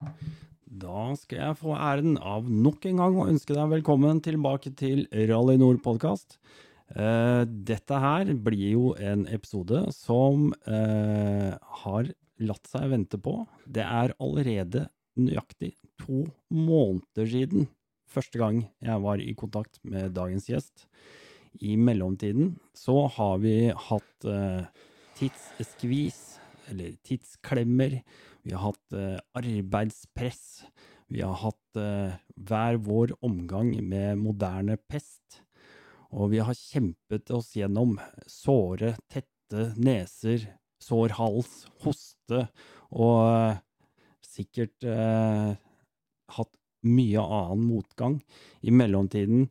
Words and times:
Da 0.00 1.10
skal 1.18 1.40
jeg 1.42 1.58
få 1.60 1.74
æren 1.76 2.14
av 2.16 2.46
nok 2.48 2.86
en 2.88 3.00
gang 3.02 3.16
å 3.18 3.26
ønske 3.28 3.52
deg 3.56 3.72
velkommen 3.72 4.22
tilbake 4.24 4.72
til 4.78 5.02
Rally 5.12 5.58
Nord 5.60 5.82
podkast. 5.84 6.38
Uh, 6.94 7.44
dette 7.44 7.98
her 8.00 8.30
blir 8.42 8.72
jo 8.72 8.92
en 8.96 9.26
episode 9.30 9.82
som 9.94 10.48
uh, 10.70 11.52
har 11.82 12.08
latt 12.40 12.70
seg 12.70 12.88
vente 12.94 13.20
på. 13.20 13.42
Det 13.68 13.84
er 13.84 14.14
allerede 14.16 14.86
nøyaktig 15.20 15.74
to 16.00 16.24
måneder 16.48 17.28
siden 17.28 17.68
første 18.10 18.40
gang 18.40 18.64
jeg 18.80 19.04
var 19.04 19.20
i 19.22 19.36
kontakt 19.38 19.82
med 19.84 20.16
dagens 20.16 20.48
gjest. 20.48 20.86
I 21.60 21.76
mellomtiden 21.76 22.54
så 22.78 23.04
har 23.18 23.42
vi 23.44 23.68
hatt 23.68 24.26
uh, 24.26 24.64
tidsskvis, 25.20 26.40
eller 26.72 26.96
tidsklemmer. 27.04 28.00
Vi 28.42 28.54
har 28.54 28.70
hatt 28.70 28.96
uh, 28.96 29.18
arbeidspress. 29.36 30.64
Vi 31.10 31.22
har 31.24 31.36
hatt 31.42 31.80
uh, 31.80 32.16
hver 32.36 32.78
vår 32.80 33.14
omgang 33.26 33.72
med 33.84 34.20
moderne 34.20 34.78
pest. 34.88 35.42
Og 36.10 36.32
vi 36.32 36.40
har 36.42 36.56
kjempet 36.56 37.30
oss 37.34 37.52
gjennom 37.54 37.98
såre, 38.26 38.96
tette 39.10 39.70
neser, 39.78 40.48
sår 40.80 41.14
hals, 41.18 41.64
hoste 41.84 42.46
og 42.90 43.18
uh, 43.26 43.58
sikkert 44.24 44.86
hatt 44.86 46.52
mye 46.86 47.20
annen 47.20 47.64
motgang. 47.66 48.14
I 48.62 48.72
mellomtiden 48.72 49.48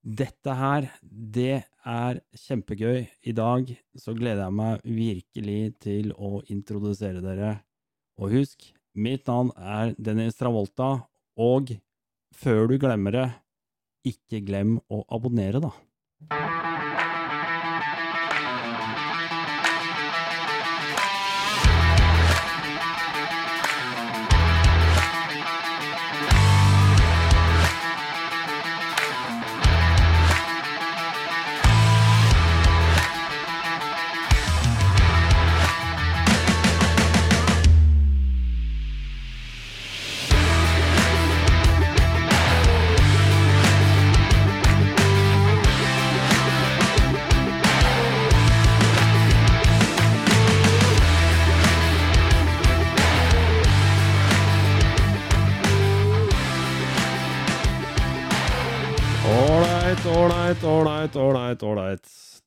dette 0.00 0.54
her, 0.56 0.86
det 1.02 1.64
er 1.84 2.20
kjempegøy. 2.38 3.02
I 3.28 3.34
dag 3.36 3.74
så 3.98 4.14
gleder 4.16 4.46
jeg 4.46 4.56
meg 4.56 4.86
virkelig 4.86 5.60
til 5.84 6.14
å 6.16 6.38
introdusere 6.54 7.20
dere 7.24 7.58
og 8.20 8.34
husk, 8.34 8.70
mitt 9.00 9.28
navn 9.30 9.50
er 9.56 9.94
Dennis 9.96 10.36
Travolta, 10.36 10.92
og 11.40 11.72
før 12.36 12.68
du 12.68 12.76
glemmer 12.80 13.16
det, 13.16 13.28
ikke 14.06 14.44
glem 14.44 14.78
å 14.92 15.04
abonnere, 15.12 15.62
da. 15.64 16.59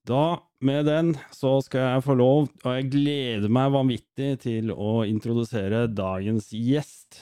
Da, 0.03 0.41
med 0.59 0.85
den, 0.85 1.13
så 1.31 1.61
skal 1.63 1.85
jeg 1.85 2.03
få 2.03 2.13
lov, 2.19 2.47
og 2.65 2.73
jeg 2.75 2.89
gleder 2.91 3.51
meg 3.51 3.69
vanvittig 3.71 4.33
til 4.43 4.73
å 4.75 5.05
introdusere 5.07 5.85
dagens 5.87 6.49
gjest. 6.51 7.21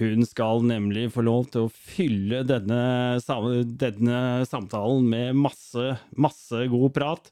Hun 0.00 0.26
skal 0.26 0.64
nemlig 0.66 1.08
få 1.14 1.22
lov 1.26 1.46
til 1.54 1.68
å 1.68 1.70
fylle 1.70 2.42
denne, 2.46 3.20
denne 3.78 4.18
samtalen 4.50 5.06
med 5.06 5.38
masse, 5.46 5.94
masse 6.18 6.66
god 6.74 6.90
prat. 6.96 7.30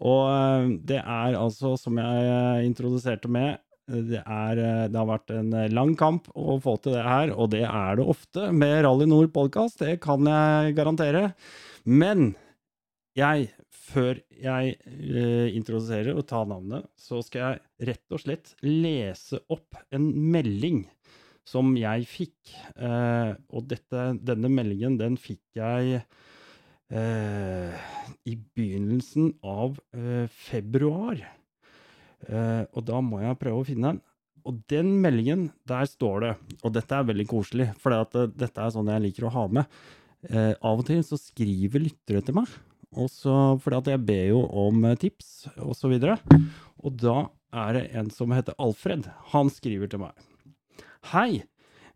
Og 0.00 0.24
eh, 0.30 0.72
det 0.80 1.02
er 1.02 1.36
altså, 1.36 1.74
som 1.80 2.00
jeg 2.00 2.70
introduserte 2.70 3.28
med, 3.28 3.60
det, 3.84 4.22
er, 4.22 4.56
det, 4.88 4.96
har 4.96 5.08
vært 5.10 5.34
en 5.36 5.52
lang 5.74 5.92
kamp 5.98 6.30
å 6.32 6.56
få 6.62 6.78
til 6.80 6.96
det 6.96 7.04
her, 7.04 7.34
og 7.36 7.50
det 7.52 7.66
er 7.68 7.98
det 7.98 8.08
ofte 8.08 8.48
med 8.54 8.78
Rally 8.86 9.08
Nord 9.10 9.32
podkast, 9.34 9.82
det 9.84 9.98
kan 10.04 10.24
jeg 10.24 10.76
garantere. 10.78 11.32
Men 11.84 12.30
jeg, 13.18 13.50
før 13.92 14.20
jeg 14.42 14.74
eh, 14.86 15.52
introduserer 15.56 16.16
og 16.16 16.26
tar 16.30 16.48
navnet, 16.50 16.88
så 16.98 17.20
skal 17.24 17.44
jeg 17.44 17.90
rett 17.92 18.14
og 18.14 18.22
slett 18.22 18.54
lese 18.64 19.42
opp 19.52 19.78
en 19.94 20.08
melding 20.32 20.84
som 21.48 21.74
jeg 21.78 22.06
fikk. 22.08 22.54
Eh, 22.76 23.32
og 23.52 23.66
dette, 23.70 24.12
denne 24.22 24.50
meldingen, 24.52 24.98
den 25.00 25.18
fikk 25.20 25.42
jeg 25.58 26.02
eh, 26.92 27.84
i 28.28 28.36
begynnelsen 28.56 29.34
av 29.42 29.78
eh, 29.96 30.26
februar. 30.30 31.20
Eh, 32.28 32.62
og 32.70 32.82
da 32.88 33.02
må 33.04 33.22
jeg 33.24 33.40
prøve 33.40 33.62
å 33.62 33.68
finne 33.68 33.92
den. 33.94 34.02
Og 34.48 34.58
den 34.70 34.96
meldingen, 35.02 35.50
der 35.70 35.86
står 35.86 36.22
det, 36.24 36.34
og 36.62 36.74
dette 36.74 36.98
er 36.98 37.06
veldig 37.06 37.28
koselig, 37.30 37.70
for 37.82 37.94
eh, 37.94 38.30
dette 38.34 38.62
er 38.62 38.74
sånn 38.74 38.90
jeg 38.90 39.06
liker 39.08 39.28
å 39.28 39.36
ha 39.38 39.48
med. 39.60 39.82
av 40.62 40.78
og 40.78 40.84
til 40.86 41.00
så 41.02 41.16
skriver 41.18 41.82
lyttere 41.82 42.20
til 42.22 42.36
meg 42.36 42.50
også 42.92 43.58
fordi 43.62 43.78
at 43.80 43.90
jeg 43.94 44.04
ber 44.08 44.24
jo 44.30 44.42
om 44.64 44.84
eh, 44.88 44.98
tips, 45.00 45.48
og 45.58 45.76
så 45.78 45.90
videre. 45.92 46.18
Og 46.82 46.98
da 47.00 47.28
er 47.52 47.76
det 47.76 47.84
en 47.98 48.10
som 48.12 48.32
heter 48.34 48.56
Alfred. 48.62 49.08
Han 49.32 49.52
skriver 49.52 49.90
til 49.90 50.04
meg. 50.04 50.16
Hei! 51.12 51.44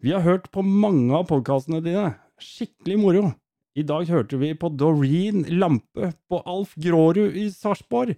Vi 0.04 0.12
har 0.12 0.24
hørt 0.26 0.50
på 0.52 0.60
mange 0.62 1.14
av 1.16 1.28
podkastene 1.30 1.80
dine. 1.84 2.10
Skikkelig 2.42 2.98
moro. 3.00 3.28
I 3.76 3.84
dag 3.84 4.08
hørte 4.08 4.38
vi 4.40 4.54
på 4.56 4.70
Doreen 4.72 5.42
Lampe 5.60 6.12
på 6.30 6.40
Alf 6.48 6.72
Grårud 6.80 7.34
i 7.36 7.48
Sarpsborg. 7.52 8.14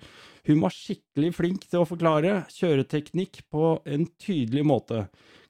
Hun 0.46 0.60
var 0.62 0.74
skikkelig 0.74 1.32
flink 1.34 1.64
til 1.66 1.82
å 1.82 1.88
forklare 1.88 2.44
kjøreteknikk 2.54 3.40
på 3.50 3.72
en 3.86 4.06
tydelig 4.22 4.62
måte. 4.70 5.06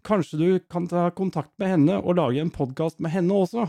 Kanskje 0.06 0.40
du 0.40 0.48
kan 0.64 0.88
ta 0.88 1.08
kontakt 1.12 1.52
med 1.60 1.74
henne 1.74 1.98
og 2.00 2.16
lage 2.16 2.40
en 2.40 2.52
podkast 2.54 3.02
med 3.04 3.12
henne 3.12 3.36
også? 3.36 3.66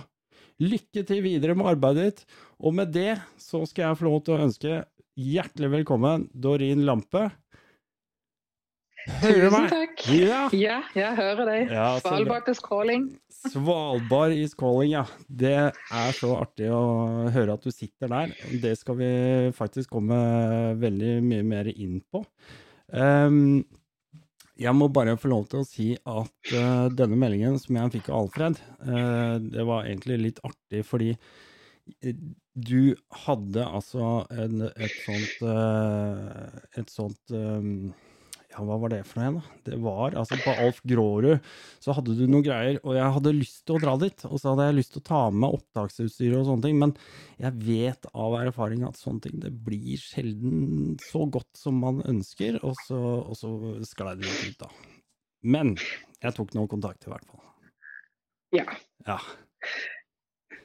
Lykke 0.60 1.06
til 1.08 1.22
videre 1.24 1.56
med 1.56 1.70
arbeidet 1.72 2.08
ditt. 2.10 2.26
Og 2.60 2.74
med 2.76 2.92
det 2.92 3.14
så 3.40 3.64
skal 3.70 3.90
jeg 3.90 4.00
få 4.00 4.10
lov 4.10 4.24
til 4.26 4.36
å 4.36 4.48
ønske 4.48 4.82
hjertelig 5.20 5.70
velkommen 5.78 6.28
Dorin 6.36 6.84
Lampe. 6.88 7.30
Hører 9.08 9.46
du 9.46 9.54
meg? 9.54 9.70
Tusen 9.70 9.72
takk. 9.72 10.04
Ja. 10.12 10.42
ja, 10.52 10.78
jeg 10.98 11.16
hører 11.16 11.48
deg. 11.48 11.72
Ja, 11.72 11.88
Svalbard 12.04 12.52
is 12.52 12.60
calling. 12.64 13.08
Svalbard 13.40 14.36
is 14.36 14.56
calling, 14.60 14.92
ja. 14.92 15.06
Det 15.28 15.56
er 15.72 16.18
så 16.18 16.34
artig 16.42 16.68
å 16.76 16.84
høre 17.32 17.56
at 17.56 17.64
du 17.64 17.72
sitter 17.72 18.12
der. 18.12 18.36
Det 18.60 18.76
skal 18.80 19.00
vi 19.00 19.12
faktisk 19.56 19.96
komme 19.96 20.20
veldig 20.82 21.16
mye 21.24 21.48
mer 21.56 21.72
inn 21.72 22.02
på. 22.12 22.26
Um, 22.92 23.64
jeg 24.60 24.76
må 24.76 24.90
bare 24.92 25.18
få 25.20 25.32
lov 25.32 25.48
til 25.52 25.62
å 25.62 25.68
si 25.68 25.88
at 25.96 26.52
uh, 26.54 26.88
denne 26.92 27.20
meldingen 27.20 27.58
som 27.62 27.78
jeg 27.80 27.94
fikk 27.98 28.12
av 28.12 28.26
Alfred, 28.26 28.60
uh, 28.84 29.38
det 29.40 29.66
var 29.68 29.88
egentlig 29.88 30.20
litt 30.20 30.42
artig 30.48 30.84
fordi 30.88 31.14
eh, 31.14 32.20
du 32.60 32.92
hadde 33.24 33.64
altså 33.64 34.26
en, 34.36 34.66
et 34.68 34.96
sånt 35.06 35.46
Et 36.76 36.92
sånt 36.92 37.32
um, 37.32 37.94
ja, 38.50 38.64
hva 38.66 38.80
var 38.82 38.90
det 38.90 39.04
for 39.06 39.20
noe 39.20 39.26
igjen, 39.28 39.36
da? 39.38 39.58
Det 39.68 39.78
var 39.84 40.16
altså 40.18 40.38
på 40.42 40.54
Alf 40.64 40.80
Grårud, 40.90 41.50
så 41.84 41.94
hadde 41.94 42.16
du 42.18 42.24
noen 42.26 42.46
greier, 42.46 42.80
og 42.82 42.96
jeg 42.98 43.16
hadde 43.18 43.34
lyst 43.36 43.60
til 43.68 43.78
å 43.78 43.82
dra 43.84 43.94
dit. 44.02 44.24
Og 44.26 44.42
så 44.42 44.54
hadde 44.54 44.66
jeg 44.66 44.78
lyst 44.80 44.94
til 44.96 45.04
å 45.04 45.08
ta 45.10 45.20
med 45.30 45.58
opptaksutstyr 45.60 46.38
og 46.40 46.48
sånne 46.48 46.66
ting, 46.66 46.80
men 46.82 46.96
jeg 47.38 47.54
vet 47.68 48.10
av 48.10 48.40
erfaring 48.40 48.88
at 48.88 48.98
sånne 48.98 49.28
ting 49.28 49.44
det 49.44 49.54
blir 49.68 50.02
sjelden 50.02 50.96
så 51.06 51.28
godt 51.30 51.62
som 51.62 51.78
man 51.84 52.02
ønsker, 52.10 52.58
og 52.66 52.74
så, 52.88 53.00
og 53.22 53.38
så 53.38 53.54
sklei 53.88 54.16
det 54.18 54.26
litt 54.26 54.56
ut, 54.56 54.66
da. 54.66 54.72
Men 55.46 55.76
jeg 56.20 56.36
tok 56.36 56.56
noen 56.58 56.72
kontakt, 56.72 57.06
i 57.06 57.14
hvert 57.14 57.30
fall. 57.30 57.46
Ja. 58.58 58.66
ja. 59.06 59.20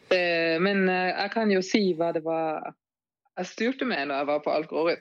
Uh, 0.08 0.56
men 0.64 0.86
uh, 0.88 1.12
jeg 1.12 1.34
kan 1.36 1.52
jo 1.52 1.60
si 1.64 1.84
hva 1.98 2.14
det 2.16 2.24
var 2.24 2.72
jeg 3.34 3.50
styrte 3.50 3.86
med 3.88 4.08
når 4.08 4.20
jeg 4.20 4.28
var 4.28 4.42
på 4.44 4.52
Alf 4.54 4.68
Grårud. 4.70 5.00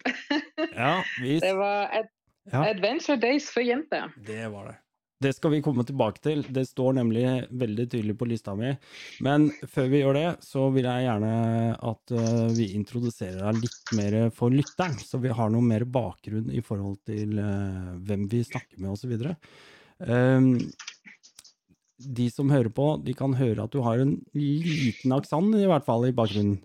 ja, 0.73 0.93
visst. 1.21 1.43
Det 1.45 1.53
var 1.57 1.91
et 1.93 2.09
ja. 2.51 2.63
Adventure 2.65 3.19
Days 3.21 3.49
for 3.53 3.63
jenter. 3.65 4.11
Det 4.27 4.47
var 4.51 4.71
det. 4.71 4.79
Det 5.23 5.31
skal 5.37 5.53
vi 5.53 5.61
komme 5.63 5.85
tilbake 5.87 6.19
til. 6.23 6.41
Det 6.51 6.65
står 6.67 6.97
nemlig 6.97 7.23
veldig 7.55 7.85
tydelig 7.91 8.15
på 8.19 8.27
lista 8.27 8.55
mi. 8.59 8.73
Men 9.23 9.47
før 9.71 9.87
vi 9.91 10.01
gjør 10.01 10.17
det, 10.17 10.25
så 10.43 10.65
vil 10.73 10.87
jeg 10.89 11.05
gjerne 11.05 11.35
at 11.91 12.15
uh, 12.17 12.47
vi 12.51 12.73
introduserer 12.75 13.39
deg 13.39 13.61
litt 13.63 13.93
mer 13.95 14.17
for 14.35 14.51
lytteren, 14.51 14.97
så 14.99 15.21
vi 15.23 15.31
har 15.31 15.53
noe 15.53 15.63
mer 15.63 15.85
bakgrunn 15.87 16.51
i 16.51 16.63
forhold 16.65 16.99
til 17.07 17.39
uh, 17.39 17.93
hvem 18.03 18.27
vi 18.31 18.43
snakker 18.49 18.83
med 18.83 18.97
osv. 18.97 19.15
Ehm, 20.03 20.51
de 22.03 22.27
som 22.33 22.51
hører 22.51 22.73
på, 22.73 22.89
de 23.05 23.15
kan 23.15 23.37
høre 23.39 23.63
at 23.63 23.71
du 23.71 23.79
har 23.85 24.03
en 24.03 24.17
liten 24.35 25.15
aksent, 25.15 25.55
i 25.55 25.69
hvert 25.69 25.87
fall 25.87 26.09
i 26.09 26.15
bakgrunnen. 26.15 26.59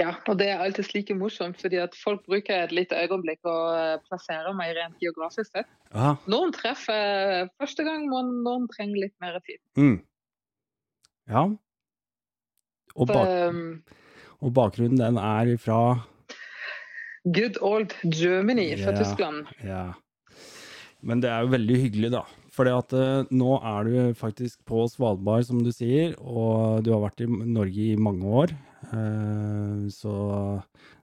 Ja, 0.00 0.14
og 0.28 0.38
det 0.40 0.48
er 0.50 0.62
alltid 0.64 0.90
like 0.96 1.14
morsomt, 1.16 1.58
fordi 1.60 1.78
at 1.82 1.96
folk 1.98 2.24
bruker 2.26 2.64
et 2.64 2.74
lite 2.74 2.98
øyeblikk 2.98 3.46
å 3.48 3.56
eh, 3.76 3.96
plassere 4.08 4.52
meg 4.58 4.74
rent 4.78 4.96
geografisk 5.02 5.52
sett. 5.52 5.68
Aha. 5.92 6.14
Noen 6.30 6.54
treffer 6.56 7.50
første 7.60 7.86
gang, 7.86 8.08
noen, 8.10 8.40
noen 8.46 8.68
trenger 8.72 9.04
litt 9.06 9.14
mer 9.22 9.38
tid. 9.46 9.60
Mm. 9.78 9.98
ja. 11.32 11.46
Og, 12.92 13.08
bak, 13.08 13.30
um, 13.48 13.78
og 14.44 14.50
bakgrunnen, 14.52 14.98
den 15.00 15.16
er 15.16 15.54
fra 15.56 15.80
good 17.24 17.56
old 17.64 17.94
Germany 18.04 18.74
fra 18.76 18.92
Ja. 18.92 18.98
Tyskland. 18.98 19.46
Ja. 19.64 19.84
Men 21.02 21.22
det 21.22 21.30
er 21.30 21.46
jo 21.46 21.54
veldig 21.54 21.78
hyggelig, 21.86 22.10
da. 22.12 22.26
For 22.52 22.68
uh, 22.68 23.24
nå 23.32 23.54
er 23.64 23.88
du 23.88 23.94
faktisk 24.18 24.60
på 24.68 24.84
Svalbard, 24.92 25.46
som 25.48 25.62
du 25.64 25.72
sier, 25.72 26.12
og 26.20 26.84
du 26.84 26.92
har 26.92 27.00
vært 27.06 27.24
i 27.24 27.30
Norge 27.30 27.88
i 27.94 27.96
mange 27.96 28.28
år. 28.28 28.52
Eh, 28.90 29.88
så 29.92 30.14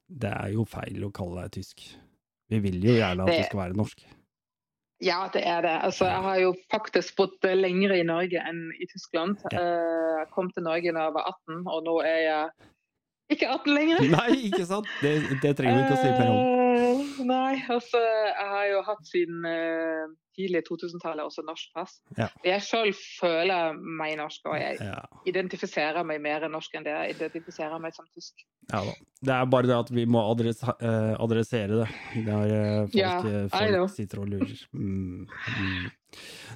det 0.09 0.31
er 0.33 0.53
jo 0.55 0.65
feil 0.67 1.03
å 1.07 1.11
kalle 1.15 1.45
deg 1.45 1.59
tysk. 1.59 1.83
Vi 2.49 2.59
vil 2.63 2.79
jo 2.83 2.95
gjerne 2.97 3.21
at 3.23 3.27
Det- 3.29 3.37
du 3.43 3.49
skal 3.49 3.59
være 3.69 3.77
norsk. 3.77 4.03
Ja, 5.01 5.29
det 5.31 5.45
er 5.47 5.61
det. 5.61 5.75
Altså, 5.87 6.05
jeg 6.09 6.21
har 6.23 6.39
jo 6.39 6.53
faktisk 6.71 7.15
bodd 7.15 7.31
lenger 7.43 7.93
i 7.95 8.03
Norge 8.03 8.41
enn 8.45 8.71
i 8.81 8.85
Tyskland. 8.85 9.37
Eh, 9.53 10.19
Jeg 10.19 10.27
kom 10.31 10.49
til 10.51 10.63
Norge 10.63 10.91
da 10.91 11.05
jeg 11.05 11.13
var 11.13 11.23
18, 11.47 11.63
og 11.67 11.83
nå 11.85 11.93
er 12.03 12.17
jeg 12.25 12.49
ikke 13.29 13.49
18 13.49 13.75
lenger. 13.75 14.05
Nei, 14.17 14.29
ikke 14.49 14.65
sant? 14.69 14.89
Det, 15.03 15.13
det 15.43 15.53
trenger 15.59 15.77
vi 15.77 15.85
ikke 15.85 15.97
å 15.97 16.01
si 16.01 16.15
mer 16.15 16.31
om. 16.31 16.39
Uh, 16.39 17.21
nei, 17.29 17.53
altså 17.69 18.01
jeg 18.01 18.49
har 18.53 18.65
jo 18.71 18.81
hatt 18.87 19.09
siden 19.09 19.45
uh, 19.45 20.09
tidlig 20.39 20.63
2000-tallet 20.69 21.25
også 21.27 21.43
norsk 21.47 21.75
pass. 21.75 21.97
Ja. 22.17 22.29
Jeg 22.45 22.63
sjøl 22.65 22.91
føler 22.95 23.75
meg 23.75 24.15
norsk, 24.19 24.47
og 24.49 24.57
jeg 24.59 24.79
Ja, 24.79 25.01
identifiserer 25.29 26.05
meg 26.07 26.21
mer 26.23 26.47
norsk 26.51 26.75
enn 26.77 26.87
det 26.87 26.95
jeg 26.95 27.17
identifiserer 27.17 27.81
meg 27.81 27.95
som 27.95 28.07
tysk. 28.15 28.45
ja 28.71 28.83
da. 28.87 28.97
Det 29.19 29.33
er 29.35 29.47
bare 29.51 29.67
det 29.67 29.75
at 29.75 29.89
vi 29.91 30.05
må 30.07 30.21
adres 30.31 30.61
eh, 30.63 31.15
adressere 31.19 31.81
det. 31.81 31.87
Det 32.25 32.35
er 32.35 32.53
eh, 32.55 32.83
folk, 32.85 32.99
Ja, 32.99 33.15
folk 33.51 33.95
sitter 33.95 34.21
og 34.23 34.29
lurer. 34.31 34.53
Mm, 34.71 35.25
mm. 35.27 35.89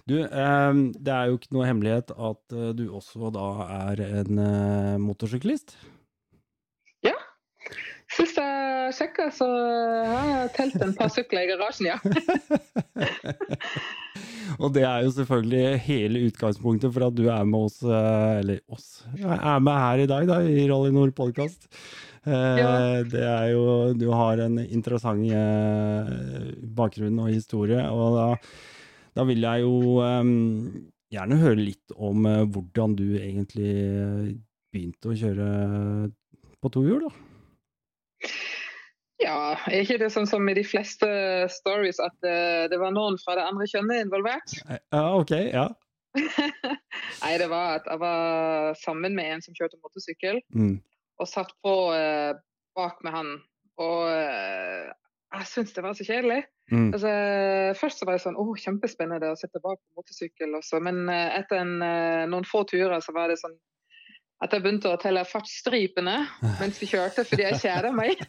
Du, 0.07 0.15
eh, 0.23 0.71
det 0.95 1.17
er 1.17 1.31
jo 1.31 1.39
ikke 1.39 1.51
noe 1.57 1.67
hemmelighet 1.67 2.13
at 2.15 2.55
uh, 2.55 2.69
du 2.77 2.87
også 2.87 3.33
da 3.35 3.49
er 3.89 4.05
en 4.21 4.39
motorsyklist. 5.03 5.75
Sist 8.13 8.38
jeg 8.38 8.94
sjekka, 8.98 9.27
så 9.33 9.48
har 9.50 10.30
jeg 10.33 10.54
telt 10.57 10.86
en 10.86 10.95
par 10.98 11.10
sykler 11.13 11.48
i 11.48 11.51
garasjen, 11.54 11.89
ja. 11.89 11.98
Og 14.62 14.69
det 14.75 14.83
er 14.86 15.01
jo 15.06 15.13
selvfølgelig 15.15 15.80
hele 15.88 16.24
utgangspunktet 16.27 16.94
for 16.94 17.07
at 17.07 17.15
du 17.18 17.25
er 17.31 17.45
med 17.50 17.68
oss, 17.69 17.80
eh, 17.81 18.39
eller 18.44 18.60
oss, 18.69 18.88
er 19.18 19.63
med 19.63 19.74
her 19.74 20.04
i 20.04 20.10
dag 20.10 20.27
da, 20.30 20.39
i 20.45 20.68
Rally 20.69 20.94
Nord 20.94 21.15
podkast. 21.18 21.69
Ja. 22.24 23.04
Det 23.04 23.19
er 23.19 23.50
jo 23.51 23.92
Du 24.00 24.06
har 24.16 24.39
en 24.39 24.62
interessant 24.63 25.25
eh, 25.27 26.54
bakgrunn 26.75 27.19
og 27.19 27.33
historie, 27.33 27.81
og 27.92 28.16
da, 28.16 28.27
da 29.18 29.25
vil 29.27 29.44
jeg 29.44 29.66
jo 29.66 30.00
eh, 30.06 30.24
gjerne 31.13 31.42
høre 31.42 31.59
litt 31.59 31.98
om 31.98 32.25
eh, 32.30 32.45
hvordan 32.45 32.95
du 33.00 33.07
egentlig 33.19 33.74
begynte 34.74 35.12
å 35.12 35.19
kjøre 35.19 35.50
på 36.63 36.71
to 36.74 36.86
hjul, 36.88 37.04
da. 37.09 37.32
Ja, 39.21 39.53
er 39.69 39.83
ikke 39.83 39.99
det 40.01 40.09
sånn 40.11 40.27
som 40.27 40.47
i 40.49 40.55
de 40.57 40.63
fleste 40.67 41.07
stories 41.53 41.99
at 42.03 42.25
eh, 42.27 42.65
det 42.71 42.79
var 42.81 42.91
noen 42.95 43.15
fra 43.21 43.37
det 43.37 43.45
andre 43.45 43.67
kjønnet 43.69 44.07
involvert? 44.07 44.55
Ja, 44.67 45.03
OK. 45.15 45.31
Ja. 45.53 45.67
Nei, 47.23 47.35
det 47.41 47.47
var 47.51 47.77
at 47.79 47.87
jeg 47.89 48.01
var 48.01 48.73
sammen 48.81 49.15
med 49.17 49.29
en 49.31 49.45
som 49.45 49.55
kjørte 49.57 49.79
motorsykkel, 49.81 50.41
Mm. 50.53 50.75
og 51.21 51.29
satt 51.29 51.53
på 51.63 51.75
uh, 51.93 52.33
bak 52.77 52.99
med 53.05 53.15
han. 53.15 53.31
Og 53.81 54.09
uh, 54.09 54.91
jeg 55.33 55.49
syntes 55.49 55.73
det 55.77 55.83
var 55.85 55.95
så 55.97 56.05
kjedelig. 56.05 56.43
Mm. 56.71 56.89
Altså, 56.93 57.09
først 57.79 57.99
så 58.01 58.05
var 58.07 58.17
det 58.17 58.23
sånn 58.23 58.37
åh, 58.39 58.51
kjempespennende 58.59 59.31
å 59.33 59.39
sitte 59.39 59.61
bak 59.63 59.79
på 59.81 59.99
motorsykkel 60.01 60.53
også, 60.59 60.79
men 60.85 61.01
eh, 61.11 61.33
etter 61.41 61.59
en, 61.59 61.73
eh, 61.83 62.21
noen 62.31 62.45
få 62.47 62.61
turer 62.69 63.01
så 63.03 63.11
var 63.15 63.27
det 63.27 63.35
sånn 63.41 63.57
at 64.44 64.51
jeg 64.51 64.63
begynte 64.63 64.92
å 64.92 65.00
telle 65.00 65.24
fartsstripene 65.28 66.18
mens 66.60 66.81
vi 66.81 66.90
kjørte 66.92 67.24
fordi 67.28 67.45
jeg 67.45 67.62
kjeda 67.63 67.94
meg. 67.95 68.19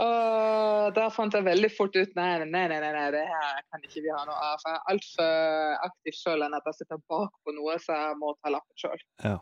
Og 0.00 0.92
da 0.94 1.08
fant 1.10 1.34
jeg 1.34 1.42
veldig 1.44 1.70
fort 1.74 1.96
ut 1.98 2.12
nei, 2.14 2.28
nei, 2.46 2.66
nei, 2.70 2.78
nei, 2.78 3.06
det 3.10 3.24
her 3.26 3.56
kan 3.72 3.82
ikke 3.82 4.04
vi 4.04 4.12
ha 4.14 4.20
noe 4.28 4.36
av. 4.36 4.60
For 4.62 4.70
jeg 4.70 4.78
er 4.78 4.92
altfor 4.92 5.88
aktiv 5.88 6.16
sjøl 6.16 6.44
enn 6.46 6.54
at 6.56 6.68
jeg 6.70 6.78
sitter 6.78 7.00
bak 7.10 7.32
på 7.42 7.54
noe 7.56 7.74
så 7.82 7.96
jeg 7.96 8.20
må 8.20 8.30
ta 8.38 8.52
lappen 8.54 8.78
sjøl. 8.78 9.02
Ja. 9.24 9.38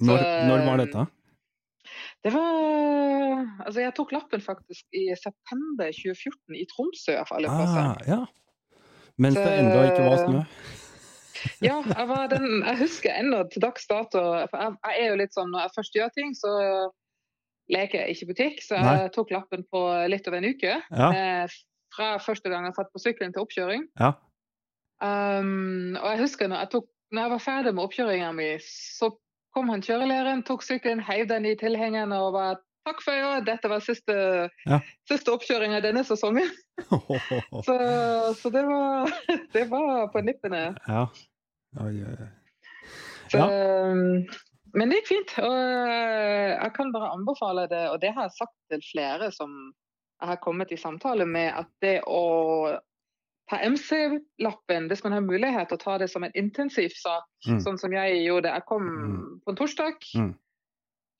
Når, 0.00 0.26
når 0.50 0.66
var 0.68 0.82
dette? 0.84 1.06
Det 2.22 2.30
var 2.34 2.60
Altså, 3.64 3.80
jeg 3.80 3.94
tok 3.96 4.12
lappen 4.12 4.42
faktisk 4.44 4.84
i 4.96 5.06
september 5.16 5.88
2014 5.96 6.58
i 6.60 6.66
Tromsø, 6.68 7.14
i 7.14 7.16
hvert 7.16 7.30
fall. 7.30 7.48
Ah, 7.48 7.96
ja. 8.06 8.20
Mens 9.20 9.36
det 9.38 9.46
Så- 9.46 9.56
ennå 9.62 9.80
ikke 9.88 10.04
var 10.04 10.22
snø. 10.26 10.44
Ja, 11.64 11.78
jeg, 11.86 12.06
var 12.08 12.28
den, 12.32 12.62
jeg 12.66 12.78
husker 12.80 13.14
ennå 13.16 13.42
til 13.52 13.62
dags 13.64 13.86
dato 13.90 14.22
For 14.50 14.56
jeg, 14.60 14.76
jeg 14.86 15.04
er 15.04 15.08
jo 15.12 15.18
litt 15.20 15.36
sånn 15.36 15.50
når 15.54 15.66
jeg 15.66 15.74
først 15.76 15.98
gjør 15.98 16.12
ting, 16.16 16.34
så 16.36 16.52
leker 17.70 18.02
jeg 18.02 18.16
ikke 18.16 18.28
butikk. 18.32 18.62
Så 18.66 18.76
jeg 18.78 18.86
Nei. 18.86 19.10
tok 19.14 19.30
lappen 19.34 19.62
på 19.70 19.82
litt 20.10 20.26
over 20.28 20.40
en 20.40 20.48
uke. 20.50 20.76
Ja. 20.90 21.10
Eh, 21.14 21.58
fra 21.94 22.12
første 22.22 22.50
gang 22.50 22.66
jeg 22.66 22.76
satt 22.76 22.90
på 22.94 23.02
sykkelen 23.02 23.34
til 23.34 23.44
oppkjøring. 23.44 23.84
Ja. 24.00 24.12
Um, 25.00 25.96
og 25.96 26.08
jeg 26.12 26.20
husker 26.26 26.50
når 26.50 26.64
jeg, 26.64 26.70
tok, 26.74 26.88
når 27.14 27.22
jeg 27.24 27.32
var 27.34 27.44
ferdig 27.44 27.74
med 27.74 27.84
oppkjøringa 27.86 28.32
mi, 28.36 28.48
så 28.64 29.08
kom 29.56 29.70
han 29.72 29.82
kjørelæreren, 29.82 30.42
tok 30.46 30.62
sykkelen, 30.66 31.00
heiv 31.06 31.30
den 31.30 31.46
i 31.48 31.54
tilhengeren 31.58 32.12
og 32.16 32.34
var 32.36 32.60
Takk 32.88 33.02
for 33.04 33.12
i 33.12 33.20
år, 33.20 33.42
dette 33.44 33.68
var 33.68 33.82
siste, 33.84 34.14
Ja. 34.64 34.78
siste 35.04 35.28
oppkjøring 35.34 35.74
av 35.76 35.82
denne 35.84 36.00
sesongen. 36.08 36.48
Så, 37.66 37.74
så 38.40 38.50
det, 38.54 38.62
var, 38.64 39.10
det 39.52 39.66
var 39.68 40.06
på 40.14 40.22
nippene. 40.24 40.62
ja. 40.88 41.02
Oi, 41.78 42.02
oi, 42.02 42.14
oi. 42.18 42.28
Så, 43.30 43.38
Ja. 43.38 43.90
um, 43.92 44.26
Men 44.74 44.88
det 44.90 45.00
gikk 45.00 45.08
fint. 45.08 45.32
Og 45.42 45.50
uh, 45.50 46.50
jeg 46.62 46.72
kan 46.76 46.92
bare 46.94 47.10
anbefale 47.14 47.68
det, 47.70 47.88
og 47.90 48.00
det 48.02 48.12
har 48.14 48.22
jeg 48.28 48.36
sagt 48.38 48.54
til 48.70 48.82
flere 48.92 49.32
som 49.34 49.50
jeg 50.20 50.28
har 50.28 50.36
kommet 50.36 50.70
i 50.70 50.76
samtale 50.78 51.26
med, 51.26 51.52
at 51.58 51.66
det 51.82 52.00
å 52.06 52.78
ta 53.50 53.56
MC-lappen, 53.66 54.86
hvis 54.86 55.02
man 55.02 55.12
har 55.16 55.20
mulighet 55.26 55.68
til 55.68 55.78
å 55.78 55.82
ta 55.82 55.96
det 55.98 56.10
som 56.10 56.22
en 56.22 56.30
intensivsak, 56.38 57.24
Mm. 57.48 57.58
sånn 57.64 57.78
som 57.78 57.90
jeg 57.92 58.22
gjorde. 58.28 58.52
Jeg 58.52 58.62
kom 58.68 58.82
Mm. 58.86 59.40
på 59.44 59.50
en 59.50 59.56
torsdag, 59.56 59.94
Mm. 60.14 60.34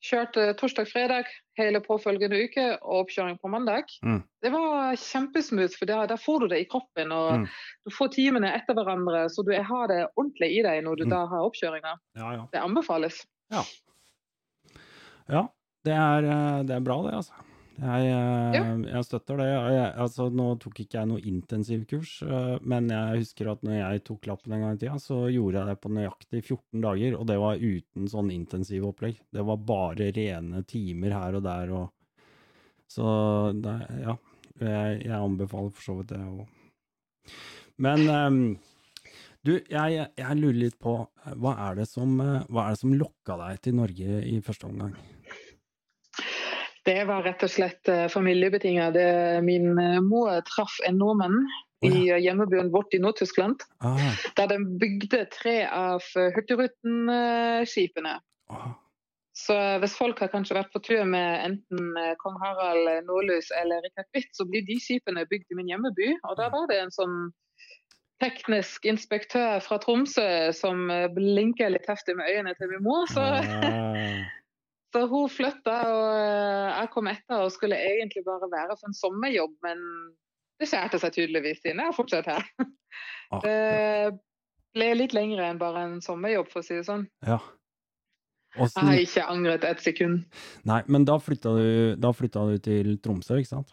Kjørte 0.01 0.47
torsdag-fredag 0.57 1.29
hele 1.59 1.81
påfølgende 1.85 2.39
uke 2.47 2.63
og 2.81 3.03
oppkjøring 3.03 3.37
på 3.41 3.51
mandag. 3.53 3.91
Mm. 4.05 4.23
Det 4.41 4.51
var 4.53 4.95
kjempesmooth, 4.97 5.77
for 5.77 5.85
der, 5.89 6.07
der, 6.09 6.17
får 6.21 6.39
du 6.41 6.47
det 6.53 6.61
i 6.63 6.69
kroppen. 6.71 7.11
og 7.11 7.41
Mm. 7.41 7.45
Du 7.85 7.91
får 7.93 8.11
timene 8.15 8.49
etter 8.55 8.73
hverandre, 8.77 9.27
så 9.29 9.45
du 9.45 9.51
har 9.53 9.87
det 9.87 10.07
ordentlig 10.15 10.49
i 10.57 10.63
deg 10.65 10.83
når 10.83 10.97
du 10.97 11.05
Mm. 11.05 11.09
da 11.13 11.25
har 11.27 11.45
oppkjøringa. 11.45 11.93
Ja, 12.17 12.31
ja. 12.33 12.47
Det 12.51 12.61
anbefales. 12.61 13.25
Ja, 15.29 15.47
det 15.85 15.93
er, 15.93 16.23
eh, 16.25 16.63
det 16.63 16.75
er 16.75 16.79
bra 16.85 17.01
det, 17.03 17.13
altså. 17.13 17.33
Jeg, 17.81 18.09
eh, 18.13 18.81
jeg 18.91 19.05
støtter 19.07 19.39
det. 19.41 19.47
Jeg, 19.49 19.85
altså, 20.03 20.27
nå 20.29 20.51
tok 20.61 20.83
ikke 20.83 20.99
jeg 20.99 21.09
noe 21.09 21.23
intensivkurs, 21.31 22.11
eh, 22.27 22.55
men 22.61 22.91
jeg 22.93 23.23
husker 23.23 23.49
at 23.55 23.63
når 23.65 23.79
jeg 23.79 24.03
tok 24.05 24.29
lappen 24.29 24.53
en 24.53 24.65
gang 24.65 24.77
i 24.77 24.81
tida, 24.83 24.97
så 25.01 25.23
gjorde 25.33 25.57
jeg 25.57 25.71
det 25.71 25.81
på 25.81 25.93
nøyaktig 25.97 26.41
14 26.43 26.83
dager, 26.85 27.17
og 27.17 27.25
det 27.31 27.37
var 27.41 27.63
uten 27.63 28.11
sånn 28.11 28.29
intensivopplegg. 28.35 29.17
Det 29.33 29.45
var 29.49 29.63
bare 29.73 30.11
rene 30.13 30.61
timer 30.69 31.17
her 31.17 31.39
og 31.39 31.47
der, 31.47 31.73
og 31.79 31.89
Så 32.91 33.07
det, 33.55 33.77
ja. 34.03 34.17
Jeg, 34.61 34.97
jeg 35.07 35.15
anbefaler 35.15 35.71
for 35.73 35.85
så 35.85 35.93
vidt 35.97 36.11
det 36.11 36.19
òg. 36.21 36.43
Men 37.81 38.03
um, 38.11 38.41
du, 39.47 39.55
jeg, 39.71 40.03
jeg 40.19 40.37
lurer 40.37 40.59
litt 40.67 40.77
på 40.81 40.99
hva 41.41 41.53
er 41.69 41.79
det 41.79 41.87
som, 41.89 42.13
eh, 42.21 42.43
hva 42.51 42.67
er 42.67 42.75
det 42.75 42.81
som 42.83 42.93
lokka 42.93 43.39
deg 43.39 43.63
til 43.65 43.79
Norge 43.79 44.19
i 44.27 44.35
første 44.45 44.67
omgang? 44.69 44.93
Det 46.87 47.03
var 47.05 47.23
rett 47.27 47.43
og 47.45 47.51
slett 47.53 47.89
uh, 47.91 48.07
familiebetinget. 48.09 48.95
Min 49.45 49.77
eh, 49.77 49.99
mor 50.01 50.33
traff 50.47 50.79
en 50.87 50.97
nordmann 50.97 51.43
i 51.85 52.07
hjemmebyen 52.09 52.71
vårt 52.73 52.93
i 52.93 52.99
Nord-Tyskland, 53.01 53.63
Ah, 53.81 53.97
der 54.37 54.47
de 54.51 54.57
bygde 54.81 55.25
tre 55.33 55.63
av 55.65 56.01
uh, 56.17 56.29
Hurtigruten-skipene. 56.35 58.19
ah, 58.49 58.71
Så 59.33 59.55
hvis 59.79 59.93
folk 59.95 60.19
har 60.19 60.29
kanskje 60.33 60.57
vært 60.57 60.73
på 60.73 60.81
tur 60.83 61.05
med 61.07 61.45
enten 61.45 61.95
eh, 61.97 62.15
kong 62.19 62.35
Harald, 62.41 62.87
eh, 62.91 62.99
Nordlys 63.07 63.47
eller 63.61 63.79
Rikard 63.85 64.09
Hvitt, 64.11 64.33
så 64.35 64.45
blir 64.49 64.65
de 64.67 64.75
skipene 64.83 65.23
bygd 65.29 65.53
i 65.53 65.57
min 65.57 65.71
hjemmeby. 65.71 66.09
Og 66.27 66.35
da 66.39 66.49
var 66.51 66.67
det 66.69 66.81
en 66.81 66.91
sånn 66.93 67.15
teknisk 68.21 68.85
inspektør 68.85 69.63
fra 69.65 69.79
Tromsø 69.81 70.51
som 70.53 70.91
eh, 70.91 71.07
blinker 71.15 71.71
litt 71.73 71.87
heftig 71.89 72.17
med 72.19 72.27
øynene 72.27 72.53
til 72.59 72.73
min 72.73 72.83
mor. 72.85 73.07
Så, 73.09 73.23
ah. 73.23 74.19
Så 74.91 75.05
hun 75.07 75.29
flytta, 75.31 75.77
og 75.87 76.07
eh, 76.17 76.71
jeg 76.81 76.91
kom 76.93 77.07
etter 77.11 77.45
og 77.45 77.53
skulle 77.53 77.79
egentlig 77.79 78.25
bare 78.27 78.49
være 78.51 78.75
for 78.75 78.89
en 78.89 78.97
sommerjobb, 78.97 79.53
men 79.63 79.79
det 80.61 80.67
skjærte 80.69 80.99
seg 81.01 81.15
tydeligvis 81.15 81.61
siden 81.63 81.81
jeg 81.81 81.89
har 81.89 81.97
fortsatt 81.97 82.29
her. 82.31 82.45
Akkurat. 83.31 83.47
Det 84.71 84.79
ble 84.79 84.87
litt 84.95 85.13
lengre 85.15 85.49
enn 85.51 85.59
bare 85.59 85.81
en 85.83 85.97
sommerjobb, 86.03 86.47
for 86.51 86.61
å 86.61 86.65
si 86.65 86.77
det 86.77 86.85
sånn. 86.87 87.01
Ja. 87.27 87.41
Jeg 88.55 88.71
har 88.75 88.99
ikke 88.99 89.23
angret 89.31 89.65
et 89.67 89.83
sekund. 89.83 90.25
Nei, 90.67 90.81
men 90.91 91.05
da 91.07 91.17
flytta 91.23 91.53
du, 91.55 91.67
da 91.99 92.11
flytta 92.15 92.43
du 92.49 92.57
til 92.63 92.97
Tromsø, 93.03 93.39
ikke 93.39 93.51
sant? 93.53 93.71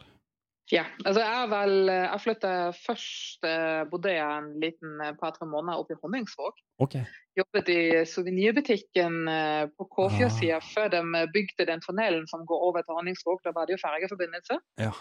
Ja, 0.68 0.84
altså 1.06 1.22
jeg 1.22 1.32
er 1.32 1.46
vel 1.48 1.75
Jeg 1.88 2.20
flytta 2.20 2.48
først 2.76 3.46
eh, 3.48 3.84
Bodde 3.88 4.10
jeg 4.12 4.40
en 4.42 4.50
liten 4.60 4.98
eh, 5.00 5.14
par-tre 5.16 5.48
måneder 5.48 5.80
oppe 5.80 5.96
i 5.96 6.00
Honningsvåg. 6.02 6.58
Ok. 6.84 6.98
Jobbet 7.38 7.70
i 7.72 7.80
souvenirbutikken 8.08 9.16
eh, 9.32 9.62
på 9.72 9.87
ah. 10.04 10.18
før 10.75 10.90
de 10.92 11.00
eh, 11.00 11.30
bygde 11.32 11.68
den 11.70 11.80
tunnelen 11.84 12.26
som 12.28 12.44
går 12.48 12.66
over 12.68 12.84
til 12.84 12.98
Honningsvåg. 12.98 13.40
Da 13.46 13.54
var 13.56 13.68
det 13.68 13.78
jo 13.78 13.84
fergeforbindelse. 13.87 14.60
Ja. 14.82 14.92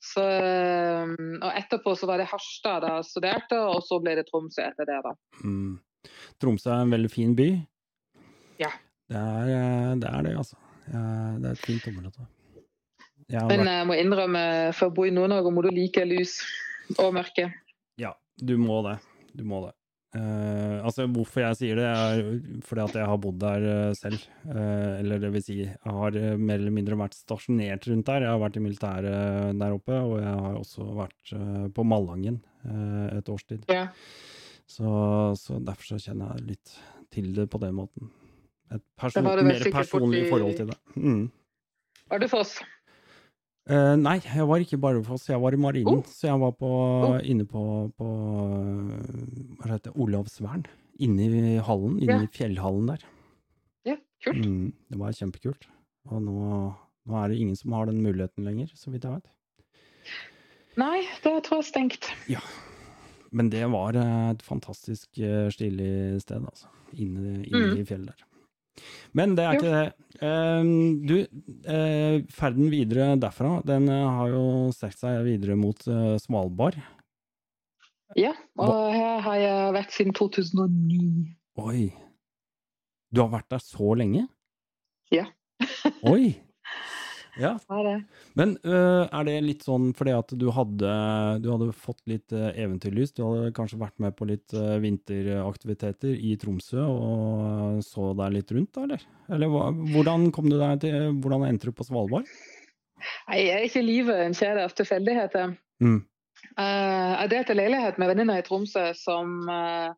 Så, 0.00 0.24
eh, 0.24 1.12
og 1.44 1.50
etterpå 1.52 1.92
så 1.98 2.08
var 2.08 2.22
det 2.22 2.30
Harstad 2.30 2.80
da 2.86 2.96
jeg 2.96 3.08
studerte, 3.10 3.60
og 3.60 3.84
så 3.84 4.00
ble 4.00 4.16
det 4.16 4.26
Tromsø 4.30 4.64
etter 4.64 4.88
det, 4.88 5.00
da. 5.04 5.12
Mm. 5.44 5.76
Tromsø 6.40 6.72
er 6.72 6.86
en 6.86 6.96
veldig 6.96 7.12
fin 7.12 7.36
by. 7.36 7.50
Ja. 8.62 8.72
Det 9.10 9.20
er 9.20 9.54
eh, 9.58 9.94
det, 10.00 10.08
er 10.08 10.24
det 10.24 10.36
altså. 10.40 10.56
Eh, 10.88 11.32
Det 11.42 11.50
er 11.50 11.52
et 11.52 11.66
fint 11.66 11.90
område. 11.92 12.28
Har 13.32 13.50
Men 13.52 13.68
jeg 13.68 13.86
må 13.86 13.98
innrømme, 14.00 14.44
for 14.76 14.90
å 14.90 14.94
bo 14.94 15.04
i 15.06 15.12
Nord-Norge 15.14 15.52
må 15.54 15.62
du 15.66 15.70
like 15.74 16.02
lys 16.08 16.40
og 16.98 17.12
mørke. 17.14 17.52
ja, 18.00 18.14
du 18.40 18.56
må 18.58 18.80
det. 18.88 18.96
Du 19.36 19.44
må 19.46 19.60
det. 19.66 19.74
Uh, 20.10 20.82
altså, 20.82 21.04
hvorfor 21.06 21.44
jeg 21.44 21.56
sier 21.60 21.78
det, 21.78 21.86
er 21.86 22.20
fordi 22.66 22.82
at 22.82 22.96
jeg 22.98 23.06
har 23.06 23.18
bodd 23.22 23.36
der 23.38 23.62
uh, 23.62 23.92
selv. 23.94 24.18
Uh, 24.42 24.98
eller 24.98 25.20
det 25.22 25.30
vil 25.36 25.44
si, 25.46 25.58
jeg 25.62 25.76
har 25.86 26.16
mer 26.34 26.58
eller 26.58 26.74
mindre 26.74 26.98
vært 26.98 27.14
stasjonert 27.14 27.86
rundt 27.86 28.08
der. 28.08 28.26
Jeg 28.26 28.32
har 28.32 28.42
vært 28.42 28.58
i 28.58 28.64
militæret 28.64 29.60
der 29.60 29.76
oppe, 29.76 29.94
og 29.94 30.16
jeg 30.18 30.34
har 30.46 30.58
også 30.58 30.88
vært 30.98 31.34
på 31.76 31.86
Malangen 31.86 32.40
et 33.14 33.30
års 33.30 33.46
tid. 33.48 33.62
Ja. 33.70 33.86
Så, 34.68 34.90
så 35.38 35.60
derfor 35.62 35.94
så 35.94 36.00
kjenner 36.02 36.34
jeg 36.34 36.48
litt 36.50 36.74
til 37.14 37.30
det 37.38 37.46
på 37.50 37.62
den 37.62 37.78
måten. 37.78 38.10
Et 38.70 38.82
person, 38.98 39.24
mer 39.24 39.62
personlig 39.72 40.26
borti- 40.26 40.30
forhold 40.34 40.58
til 40.58 40.68
det. 40.70 40.76
Mm. 40.98 41.22
Var 42.10 42.22
Eh, 43.70 43.94
nei, 44.00 44.16
jeg 44.24 44.46
var 44.50 44.58
ikke 44.64 44.74
i 44.74 44.80
Bardufoss, 44.82 45.28
jeg 45.30 45.38
var 45.40 45.54
i 45.54 45.58
Marinen. 45.60 46.00
Oh. 46.00 46.06
Så 46.10 46.26
jeg 46.26 46.38
var 46.42 46.52
på, 46.58 46.70
Oh. 47.06 47.18
inne 47.22 47.44
på, 47.46 47.62
på 47.94 48.06
hva 49.60 49.70
heter 49.70 49.90
det, 49.90 49.96
Olavsvern. 50.00 50.64
Inne 51.00 51.28
i 51.30 51.56
hallen, 51.64 51.98
inne 52.02 52.16
Ja. 52.18 52.22
i 52.26 52.30
fjellhallen 52.34 52.86
der. 52.90 53.04
Ja, 53.86 53.96
kult. 54.24 54.44
Mm, 54.44 54.72
det 54.90 54.98
var 54.98 55.12
kjempekult. 55.16 55.68
Og 56.10 56.22
nå, 56.22 56.74
nå 57.06 57.14
er 57.24 57.28
det 57.28 57.38
ingen 57.40 57.56
som 57.56 57.72
har 57.72 57.86
den 57.86 58.02
muligheten 58.02 58.44
lenger, 58.44 58.68
så 58.74 58.90
vidt 58.90 59.04
jeg 59.06 59.12
vet. 59.12 59.30
Nei, 60.76 61.00
det 61.22 61.42
tror 61.44 61.60
jeg 61.60 61.64
er 61.64 61.70
stengt. 61.70 62.10
Men 63.32 63.48
det 63.50 63.62
var 63.70 63.94
et 63.94 64.42
fantastisk 64.42 65.18
eh, 65.22 65.48
stilig 65.54 66.20
sted, 66.22 66.42
altså. 66.42 66.66
Inne, 66.98 67.44
inne 67.46 67.74
Mm. 67.74 67.78
i 67.78 67.84
fjellet 67.86 68.06
der. 68.10 68.24
Men 69.16 69.34
det 69.36 69.44
er 69.44 69.52
Jo. 69.54 69.60
ikke 69.60 69.72
det. 69.74 69.92
Ehm, 70.20 71.06
du, 71.06 71.14
eh, 71.70 72.20
ferden 72.34 72.70
videre 72.72 73.14
derfra, 73.20 73.60
den 73.66 73.88
eh, 73.88 74.06
har 74.18 74.28
jo 74.34 74.42
strekt 74.76 74.98
seg 75.00 75.22
videre 75.26 75.56
mot 75.58 75.80
eh, 75.88 76.16
Svalbard. 76.22 76.76
Ja, 78.18 78.32
og 78.58 78.92
her 78.92 79.20
har 79.22 79.36
jeg 79.38 79.74
vært 79.76 79.92
siden 79.94 80.14
2009. 80.18 81.36
Oi. 81.62 81.92
Du 83.14 83.20
har 83.22 83.30
vært 83.30 83.48
der 83.50 83.62
så 83.62 83.92
lenge? 83.98 84.26
Ja. 85.14 85.26
Oi. 86.06 86.36
Ja. 87.40 87.54
Det. 87.56 87.94
Men 88.38 88.54
uh, 88.66 89.06
er 89.06 89.26
det 89.26 89.36
litt 89.46 89.64
sånn 89.66 89.90
fordi 89.96 90.12
at 90.16 90.34
du 90.36 90.46
hadde, 90.54 90.92
du 91.40 91.48
hadde 91.52 91.70
fått 91.76 92.00
litt 92.10 92.34
uh, 92.36 92.50
eventyrlyst? 92.52 93.16
Du 93.16 93.24
hadde 93.26 93.54
kanskje 93.56 93.80
vært 93.80 93.96
med 94.02 94.16
på 94.18 94.28
litt 94.28 94.54
uh, 94.56 94.76
vinteraktiviteter 94.82 96.14
i 96.14 96.36
Tromsø 96.40 96.84
og 96.84 97.80
så 97.86 98.12
deg 98.18 98.36
litt 98.36 98.54
rundt, 98.54 98.72
da, 98.76 98.86
eller? 98.86 99.08
Eller 99.30 99.52
hva, 99.52 99.70
hvordan 99.94 100.30
kom 100.34 100.50
du 100.50 100.58
deg 100.58 100.80
til 100.82 101.18
Hvordan 101.22 101.46
endte 101.48 101.70
du 101.70 101.76
på 101.76 101.86
Svalbard? 101.86 102.28
Nei, 103.28 103.42
jeg 103.46 103.56
er 103.56 103.66
ikke 103.66 103.84
livet 103.84 104.22
en 104.24 104.36
kjede 104.36 104.64
av 104.66 104.74
tilfeldigheter. 104.76 105.54
Mm. 105.80 106.00
Eh, 106.58 107.12
jeg 107.14 107.30
delte 107.32 107.56
leilighet 107.56 108.00
med 108.00 108.10
venninner 108.12 108.40
i 108.40 108.44
Tromsø 108.46 108.90
som 108.98 109.48
eh, 109.48 109.90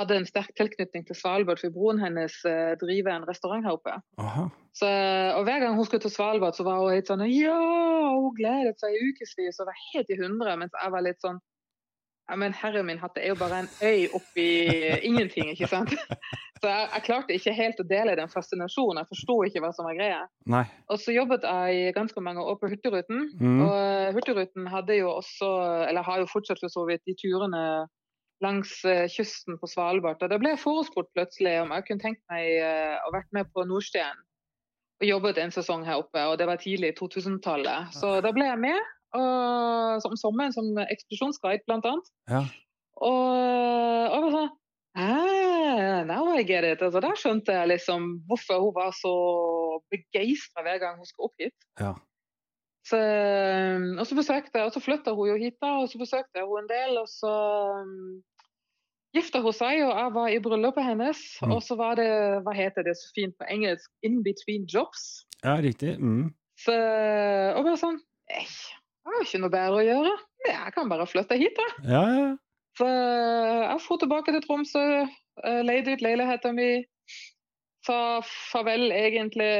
hadde 0.00 0.18
en 0.18 0.26
sterk 0.28 0.50
tilknytning 0.58 1.04
til 1.06 1.16
Svalbard, 1.18 1.60
for 1.60 1.74
broren 1.74 2.00
hennes 2.02 2.34
eh, 2.48 2.74
driver 2.80 3.14
en 3.14 3.28
restaurant 3.28 3.64
her 3.66 3.76
oppe. 3.76 3.94
Så, 4.72 4.88
og 5.36 5.44
Hver 5.44 5.64
gang 5.64 5.76
hun 5.76 5.84
skulle 5.84 6.04
til 6.04 6.14
Svalbard, 6.14 6.56
så 6.56 6.66
var 6.66 6.80
hun 6.80 6.94
helt 6.94 7.10
sånn 7.10 7.24
Ja! 7.28 7.56
Hun 8.16 8.36
gledet 8.38 8.78
seg 8.80 8.96
i 8.96 9.08
ukevis 9.10 9.60
og 9.60 9.68
var 9.68 9.80
helt 9.92 10.12
i 10.12 10.20
hundre. 10.20 10.54
Mens 10.60 10.76
jeg 10.78 10.94
var 10.94 11.04
litt 11.04 11.20
sånn 11.24 11.42
Ja, 12.30 12.36
men 12.38 12.54
herre 12.54 12.84
min 12.86 13.00
hatt, 13.02 13.16
det 13.16 13.26
er 13.26 13.32
jo 13.34 13.40
bare 13.40 13.64
en 13.64 13.70
øy 13.82 14.06
oppi 14.16 14.46
ingenting, 15.04 15.50
ikke 15.52 15.68
sant? 15.68 15.92
Så 16.62 16.70
jeg, 16.70 16.86
jeg 16.94 17.02
klarte 17.08 17.34
ikke 17.34 17.52
helt 17.58 17.80
å 17.82 17.86
dele 17.90 18.12
den 18.14 18.30
fascinasjonen. 18.30 19.00
Jeg 19.02 19.10
forsto 19.10 19.34
ikke 19.48 19.60
hva 19.64 19.72
som 19.74 19.88
var 19.88 19.96
greia. 19.98 20.20
Nei. 20.46 20.62
Og 20.94 21.00
så 21.02 21.10
jobbet 21.10 21.42
jeg 21.42 21.80
i 21.80 21.94
ganske 21.96 22.22
mange 22.22 22.44
år 22.46 22.54
på 22.60 22.70
Hurtigruten. 22.70 23.24
Mm. 23.40 23.56
Og 23.64 23.72
eh, 23.74 24.12
Hurtigruten 24.14 24.68
hadde 24.70 25.00
jo 25.00 25.10
også, 25.16 25.48
eller 25.88 26.06
har 26.06 26.22
jo 26.22 26.30
fortsatt 26.30 26.62
for 26.62 26.70
så 26.70 26.86
vidt, 26.86 27.02
de 27.10 27.16
turene 27.18 27.64
langs 28.42 28.74
eh, 28.84 29.06
kysten 29.10 29.58
på 29.60 29.68
Svalbard. 29.70 30.22
Og 30.22 30.32
da 30.32 30.38
ble 30.40 30.54
jeg 30.54 30.62
forespurt 30.62 31.10
plutselig 31.16 31.56
om 31.62 31.72
jeg 31.74 31.86
kunne 31.88 32.04
tenkt 32.04 32.22
meg 32.32 32.48
eh, 32.58 32.96
å 33.02 33.12
vært 33.14 33.30
med 33.36 33.50
på 33.54 33.64
Nordstien. 33.68 34.24
Og 35.02 35.08
jobbet 35.08 35.40
en 35.42 35.54
sesong 35.54 35.86
her 35.86 36.02
oppe, 36.02 36.22
og 36.30 36.36
det 36.38 36.46
var 36.50 36.60
tidlig 36.62 36.92
i 36.92 36.96
2000-tallet. 36.98 37.94
Så 37.96 38.18
da 38.24 38.30
ble 38.34 38.46
jeg 38.46 38.60
med, 38.62 38.90
og, 39.18 40.06
om 40.08 40.18
sommeren 40.18 40.54
som 40.54 40.70
ekspedisjonsguide 40.84 41.66
blant 41.66 41.88
annet. 41.88 42.12
Ja. 42.30 42.42
Og, 43.02 44.12
og 44.14 44.28
sånn 44.30 44.52
ah, 45.00 46.02
Now 46.06 46.36
I 46.36 46.44
get 46.46 46.64
it. 46.68 46.84
Altså, 46.84 47.02
da 47.02 47.12
skjønte 47.18 47.56
jeg 47.56 47.72
liksom 47.72 48.08
hvorfor 48.28 48.62
hun 48.62 48.74
var 48.76 48.94
så 48.96 49.12
begeistra 49.92 50.64
hver 50.66 50.80
gang 50.82 50.98
hun 51.00 51.08
skulle 51.08 51.30
opp 51.30 51.44
hit. 51.44 51.68
Ja. 51.80 51.94
Så, 52.82 52.98
um, 52.98 53.98
og 54.02 54.06
så 54.08 54.16
besøkte 54.18 54.58
jeg, 54.58 54.66
og 54.66 54.74
så 54.74 54.82
flytta 54.82 55.14
hun 55.14 55.30
jo 55.30 55.38
hit, 55.38 55.54
da, 55.62 55.76
og 55.82 55.90
så 55.90 56.00
besøkte 56.00 56.40
jeg 56.40 56.48
henne 56.48 56.64
en 56.64 56.70
del. 56.72 56.98
Og 57.02 57.08
så 57.10 57.32
um, 57.82 58.22
gifta 59.16 59.40
hun 59.44 59.52
seg, 59.54 59.82
og 59.86 59.92
jeg 59.92 60.12
var 60.14 60.28
i 60.32 60.38
bryllupet 60.44 60.86
hennes. 60.86 61.18
Mm. 61.42 61.52
Og 61.56 61.62
så 61.64 61.76
var 61.78 61.98
det, 62.00 62.08
hva 62.46 62.54
heter 62.56 62.86
det 62.86 62.94
så 63.00 63.10
fint 63.16 63.34
på 63.38 63.48
engelsk, 63.52 63.90
'in 64.02 64.22
between 64.24 64.66
jobs'. 64.66 65.24
ja, 65.44 65.56
riktig. 65.60 65.98
Mm. 65.98 66.30
Så, 66.62 66.72
og 67.56 67.64
bare 67.66 67.76
sånn 67.80 67.98
«Ei, 68.30 68.46
Jeg 69.02 69.10
har 69.10 69.24
ikke 69.26 69.38
noe 69.42 69.50
bedre 69.50 69.78
å 69.80 69.82
gjøre. 69.82 70.10
Jeg 70.46 70.72
kan 70.76 70.88
bare 70.88 71.06
flytte 71.10 71.36
hit, 71.36 71.56
da. 71.58 71.68
Ja, 71.90 72.02
ja. 72.14 72.28
Så 72.78 72.86
jeg 72.86 73.80
dro 73.82 73.98
tilbake 73.98 74.32
til 74.32 74.42
Tromsø, 74.44 74.84
eh, 75.44 75.62
leide 75.66 75.92
ut 75.96 76.04
leiligheten 76.06 76.54
min. 76.54 76.84
Sa 77.84 78.20
farvel 78.22 78.92
egentlig 78.94 79.50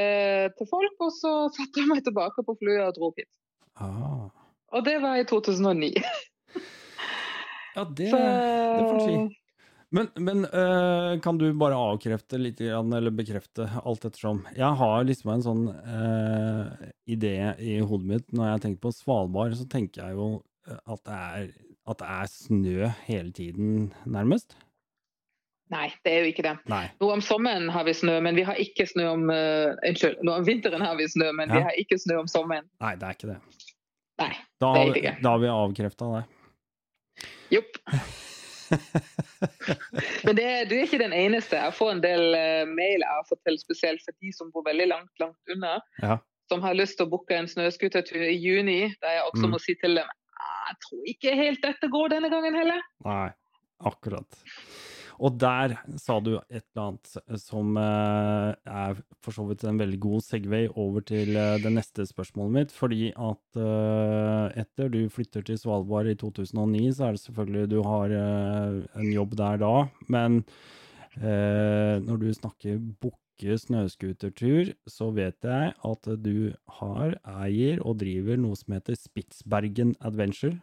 til 0.57 0.69
folk, 0.71 0.95
og 1.03 1.11
så 1.11 1.33
satte 1.57 1.83
jeg 1.83 1.91
meg 1.91 2.05
tilbake 2.07 2.45
på 2.47 2.55
flyet 2.61 2.87
og 2.87 2.95
dro 2.95 3.11
hit. 3.17 3.27
Ah. 3.75 4.31
Og 4.73 4.85
det 4.87 4.95
var 5.03 5.19
i 5.19 5.25
2009. 5.27 5.91
Ja, 7.75 7.83
det, 7.83 8.09
Så, 8.09 8.17
det 8.17 8.83
får 8.87 8.95
en 8.95 9.29
si. 9.29 9.37
Men, 9.93 10.09
men 10.15 10.45
øh, 10.45 11.19
kan 11.21 11.37
du 11.37 11.45
bare 11.53 11.77
avkrefte 11.77 12.39
litt, 12.41 12.61
eller 12.65 13.13
bekrefte 13.13 13.67
alt 13.83 14.07
ettersom? 14.07 14.41
Jeg 14.57 14.79
har 14.79 15.05
liksom 15.05 15.33
en 15.35 15.45
sånn 15.45 15.67
øh, 15.69 16.87
idé 17.13 17.35
i 17.61 17.77
hodet 17.77 18.09
mitt 18.09 18.33
når 18.33 18.55
jeg 18.55 18.63
tenker 18.63 18.87
på 18.87 18.93
Svalbard, 18.97 19.53
så 19.59 19.67
tenker 19.69 20.01
jeg 20.01 20.17
jo 20.17 20.27
øh, 20.41 20.79
at 20.95 21.03
det 21.05 21.19
er, 21.19 21.51
at 21.93 22.01
det 22.01 22.09
er 22.15 22.31
snø 22.31 22.89
hele 23.05 23.33
tiden, 23.37 23.91
nærmest. 24.09 24.57
Nei, 25.73 25.87
det 26.05 26.11
er 26.11 26.25
jo 26.25 26.31
ikke 26.33 26.45
det. 26.45 26.55
Nei. 26.69 26.83
Nå 27.01 27.11
om 27.13 27.21
sommeren 27.23 27.69
har 27.73 27.85
vi 27.85 27.93
snø, 27.97 28.17
men 28.25 28.37
vi 28.37 28.45
har 28.49 28.57
ikke 28.61 28.85
snø 28.89 29.07
om 29.13 29.29
uh, 29.31 29.73
Unnskyld, 29.87 30.19
nå 30.25 30.35
om 30.41 30.45
vinteren 30.45 30.83
har 30.85 30.97
vi 30.99 31.07
snø, 31.09 31.31
men 31.37 31.53
vi 31.53 31.61
har 31.65 31.79
ikke 31.81 31.97
snø 32.01 32.19
om 32.21 32.29
sommeren. 32.29 32.67
Nei, 32.83 32.93
det 32.99 33.07
er 33.07 33.17
ikke 33.17 33.31
det. 33.31 33.39
Nei. 34.21 34.33
Da, 34.61 34.73
Det 34.73 34.81
er 34.81 34.91
ikke 34.91 35.05
det 35.07 35.15
da 35.23 35.33
har 35.33 35.41
vi 35.41 35.53
avkrefta 35.53 36.11
det. 36.17 36.23
Jopp. 37.55 37.79
Men 40.25 40.37
det, 40.37 40.47
du 40.69 40.75
er 40.77 40.85
ikke 40.85 41.01
den 41.01 41.13
eneste. 41.15 41.59
Jeg 41.59 41.75
får 41.77 41.91
en 41.95 42.03
del 42.03 42.23
uh, 42.35 42.63
mail 42.69 43.03
jeg 43.03 43.09
har 43.09 43.27
til, 43.47 43.59
spesielt 43.61 44.03
for 44.05 44.15
de 44.23 44.33
som 44.35 44.51
bor 44.53 44.65
veldig 44.67 44.87
langt, 44.91 45.11
langt 45.23 45.53
unna. 45.55 45.77
Ja. 46.01 46.17
Som 46.51 46.63
har 46.65 46.75
lyst 46.77 46.97
til 46.99 47.07
å 47.07 47.11
booke 47.13 47.35
en 47.37 47.47
snøscootertur 47.49 48.23
i 48.27 48.35
juni, 48.35 48.81
der 49.01 49.17
jeg 49.17 49.27
også 49.29 49.45
Mm. 49.47 49.53
må 49.55 49.59
si 49.63 49.75
til 49.79 49.95
dem 49.99 50.09
«Ah, 50.43 50.65
jeg 50.71 50.77
tror 50.85 51.05
ikke 51.13 51.35
helt 51.39 51.61
dette 51.63 51.87
går 51.91 52.09
denne 52.17 52.29
gangen 52.29 52.55
heller. 52.55 52.81
Nei, 53.05 53.29
akkurat. 53.79 54.27
Og 55.23 55.37
der 55.39 55.77
sa 56.01 56.17
du 56.19 56.33
et 56.35 56.65
eller 56.73 56.89
annet 56.89 57.39
som 57.39 57.77
eh, 57.79 58.49
er 58.67 58.99
for 59.23 59.35
så 59.35 59.45
vidt 59.47 59.63
en 59.63 59.79
veldig 59.79 59.99
god 60.03 60.23
segway 60.25 60.67
over 60.67 61.03
til 61.07 61.37
eh, 61.39 61.55
det 61.63 61.71
neste 61.71 62.03
spørsmålet 62.09 62.55
mitt. 62.57 62.73
Fordi 62.75 63.13
at 63.15 63.59
eh, 63.63 64.61
etter 64.65 64.91
du 64.91 65.05
flytter 65.13 65.45
til 65.47 65.59
Svalbard 65.61 66.09
i 66.11 66.17
2009, 66.19 66.89
så 66.97 67.07
er 67.07 67.15
det 67.15 67.23
selvfølgelig 67.23 67.71
du 67.71 67.79
har 67.87 68.15
en 68.19 69.11
jobb 69.13 69.37
der 69.39 69.61
da. 69.63 69.75
Men 70.11 70.43
når 71.13 72.17
du 72.17 72.31
snakker 72.33 72.79
bukke 73.03 73.55
snøscootertur, 73.61 74.71
så 74.89 75.11
vet 75.13 75.45
jeg 75.45 75.75
at 75.77 76.09
du 76.25 76.55
har, 76.79 77.13
eier 77.45 77.83
og 77.85 77.99
driver 78.01 78.41
noe 78.41 78.57
som 78.57 78.73
heter 78.73 78.97
Spitsbergen 78.97 79.93
Adventure. 80.01 80.57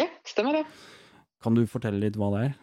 Ja, 0.00 0.08
stemmer 0.24 0.56
det. 0.56 0.64
Kan 1.44 1.56
du 1.56 1.66
fortelle 1.68 2.00
litt 2.00 2.16
hva 2.20 2.32
det 2.32 2.42
er? 2.48 2.58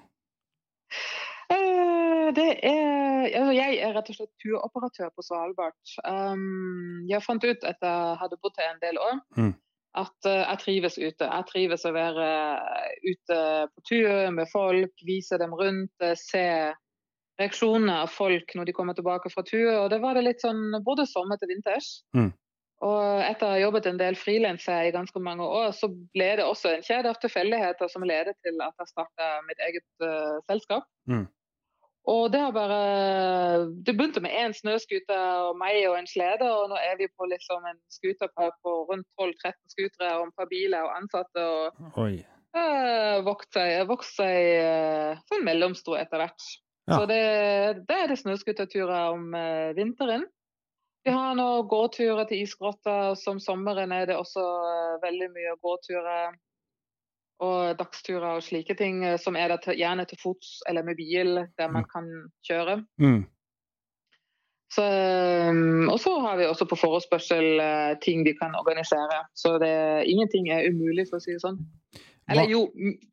Eh, 1.50 2.27
det 2.36 2.48
er 2.67 3.29
altså, 3.38 3.53
jeg 3.56 3.77
er 3.84 3.94
rett 3.96 4.10
og 4.12 4.17
slett 4.17 4.34
turoperatør 4.44 5.13
på 5.15 5.24
Svalbard. 5.24 5.94
Um, 6.03 7.06
jeg 7.08 7.24
fant 7.24 7.44
ut 7.44 7.63
etter 7.70 7.88
jeg 7.88 8.20
hadde 8.24 8.39
bodd 8.44 8.60
her 8.60 8.74
en 8.74 8.84
del 8.84 9.00
år, 9.00 9.22
Mm. 9.38 9.53
at 9.96 10.27
uh, 10.27 10.41
jeg 10.44 10.60
trives 10.63 10.98
ute. 10.98 11.29
Jeg 11.29 11.48
trives 11.51 11.86
å 11.88 11.94
være 11.96 12.27
ute 13.08 13.39
på 13.72 13.86
tur 13.89 14.32
med 14.32 14.51
folk, 14.51 14.94
vise 15.08 15.39
dem 15.39 15.56
rundt, 15.56 16.08
se 16.20 16.74
reaksjoner 17.39 18.03
av 18.03 18.10
folk 18.10 18.53
når 18.58 18.65
de 18.65 18.74
kommer 18.74 18.98
tilbake 18.98 19.29
fra 19.29 19.44
tur. 19.46 19.72
Og 19.84 19.89
det 19.94 20.01
var 20.01 20.17
det 20.17 20.25
litt 20.25 20.41
sånn 20.44 20.82
både 20.84 21.06
sommer 21.08 21.38
til 21.38 21.51
vinters. 21.53 22.03
Mm. 22.17 22.32
Og 22.86 23.24
etter 23.25 23.48
å 23.48 23.53
ha 23.55 23.62
jobbet 23.62 23.88
en 23.89 23.98
del 23.98 24.17
frilans 24.19 24.67
i 24.69 24.91
ganske 24.93 25.22
mange 25.24 25.46
år, 25.46 25.72
så 25.74 25.89
ble 25.89 26.27
det 26.38 26.46
også 26.46 26.75
en 26.75 26.86
kjede 26.86 27.10
av 27.10 27.17
tilfeldigheter 27.24 27.89
som 27.89 28.05
ledet 28.05 28.36
til 28.46 28.62
at 28.62 28.75
jeg 28.77 28.91
starta 28.91 29.29
mitt 29.48 29.63
eget 29.65 29.88
uh, 30.05 30.38
selskap. 30.46 30.86
Mm. 31.10 31.25
Og 32.07 32.29
det 32.31 32.39
har 32.39 32.53
bare 32.55 32.77
Det 33.84 33.98
begynte 33.98 34.22
med 34.24 34.31
én 34.31 34.53
snøscooter 34.55 35.50
og 35.50 35.57
meg 35.60 35.81
og 35.89 35.98
en 35.98 36.07
slede, 36.07 36.46
og 36.46 36.69
nå 36.69 36.77
er 36.77 36.96
vi 37.01 37.10
på 37.10 37.27
liksom 37.34 37.65
en 37.65 37.81
skuterpark 37.91 38.55
på 38.63 38.77
rundt 38.91 39.10
12-13 39.17 39.57
skutere 39.74 40.13
og 40.19 40.29
et 40.29 40.38
par 40.38 40.51
biler 40.53 40.86
og 40.86 40.93
ansatte. 41.01 41.50
og 41.50 42.00
Oi. 42.05 42.22
uh, 42.53 43.25
vokst 43.25 43.57
seg, 43.57 43.74
vokst 43.89 44.22
seg 44.22 44.53
uh, 44.62 45.25
sånn 45.34 45.46
mellomstor 45.50 45.98
etter 45.98 46.22
hvert. 46.22 46.50
Ja. 46.88 47.01
Så 47.01 47.03
det, 47.10 47.22
det 47.89 48.01
er 48.03 48.13
det 48.13 48.22
snøscooterturer 48.22 49.17
om 49.17 49.34
vinteren. 49.75 50.29
Vi 51.07 51.11
har 51.11 51.37
nå 51.39 51.61
gåturer 51.71 52.25
til 52.27 52.41
isgrotter, 52.43 53.13
som 53.15 53.37
sommeren 53.39 53.93
er 53.95 54.09
det 54.09 54.17
også 54.19 54.41
uh, 54.43 54.97
veldig 54.99 55.29
mye 55.31 55.53
gåturer 55.63 56.33
og 57.47 57.77
dagsturer 57.79 58.25
og 58.33 58.43
slike 58.43 58.75
ting, 58.75 59.05
uh, 59.05 59.13
som 59.15 59.37
er 59.39 59.53
der 59.53 59.61
til, 59.63 59.77
gjerne 59.79 60.03
til 60.09 60.19
fots 60.19 60.57
eller 60.67 60.83
med 60.83 60.99
bil, 60.99 61.39
der 61.55 61.71
man 61.71 61.87
kan 61.87 62.09
kjøre. 62.49 62.81
Mm. 62.99 63.21
Så, 64.75 64.83
um, 65.47 65.87
og 65.93 65.95
så 66.03 66.17
har 66.25 66.41
vi 66.41 66.49
også 66.49 66.67
på 66.67 66.79
forespørsel 66.81 67.63
ting 68.03 68.27
vi 68.27 68.35
kan 68.35 68.59
organisere. 68.59 69.21
Så 69.31 69.55
det, 69.63 69.71
ingenting 70.11 70.51
er 70.51 70.67
umulig, 70.67 71.07
for 71.07 71.21
å 71.21 71.23
si 71.23 71.37
det 71.37 71.45
sånn. 71.45 71.61
Eller 72.27 72.51
jo, 72.51 72.65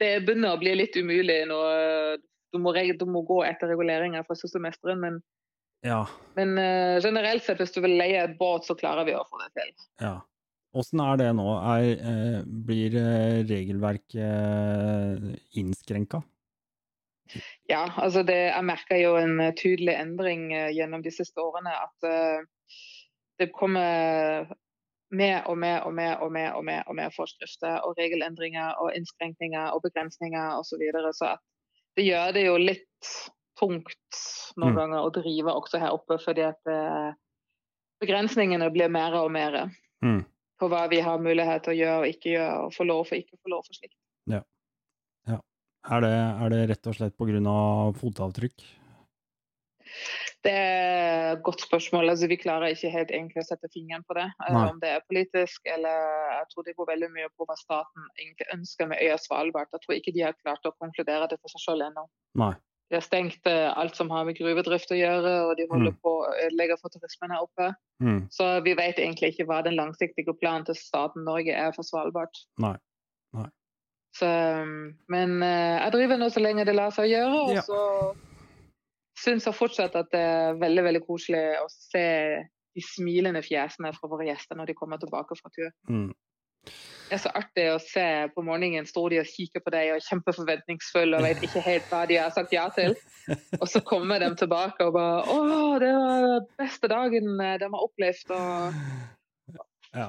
det 0.03 0.17
begynner 0.27 0.57
å 0.57 0.59
bli 0.59 0.75
litt 0.83 0.99
umulig 0.99 1.45
uh, 1.55 2.19
du 2.51 2.59
må, 2.59 2.75
du 2.75 3.07
må 3.07 3.23
gå 3.31 3.39
etter 3.47 3.71
reguleringer 3.71 4.27
fra 4.27 4.35
semesteren, 4.43 4.99
men, 5.07 5.23
Ja. 5.85 6.05
men 6.39 6.55
uh, 6.57 7.01
generelt 7.05 7.45
sett, 7.45 7.61
hvis 7.61 7.75
du 7.75 7.83
vil 7.85 7.99
leie 7.99 8.23
et 8.25 8.39
båt, 8.39 8.65
så 8.65 8.77
klarer 8.79 9.05
vi 9.05 9.17
å 9.17 9.27
få 9.29 9.43
det 9.43 9.51
til. 9.59 9.75
ja. 10.05 10.21
Åssen 10.75 10.99
er 10.99 11.19
det 11.21 11.29
nå? 11.39 11.45
Er, 11.71 11.85
uh, 12.03 12.39
blir 12.67 12.97
eh, 12.99 13.45
regelverket 13.47 14.17
eh, 14.19 15.29
innskrenka? 15.61 16.19
Ja, 17.71 17.85
altså 17.97 18.25
det, 18.27 18.37
jeg 18.51 18.67
merker 18.67 18.99
jo 18.99 19.15
en 19.21 19.39
uh, 19.39 19.53
tydelig 19.55 19.95
endring 19.95 20.49
uh, 20.51 20.73
gjennom 20.75 21.05
de 21.05 21.13
siste 21.15 21.39
årene. 21.39 21.71
At 21.71 22.09
uh, 22.11 22.75
det 23.39 23.53
kommer 23.55 24.51
mer 25.15 25.47
og 25.47 25.59
mer 25.63 25.87
og 25.87 25.95
mer 25.95 26.19
og 26.27 26.35
mer 26.35 26.59
og 26.59 26.67
mer, 26.67 26.83
og 26.91 26.99
mer 26.99 27.15
forskrifter 27.15 27.79
og 27.87 27.95
regelendringer 28.01 28.75
og 28.83 28.91
innskrenkninger 28.99 29.71
og 29.77 29.87
begrensninger 29.87 30.59
osv. 30.59 30.75
Så, 30.75 30.81
videre. 30.83 31.15
så 31.15 31.37
det 31.95 32.09
gjør 32.09 32.35
det 32.35 32.47
jo 32.49 32.59
litt 32.59 33.15
tungt 33.59 34.21
noen 34.57 34.73
Mm. 34.75 34.79
ganger 34.79 35.05
å 35.07 35.13
drive 35.13 35.53
også 35.55 35.81
her 35.81 35.93
oppe, 35.95 36.19
fordi 36.23 36.43
at 36.43 36.61
uh, 36.67 37.13
begrensningene 38.01 38.71
blir 38.73 38.89
mer 38.89 39.15
og 39.15 39.31
mer 39.31 39.71
Mm. 40.03 40.25
på 40.61 40.69
hva 40.69 40.89
vi 40.91 41.01
har 41.01 41.19
mulighet 41.19 41.63
til 41.65 41.73
å 41.75 41.79
gjøre 41.79 41.99
og 42.01 42.07
ikke 42.13 42.31
gjøre, 42.37 42.65
og 42.65 42.73
få 42.73 42.85
lov 42.87 43.07
og 43.07 43.19
ikke 43.19 43.39
få 43.43 43.49
lov 43.51 43.63
for 43.67 43.75
slikt. 43.75 43.99
Er 45.85 46.01
det, 46.01 46.09
er 46.41 46.49
det 46.49 46.69
rett 46.71 46.87
og 46.89 46.95
slett 46.97 47.17
pga. 47.19 47.93
fotavtrykk? 48.01 48.63
Det 50.45 50.53
er 50.53 51.33
et 51.35 51.43
godt 51.45 51.61
spørsmål. 51.61 52.09
Altså, 52.09 52.27
vi 52.29 52.39
klarer 52.41 52.73
ikke 52.73 52.91
helt 52.91 53.11
egentlig 53.11 53.43
å 53.43 53.45
sette 53.45 53.69
fingeren 53.73 54.05
på 54.09 54.15
det. 54.17 54.25
eh, 54.47 54.53
Nei. 54.55 54.71
Om 54.71 54.81
det 54.81 54.89
er 54.89 55.05
politisk, 55.09 55.61
eller 55.69 55.99
jeg 56.41 56.47
tror 56.55 56.65
det 56.65 56.77
går 56.77 56.87
veldig 56.89 57.11
mye 57.13 57.29
på 57.37 57.45
hva 57.45 57.57
staten 57.61 58.09
egentlig 58.19 58.49
ønsker 58.57 58.89
med 58.89 58.99
øya 59.05 59.19
Svalbard. 59.21 59.69
Jeg 59.73 59.81
tror 59.85 59.95
ikke 59.99 60.15
de 60.15 60.25
har 60.25 60.33
klart 60.41 60.65
å 60.65 60.73
konkludere 60.81 61.29
det 61.29 61.39
for 61.41 61.49
seg 61.53 61.61
selv 61.61 61.85
ennå. 61.91 62.09
Nei. 62.41 62.55
De 62.95 63.01
har 63.01 63.03
stengt 63.03 63.49
eh, 63.51 63.73
alt 63.75 63.97
som 63.99 64.11
har 64.15 64.23
med 64.29 64.37
gruvedrift 64.39 64.93
å 64.95 64.99
gjøre, 64.99 65.31
og 65.49 65.57
de 65.59 65.65
holder 65.71 65.91
Mm. 65.91 65.99
på 66.05 66.11
å 66.21 66.29
ødelegge 66.47 66.77
for 66.79 66.93
turismen 66.95 67.33
her 67.35 67.43
oppe. 67.43 67.73
Mm. 68.01 68.21
Så 68.31 68.47
vi 68.63 68.75
vet 68.79 69.01
egentlig 69.03 69.33
ikke 69.35 69.47
hva 69.51 69.57
den 69.67 69.75
langsiktige 69.75 70.31
planen 70.39 70.65
til 70.69 70.77
staten 70.79 71.25
Norge 71.27 71.51
er 71.51 71.73
for 71.75 71.83
Svalbard. 71.83 72.31
Nei. 72.63 72.77
Nei. 73.35 73.49
Så, 74.15 74.29
um, 74.63 74.95
men 75.11 75.43
eh, 75.43 75.81
jeg 75.83 75.93
driver 75.97 76.21
nå 76.23 76.29
så 76.31 76.41
lenge 76.45 76.65
det 76.69 76.77
lar 76.79 76.95
seg 76.95 77.11
gjøre, 77.11 77.41
og 77.49 77.55
Ja. 77.57 77.65
så 77.67 78.15
syns 79.25 79.47
jeg 79.49 79.55
fortsatt 79.59 79.97
at 79.99 80.11
det 80.15 80.21
er 80.23 80.55
veldig 80.61 80.85
veldig 80.87 81.03
koselig 81.07 81.43
å 81.63 81.67
se 81.71 82.05
de 82.75 82.83
smilende 82.95 83.43
fjesene 83.43 83.91
fra 83.95 84.09
våre 84.11 84.27
gjester 84.31 84.55
når 84.59 84.67
de 84.71 84.75
kommer 84.79 84.99
tilbake 85.03 85.35
fra 85.39 85.51
tur. 85.55 85.71
Mm. 85.91 86.13
Det 87.11 87.19
er 87.19 87.21
så 87.21 87.31
artig 87.37 87.65
å 87.69 87.79
se 87.83 88.05
på 88.35 88.43
morgenen 88.47 88.87
står 88.89 89.11
de 89.13 89.19
og 89.21 89.27
kikker 89.29 89.61
på 89.61 89.73
deg 89.75 89.91
og 89.93 89.99
er 89.99 90.05
kjempeforventningsfulle 90.07 91.19
og 91.19 91.27
vet 91.27 91.43
ikke 91.45 91.61
helt 91.67 91.91
hva 91.93 92.07
de 92.09 92.17
har 92.17 92.31
sagt 92.33 92.55
ja 92.57 92.65
til. 92.75 92.97
Og 93.63 93.69
så 93.69 93.81
kommer 93.81 94.21
de 94.21 94.31
tilbake 94.37 94.85
og 94.85 94.93
bare 94.97 95.23
'Å, 95.25 95.37
det 95.81 95.93
var 95.97 96.25
den 96.25 96.49
beste 96.61 96.89
dagen 96.93 97.29
eh, 97.41 97.55
de 97.61 97.69
har 97.73 97.85
opplevd.' 97.87 98.33
Og, 98.37 98.75
Ja. 99.95 100.09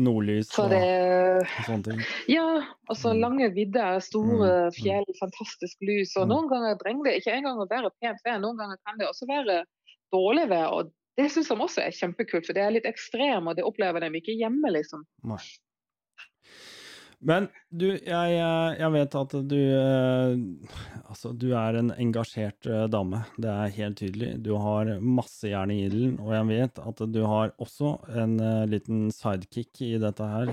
Nordlys 0.00 0.48
så 0.48 0.64
og, 0.64 0.70
det 0.70 0.80
og 1.44 1.64
sånne 1.66 1.84
ting. 1.88 1.98
Ja, 2.28 2.44
og 2.88 2.96
så 2.96 3.12
Mm. 3.12 3.20
lange 3.20 3.48
vidder, 3.54 3.98
store 4.00 4.36
Mm, 4.36 4.68
mm. 4.70 4.76
fjell, 4.78 5.04
fantastisk 5.20 5.76
lys. 5.84 6.14
Og 6.16 6.28
noen 6.28 6.48
ganger 6.48 6.78
trenger 6.80 7.04
det 7.04 7.16
ikke 7.20 7.34
engang 7.36 7.58
å 7.60 7.68
være 7.68 7.90
pent 8.00 8.20
vær, 8.24 8.38
noen 8.40 8.56
ganger 8.56 8.78
kan 8.86 8.98
det 8.98 9.08
også 9.08 9.26
være 9.28 9.64
dårlig 10.12 10.48
vær. 10.48 10.68
Og 10.72 10.92
det 11.18 11.30
syns 11.30 11.48
de 11.48 11.54
også 11.56 11.82
er 11.84 11.90
kjempekult, 11.92 12.46
for 12.46 12.52
det 12.56 12.62
er 12.62 12.70
litt 12.78 12.86
ekstrem, 12.88 13.46
og 13.48 13.56
det 13.56 13.64
opplever 13.64 14.00
de 14.00 14.08
ikke 14.20 14.38
hjemme, 14.38 14.70
liksom. 14.72 15.04
Nei. 15.24 15.42
Men 17.20 17.50
du, 17.68 17.90
jeg, 17.92 18.36
eh, 18.40 18.78
jeg 18.80 18.92
vet 18.94 19.14
at 19.20 19.34
du 19.44 19.58
eh, 19.60 20.38
Altså, 21.10 21.34
du 21.36 21.50
er 21.58 21.76
en 21.76 21.90
engasjert 21.92 22.68
eh, 22.70 22.86
dame. 22.88 23.24
Det 23.36 23.50
er 23.50 23.74
helt 23.76 23.98
tydelig. 24.00 24.30
Du 24.46 24.54
har 24.62 24.88
masse 25.02 25.50
jern 25.50 25.72
i 25.74 25.82
ilden, 25.84 26.14
og 26.22 26.32
jeg 26.36 26.48
vet 26.48 26.80
at 26.80 27.02
du 27.12 27.20
har 27.26 27.52
også 27.60 27.96
en 28.22 28.38
liten 28.70 29.08
sidekick 29.12 29.82
i 29.84 29.96
dette 30.00 30.28
her. 30.30 30.52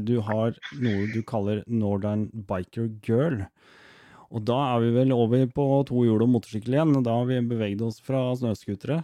Du 0.00 0.16
har 0.24 0.56
noe 0.80 1.04
du 1.12 1.20
kaller 1.28 1.60
Northern 1.68 2.26
Biker 2.48 2.88
Girl. 3.04 3.42
Og 4.32 4.44
da 4.48 4.58
er 4.72 4.86
vi 4.86 4.94
vel 4.96 5.12
over 5.14 5.44
på 5.52 5.68
to 5.88 6.02
hjul 6.08 6.24
og 6.24 6.32
motorsykkel 6.32 6.78
igjen. 6.78 6.96
Da 7.04 7.20
har 7.20 7.28
vi 7.28 7.42
beveget 7.52 7.84
oss 7.84 8.00
fra 8.04 8.24
snøscootere. 8.40 9.02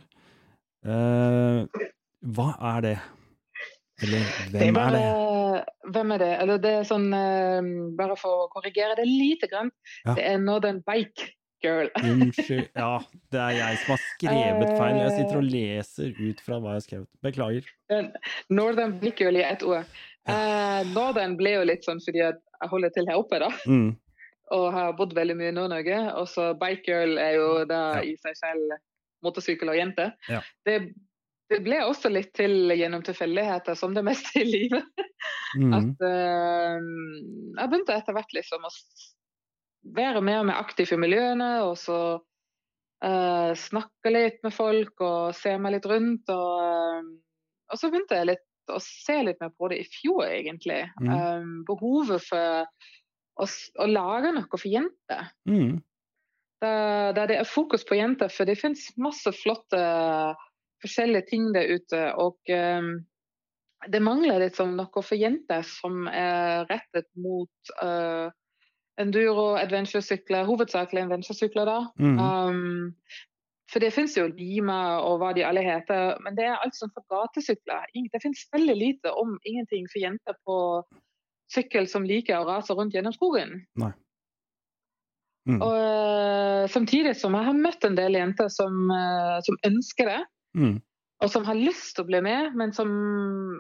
Hva 2.25 2.51
er 2.75 2.85
det? 2.89 2.99
Eller 4.05 4.37
hvem 4.57 4.81
er 4.81 4.97
det? 4.97 5.44
Hvem 5.93 6.13
er 6.15 6.19
det? 6.23 6.33
Eller 6.43 6.59
det 6.59 6.73
er 6.81 6.85
sånn, 6.89 7.07
eh, 7.15 7.71
bare 7.99 8.17
for 8.21 8.45
å 8.45 8.51
korrigere 8.53 8.97
det 8.97 9.07
lite 9.07 9.49
grann, 9.51 9.71
Ja. 10.07 10.15
det 10.15 10.25
er 10.33 10.39
Northern 10.39 10.81
Bike 10.87 11.31
Girl. 11.65 11.89
Unnskyld. 12.05 12.69
Ja, 12.77 12.99
det 13.33 13.41
er 13.41 13.55
jeg 13.57 13.79
som 13.83 13.95
har 13.95 14.03
skrevet 14.11 14.73
feil. 14.79 14.97
Jeg 15.01 15.13
sitter 15.19 15.37
og 15.41 15.45
leser 15.49 16.11
ut 16.21 16.41
fra 16.45 16.59
hva 16.61 16.75
jeg 16.75 16.81
har 16.81 16.87
skrevet. 16.89 17.09
Beklager. 17.25 17.65
Northern 18.51 18.99
Bike 19.01 19.21
Girl 19.25 19.37
i 19.41 19.45
ett 19.47 19.63
ord. 19.63 19.85
Eh, 20.29 20.81
Northern 20.95 21.37
ble 21.37 21.55
jo 21.59 21.65
litt 21.69 21.85
sånn 21.85 22.01
fordi 22.05 22.21
jeg 22.23 22.69
holder 22.71 22.93
til 22.95 23.09
her 23.09 23.21
oppe, 23.21 23.39
da. 23.43 23.51
Mm. 23.69 23.93
og 24.53 24.67
har 24.77 24.93
bodd 24.93 25.15
veldig 25.17 25.35
mye 25.39 25.49
i 25.51 25.55
Nord-Norge. 25.57 25.99
Og 26.21 26.27
så 26.29 26.51
Bike 26.61 26.85
Girl 26.87 27.17
er 27.19 27.33
jo 27.39 27.65
da 27.65 27.79
Ja. 27.97 28.01
i 28.05 28.13
seg 28.21 28.37
selv 28.37 28.75
motorsykkel 29.25 29.71
og 29.73 29.77
jente. 29.79 30.11
Ja. 30.29 30.43
Det, 30.69 30.93
det 31.53 31.61
ble 31.65 31.81
også 31.85 32.11
litt 32.13 32.33
til 32.37 32.73
gjennom 32.73 33.03
tilfeldigheter, 33.05 33.77
som 33.77 33.95
det 33.97 34.05
meste 34.07 34.41
i 34.41 34.47
livet. 34.49 34.87
Mm. 35.61 35.75
At 35.77 36.05
uh, 36.05 36.79
jeg 36.81 37.71
begynte 37.71 37.99
etter 37.99 38.17
hvert 38.17 38.33
liksom 38.37 38.65
å 38.65 38.73
være 39.95 40.23
mer 40.25 40.41
og 40.41 40.49
mer 40.49 40.63
aktiv 40.63 40.95
i 40.95 41.01
miljøene, 41.01 41.51
og 41.67 41.77
så 41.81 41.99
uh, 42.17 43.53
snakke 43.61 44.13
litt 44.15 44.41
med 44.47 44.57
folk 44.57 45.05
og 45.05 45.37
se 45.37 45.55
meg 45.61 45.77
litt 45.77 45.89
rundt. 45.91 46.33
Og, 46.33 46.65
uh, 46.65 47.13
og 47.73 47.81
så 47.81 47.93
begynte 47.93 48.23
jeg 48.23 48.41
å 48.73 48.81
se 48.81 49.19
litt 49.29 49.41
mer 49.45 49.53
på 49.53 49.69
det 49.69 49.83
i 49.83 49.89
fjor, 49.99 50.25
egentlig. 50.31 50.81
Mm. 51.03 51.13
Um, 51.13 51.57
behovet 51.69 52.25
for 52.25 52.65
å, 52.65 53.49
å 53.85 53.91
lage 53.91 54.33
noe 54.33 54.49
for 54.57 54.71
jenter. 54.71 55.29
Mm. 55.45 55.83
Der, 56.65 57.13
der 57.13 57.29
det 57.29 57.37
er 57.43 57.49
fokus 57.49 57.85
på 57.85 57.99
jenter, 57.99 58.33
for 58.33 58.49
det 58.49 58.57
finnes 58.57 58.89
masse 58.97 59.29
flotte 59.37 59.85
forskjellige 60.85 61.29
ting 61.33 61.51
der 61.57 61.75
ute. 61.75 62.07
Og 62.21 62.53
eh, 62.53 62.95
det 63.93 64.01
mangler 64.05 64.45
liksom 64.47 64.77
noe 64.79 65.05
for 65.05 65.19
jenter 65.19 65.65
som 65.67 66.07
er 66.09 66.65
rettet 66.71 67.09
mot 67.21 67.75
uh, 67.83 68.33
enduro, 69.01 69.55
adventuresykler, 69.61 70.47
hovedsakelig 70.49 71.05
adventuresykler. 71.05 71.69
da. 71.69 71.79
Mm. 72.01 72.19
Um, 72.19 72.95
for 73.73 73.83
det 73.83 73.93
finnes 73.95 74.15
jo 74.17 74.29
Lima 74.29 75.01
og 75.03 75.19
hva 75.23 75.33
de 75.35 75.45
alle 75.47 75.65
heter, 75.65 76.21
men 76.25 76.37
det 76.37 76.47
er 76.47 76.61
alt 76.61 76.77
som 76.77 76.93
for 76.95 77.05
gatesykler. 77.11 77.89
Det 78.13 78.23
finnes 78.23 78.47
veldig 78.55 78.77
lite 78.77 79.13
om 79.19 79.39
ingenting 79.43 79.89
for 79.91 80.03
jenter 80.05 80.37
på 80.47 80.57
sykkel 81.53 81.89
som 81.91 82.07
liker 82.07 82.39
å 82.39 82.49
rase 82.49 82.77
rundt 82.77 82.95
gjennom 82.95 83.15
skogen. 83.17 83.63
Nei. 83.81 83.93
Mm. 85.49 85.59
Og 85.61 85.75
eh, 85.77 86.67
samtidig 86.73 87.17
som 87.21 87.35
jeg 87.37 87.49
har 87.49 87.57
møtt 87.57 87.85
en 87.85 87.99
del 87.99 88.17
jenter 88.17 88.49
som, 88.53 88.87
eh, 88.95 89.41
som 89.45 89.59
ønsker 89.69 90.09
det, 90.09 90.21
Mm. 90.55 90.79
og 91.25 91.31
som 91.33 91.47
har 91.49 91.59
lyst 91.59 91.97
til 91.97 92.05
å 92.05 92.09
bli 92.09 92.21
med, 92.23 92.55
men 92.55 92.73
som 92.77 92.91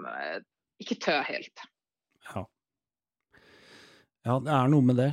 eh, 0.06 0.42
ikke 0.82 0.98
tør 1.02 1.22
helt. 1.26 1.62
Ja. 2.28 2.42
ja, 4.28 4.36
det 4.44 4.52
er 4.54 4.68
noe 4.70 4.86
med 4.86 5.00
det. 5.02 5.12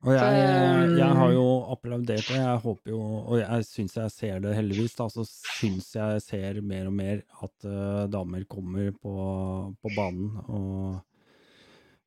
Og 0.00 0.14
jeg, 0.16 0.36
jeg 0.96 1.16
har 1.18 1.32
jo 1.34 1.44
applaudert 1.74 2.24
det. 2.24 2.38
Jeg 2.38 2.60
håper 2.64 2.92
jo, 2.94 3.00
og 3.20 3.34
jeg 3.36 3.66
syns 3.68 3.98
jeg 3.98 4.12
ser 4.14 4.38
det 4.40 4.54
heldigvis, 4.56 4.94
da, 4.96 5.10
så 5.12 5.26
syns 5.28 5.90
jeg 5.92 6.22
ser 6.24 6.60
mer 6.64 6.88
og 6.88 6.94
mer 6.96 7.20
at 7.44 7.66
uh, 7.68 8.06
damer 8.08 8.46
kommer 8.48 8.94
på, 8.96 9.12
på 9.76 9.92
banen 9.92 10.38
og 10.46 11.02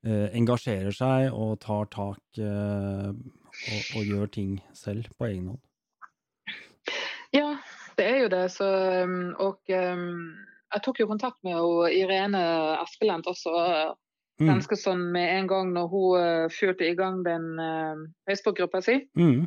uh, 0.10 0.28
engasjerer 0.34 0.96
seg 0.98 1.30
og 1.38 1.60
tar 1.62 1.86
tak 1.94 2.42
uh, 2.42 3.14
og, 3.14 3.94
og 4.00 4.10
gjør 4.10 4.34
ting 4.40 4.58
selv 4.74 5.14
på 5.14 5.30
egen 5.30 5.54
hånd. 5.54 5.62
Ja, 7.34 7.54
det 8.00 8.08
er 8.10 8.20
jo 8.24 8.32
det. 8.34 8.46
Så, 8.54 8.70
um, 9.04 9.34
og 9.42 9.60
um, 9.70 10.08
jeg 10.74 10.86
tok 10.86 11.02
jo 11.04 11.10
kontakt 11.10 11.40
med 11.46 11.60
Irene 11.94 12.42
Askeland 12.82 13.28
også 13.30 13.54
Mm. 14.42 14.50
ganske 14.50 14.78
sånn 14.80 15.02
med 15.14 15.30
en 15.38 15.50
gang 15.50 15.74
når 15.76 15.90
hun 15.92 16.14
uh, 16.18 16.46
fyrte 16.52 16.88
i 16.88 16.96
gang 16.98 17.22
den 17.26 17.52
uh, 17.62 18.00
Facebook-gruppa 18.28 18.82
si. 18.82 18.98
Mm. 19.20 19.46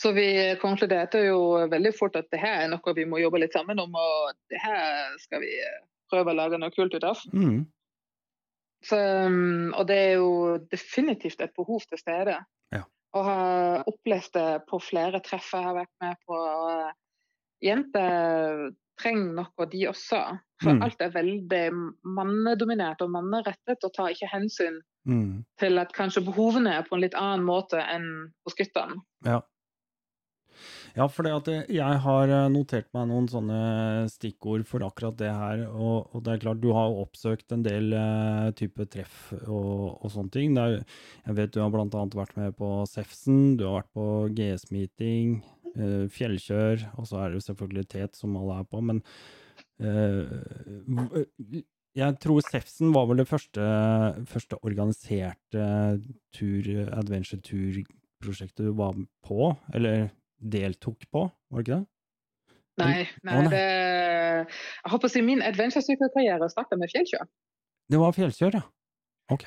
Så 0.00 0.10
vi 0.16 0.26
konkluderte 0.58 1.20
jo 1.28 1.68
veldig 1.70 1.92
fort 1.94 2.16
at 2.18 2.26
det 2.34 2.40
her 2.42 2.64
er 2.64 2.72
noe 2.72 2.94
vi 2.96 3.06
må 3.06 3.20
jobbe 3.22 3.38
litt 3.38 3.54
sammen 3.54 3.78
om, 3.78 3.94
og 3.94 4.32
det 4.50 4.58
her 4.62 5.14
skal 5.22 5.44
vi 5.44 5.52
uh, 5.62 5.84
prøve 6.10 6.34
å 6.34 6.40
lage 6.40 6.58
noe 6.58 6.74
kult 6.74 6.96
ut 6.96 7.06
av. 7.06 7.22
Mm. 7.30 7.62
Så, 8.82 8.98
um, 8.98 9.70
og 9.76 9.86
det 9.86 10.00
er 10.08 10.14
jo 10.18 10.58
definitivt 10.72 11.44
et 11.44 11.54
behov 11.54 11.86
til 11.86 12.00
stede. 12.00 12.40
Ja. 12.74 12.82
Og 13.14 13.26
har 13.28 13.86
opplevd 13.90 14.34
det 14.34 14.48
på 14.66 14.82
flere 14.82 15.22
treff 15.22 15.52
jeg 15.54 15.68
har 15.68 15.78
vært 15.78 15.94
med 16.02 16.18
på. 16.26 16.42
Jenter 17.62 18.70
trenger 19.00 19.32
noe, 19.38 19.66
de 19.72 19.86
også. 19.88 20.20
For 20.62 20.74
Mm. 20.76 20.82
alt 20.84 21.00
er 21.00 21.10
veldig 21.14 21.62
mannedominert 22.04 23.00
og 23.00 23.10
mannerettet, 23.10 23.82
og 23.84 23.92
tar 23.96 24.10
ikke 24.12 24.28
hensyn 24.28 24.80
Mm. 25.08 25.44
til 25.58 25.78
at 25.78 25.92
kanskje 25.96 26.20
behovene 26.24 26.74
er 26.76 26.82
på 26.82 26.94
en 26.94 27.00
litt 27.00 27.14
annen 27.14 27.44
måte 27.46 27.80
enn 27.80 28.32
hos 28.44 28.54
guttene. 28.54 29.00
Ja. 29.24 29.40
Ja, 30.96 31.06
for 31.06 31.22
det 31.22 31.32
at 31.32 31.68
jeg- 31.70 32.00
har 32.02 32.28
eh, 32.28 32.48
notert 32.48 32.86
meg 32.92 33.08
noen 33.08 33.28
sånne 33.28 34.10
stikkord 34.10 34.66
for 34.66 34.80
akkurat 34.80 35.16
det 35.16 35.30
her, 35.30 35.66
og, 35.70 36.10
og 36.12 36.24
det 36.24 36.32
er 36.34 36.38
klart 36.44 36.60
du 36.60 36.72
har 36.72 36.90
oppsøkt 36.90 37.52
en 37.52 37.62
del 37.62 37.94
uh, 37.94 38.50
type 38.50 38.84
treff 38.90 39.32
og, 39.46 40.02
og 40.04 40.10
sånne 40.10 40.30
ting. 40.32 40.58
Er, 40.58 40.84
jeg 41.26 41.34
vet 41.36 41.52
du 41.52 41.60
har 41.60 41.70
annet 41.70 42.12
vært 42.18 42.36
med 42.36 42.56
på 42.58 42.84
Sefsen, 42.90 43.56
du 43.56 43.64
har 43.68 43.82
vært 43.82 43.92
på 43.94 44.34
GS-meeting, 44.34 45.42
eh, 45.76 46.06
Fjellkjør, 46.12 46.86
og 47.00 47.08
så 47.08 47.20
er 47.20 47.30
det 47.30 47.40
jo 47.40 47.46
selvfølgelig 47.48 47.86
TET 47.92 48.18
som 48.18 48.36
alle 48.40 48.60
er 48.62 48.68
på, 48.70 48.80
men 48.84 49.02
eh, 49.82 51.62
jeg 51.98 52.18
tror 52.22 52.42
Sefsen 52.46 52.92
var 52.94 53.08
vel 53.10 53.22
det 53.22 53.28
første, 53.28 53.64
første 54.30 54.58
organiserte 54.62 55.68
tur, 56.36 56.70
adventure-tur-prosjektet 57.00 58.68
du 58.68 58.74
var 58.78 58.98
på, 59.26 59.52
eller 59.74 60.10
deltok 60.40 61.06
på, 61.10 61.26
var 61.50 61.60
det 61.60 61.66
ikke 61.66 61.80
det? 61.80 61.86
Nei, 62.80 63.02
nei 63.26 63.34
Å, 63.36 63.40
nei. 63.44 63.50
det 63.52 63.64
Jeg 63.66 64.92
håper 64.94 65.10
å 65.10 65.12
si 65.12 65.22
min 65.26 65.42
adventure-sykkelkarriere 65.44 66.48
starta 66.48 66.78
med 66.80 66.88
fjellkjør. 66.92 67.26
Det 67.90 67.98
var 68.00 68.14
Fjellkjør, 68.16 68.56
ja. 68.56 68.62
Ok. 69.34 69.44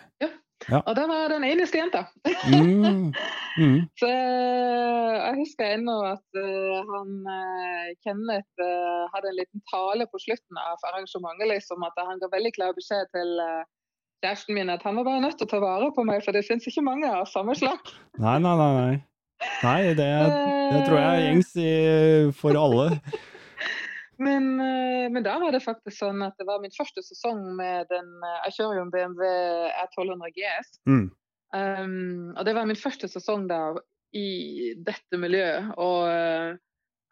Og 0.72 0.94
det 0.96 1.04
var 1.10 1.32
den 1.32 1.44
eneste 1.48 1.80
jenta. 1.80 2.06
Mm. 2.48 3.12
Mm. 3.60 3.80
Så 4.02 4.10
eh, 4.10 5.14
jeg 5.18 5.40
husker 5.42 5.76
ennå 5.76 5.96
at 6.08 6.40
eh, 6.40 6.80
han 6.90 7.14
eh, 7.36 7.94
Kenneth 8.06 8.68
hadde 9.14 9.32
en 9.32 9.40
liten 9.40 9.64
tale 9.72 10.08
på 10.10 10.22
slutten 10.24 10.60
av 10.62 10.88
arrangementet, 10.90 11.50
liksom 11.52 11.86
at 11.88 11.98
han 12.00 12.22
ga 12.22 12.32
veldig 12.34 12.54
klar 12.56 12.76
beskjed 12.78 13.10
til 13.16 13.34
kjæresten 14.24 14.56
min 14.56 14.72
at 14.72 14.86
han 14.88 14.96
var 15.00 15.10
bare 15.10 15.24
nødt 15.26 15.38
til 15.42 15.50
å 15.50 15.54
ta 15.54 15.60
vare 15.64 15.92
på 15.96 16.06
meg, 16.08 16.24
for 16.24 16.36
det 16.36 16.46
finnes 16.48 16.68
ikke 16.70 16.86
mange 16.86 17.10
av 17.12 17.28
samme 17.32 17.56
slag. 17.60 17.92
Nei, 18.24 18.38
nei, 18.40 18.56
nei. 18.62 18.72
nei. 18.80 19.02
Nei, 19.64 19.92
det, 19.98 20.08
det 20.08 20.82
tror 20.88 20.98
jeg 21.02 21.08
er 21.10 21.24
gjengs 21.26 21.50
i, 21.60 21.72
for 22.40 22.56
alle. 22.56 22.86
Men, 24.18 24.60
eh, 24.60 25.10
men 25.10 25.24
da 25.24 25.38
var 25.42 25.54
det 25.54 25.64
faktisk 25.64 25.98
sånn 25.98 26.22
at 26.26 26.38
det 26.38 26.46
var 26.48 26.62
min 26.62 26.74
første 26.76 27.02
sesong 27.06 27.42
med 27.58 27.90
den 27.90 28.12
eh, 28.22 28.42
Jeg 28.48 28.58
kjører 28.60 28.80
jo 28.80 28.86
en 28.86 28.94
BMW 28.94 29.32
R1200 29.86 30.36
GS. 30.36 30.76
Mm. 30.90 31.08
Um, 31.54 32.34
og 32.34 32.46
det 32.48 32.56
var 32.58 32.66
min 32.66 32.80
første 32.80 33.10
sesong 33.10 33.48
da 33.50 33.62
i 34.18 34.74
dette 34.86 35.18
miljøet. 35.22 35.74
Og 35.82 36.06
uh, 36.10 36.54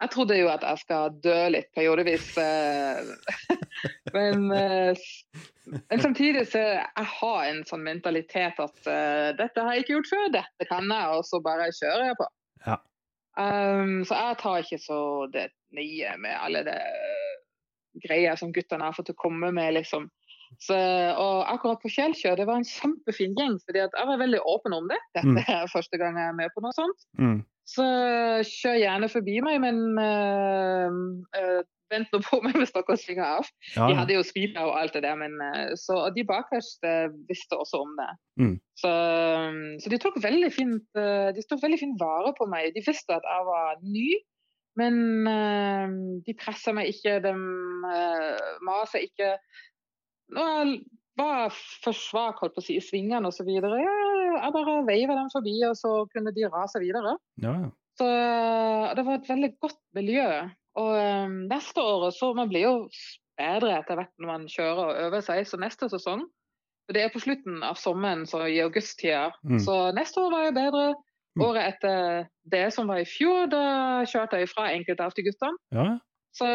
jeg 0.02 0.14
trodde 0.14 0.38
jo 0.38 0.50
at 0.50 0.66
jeg 0.66 0.82
skal 0.82 1.18
dø 1.22 1.38
litt 1.54 1.70
periodevis. 1.78 2.32
Uh, 2.38 3.58
men, 4.18 4.48
uh, 4.50 5.78
men 5.78 6.02
samtidig 6.02 6.48
så 6.50 6.64
jeg 6.64 7.10
har 7.18 7.42
en 7.50 7.62
sånn 7.70 7.86
mentalitet 7.86 8.62
at 8.62 8.90
dette 9.38 9.62
har 9.62 9.78
jeg 9.78 9.86
ikke 9.86 9.98
gjort 10.00 10.14
før, 10.14 10.32
dette 10.40 10.70
kan 10.70 10.90
jeg, 10.90 11.18
og 11.18 11.26
så 11.30 11.42
bare 11.46 11.70
kjører 11.78 12.10
jeg 12.10 12.18
på. 12.22 12.32
Ja. 12.66 12.80
Um, 13.42 14.02
så 14.08 14.18
jeg 14.18 14.40
tar 14.42 14.64
ikke 14.64 14.82
så 14.82 15.02
det 15.34 15.50
nye 15.76 16.16
med 16.22 16.38
alle 16.38 16.64
det 16.68 16.80
greier 18.06 18.38
som 18.40 18.54
guttene 18.56 18.88
har 18.88 18.96
fått 18.96 19.12
å 19.14 19.18
komme 19.20 19.52
med, 19.56 19.74
liksom. 19.76 20.10
Så, 20.60 20.76
og 20.76 21.46
akkurat 21.48 21.80
på 21.84 21.92
Fjellkjør, 21.92 22.36
det 22.40 22.48
var 22.50 22.60
en 22.60 22.68
kjempefin 22.68 23.36
gjeng, 23.40 23.56
fordi 23.66 23.82
jeg 23.84 24.08
var 24.10 24.20
veldig 24.20 24.42
åpen 24.52 24.76
om 24.76 24.90
det. 24.92 25.00
Dette 25.16 25.32
Mm. 25.32 25.40
er 25.48 25.72
første 25.76 25.98
gang 26.00 26.18
jeg 26.20 26.28
er 26.32 26.38
med 26.38 26.52
på 26.56 26.64
noe 26.64 26.76
sånt. 26.76 27.06
Mm. 27.20 27.40
Så 27.72 27.86
kjør 28.48 28.82
gjerne 28.82 29.10
forbi 29.12 29.38
meg, 29.46 29.62
men 29.64 29.78
uh, 29.96 30.92
øh, 31.40 31.62
vent 31.92 32.12
nå 32.14 32.20
på 32.26 32.40
meg 32.46 32.58
hvis 32.60 32.74
dere 32.76 32.98
svinger 33.00 33.38
av. 33.40 33.50
Ja, 33.76 33.88
De 33.90 33.98
hadde 34.00 34.18
jo 34.18 34.26
speeda 34.26 34.66
og 34.68 34.76
alt 34.80 34.96
det 34.98 35.04
der, 35.06 35.18
men 35.20 35.38
øh, 35.44 35.74
så, 35.80 36.04
de 36.16 36.26
bakerst 36.28 36.86
visste 37.30 37.60
også 37.60 37.84
om 37.86 37.96
det. 38.00 38.10
Mm. 38.42 38.56
Så, 38.82 38.92
så 39.84 39.94
de 39.94 40.00
tok 40.02 40.18
veldig 40.24 40.52
fint 40.56 41.00
øh, 41.00 41.30
de 41.36 41.46
tok 41.48 41.64
veldig 41.64 41.82
fint 41.82 42.00
vare 42.02 42.34
på 42.38 42.48
meg. 42.52 42.72
De 42.76 42.84
visste 42.86 43.16
at 43.16 43.28
jeg 43.28 43.50
var 43.50 43.76
ny, 43.84 44.08
men 44.80 45.28
øh, 45.28 46.00
de 46.26 46.38
pressa 46.40 46.74
meg 46.76 46.94
ikke, 46.94 47.20
de 47.26 47.36
masa 48.66 49.04
ikke. 49.04 49.36
Nå 50.32 50.48
var 51.20 51.52
for 51.84 51.94
svak 51.94 52.40
holdt 52.42 52.56
på 52.56 52.64
å 52.64 52.66
si, 52.66 52.80
i 52.80 52.84
svingene 52.84 53.28
osv., 53.28 53.50
jeg 53.52 54.54
bare 54.56 54.78
veiva 54.88 55.18
dem 55.18 55.28
forbi, 55.34 55.58
og 55.68 55.76
så 55.78 55.92
kunne 56.14 56.32
de 56.34 56.48
rase 56.50 56.80
videre. 56.82 57.18
ja. 57.44 57.60
Så 58.00 58.08
det 58.96 59.04
var 59.06 59.20
et 59.20 59.30
veldig 59.30 59.50
godt 59.62 59.80
miljø. 59.98 60.26
Og 60.80 60.92
um, 60.96 61.34
neste 61.52 61.82
år 61.84 62.10
så 62.16 62.30
man 62.38 62.48
blir 62.52 62.64
jo 62.68 62.76
bedre 63.40 63.74
etter 63.80 63.98
hvert 64.00 64.14
når 64.22 64.30
man 64.30 64.46
kjører 64.52 64.84
og 64.86 65.00
øver 65.08 65.24
seg. 65.26 65.44
Så 65.50 65.60
neste 65.60 65.90
sesong 65.92 66.24
for 66.88 66.96
Det 66.96 67.04
er 67.04 67.12
på 67.14 67.22
slutten 67.24 67.62
av 67.64 67.76
sommeren, 67.80 68.26
så 68.28 68.46
i 68.50 68.60
augusttida. 68.64 69.30
Mm. 69.48 69.60
Så 69.64 69.76
neste 69.96 70.20
år 70.24 70.32
var 70.34 70.46
jeg 70.48 70.56
bedre. 70.58 70.86
Mm. 71.38 71.44
Året 71.46 71.68
etter 71.76 72.26
det 72.52 72.64
som 72.76 72.90
var 72.92 73.00
i 73.00 73.08
fjor, 73.08 73.46
da 73.52 73.62
kjørte 74.10 74.40
jeg 74.42 74.50
fra 74.52 74.66
enkelte 74.74 75.06
av 75.06 75.14
de 75.16 75.28
guttene. 75.30 75.58
ja. 75.76 75.92
Så, 76.32 76.48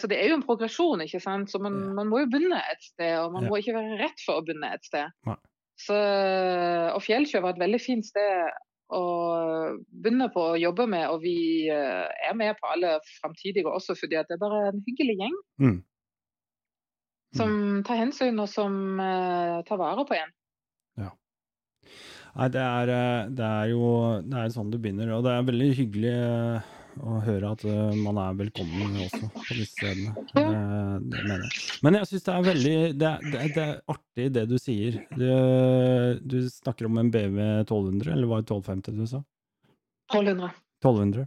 så 0.00 0.08
det 0.08 0.16
er 0.16 0.30
jo 0.30 0.36
en 0.38 0.42
progresjon, 0.46 1.02
ikke 1.04 1.18
sant. 1.20 1.50
Så 1.52 1.58
man, 1.60 1.74
man 1.92 2.08
må 2.08 2.22
jo 2.22 2.28
begynne 2.32 2.56
et 2.72 2.80
sted, 2.80 3.18
og 3.20 3.34
man 3.34 3.44
Ja. 3.44 3.50
må 3.52 3.58
ikke 3.60 3.74
være 3.76 3.98
redd 4.00 4.22
for 4.24 4.40
å 4.40 4.44
begynne 4.46 4.70
et 4.72 4.86
sted. 4.88 5.12
Nei. 5.28 5.34
Så, 5.76 5.96
og 6.94 7.02
Fjellkjø 7.04 7.42
var 7.44 7.52
et 7.52 7.60
veldig 7.60 7.80
fint 7.84 8.06
sted 8.08 8.54
å 8.94 9.04
begynne 9.90 10.28
på 10.34 10.44
å 10.52 10.60
jobbe 10.60 10.86
med, 10.90 11.08
og 11.10 11.22
vi 11.24 11.36
eh, 11.72 12.06
er 12.28 12.36
med 12.38 12.54
på 12.60 12.70
alle 12.74 12.96
framtidige 13.18 13.70
også, 13.70 13.96
fordi 13.98 14.20
det 14.22 14.36
er 14.36 14.42
bare 14.42 14.68
en 14.70 14.84
hyggelig 14.86 15.18
gjeng 15.22 15.36
Mm. 15.60 15.82
som 17.34 17.82
tar 17.86 17.98
hensyn, 17.98 18.38
og 18.38 18.48
som 18.48 19.00
eh, 19.02 19.62
tar 19.66 19.80
vare 19.80 20.04
på 20.06 20.14
en. 20.14 20.34
Nei, 22.34 22.48
det 22.50 22.62
er, 22.62 22.90
eh, 22.90 23.26
det 23.30 23.46
er 23.46 23.68
jo 23.70 23.88
det 24.26 24.38
er 24.40 24.54
sånn 24.54 24.70
det 24.72 24.80
begynner, 24.82 25.12
og 25.14 25.22
det 25.26 25.34
er 25.34 25.46
veldig 25.46 25.68
hyggelig 25.78 26.14
å 27.02 27.18
høre 27.24 27.50
at 27.54 27.64
eh, 27.66 27.94
man 27.98 28.18
er 28.22 28.36
velkommen 28.38 28.94
også 29.04 29.28
på 29.34 29.56
disse 29.58 29.72
stedene. 29.74 30.12
Ja. 30.36 30.44
Det, 30.44 31.10
Det 31.10 31.22
mener 31.26 31.44
jeg. 31.48 31.62
Men 31.86 31.98
jeg 31.98 32.08
syns 32.10 32.26
det 32.28 32.34
er 32.34 32.46
veldig 32.48 32.74
det 33.02 33.12
det, 33.32 33.44
det 33.56 33.64
er 33.64 33.74
artig 33.94 34.26
det 34.36 34.44
du 34.50 34.56
sier. 34.62 34.98
Du, 35.18 35.26
du 36.34 36.36
snakker 36.52 36.86
om 36.88 36.98
en 37.02 37.10
BV 37.14 37.38
1200, 37.64 38.12
eller 38.14 38.30
var 38.30 38.42
det 38.44 38.50
1250 38.52 38.98
du 39.00 39.06
sa? 39.10 39.22
1200. 40.12 40.50
1200. 40.84 41.26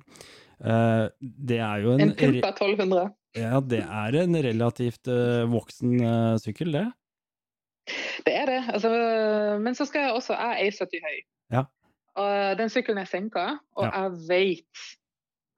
Uh, 0.58 1.08
Det 1.22 1.60
er 1.62 1.84
jo 1.84 1.92
en, 1.98 2.02
En 2.08 2.14
pumpa 2.18 2.50
1200. 2.56 3.10
ja, 3.38 3.60
det 3.62 3.84
er 3.86 4.16
en 4.24 4.38
relativt 4.48 5.10
uh, 5.12 5.44
voksen 5.52 5.98
uh, 6.02 6.38
sykkel, 6.42 6.72
det. 6.74 6.86
Det 8.26 8.34
er 8.36 8.50
det. 8.50 8.62
Altså, 8.74 8.90
men 9.64 9.76
så 9.78 9.86
skal 9.88 10.08
jeg 10.08 10.16
også 10.18 10.34
Jeg 10.36 10.68
er 10.68 10.72
1,70 10.74 11.04
høy. 11.06 11.20
Ja. 11.56 11.62
Og 12.18 12.58
den 12.60 12.72
sykkelen 12.74 12.98
er 13.04 13.06
senka, 13.10 13.44
og 13.78 13.86
Ja. 13.86 14.08
jeg 14.08 14.18
vet 14.28 14.88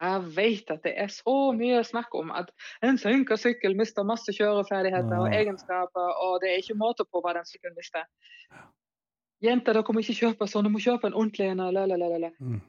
jeg 0.01 0.23
vet 0.35 0.71
at 0.71 0.83
det 0.83 0.93
er 1.03 1.11
så 1.11 1.35
mye 1.55 1.83
snakk 1.83 2.13
om 2.15 2.31
at 2.31 2.51
en 2.85 2.97
senka 3.01 3.35
sykkel 3.39 3.75
mister 3.77 4.05
masse 4.07 4.31
kjøreferdigheter 4.35 5.19
og 5.19 5.33
egenskaper, 5.35 6.13
og 6.23 6.39
det 6.43 6.53
er 6.53 6.61
ikke 6.63 6.77
måte 6.79 7.03
på 7.03 7.21
hva 7.23 7.35
den 7.35 7.47
sykkelen 7.49 7.75
mister. 7.75 8.07
Jenter, 9.43 9.75
dere 9.75 9.95
må 9.95 10.03
ikke 10.03 10.17
kjøpe 10.17 10.47
sånn, 10.47 10.67
dere 10.67 10.75
må 10.75 10.83
kjøpe 10.83 11.07
en 11.07 11.15
ordentlig 11.15 11.49
en. 11.51 11.63
la, 11.63 11.85
la, 11.87 11.97
la, 11.99 12.11
la, 12.11 12.19
la. 12.27 12.31
Mm. 12.39 12.61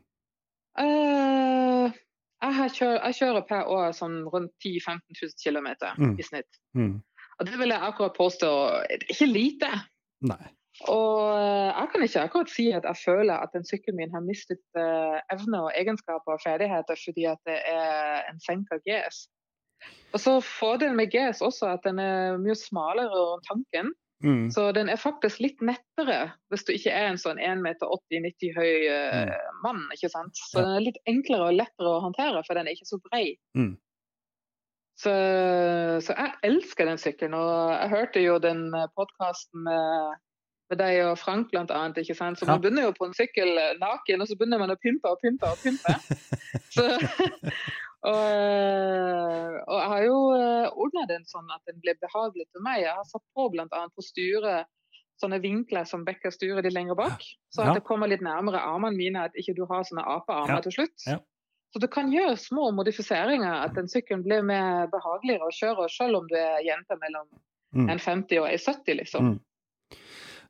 uh, 0.83 1.99
jeg, 2.41 2.55
har 2.57 2.75
jeg 2.81 3.19
kjører 3.21 3.47
per 3.49 3.71
år 3.71 3.91
sånn 3.97 4.21
rundt 4.33 4.53
10 4.63 4.79
000-15 4.87 5.23
000 5.23 5.39
km 5.45 5.69
Mm. 5.99 6.15
i 6.19 6.27
snitt. 6.27 6.61
Mm. 6.79 7.03
Og 7.39 7.47
det 7.47 7.59
vil 7.59 7.73
jeg 7.73 7.83
akkurat 7.83 8.17
påstå 8.17 8.49
det 8.89 8.97
er 9.01 9.13
ikke 9.15 9.27
lite. 9.27 9.71
Nei. 10.29 10.43
Og 10.89 11.37
eh, 11.37 11.71
jeg 11.77 11.89
kan 11.93 12.03
ikke 12.07 12.23
akkurat 12.25 12.53
si 12.53 12.67
at 12.73 12.87
jeg 12.89 12.97
føler 13.05 13.35
at 13.37 13.53
den 13.53 13.67
sykkelen 13.69 13.99
min 14.01 14.15
har 14.15 14.25
mistet 14.25 14.63
eh, 14.81 15.19
evner 15.35 15.67
og 15.69 15.75
egenskaper 15.77 16.37
og 16.37 16.41
ferdigheter 16.45 16.97
fordi 17.05 17.27
at 17.29 17.41
det 17.49 17.59
er 17.69 18.23
en 18.31 18.41
senka 18.41 18.79
GS. 18.87 19.27
Og 20.13 20.21
så 20.21 20.39
Fordelen 20.45 20.97
med 20.97 21.13
GS 21.13 21.43
også 21.45 21.75
at 21.75 21.85
den 21.85 22.01
er 22.01 22.39
mye 22.41 22.57
smalere 22.57 23.13
rundt 23.13 23.45
tanken. 23.49 23.93
Mm. 24.25 24.51
Så 24.53 24.67
den 24.77 24.91
er 24.93 25.01
faktisk 25.01 25.41
litt 25.41 25.63
nettere 25.65 26.33
hvis 26.53 26.67
du 26.69 26.75
ikke 26.75 26.93
er 26.93 27.07
en 27.09 27.21
sånn 27.21 27.39
1,80 27.41 27.63
meter 27.65 27.93
90 28.13 28.57
høy 28.57 28.73
eh, 28.93 29.37
mann. 29.65 29.85
ikke 29.97 30.11
sant? 30.13 30.37
Så 30.37 30.61
Ja. 30.61 30.65
den 30.67 30.75
er 30.77 30.89
litt 30.89 31.01
enklere 31.09 31.53
og 31.53 31.57
lettere 31.57 31.95
å 31.95 32.03
håndtere, 32.05 32.43
for 32.47 32.57
den 32.59 32.69
er 32.69 32.77
ikke 32.77 32.91
så 32.91 33.01
brei. 33.11 33.39
Mm. 33.57 33.79
Så, 35.01 35.13
så 36.05 36.13
jeg 36.13 36.35
elsker 36.45 36.85
den 36.85 37.01
sykkelen. 37.01 37.35
Og 37.39 37.71
jeg 37.73 37.89
hørte 37.95 38.21
jo 38.21 38.35
den 38.39 38.67
podkasten 38.99 39.65
med, 39.65 40.19
med 40.71 40.79
deg 40.81 41.01
og 41.09 41.19
Frank 41.19 41.53
annet, 41.57 42.01
ikke 42.03 42.17
sant? 42.19 42.39
Så 42.39 42.47
man 42.49 42.61
begynner 42.63 42.89
jo 42.89 42.95
på 42.97 43.09
en 43.09 43.15
sykkel 43.17 43.51
eh, 43.59 43.77
naken, 43.81 44.23
og 44.23 44.31
så 44.31 44.37
begynner 44.39 44.63
man 44.63 44.73
å 44.75 44.79
pimpe 44.81 45.11
og 45.11 45.21
pimpe 45.23 45.51
og 45.51 45.59
pimpe. 45.63 45.95
så, 46.75 46.87
og, 48.11 48.21
eh, 48.31 49.57
og 49.67 49.77
jeg 49.77 49.89
har 49.95 50.05
jo 50.07 50.19
ordna 50.87 51.07
den 51.11 51.27
sånn 51.29 51.51
at 51.55 51.63
den 51.69 51.81
blir 51.83 51.99
behagelig 52.03 52.47
til 52.51 52.65
meg. 52.67 52.85
Jeg 52.87 52.95
har 52.97 53.09
satt 53.11 53.27
på 53.37 53.49
bl.a. 53.53 53.67
på 53.69 54.07
styret 54.07 54.71
sånne 55.21 55.41
vinkler 55.43 55.85
som 55.85 56.07
bekker 56.07 56.33
styret 56.33 56.65
litt 56.65 56.73
lenger 56.73 56.97
bak. 56.97 57.21
Så 57.53 57.61
at 57.67 57.77
det 57.77 57.85
kommer 57.85 58.09
litt 58.09 58.23
nærmere 58.25 58.63
armene 58.65 58.97
mine, 58.97 59.27
at 59.29 59.37
ikke 59.37 59.53
du 59.59 59.67
har 59.69 59.85
sånne 59.85 60.07
apearmer 60.09 60.57
Ja. 60.57 60.65
til 60.65 60.79
slutt. 60.79 61.05
Ja. 61.05 61.19
Så 61.75 61.79
du 61.79 61.87
kan 61.93 62.09
gjøre 62.11 62.39
små 62.41 62.71
modifiseringer, 62.75 63.53
at 63.67 63.77
den 63.77 63.87
sykkelen 63.87 64.25
blir 64.25 64.41
mer 64.43 64.89
behageligere 64.91 65.47
å 65.47 65.53
kjøre, 65.55 65.91
selv 65.93 66.23
om 66.23 66.27
du 66.31 66.35
er 66.41 66.65
jente 66.67 66.97
mellom 66.99 67.29
Mm. 67.71 67.87
en 67.91 67.99
50 68.03 68.41
og 68.41 68.49
en 68.51 68.59
70, 68.59 68.95
liksom. 68.99 69.27
Mm. 69.29 69.41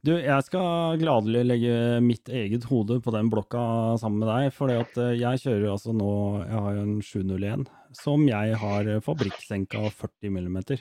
Du, 0.01 0.15
jeg 0.17 0.45
skal 0.47 0.97
gladelig 1.01 1.43
legge 1.45 1.75
mitt 2.01 2.31
eget 2.33 2.65
hode 2.71 2.97
på 3.05 3.13
den 3.13 3.29
blokka 3.33 3.99
sammen 4.01 4.23
med 4.23 4.31
deg, 4.31 4.55
for 4.57 4.73
jeg 4.73 5.43
kjører 5.43 5.67
altså 5.75 5.93
nå 5.93 6.13
Jeg 6.47 6.57
har 6.57 6.79
jo 6.79 6.85
en 6.87 7.03
701 7.05 7.67
som 8.01 8.25
jeg 8.29 8.57
har 8.63 8.89
fabrikksenka 9.05 9.83
40 9.91 10.33
millimeter. 10.33 10.81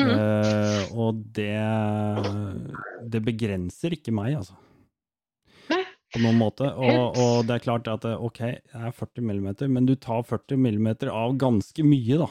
Mm. 0.00 0.08
Uh, 0.08 0.82
og 0.96 1.18
det 1.36 1.58
Det 3.12 3.20
begrenser 3.26 3.96
ikke 3.98 4.14
meg, 4.14 4.38
altså. 4.38 4.54
Nei. 5.72 5.82
På 6.14 6.22
noen 6.22 6.38
måte. 6.40 6.70
Og, 6.70 7.18
og 7.18 7.34
det 7.48 7.58
er 7.58 7.64
klart 7.66 7.90
at 7.90 8.06
eh, 8.08 8.16
ok, 8.16 8.40
det 8.54 8.86
er 8.86 8.94
40 8.96 9.26
millimeter, 9.26 9.68
men 9.68 9.88
du 9.88 9.96
tar 9.96 10.22
40 10.28 10.60
millimeter 10.60 11.10
av 11.12 11.34
ganske 11.40 11.84
mye, 11.84 12.22
da. 12.22 12.30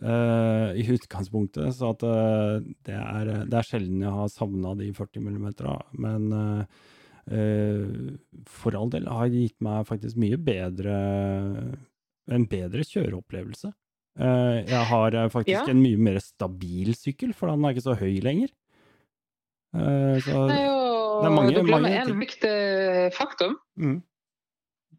Eh, 0.00 0.72
I 0.80 0.86
utgangspunktet. 0.94 1.74
Så 1.76 1.90
at 1.92 2.02
uh, 2.06 2.62
det, 2.86 2.96
er, 2.96 3.32
det 3.50 3.58
er 3.60 3.68
sjelden 3.68 4.00
jeg 4.00 4.14
har 4.16 4.28
savna 4.32 4.72
de 4.78 4.88
40 4.96 5.20
millimetera. 5.26 5.76
Men 5.92 6.32
uh, 6.32 6.64
eh, 7.28 8.16
for 8.48 8.74
all 8.78 8.90
del 8.94 9.06
har 9.10 9.28
det 9.28 9.44
gitt 9.48 9.60
meg 9.62 9.86
faktisk 9.90 10.16
mye 10.22 10.38
bedre 10.40 10.96
En 12.30 12.44
bedre 12.46 12.84
kjøreopplevelse. 12.86 13.72
Eh, 14.22 14.58
jeg 14.68 14.84
har 14.92 15.14
eh, 15.18 15.28
faktisk 15.32 15.66
Ja. 15.66 15.70
en 15.72 15.80
mye 15.82 15.98
mer 15.98 16.20
stabil 16.22 16.92
sykkel, 16.94 17.32
for 17.34 17.50
den 17.50 17.64
er 17.64 17.72
ikke 17.74 17.82
så 17.88 17.96
høy 17.98 18.20
lenger. 18.22 18.52
Eh, 19.74 20.18
så, 20.22 20.46
Det 20.48 20.58
jo 20.62 20.78
Det 21.22 21.26
er 21.26 21.34
mange- 21.34 21.54
Du 21.54 21.60
glemmer 21.62 21.82
mange 21.82 22.00
en 22.02 22.18
viktig 22.20 23.12
faktum. 23.16 23.56
mm, 23.78 24.02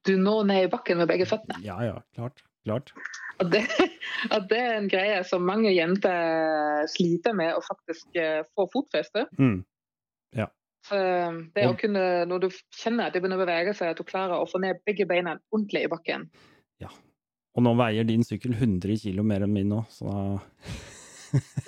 Du 0.04 0.18
når 0.18 0.46
ned 0.48 0.64
i 0.66 0.68
bakken 0.74 0.98
med 0.98 1.08
begge 1.08 1.26
føttene. 1.26 1.62
ja, 1.64 1.78
ja, 1.82 2.02
klart. 2.16 2.42
klart. 2.66 2.92
Og 3.40 3.50
det, 3.52 3.64
at 4.30 4.48
det 4.50 4.60
er 4.60 4.78
en 4.78 4.90
greie 4.92 5.22
som 5.28 5.46
mange 5.48 5.72
jenter 5.74 6.88
sliter 6.92 7.36
med 7.38 7.56
å 7.56 7.64
faktisk 7.66 8.20
eh, 8.20 8.42
få 8.56 8.68
fotfeste. 8.74 9.28
Mm, 9.40 9.62
Ja. 10.36 10.48
det 11.56 11.64
å 11.70 11.76
kunne, 11.80 12.26
når 12.28 12.40
du 12.44 12.50
kjenner 12.76 13.08
at 13.08 13.14
det 13.16 13.22
begynner 13.24 13.40
å 13.40 13.46
bevege 13.46 13.76
seg, 13.78 13.94
at 13.94 14.02
du 14.02 14.04
klarer 14.04 14.42
å 14.42 14.50
få 14.50 14.60
ned 14.60 14.82
begge 14.84 15.06
beina 15.08 15.38
ordentlig 15.54 15.86
i 15.86 15.92
bakken. 15.92 16.28
Ja. 16.84 16.90
og 17.54 17.64
nå 17.64 17.76
veier 17.78 18.04
din 18.04 18.26
sykkel 18.26 18.56
100 18.58 18.98
kilo 18.98 19.24
mer 19.24 19.46
enn 19.46 19.54
min 19.54 19.70
nå, 19.70 19.84
så 19.94 20.10
da 20.10 20.24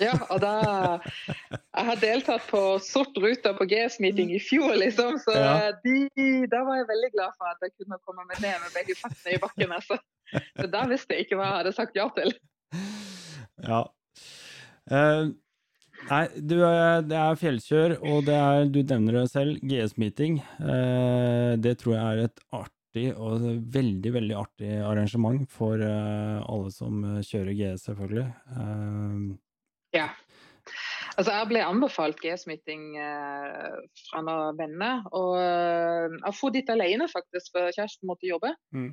Ja, 0.00 0.14
og 0.30 0.40
da 0.42 0.52
Jeg 1.06 1.86
har 1.88 2.00
deltatt 2.02 2.44
på 2.50 2.60
sort 2.84 3.16
Ruta 3.20 3.52
på 3.56 3.66
GS-meeting 3.68 4.32
i 4.36 4.40
fjor, 4.42 4.74
liksom. 4.78 5.18
Så 5.22 5.34
Ja. 5.36 5.72
de, 5.84 5.96
da 6.50 6.62
var 6.66 6.80
jeg 6.80 6.90
veldig 6.90 7.10
glad 7.14 7.34
for 7.38 7.50
at 7.50 7.64
jeg 7.64 7.74
kunne 7.78 7.98
komme 8.04 8.26
meg 8.28 8.40
ned 8.44 8.60
med 8.62 8.76
begge 8.76 8.98
føttene 8.98 9.34
i 9.36 9.40
bakken. 9.42 9.74
Altså. 9.78 9.98
Så 10.58 10.68
da 10.70 10.84
visste 10.90 11.16
jeg 11.16 11.26
ikke 11.26 11.40
hva 11.40 11.50
jeg 11.50 11.58
hadde 11.62 11.74
sagt 11.76 11.98
ja 11.98 12.06
til. 12.16 12.32
Ja. 13.64 13.82
Uh, 14.90 15.34
nei, 16.10 16.24
du, 16.38 16.60
eh, 16.62 17.00
det 17.06 17.18
er 17.18 17.38
fjellkjør, 17.40 17.98
og 18.06 18.26
det 18.28 18.36
er, 18.38 18.66
du 18.70 18.80
nevner 18.82 19.20
det 19.22 19.28
selv, 19.32 19.60
GS-meeting. 19.66 20.40
Uh, 20.60 21.54
det 21.58 21.78
tror 21.82 21.96
jeg 21.96 22.04
er 22.06 22.24
et 22.28 22.42
art 22.54 22.72
og 22.96 23.42
veldig, 23.74 24.12
veldig 24.14 24.36
artig 24.38 24.70
arrangement 24.80 25.42
for 25.52 25.80
uh, 25.82 26.40
alle 26.48 26.70
som 26.72 27.02
eh, 27.04 27.24
kjører 27.26 27.56
GS, 27.56 27.84
selvfølgelig. 27.90 28.26
Eh, 28.56 29.34
Ja. 29.96 30.08
Altså, 31.16 31.32
jeg 31.32 31.48
ble 31.48 31.64
anbefalt 31.64 32.18
G-smitting 32.20 32.90
eh, 33.00 33.76
fra 34.10 34.20
noen 34.24 34.58
venner. 34.58 35.06
Og 35.16 35.38
eh, 35.40 36.12
jeg 36.12 36.36
dro 36.36 36.50
dit 36.52 36.72
alene, 36.74 37.08
faktisk, 37.08 37.54
for 37.54 37.72
kjæresten 37.72 38.10
måtte 38.10 38.28
jobbe. 38.28 38.52
Mm. 38.76 38.90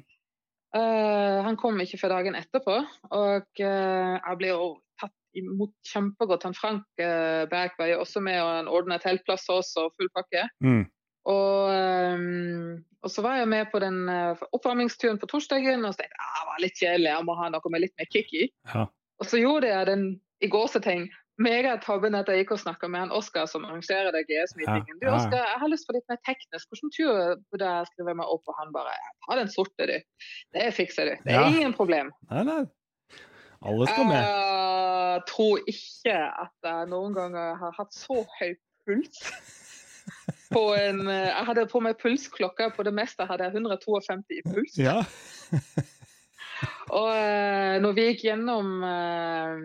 Uh, 0.74 1.44
han 1.46 1.58
kom 1.62 1.78
ikke 1.84 2.00
før 2.02 2.16
dagen 2.16 2.38
etterpå. 2.40 2.80
Og 3.14 3.60
uh, 3.62 4.16
jeg 4.16 4.38
ble 4.40 4.50
jo 4.50 4.72
tatt 4.98 5.14
imot 5.38 5.74
kjempegodt. 5.86 6.48
Han 6.48 6.58
Frank 6.58 6.88
uh, 7.04 7.44
Berg 7.52 7.76
var 7.78 7.92
jo 7.92 8.00
også 8.02 8.24
med, 8.26 8.40
og 8.42 8.50
han 8.56 8.72
ordna 8.72 8.98
teltplass 9.04 9.46
til 9.46 9.60
oss 9.60 9.70
og 9.78 9.94
full 10.00 10.10
pakke. 10.16 10.48
mm, 10.66 10.82
Og, 11.30 11.70
um, 11.70 12.82
og 13.06 13.14
så 13.14 13.22
var 13.22 13.38
jeg 13.38 13.52
med 13.52 13.70
på 13.70 13.84
den 13.84 14.02
oppvarmingsturen 14.10 15.22
på 15.22 15.30
torsdagen, 15.30 15.86
og 15.86 15.94
så 15.94 16.02
tenkte 16.02 16.18
jeg 16.18 16.26
ah, 16.26 16.42
det 16.42 16.50
var 16.50 16.66
litt 16.66 16.82
kjedelig, 16.82 17.10
jeg 17.12 17.28
må 17.28 17.38
ha 17.38 17.54
noe 17.54 17.72
med 17.76 17.84
litt 17.84 17.98
mer 18.00 18.10
kick 18.10 18.34
i. 18.34 18.48
ja. 18.74 18.88
Og 19.22 19.30
så 19.30 19.40
gjorde 19.40 19.70
jeg 19.70 19.88
den 19.88 20.08
i 20.44 20.50
gåsetegn 20.52 21.08
megatabben 21.42 22.14
at 22.14 22.28
jeg 22.30 22.44
gikk 22.44 22.52
og 22.54 22.60
snakka 22.62 22.88
med 22.94 23.08
han 23.08 23.14
Oskar 23.16 23.48
som 23.50 23.64
arrangerer 23.66 24.12
det 24.14 24.26
GS-meetingen. 24.30 25.00
Du. 25.02 25.08
Oskar, 25.10 25.40
jeg 25.42 25.60
har 25.64 25.72
lyst 25.72 25.88
på 25.90 25.96
litt 25.96 26.06
mer 26.12 26.20
teknisk. 26.28 26.68
Hvilken 26.70 26.92
tur 26.94 27.32
burde 27.50 27.72
jeg 27.72 27.90
skrive 27.90 28.14
meg 28.20 28.30
opp? 28.30 28.44
Og 28.52 28.60
han 28.60 28.74
bare 28.76 28.94
ta 29.26 29.38
den 29.40 29.50
sorte, 29.50 29.88
du. 29.90 29.96
Det 30.54 30.68
fikser 30.78 31.10
du. 31.10 31.16
Det 31.26 31.34
er 31.34 31.40
Ja. 31.42 31.48
ingen 31.50 31.74
problem. 31.74 32.12
Nei, 32.30 32.44
nei. 32.46 32.60
Alle 33.64 33.88
skal 33.88 34.06
med. 34.06 34.22
Jeg 34.22 35.26
tror 35.32 35.60
ikke 35.72 36.16
at 36.46 36.70
jeg 36.70 36.88
noen 36.92 37.14
ganger 37.18 37.56
har 37.64 37.74
hatt 37.80 37.94
så 37.98 38.22
høy 38.40 38.54
puls. 38.86 39.24
På 40.54 40.76
en, 40.78 41.08
eh, 41.08 41.30
jeg 41.32 41.46
hadde 41.48 41.66
på 41.72 41.80
meg 41.82 41.98
pulsklokke. 41.98 42.70
På 42.76 42.84
det 42.86 42.94
meste 42.94 43.26
hadde 43.26 43.48
jeg 43.48 43.56
152 43.56 44.38
i 44.38 44.42
puls. 44.54 44.78
Ja. 44.78 45.00
Og 46.94 47.10
eh, 47.10 47.80
når 47.82 47.96
vi 47.98 48.06
gikk 48.12 48.26
gjennom 48.28 48.84
eh, 48.86 49.64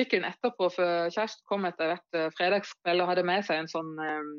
sykkelen 0.00 0.26
etterpå, 0.30 0.70
for 0.74 1.12
Kjerst 1.14 1.44
kom 1.48 1.68
etter 1.68 1.92
hvert 1.92 2.18
eh, 2.18 2.30
fredagskveld 2.38 3.04
og 3.04 3.12
hadde 3.12 3.26
med 3.28 3.46
seg 3.46 3.62
en 3.62 3.70
sånn 3.70 3.92
eh, 4.02 4.32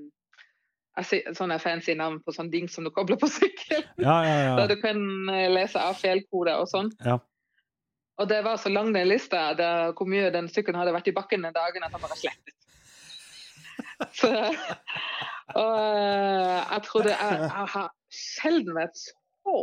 jeg 1.00 1.08
sier- 1.08 1.60
fancy 1.64 1.94
navn 1.96 2.20
på 2.26 2.34
sånn 2.36 2.50
ding 2.52 2.68
som 2.70 2.84
du 2.84 2.92
kobler 2.92 3.20
på 3.22 3.30
sykkelen. 3.32 3.86
Ja, 4.08 4.18
ja, 4.26 4.56
Der 4.60 4.66
ja. 4.66 4.68
du 4.74 4.82
kan 4.82 5.30
eh, 5.32 5.50
lese 5.52 5.80
av 5.80 6.00
fjellkoder 6.02 6.60
og 6.60 6.68
sånn. 6.72 6.92
Ja. 7.06 7.20
Og 8.20 8.28
det 8.30 8.42
var 8.46 8.60
så 8.62 8.70
lang 8.70 8.92
den 8.94 9.08
lista 9.08 9.54
der 9.58 9.94
hvor 9.98 10.10
mye 10.10 10.30
den 10.34 10.50
sykkelen 10.52 10.78
hadde 10.82 10.94
vært 10.94 11.08
i 11.10 11.16
bakken 11.16 11.48
den 11.48 11.56
dagen 11.56 11.86
at 11.86 11.94
han 11.96 12.04
bare 12.04 12.18
slettet. 12.20 12.58
Så, 14.18 14.28
og 15.54 15.76
jeg 15.78 16.82
trodde 16.88 17.12
jeg, 17.14 17.36
jeg 17.44 17.68
har 17.74 17.90
sjelden 18.10 18.74
vært 18.74 18.98
så 18.98 19.56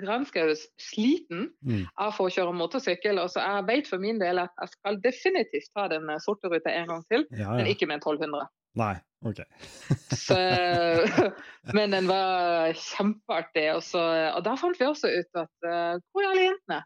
granskaus 0.00 0.66
sliten 0.80 1.50
Mm. 1.64 1.86
av 1.98 2.12
å 2.20 2.28
kjøre 2.30 2.52
motorsykkel. 2.54 3.18
Og 3.22 3.30
så 3.32 3.40
jeg 3.40 3.66
vet 3.68 3.88
for 3.88 3.98
min 4.02 4.18
del 4.20 4.38
at 4.38 4.50
jeg 4.60 4.68
skal 4.74 5.00
definitivt 5.00 5.70
ta 5.74 5.88
den 5.88 6.08
eh, 6.10 6.18
sorte 6.24 6.48
ruta 6.52 6.70
en 6.70 6.86
gang 6.88 7.04
til, 7.10 7.26
ja, 7.30 7.50
men 7.56 7.66
ikke 7.66 7.86
med 7.88 7.98
en 8.00 8.04
1200. 8.04 8.48
Nei, 8.76 8.94
ok. 9.24 9.40
Så, 10.26 10.36
men 11.76 11.90
den 11.96 12.08
var 12.10 12.72
kjempeartig. 12.76 13.66
Og, 13.76 13.82
så, 13.86 14.02
og 14.36 14.44
da 14.44 14.54
fant 14.60 14.78
vi 14.80 14.86
også 14.88 15.08
ut 15.14 15.40
at 15.42 15.66
uh, 15.66 15.96
hvor 16.12 16.22
er 16.26 16.30
alle 16.34 16.44
jentene? 16.50 16.82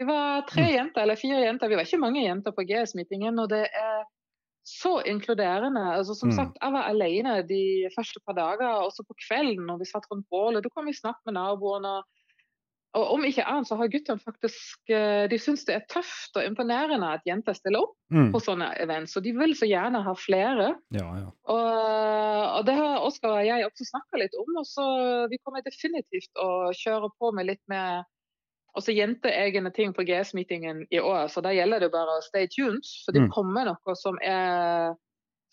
Vi 0.00 0.06
var 0.08 0.42
tre 0.48 0.64
jenter, 0.72 1.04
eller 1.04 1.20
fire 1.20 1.44
jenter. 1.44 1.70
Vi 1.70 1.76
var 1.78 1.86
ikke 1.86 2.00
mange 2.02 2.24
jenter 2.24 2.50
på 2.56 2.64
GS-meetingen. 2.66 3.36
Og 3.38 3.50
det 3.52 3.60
er 3.68 4.02
så 4.66 4.96
inkluderende. 5.06 5.84
Altså, 5.98 6.16
som 6.18 6.32
Mm. 6.32 6.36
sagt, 6.38 6.56
jeg 6.62 6.72
var 6.72 6.88
alene 6.90 7.34
de 7.46 7.60
første 7.94 8.18
par 8.26 8.34
dager, 8.34 8.80
også 8.88 9.04
på 9.06 9.14
kvelden 9.28 9.66
når 9.68 9.78
vi 9.84 9.90
satt 9.92 10.08
rundt 10.10 10.26
bålet. 10.32 10.64
Da 10.64 10.72
kan 10.74 10.86
vi 10.88 10.96
snakke 10.96 11.20
med 11.28 11.36
naboene. 11.38 11.92
Og 12.00 12.04
om 12.94 13.24
ikke 13.26 13.42
annet 13.46 13.66
så 13.66 13.76
har 13.80 13.88
guttene 13.90 14.20
faktisk 14.22 14.90
eh, 14.94 15.24
De 15.28 15.38
syns 15.42 15.64
det 15.66 15.74
er 15.74 15.86
tøft 15.90 16.36
og 16.38 16.44
imponerende 16.46 17.08
at 17.16 17.24
jenter 17.26 17.56
stiller 17.58 17.82
opp 17.82 17.96
Mm. 18.14 18.28
på 18.30 18.38
sånne 18.38 18.68
events. 18.78 19.16
Og 19.16 19.24
de 19.24 19.32
vil 19.34 19.54
så 19.58 19.66
gjerne 19.66 20.02
ha 20.04 20.12
flere. 20.14 20.66
Ja, 20.94 21.06
ja. 21.18 21.30
Og, 21.50 22.58
og 22.60 22.66
det 22.68 22.74
har 22.78 23.00
Oskar 23.02 23.32
og 23.40 23.46
jeg 23.46 23.64
også 23.66 23.86
snakka 23.88 24.20
litt 24.20 24.34
om. 24.38 24.50
og 24.60 24.66
så 24.68 24.84
Vi 25.32 25.38
kommer 25.42 25.64
definitivt 25.66 26.30
å 26.38 26.70
kjøre 26.76 27.10
på 27.18 27.32
med 27.34 27.46
litt 27.48 27.62
mer 27.66 28.04
også 28.76 28.94
jenteegne 28.94 29.70
ting 29.74 29.92
på 29.94 30.02
GS-meetingen 30.06 30.84
i 30.90 30.98
år. 31.00 31.26
Så 31.30 31.42
da 31.42 31.50
gjelder 31.54 31.80
det 31.80 31.90
bare 31.94 32.18
å 32.18 32.22
stay 32.26 32.46
tuned. 32.50 32.84
For 33.04 33.12
det 33.12 33.22
Mm. 33.22 33.30
kommer 33.34 33.64
noe 33.72 33.94
som 33.96 34.18
er 34.22 34.94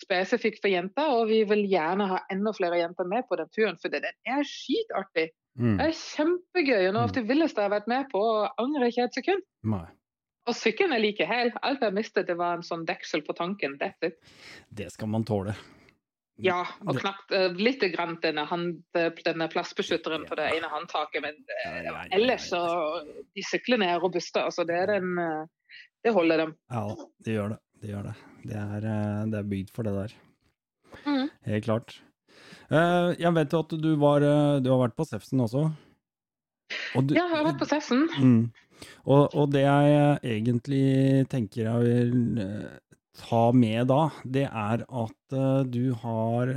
spesifikt 0.02 0.62
for 0.64 0.74
jenter. 0.74 1.14
Og 1.16 1.30
vi 1.32 1.44
vil 1.50 1.64
gjerne 1.70 2.10
ha 2.12 2.20
enda 2.34 2.54
flere 2.58 2.82
jenter 2.82 3.08
med 3.10 3.28
på 3.30 3.40
den 3.40 3.52
turen, 3.56 3.80
for 3.82 3.94
den 3.94 4.10
er 4.10 4.44
skitartig. 4.48 5.30
Mm. 5.60 5.76
Det 5.80 5.88
er 5.90 5.98
kjempegøy. 5.98 6.86
og 6.90 6.94
Noe 6.96 7.08
av 7.08 7.16
det 7.16 7.26
villeste 7.28 7.62
jeg 7.62 7.70
har 7.70 7.76
vært 7.76 7.92
med 7.92 8.08
på. 8.12 8.22
og 8.22 8.62
Angrer 8.62 8.92
ikke 8.92 9.10
et 9.10 9.20
sekund. 9.20 9.44
Nei. 9.74 9.86
Og 10.50 10.58
sykkelen 10.58 10.96
er 10.96 11.04
like 11.04 11.28
hel. 11.28 11.52
Alt 11.62 11.84
jeg 11.86 11.94
mistet, 11.94 12.26
det 12.30 12.38
var 12.40 12.58
en 12.58 12.66
sånn 12.66 12.88
deksel 12.88 13.22
på 13.28 13.36
tanken. 13.38 13.78
Det 13.78 14.90
skal 14.94 15.12
man 15.12 15.28
tåle. 15.28 15.54
Ja, 16.42 16.62
og 16.88 16.98
knapt 16.98 17.34
uh, 17.36 17.52
litt 17.60 17.84
grann 17.94 18.16
denne, 18.24 18.48
hand, 18.50 18.80
denne 18.96 19.48
plastbeskytteren 19.52 20.24
på 20.26 20.38
det 20.40 20.48
ene 20.56 20.70
håndtaket. 20.72 21.22
Men 21.22 21.38
eh, 21.60 21.82
ja, 21.86 22.06
ellers 22.18 22.48
så 22.50 22.62
De 23.06 23.44
syklene 23.46 23.92
er 23.92 24.02
robuste. 24.02 24.42
Altså, 24.42 24.66
det, 24.66 24.80
er 24.82 24.96
den, 24.96 25.14
uh, 25.20 25.84
det 26.02 26.16
holder 26.16 26.46
dem. 26.46 26.56
Ja, 26.74 26.86
det 27.26 27.38
gjør 27.38 27.54
det. 27.54 27.62
Det 27.82 27.90
gjør 27.90 28.08
det. 28.12 28.16
Det 28.46 28.58
er, 28.58 28.86
eh, 28.92 29.22
det 29.32 29.40
er 29.40 29.50
bygd 29.52 29.72
for 29.74 29.88
det 29.88 29.94
der. 29.98 30.14
Mm. 31.06 31.30
Helt 31.48 31.66
klart. 31.66 31.96
Eh, 32.70 33.16
Jeg 33.20 33.34
vet 33.36 33.54
jo 33.56 33.62
at 33.66 33.76
du, 33.82 33.96
var, 34.02 34.22
eh, 34.26 34.60
du 34.62 34.70
har 34.72 34.84
vært 34.88 34.98
på 35.00 35.08
Sefsen 35.10 35.42
også. 35.42 35.66
Og 36.96 37.08
du, 37.08 37.16
Ja, 37.18 37.26
jeg 37.28 37.36
har 37.38 37.48
vært 37.50 37.60
på 37.62 37.70
Sefsen. 37.70 38.06
Mm. 38.22 38.52
Og, 39.06 39.34
og 39.36 39.52
det 39.54 39.66
jeg 39.66 40.22
egentlig 40.24 41.28
tenker 41.30 41.68
jeg 41.68 41.84
vil 41.86 42.70
ta 43.22 43.42
med 43.54 43.90
da, 43.92 44.00
det 44.26 44.46
er 44.48 44.82
at 44.88 45.36
du 45.70 45.94
har 46.02 46.50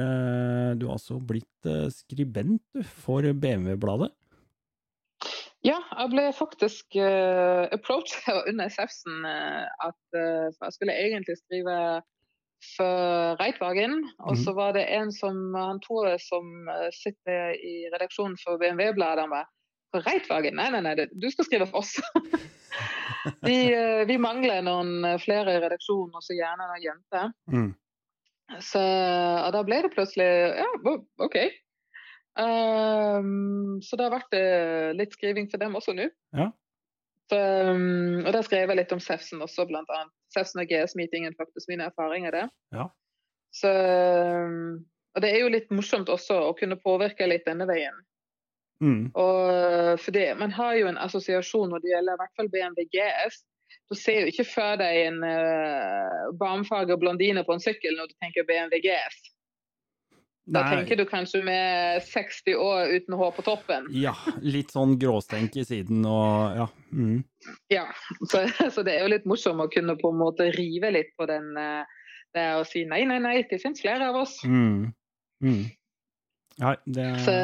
Du 0.78 0.86
har 0.86 0.94
altså 0.94 1.18
blitt 1.20 1.68
skribent 1.92 2.62
for 3.02 3.26
BMW-bladet. 3.34 4.12
Ja, 5.64 5.78
jeg 5.80 6.10
ble 6.12 6.24
faktisk 6.36 6.96
uh, 7.00 7.64
approachet 7.72 8.42
under 8.50 8.68
Sefsen 8.72 9.24
uh, 9.24 9.64
at 9.86 10.16
uh, 10.16 10.50
jeg 10.52 10.76
skulle 10.76 10.96
egentlig 11.06 11.38
skrive 11.40 11.78
for 12.76 13.36
Reitwagen. 13.40 13.98
Og 14.24 14.36
så 14.40 14.52
var 14.56 14.72
det 14.76 14.86
en 14.92 15.10
som 15.12 15.36
han 15.56 15.80
Tore 15.84 16.14
som 16.20 16.68
sitter 16.96 17.52
i 17.60 17.74
redaksjonen 17.92 18.38
for 18.40 18.56
BMW-bladet. 18.60 19.26
Han 19.26 19.34
var 19.34 19.48
for 19.92 20.04
Reitwagen? 20.08 20.56
Nei, 20.56 20.70
nei, 20.72 20.80
nei, 20.84 21.08
du 21.12 21.28
skal 21.32 21.48
skrive 21.48 21.68
for 21.68 21.82
oss. 21.82 21.98
vi, 23.48 23.58
uh, 23.72 24.04
vi 24.08 24.20
mangler 24.20 24.64
noen 24.64 25.16
flere 25.20 25.56
i 25.56 25.64
redaksjonen, 25.64 26.12
og 26.16 26.24
så 26.24 26.36
gjerne 26.36 26.68
noen 26.68 26.84
jenter. 26.84 27.32
Mm. 27.52 27.70
Så, 28.60 28.80
og 28.80 29.52
da 29.56 29.60
ble 29.64 29.80
det 29.86 29.94
plutselig 29.94 30.28
Ja, 30.60 30.68
OK. 31.24 31.38
Ehm, 32.38 33.82
så 33.82 33.96
det 33.96 34.06
har 34.08 34.14
vært 34.16 34.36
uh, 34.36 34.90
litt 34.98 35.14
skriving 35.14 35.46
for 35.50 35.62
dem 35.62 35.76
også 35.78 35.94
nå. 35.96 36.08
Ja. 36.34 36.50
Så, 37.30 37.38
um, 37.38 38.24
og 38.24 38.32
da 38.34 38.42
skrev 38.44 38.68
jeg 38.68 38.80
litt 38.80 38.92
om 38.92 39.02
Sefsen 39.02 39.42
også, 39.44 39.66
blant 39.70 39.90
annet. 39.94 40.12
Sefsen 40.34 40.60
og 40.64 40.68
GS-meetingen, 40.70 41.36
faktisk, 41.38 41.70
mine 41.70 41.86
erfaringer 41.88 42.34
der. 42.34 42.50
Ja. 42.74 42.88
Så, 43.54 43.70
um, 43.70 44.82
og 45.14 45.22
det 45.22 45.30
er 45.30 45.44
jo 45.44 45.54
litt 45.54 45.70
morsomt 45.72 46.10
også 46.10 46.40
å 46.50 46.52
kunne 46.58 46.80
påvirke 46.80 47.28
litt 47.30 47.46
denne 47.46 47.68
veien. 47.70 48.02
Mm. 48.82 49.14
Og 49.14 50.00
for 50.02 50.12
det, 50.12 50.34
Man 50.36 50.50
har 50.52 50.74
jo 50.74 50.88
en 50.90 50.98
assosiasjon 50.98 51.70
når 51.70 51.84
det 51.84 51.92
gjelder 51.92 52.16
i 52.16 52.20
hvert 52.20 52.40
fall 52.40 52.50
BMW 52.50 52.88
GS. 52.90 53.38
Du 53.88 53.94
ser 53.96 54.24
jo 54.24 54.32
ikke 54.32 54.46
for 54.48 54.80
deg 54.80 54.98
en 55.06 55.22
uh, 55.22 56.34
barmfager 56.40 56.98
blondine 56.98 57.44
på 57.46 57.54
en 57.54 57.62
sykkel 57.62 57.94
når 57.96 58.10
du 58.10 58.16
tenker 58.18 58.46
BMW 58.48 58.82
GS. 58.82 59.22
Da 60.44 60.60
Nei, 60.60 60.74
tenker 60.76 60.98
du 61.00 61.06
kanskje 61.08 61.40
med 61.44 62.02
60 62.04 62.58
år 62.60 62.90
uten 62.92 63.16
hår 63.16 63.30
på 63.32 63.44
toppen. 63.46 63.86
Ja, 63.96 64.12
litt 64.44 64.74
sånn 64.74 64.98
gråstenk 65.00 65.56
i 65.56 65.64
siden 65.64 66.04
og 66.04 66.58
ja. 66.58 66.66
Mm. 66.92 67.22
Ja, 67.72 67.86
så, 68.28 68.42
så 68.74 68.84
det 68.84 68.98
er 68.98 69.06
jo 69.06 69.12
litt 69.14 69.24
morsomt 69.28 69.64
å 69.64 69.70
kunne 69.72 69.96
på 70.00 70.12
en 70.12 70.20
måte 70.20 70.50
rive 70.52 70.92
litt 70.92 71.14
på 71.16 71.28
den 71.30 71.54
eh, 71.56 72.02
det 72.36 72.44
å 72.58 72.64
si 72.68 72.84
nei, 72.90 73.04
nei, 73.08 73.20
nei, 73.24 73.38
det 73.48 73.60
finnes 73.62 73.80
flere 73.80 74.10
av 74.10 74.20
oss. 74.20 74.36
Mm. 74.44 74.92
Mm. 75.44 75.64
Ja, 76.60 76.74
det, 76.84 77.06
Så 77.24 77.34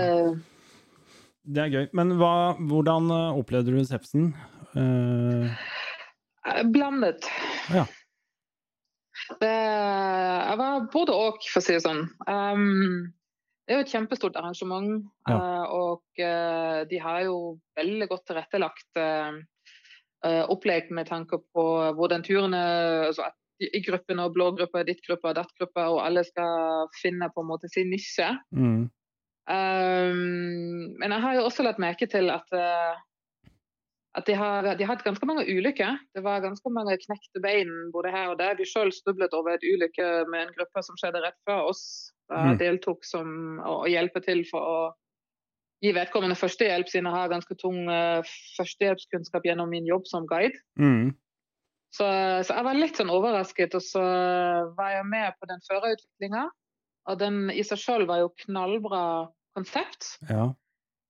det 1.48 1.64
er 1.64 1.72
gøy. 1.72 1.86
Men 1.96 2.14
hva, 2.20 2.34
hvordan 2.58 3.08
eh, 3.14 3.38
opplevde 3.40 3.74
du 3.74 3.80
sepsen? 3.86 4.32
Eh, 4.76 5.64
blandet. 6.68 7.26
Ja. 7.72 7.86
Det, 9.40 9.50
jeg 9.50 10.58
var 10.60 10.86
både 10.92 11.14
og, 11.14 11.40
for 11.46 11.60
å 11.60 11.64
si 11.64 11.76
det 11.76 11.84
sånn. 11.84 12.06
Um, 12.26 13.10
det 13.66 13.76
er 13.76 13.78
jo 13.78 13.86
et 13.86 13.92
kjempestort 13.92 14.36
arrangement, 14.40 15.04
eh, 15.30 15.64
og 15.70 16.18
eh, 16.18 16.80
de 16.90 16.98
har 16.98 17.20
jo 17.22 17.36
veldig 17.78 18.08
godt 18.10 18.24
tilrettelagt 18.26 18.98
eh, 18.98 19.36
opplegg 20.50 20.90
med 20.96 21.06
tanke 21.06 21.38
på 21.54 21.66
hvordan 21.94 22.24
turene 22.26 22.62
altså 23.06 23.28
at 23.28 23.36
i 23.60 23.82
gruppen, 23.84 24.18
og 24.24 24.32
blå 24.34 24.48
grupper, 24.56 24.86
ditt 24.88 25.04
gruppe 25.04 25.30
og 25.30 25.36
datt 25.36 25.52
gruppe, 25.60 25.84
og 25.92 26.00
alle 26.02 26.24
skal 26.26 26.88
finne 26.96 27.28
på 27.30 27.44
en 27.44 27.50
måte 27.52 27.70
sin 27.70 27.92
nisje. 27.92 28.32
mm. 28.56 28.88
Um, 29.50 30.94
men 31.00 31.10
jeg 31.10 31.22
har 31.24 31.34
jo 31.34 31.46
også 31.48 31.64
lagt 31.66 31.80
merke 31.82 32.06
til 32.06 32.30
at, 32.30 32.46
eh, 32.54 32.98
at 34.18 34.26
de 34.26 34.34
har, 34.34 34.66
de 34.74 34.82
har 34.84 34.96
hatt 34.96 35.04
ganske 35.06 35.26
mange 35.28 35.44
ulykker. 35.46 35.98
Det 36.16 36.22
var 36.24 36.42
ganske 36.42 36.70
mange 36.74 36.96
knekte 36.98 37.42
bein 37.42 37.70
både 37.94 38.10
her 38.10 38.32
og 38.32 38.40
der. 38.40 38.56
De 38.58 38.66
sjøl 38.66 38.90
snublet 38.94 39.34
over 39.38 39.54
et 39.54 39.66
ulykke 39.66 40.08
med 40.32 40.48
en 40.48 40.54
gruppe 40.56 40.82
som 40.82 40.98
skjedde 40.98 41.22
rett 41.22 41.38
før 41.46 41.70
oss. 41.70 41.84
Da 42.30 42.40
Mm. 42.52 42.58
deltok 42.58 43.04
som 43.06 43.30
å, 43.58 43.80
å 43.84 43.88
hjelpe 43.90 44.20
til 44.22 44.44
for 44.46 44.62
å 44.62 44.80
gi 45.82 45.90
vedkommende 45.96 46.36
førstehjelp, 46.38 46.86
siden 46.90 47.08
jeg 47.08 47.16
har 47.16 47.32
ganske 47.32 47.56
tung 47.58 47.88
eh, 47.90 48.22
førstehjelpskunnskap 48.58 49.46
gjennom 49.48 49.70
min 49.70 49.86
jobb 49.88 50.06
som 50.06 50.26
guide. 50.30 50.58
Mm. 50.78 51.14
Så, 51.90 52.06
så 52.46 52.54
jeg 52.54 52.66
var 52.68 52.78
litt 52.78 52.98
sånn 53.00 53.10
overrasket, 53.10 53.74
og 53.74 53.82
så 53.82 54.02
var 54.78 54.92
jeg 54.94 55.06
med 55.10 55.38
på 55.40 55.48
den 55.50 55.62
førerutviklinga. 55.66 56.44
Og 57.10 57.18
den 57.18 57.50
i 57.50 57.64
seg 57.66 57.80
sjøl 57.82 58.06
var 58.06 58.20
jo 58.22 58.30
knallbra 58.44 59.02
konsept. 59.56 60.12
Ja. 60.28 60.52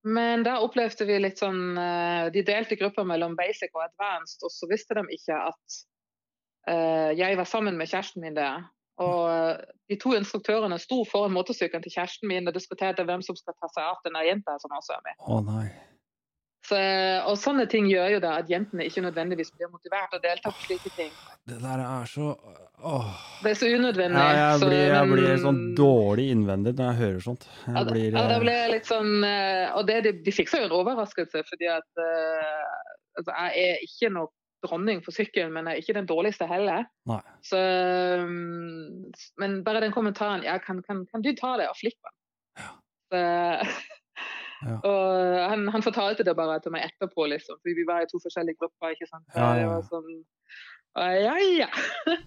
Men 0.03 0.43
da 0.43 0.57
opplevde 0.65 1.05
vi 1.05 1.19
litt 1.21 1.41
sånn 1.41 1.77
eh, 1.77 2.27
De 2.33 2.41
delte 2.45 2.77
grupper 2.79 3.05
mellom 3.05 3.35
basic 3.37 3.73
og 3.75 3.83
advanced, 3.85 4.41
og 4.41 4.53
så 4.53 4.69
visste 4.71 4.97
de 4.97 5.03
ikke 5.13 5.37
at 5.37 5.81
eh, 6.71 7.11
jeg 7.19 7.37
var 7.37 7.49
sammen 7.49 7.77
med 7.77 7.91
kjæresten 7.91 8.25
min 8.25 8.37
der. 8.37 8.65
Og 9.01 9.21
eh, 9.29 9.61
de 9.91 9.99
to 10.01 10.15
instruktørene 10.17 10.79
sto 10.81 11.03
foran 11.09 11.35
motorsykkelen 11.35 11.85
til 11.85 11.95
kjæresten 11.95 12.31
min 12.31 12.49
og 12.49 12.57
diskuterte 12.57 13.05
hvem 13.05 13.21
som 13.25 13.37
skal 13.37 13.57
ta 13.57 13.69
seg 13.75 13.85
av 13.85 14.01
denne 14.07 14.25
jenta 14.25 14.57
som 14.63 14.73
også 14.77 14.97
er 14.97 15.05
med. 15.05 15.21
Å 15.21 15.39
nei. 15.45 15.69
Så, 16.71 16.77
og 17.27 17.35
sånne 17.35 17.65
ting 17.67 17.89
gjør 17.91 18.13
jo 18.13 18.19
da 18.23 18.37
at 18.39 18.47
jentene 18.51 18.85
ikke 18.87 19.01
nødvendigvis 19.03 19.49
blir 19.57 19.67
motivert 19.73 20.13
og 20.15 20.21
å 20.21 20.23
delta 20.23 20.53
på 20.55 20.61
slike 20.69 20.91
ting. 20.95 21.09
Det 21.49 21.57
der 21.59 21.81
er 21.83 22.05
så 22.07 22.29
Åh. 22.81 23.09
Det 23.43 23.51
er 23.51 23.57
så 23.59 23.67
unødvendig. 23.69 24.21
Ja, 24.23 24.37
jeg 24.39 24.61
så- 24.61 24.69
blir, 24.69 24.83
jeg 24.87 25.09
blir 25.11 25.35
sånn 25.43 25.59
dårlig 25.77 26.29
innvendig 26.33 26.73
når 26.77 26.87
jeg 26.87 26.99
hører 27.01 27.19
sånt. 27.25 27.43
Jeg 27.67 27.75
da- 27.75 27.83
blir 27.91 28.07
ja, 28.07 28.23
det 28.29 28.37
eh, 28.37 28.43
ble 28.45 28.55
litt 28.71 28.87
sånn 28.89 29.11
eh, 29.27 29.73
Og 29.75 29.85
det, 29.87 29.97
de, 30.07 30.13
de 30.23 30.31
fikk 30.31 30.49
seg 30.49 30.63
jo 30.63 30.69
en 30.71 30.77
overraskelse, 30.79 31.43
fordi 31.49 31.67
at 31.69 32.01
eh, 32.05 32.71
altså, 33.19 33.35
jeg 33.35 33.67
er 33.75 33.83
ikke 33.85 34.13
noe 34.15 34.31
dronning 34.65 35.03
for 35.03 35.11
sykkelen, 35.11 35.51
men 35.53 35.65
jeg 35.67 35.75
er 35.75 35.83
ikke 35.83 35.97
den 35.99 36.07
dårligste 36.09 36.47
heller. 36.47 36.85
Nei. 37.09 37.19
Så, 37.43 37.59
mm, 38.21 39.11
men 39.41 39.63
bare 39.67 39.81
den 39.83 39.91
kommentaren 39.93 40.43
ja, 40.47 40.57
kan, 40.61 40.81
kan, 40.87 41.05
kan 41.11 41.21
du 41.25 41.33
ta 41.35 41.57
det 41.59 41.67
og 41.69 41.75
flippen? 41.81 42.13
Ja. 42.61 42.71
Så, 43.11 43.21
Ja. 44.61 44.75
Og 44.85 45.37
han, 45.51 45.67
han 45.73 45.81
fortalte 45.85 46.23
det 46.27 46.35
bare 46.37 46.59
til 46.61 46.71
meg 46.75 46.85
etterpå, 46.89 47.25
liksom, 47.31 47.57
For 47.61 47.73
vi 47.79 47.85
var 47.87 48.03
i 48.03 48.09
to 48.11 48.19
forskjellige 48.21 48.59
grupper. 48.61 48.93
ikke 48.95 49.07
sant? 49.09 49.25
Ja, 49.35 49.51
ja, 49.57 49.79
sånn, 49.89 50.11
ja, 50.97 51.35
ja. 51.61 51.71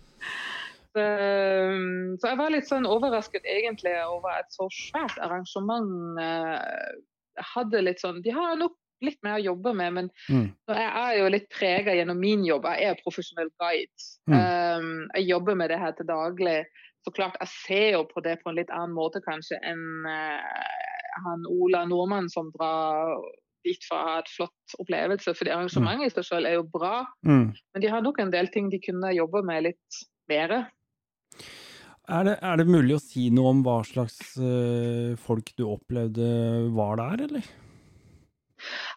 Så, 0.95 1.03
um, 1.03 2.15
så 2.23 2.29
jeg 2.31 2.39
var 2.39 2.53
litt 2.55 2.69
sånn 2.71 2.85
overrasket 2.87 3.43
egentlig 3.51 3.97
over 4.07 4.37
et 4.39 4.53
så 4.55 4.69
svært 4.71 5.17
arrangement 5.27 6.21
Jeg 6.23 7.47
hadde 7.51 7.81
litt 7.83 7.99
sånn 7.99 8.21
De 8.23 8.31
har 8.37 8.55
nok 8.61 8.77
litt 9.03 9.19
mer 9.27 9.41
å 9.41 9.43
jobbe 9.43 9.73
med, 9.77 9.91
men 9.97 10.07
Mm. 10.31 10.47
jeg 10.71 10.93
er 11.01 11.17
jo 11.19 11.25
litt 11.35 11.49
prega 11.53 11.93
gjennom 11.99 12.17
min 12.23 12.45
jobb. 12.47 12.65
Jeg 12.79 12.87
er 12.95 13.01
profesjonell 13.03 13.51
guide. 13.61 14.05
Mm. 14.31 14.37
Um, 14.39 15.09
jeg 15.19 15.27
jobber 15.29 15.59
med 15.61 15.69
det 15.75 15.81
her 15.83 15.93
til 15.99 16.07
daglig. 16.09 16.61
Så 17.05 17.13
klart, 17.13 17.37
jeg 17.43 17.51
ser 17.67 17.91
jo 17.99 18.05
på 18.09 18.23
det 18.25 18.39
på 18.41 18.49
en 18.49 18.57
litt 18.57 18.71
annen 18.73 18.95
måte 18.97 19.21
kanskje 19.27 19.59
enn 19.67 20.07
eh, 20.09 20.84
han 21.25 21.47
Ola 21.51 21.85
Nordmann 21.89 22.31
som 22.33 22.51
drar 22.55 23.17
dit 23.65 23.85
for 23.89 23.97
å 23.97 24.07
ha 24.09 24.15
et 24.21 24.31
flott 24.33 24.77
opplevelse. 24.83 25.35
Fordi 25.39 25.53
arrangementet 25.55 26.11
i 26.11 26.15
seg 26.15 26.29
selv 26.29 26.51
er 26.51 26.59
jo 26.59 26.65
bra, 26.69 27.05
Mm. 27.25 27.53
men 27.55 27.83
de 27.83 27.91
har 27.93 28.03
nok 28.05 28.19
en 28.21 28.33
del 28.35 28.49
ting 28.53 28.71
de 28.71 28.81
kunne 28.83 29.15
jobbe 29.17 29.43
med 29.47 29.69
litt 29.71 30.01
mer. 30.29 30.57
Er, 32.05 32.25
det, 32.25 32.35
er 32.43 32.57
det 32.61 32.67
mulig 32.69 32.99
å 32.99 33.01
si 33.03 33.31
noe 33.33 33.55
om 33.55 33.63
hva 33.65 33.79
slags 33.89 34.37
uh, 34.37 35.17
folk 35.17 35.55
du 35.57 35.65
opplevde 35.65 36.69
var 36.77 37.01
der, 37.01 37.25
eller? 37.29 37.47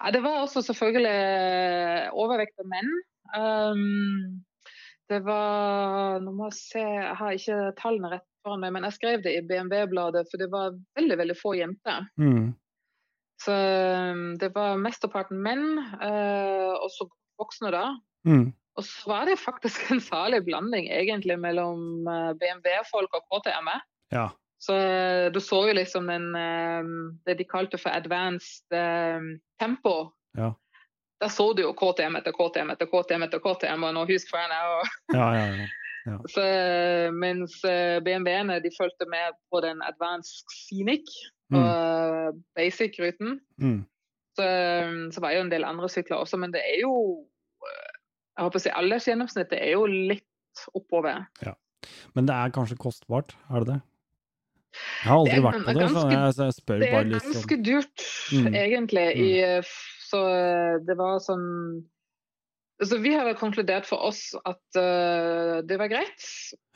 Ja, 0.02 0.12
det 0.12 0.22
var 0.24 0.42
også 0.44 0.62
selvfølgelig 0.64 2.12
overvekt 2.16 2.60
av 2.60 2.68
menn. 2.72 2.92
Um, 3.36 4.44
det 5.08 5.22
var 5.24 6.20
Nå 6.24 6.34
må 6.36 6.50
jeg 6.50 6.58
se, 6.60 6.84
jeg 6.84 7.16
har 7.20 7.36
ikke 7.36 7.58
tallene 7.80 8.12
rett 8.12 8.27
foran 8.48 8.64
meg, 8.64 8.74
men 8.76 8.88
jeg 8.88 8.96
skrev 8.96 9.26
det 9.26 9.36
i 9.36 9.44
BMW-bladet, 9.44 10.24
for 10.32 10.42
det 10.42 10.48
var 10.54 10.78
veldig, 10.98 11.20
veldig 11.20 11.36
få 11.38 11.54
jenter. 11.60 12.08
Mm. 12.16 12.56
Så 13.44 13.54
um, 13.54 14.24
det 14.42 14.50
var 14.56 14.80
mesteparten 14.82 15.42
menn, 15.44 15.78
uh, 16.00 16.74
og 16.80 16.90
så 16.96 17.10
voksne, 17.38 17.72
da. 17.76 17.86
Mm. 18.28 18.50
Og 18.78 18.86
så 18.86 19.12
var 19.12 19.30
det 19.30 19.40
faktisk 19.42 19.92
en 19.94 20.02
farlig 20.02 20.44
blanding 20.48 20.90
egentlig 20.94 21.38
mellom 21.42 22.08
uh, 22.10 22.34
BMW-folk 22.40 23.20
og 23.20 23.26
KTM-er. 23.30 23.84
Ja. 24.16 24.30
Så 24.62 24.74
uh, 24.74 25.28
du 25.34 25.42
så 25.44 25.68
jo 25.70 25.76
liksom 25.78 26.08
den 26.10 26.32
det 27.28 27.38
de 27.38 27.46
kalte 27.46 27.78
for 27.78 27.94
advanced 27.94 28.74
um, 28.74 29.36
tempo. 29.62 30.14
Ja. 30.38 30.56
Der 31.22 31.34
så 31.34 31.52
du 31.54 31.64
jo 31.64 31.74
KTM 31.74 32.18
etter 32.20 32.34
KTM 32.34 32.72
etter 32.74 32.90
KTM 32.90 33.26
etter 33.26 33.42
KTM 33.42 33.86
og 33.86 33.94
nå 33.98 34.06
husk 34.10 34.30
for 34.30 34.42
en 34.42 34.54
er 34.54 34.74
Og 34.76 35.18
Ja, 35.18 35.30
ja, 35.34 35.46
ja. 35.64 35.68
Ja. 36.08 36.18
så, 36.32 36.44
mens 37.12 37.58
uh, 37.68 37.98
BMW-ene 38.06 38.62
de 38.64 38.72
fulgte 38.78 39.08
med 39.12 39.36
på 39.52 39.60
den 39.66 39.82
advanced 39.84 40.46
scenic 40.56 41.10
og 41.52 41.64
uh, 41.64 42.30
basic-ruten. 42.56 43.38
Mm. 43.60 43.82
Så, 44.38 44.46
um, 44.88 45.02
så 45.12 45.24
var 45.24 45.34
jo 45.36 45.42
en 45.46 45.52
del 45.52 45.66
andre 45.68 45.90
sykler 45.92 46.22
også, 46.22 46.38
men 46.40 46.54
det 46.54 46.62
er 46.64 46.82
jo 46.84 46.94
Jeg 48.38 48.46
håper 48.46 48.60
å 48.60 48.62
si 48.62 48.70
aldersgjennomsnittet 48.70 49.58
er 49.58 49.72
jo 49.74 49.86
litt 49.90 50.66
oppover. 50.78 51.24
Men 52.14 52.28
det 52.30 52.36
er 52.36 52.52
kanskje 52.54 52.78
kostbart, 52.78 53.34
er 53.50 53.64
det 53.66 53.72
det? 53.74 53.80
Jeg 54.78 55.10
har 55.10 55.18
aldri 55.24 55.42
vært 55.42 55.64
på 55.66 55.74
det, 55.74 55.88
så 55.90 55.96
ganske- 55.96 56.14
jeg, 56.14 56.34
så 56.38 56.44
jeg 56.48 56.54
spør 56.60 56.80
Det 56.84 56.90
bare 56.92 57.00
er 57.02 57.10
Det 57.10 57.18
er 57.18 57.32
ganske 57.34 57.58
dyrt, 57.66 58.06
Mm. 58.28 58.56
egentlig. 58.62 59.06
I, 59.18 59.62
så 60.12 60.20
uh, 60.22 60.74
det 60.86 60.98
var 61.00 61.18
sånn 61.24 61.48
Så 62.86 62.98
vi 63.02 63.10
har 63.16 63.26
vel 63.26 63.38
konkludert 63.40 63.88
for 63.90 64.04
oss 64.06 64.36
at 64.46 64.78
uh, 64.78 65.64
det 65.66 65.80
var 65.82 65.90
greit. 65.90 66.26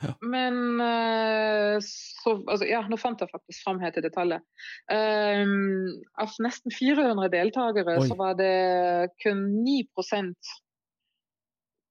Ja. 0.02 0.14
Men 0.18 0.80
uh, 0.82 1.76
så 1.84 2.34
altså, 2.40 2.66
Ja, 2.66 2.80
nå 2.90 2.98
fant 2.98 3.22
jeg 3.22 3.30
faktisk 3.30 3.62
fram 3.62 3.78
her 3.82 3.94
til 3.94 4.02
detaljet. 4.02 4.42
Um, 4.90 5.92
av 6.18 6.34
nesten 6.42 6.74
400 6.74 7.30
deltakere 7.30 8.00
Oi. 8.00 8.08
så 8.10 8.18
var 8.18 8.34
det 8.40 9.12
kun 9.22 9.46
9 9.62 9.86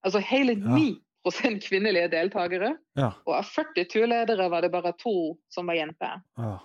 Altså 0.03 0.19
hele 0.19 0.57
Ja. 0.59 0.75
9 0.75 1.61
kvinnelige 1.61 2.11
deltakere. 2.11 2.75
Ja. 2.97 3.13
Og 3.29 3.37
av 3.37 3.47
40 3.47 3.87
turledere 3.93 4.49
var 4.49 4.65
det 4.65 4.73
bare 4.73 4.91
to 4.99 5.37
som 5.53 5.71
var 5.71 5.79
jenter. 5.79 6.19
ja. 6.37 6.57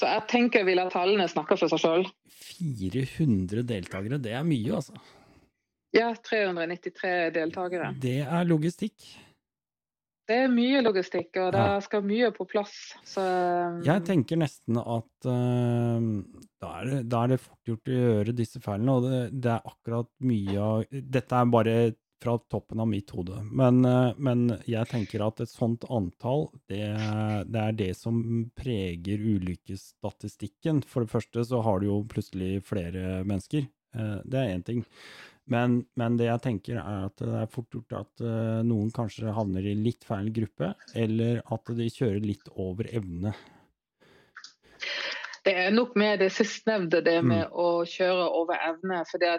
Så 0.00 0.08
jeg 0.08 0.22
tenker 0.32 0.64
vi 0.64 0.72
lar 0.78 0.88
tallene 0.88 1.26
snakke 1.28 1.58
for 1.60 1.68
seg 1.68 1.82
sjøl. 1.82 2.06
400 2.32 3.66
deltakere, 3.68 4.16
det 4.22 4.32
er 4.32 4.46
mye, 4.48 4.78
altså. 4.78 4.96
Ja, 5.96 6.12
393 6.14 7.30
deltakere. 7.34 7.90
Det 8.00 8.20
er 8.22 8.44
logistikk. 8.46 8.94
Det 10.30 10.36
er 10.44 10.52
mye 10.52 10.78
logistikk, 10.86 11.32
og 11.42 11.48
det 11.56 11.62
Ja. 11.64 11.80
skal 11.82 12.02
mye 12.06 12.28
på 12.30 12.44
plass. 12.46 12.94
Så 13.04 13.20
Jeg 13.82 14.04
tenker 14.06 14.36
nesten 14.38 14.76
at 14.78 15.26
uh, 15.26 16.22
da, 16.62 16.68
er 16.80 16.84
det, 16.86 17.00
da 17.10 17.24
er 17.24 17.32
det 17.32 17.40
fort 17.40 17.58
gjort 17.66 17.90
å 17.90 17.96
gjøre 17.96 18.36
disse 18.38 18.60
feilene, 18.62 18.94
og 18.94 19.08
det, 19.08 19.40
det 19.42 19.50
er 19.56 19.66
akkurat 19.72 20.06
mye 20.22 20.54
av 20.62 20.84
Dette 20.92 21.34
er 21.34 21.50
bare 21.50 21.74
fra 22.22 22.36
toppen 22.52 22.78
av 22.78 22.86
mitt 22.86 23.10
hode, 23.10 23.40
men, 23.50 23.80
uh, 23.82 24.12
men 24.18 24.60
jeg 24.68 24.86
tenker 24.92 25.26
at 25.26 25.40
et 25.40 25.50
sånt 25.50 25.82
antall, 25.90 26.50
det, 26.68 26.84
det 27.50 27.60
er 27.64 27.72
det 27.72 27.90
som 27.96 28.22
preger 28.54 29.18
ulykkesstatistikken. 29.18 30.84
For 30.86 31.02
det 31.02 31.10
første 31.10 31.42
så 31.48 31.62
har 31.64 31.80
du 31.80 31.86
jo 31.88 31.98
plutselig 32.06 32.60
flere 32.68 33.24
mennesker. 33.26 33.66
Eh, 33.96 34.18
Det 34.24 34.38
er 34.38 34.54
én 34.54 34.62
ting. 34.62 34.84
Men, 35.50 35.80
men 35.98 36.16
det 36.20 36.28
jeg 36.28 36.42
tenker 36.44 36.76
er 36.78 37.06
at 37.08 37.16
det 37.18 37.30
er 37.42 37.48
fort 37.50 37.70
gjort 37.74 37.96
at 37.98 38.22
uh, 38.22 38.60
noen 38.66 38.92
kanskje 38.94 39.32
havner 39.34 39.64
i 39.66 39.74
litt 39.74 40.04
feil 40.06 40.30
gruppe, 40.34 40.74
eller 40.94 41.40
at 41.50 41.72
de 41.74 41.88
kjører 41.90 42.22
litt 42.22 42.46
over 42.54 42.86
evne. 42.94 43.34
det 45.44 45.54
er 45.56 45.70
nok 45.72 45.94
med 45.96 46.18
det 46.20 46.28
sistnevnte, 46.36 47.00
det 47.00 47.16
Mm. 47.22 47.28
med 47.28 47.48
å 47.56 47.82
kjøre 47.88 48.26
over 48.36 48.58
evne. 48.60 48.98
For 49.10 49.18
det 49.18 49.30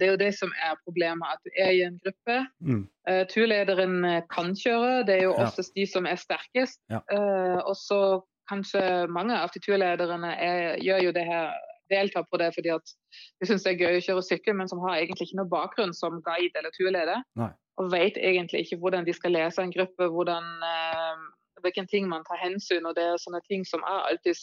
er 0.00 0.10
jo 0.10 0.16
det 0.16 0.32
som 0.38 0.52
er 0.56 0.74
problemet, 0.86 1.28
at 1.36 1.38
du 1.44 1.50
er 1.60 1.70
i 1.70 1.82
en 1.84 1.98
gruppe. 2.00 2.38
Mm. 2.64 2.88
Uh, 3.08 3.24
turlederen 3.28 4.04
eh, 4.08 4.22
kan 4.32 4.54
kjøre, 4.56 5.04
det 5.06 5.18
er 5.18 5.22
jo 5.28 5.34
Ja. 5.38 5.50
de 5.76 5.86
som 5.86 6.06
er 6.06 6.16
sterkest. 6.16 6.80
Ja. 6.90 7.02
Eh, 7.12 7.60
og 7.60 7.76
så 7.76 8.22
kanskje 8.50 9.06
mange 9.08 9.36
av 9.36 9.50
de 9.54 9.60
turlederne 9.60 10.32
er, 10.32 10.76
gjør 10.80 11.02
jo 11.04 11.12
det 11.12 11.26
her 11.28 11.52
deltar 11.94 12.26
på 12.30 12.40
det 12.42 12.50
fordi 12.56 12.72
at 12.74 12.94
de 13.40 13.48
syns 13.48 13.64
det 13.66 13.74
er 13.74 13.84
gøy 13.84 13.98
å 13.98 14.04
kjøre 14.08 14.26
sykkel, 14.26 14.58
men 14.58 14.70
som 14.70 14.82
har 14.84 14.98
egentlig 14.98 15.28
ikke 15.28 15.40
noe 15.40 15.52
bakgrunn 15.52 15.94
som 15.96 16.20
guide 16.26 16.60
eller 16.60 16.74
turleder. 16.76 17.22
Nei. 17.40 17.52
Og 17.80 17.90
vet 17.90 18.18
egentlig 18.20 18.64
ikke 18.64 18.78
hvordan 18.82 19.06
de 19.06 19.14
skal 19.16 19.34
lese 19.34 19.62
en 19.62 19.72
gruppe, 19.74 20.10
hvordan, 20.16 20.50
uh, 20.62 21.24
hvilken 21.64 21.88
ting 21.90 22.06
man 22.10 22.26
tar 22.28 22.38
hensyn. 22.42 22.86
Og 22.86 22.94
det 22.98 23.06
er 23.06 23.22
sånne 23.22 23.42
ting 23.48 23.64
som 23.66 23.82
jeg 23.82 24.04
alltid 24.10 24.42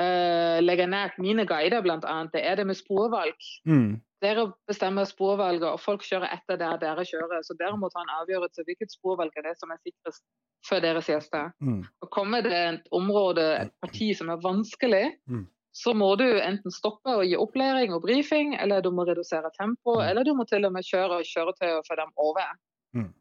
uh, 0.00 0.58
legger 0.64 0.88
nært 0.88 1.18
mine 1.20 1.44
guider, 1.48 1.82
bl.a. 1.84 2.18
Det 2.32 2.44
er 2.44 2.60
det 2.60 2.68
med 2.70 2.78
sporvalg. 2.78 3.48
Mm. 3.68 3.98
Dere 4.24 4.48
bestemmer 4.66 5.06
sporvalget, 5.06 5.68
og 5.68 5.80
folk 5.82 6.02
kjører 6.06 6.32
etter 6.34 6.58
der 6.58 6.80
dere 6.82 7.04
kjører. 7.06 7.44
Så 7.46 7.54
dere 7.58 7.76
må 7.78 7.90
ta 7.92 8.02
en 8.02 8.16
avgjørelse 8.22 8.64
hvilket 8.66 8.96
sporvalg 8.96 9.36
er 9.36 9.50
det 9.50 9.58
som 9.60 9.70
er 9.74 9.82
sikrest 9.84 10.24
for 10.66 10.82
deres 10.82 11.06
gjester. 11.10 11.52
Mm. 11.62 11.84
Og 12.02 12.10
kommer 12.14 12.42
det 12.42 12.56
et 12.56 12.90
område, 12.94 13.44
et 13.60 13.74
parti 13.84 14.10
som 14.16 14.32
er 14.32 14.42
vanskelig, 14.42 15.06
Mm. 15.28 15.46
Så 15.74 15.92
må 15.94 16.14
du 16.18 16.24
enten 16.26 16.72
stoppe 16.74 17.12
og 17.20 17.24
gi 17.28 17.36
opplæring 17.38 17.92
og 17.94 18.02
brifing, 18.02 18.54
eller 18.58 18.82
du 18.82 18.90
må 18.90 19.04
redusere 19.06 19.50
tempo, 19.60 19.98
Mm. 19.98 20.08
eller 20.08 20.24
du 20.24 20.34
må 20.34 20.44
til 20.48 20.64
og 20.64 20.72
med 20.72 20.82
kjøre 20.82 21.22
kjøretøy 21.22 21.78
og 21.78 21.84
få 21.86 21.96
dem 22.00 22.12
over. 22.16 22.48
Mm. 22.94 23.12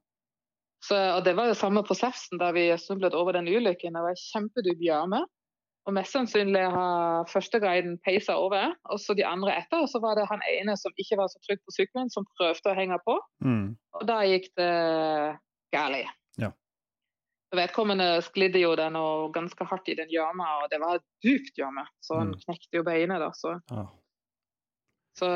Så, 0.83 0.95
og 1.17 1.25
Det 1.25 1.35
var 1.35 1.47
jo 1.47 1.53
samme 1.53 1.83
prosessen 1.83 2.39
da 2.39 2.51
vi 2.51 2.69
snublet 2.77 3.13
over 3.13 3.31
den 3.33 3.47
ulykken. 3.47 3.93
Det 3.93 4.03
var 4.05 4.15
kjempedyp 4.15 4.79
gjørme. 4.79 5.25
Og 5.87 5.93
mest 5.95 6.11
sannsynlig 6.11 6.65
har 6.71 7.27
førsteguiden 7.31 7.97
peisa 8.03 8.35
over, 8.35 8.73
og 8.91 8.99
så 8.99 9.13
de 9.15 9.23
andre 9.25 9.53
etter. 9.55 9.79
Og 9.79 9.87
så 9.87 10.01
var 10.03 10.15
det 10.19 10.25
han 10.27 10.41
ene 10.51 10.75
som 10.75 10.91
ikke 10.99 11.15
var 11.17 11.27
så 11.31 11.39
trygg 11.47 11.61
på 11.63 11.71
sykkelen, 11.71 12.09
som 12.11 12.25
prøvde 12.35 12.71
å 12.71 12.75
henge 12.75 12.97
på. 13.05 13.15
Mm. 13.45 13.77
Og 13.95 14.07
da 14.07 14.17
gikk 14.27 14.49
det 14.59 14.71
galt. 15.71 16.11
Vedkommende 17.55 18.21
sklidde 18.25 18.59
jo 18.59 18.73
den 18.75 18.95
og 18.99 19.33
ganske 19.33 19.63
hardt 19.69 19.87
i 19.87 19.95
den 19.95 20.09
gjørma, 20.11 20.47
og 20.63 20.69
det 20.71 20.79
var 20.83 20.99
dypt 21.23 21.55
gjørme. 21.55 21.85
Så 22.03 22.17
han 22.19 22.27
Mm. 22.33 22.39
knekte 22.43 22.77
jo 22.77 22.83
beinet. 22.83 23.19
da. 23.19 23.29
Så, 23.31 23.59
Ja. 23.71 23.85
så, 25.17 25.29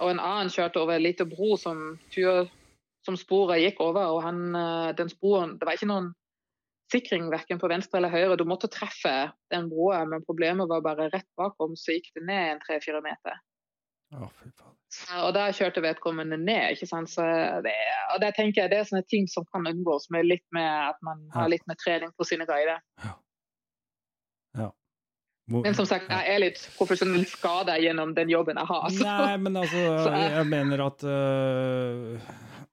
og 0.00 0.10
en 0.10 0.20
annen 0.20 0.48
kjørte 0.52 0.76
over 0.80 0.92
en 0.96 1.02
liten 1.02 1.28
bro 1.30 1.56
som, 1.56 1.98
som 3.04 3.16
sporet 3.16 3.60
gikk 3.62 3.80
over. 3.80 4.04
og 4.12 4.22
han, 4.22 4.54
eh, 4.54 4.92
den 4.92 5.08
sporen, 5.08 5.58
Det 5.58 5.66
var 5.66 5.72
ikke 5.72 5.88
noen 5.88 6.12
sikring 6.92 7.30
verken 7.30 7.58
på 7.58 7.68
venstre 7.68 7.96
eller 7.98 8.10
høyre. 8.10 8.36
Du 8.36 8.44
måtte 8.44 8.68
treffe 8.70 9.32
den 9.50 9.68
broa, 9.70 10.04
men 10.06 10.22
problemet 10.24 10.68
var 10.68 10.80
bare 10.82 11.10
rett 11.10 11.26
bakom, 11.36 11.74
så 11.74 11.92
gikk 11.96 12.12
det 12.14 12.22
ned 12.26 12.52
en 12.52 12.60
tre-fire 12.60 13.00
meter. 13.02 13.40
Så- 14.12 15.26
Og 15.26 15.34
da 15.34 15.48
kjørte 15.52 15.82
vedkommende 15.82 16.36
ned. 16.38 16.70
ikke 16.76 16.86
sant? 16.88 17.08
Så 17.10 17.22
det, 17.62 17.72
og 18.14 18.20
der 18.22 18.30
tenker 18.32 18.62
jeg 18.62 18.70
Det 18.70 18.78
er 18.78 18.84
sånne 18.88 19.06
ting 19.10 19.26
som 19.28 19.44
kan 19.52 19.66
unngås 19.66 20.06
med 20.10 20.24
litt 20.26 20.44
med 20.52 20.62
at 20.90 20.96
man 21.02 21.24
Ja. 21.34 21.40
har 21.40 21.48
litt 21.48 21.66
med 21.66 21.76
trening 21.84 22.12
på 22.18 22.24
sine 22.24 22.46
guider. 22.46 22.78
Hvor- 25.48 25.62
Men 25.62 25.74
som 25.74 25.86
sagt, 25.86 26.08
jeg 26.10 26.26
er 26.34 26.38
litt 26.42 26.58
profesjonell 26.76 27.24
skada 27.30 27.76
gjennom 27.78 28.14
den 28.16 28.28
jobben 28.28 28.56
jeg 28.58 28.66
har. 28.66 28.88
Så. 28.90 29.04
Nei, 29.04 29.36
men 29.36 29.54
altså, 29.54 29.76
jeg- 30.34 30.46
mener 30.50 30.80
at 30.86 31.04
uh, 31.04 32.18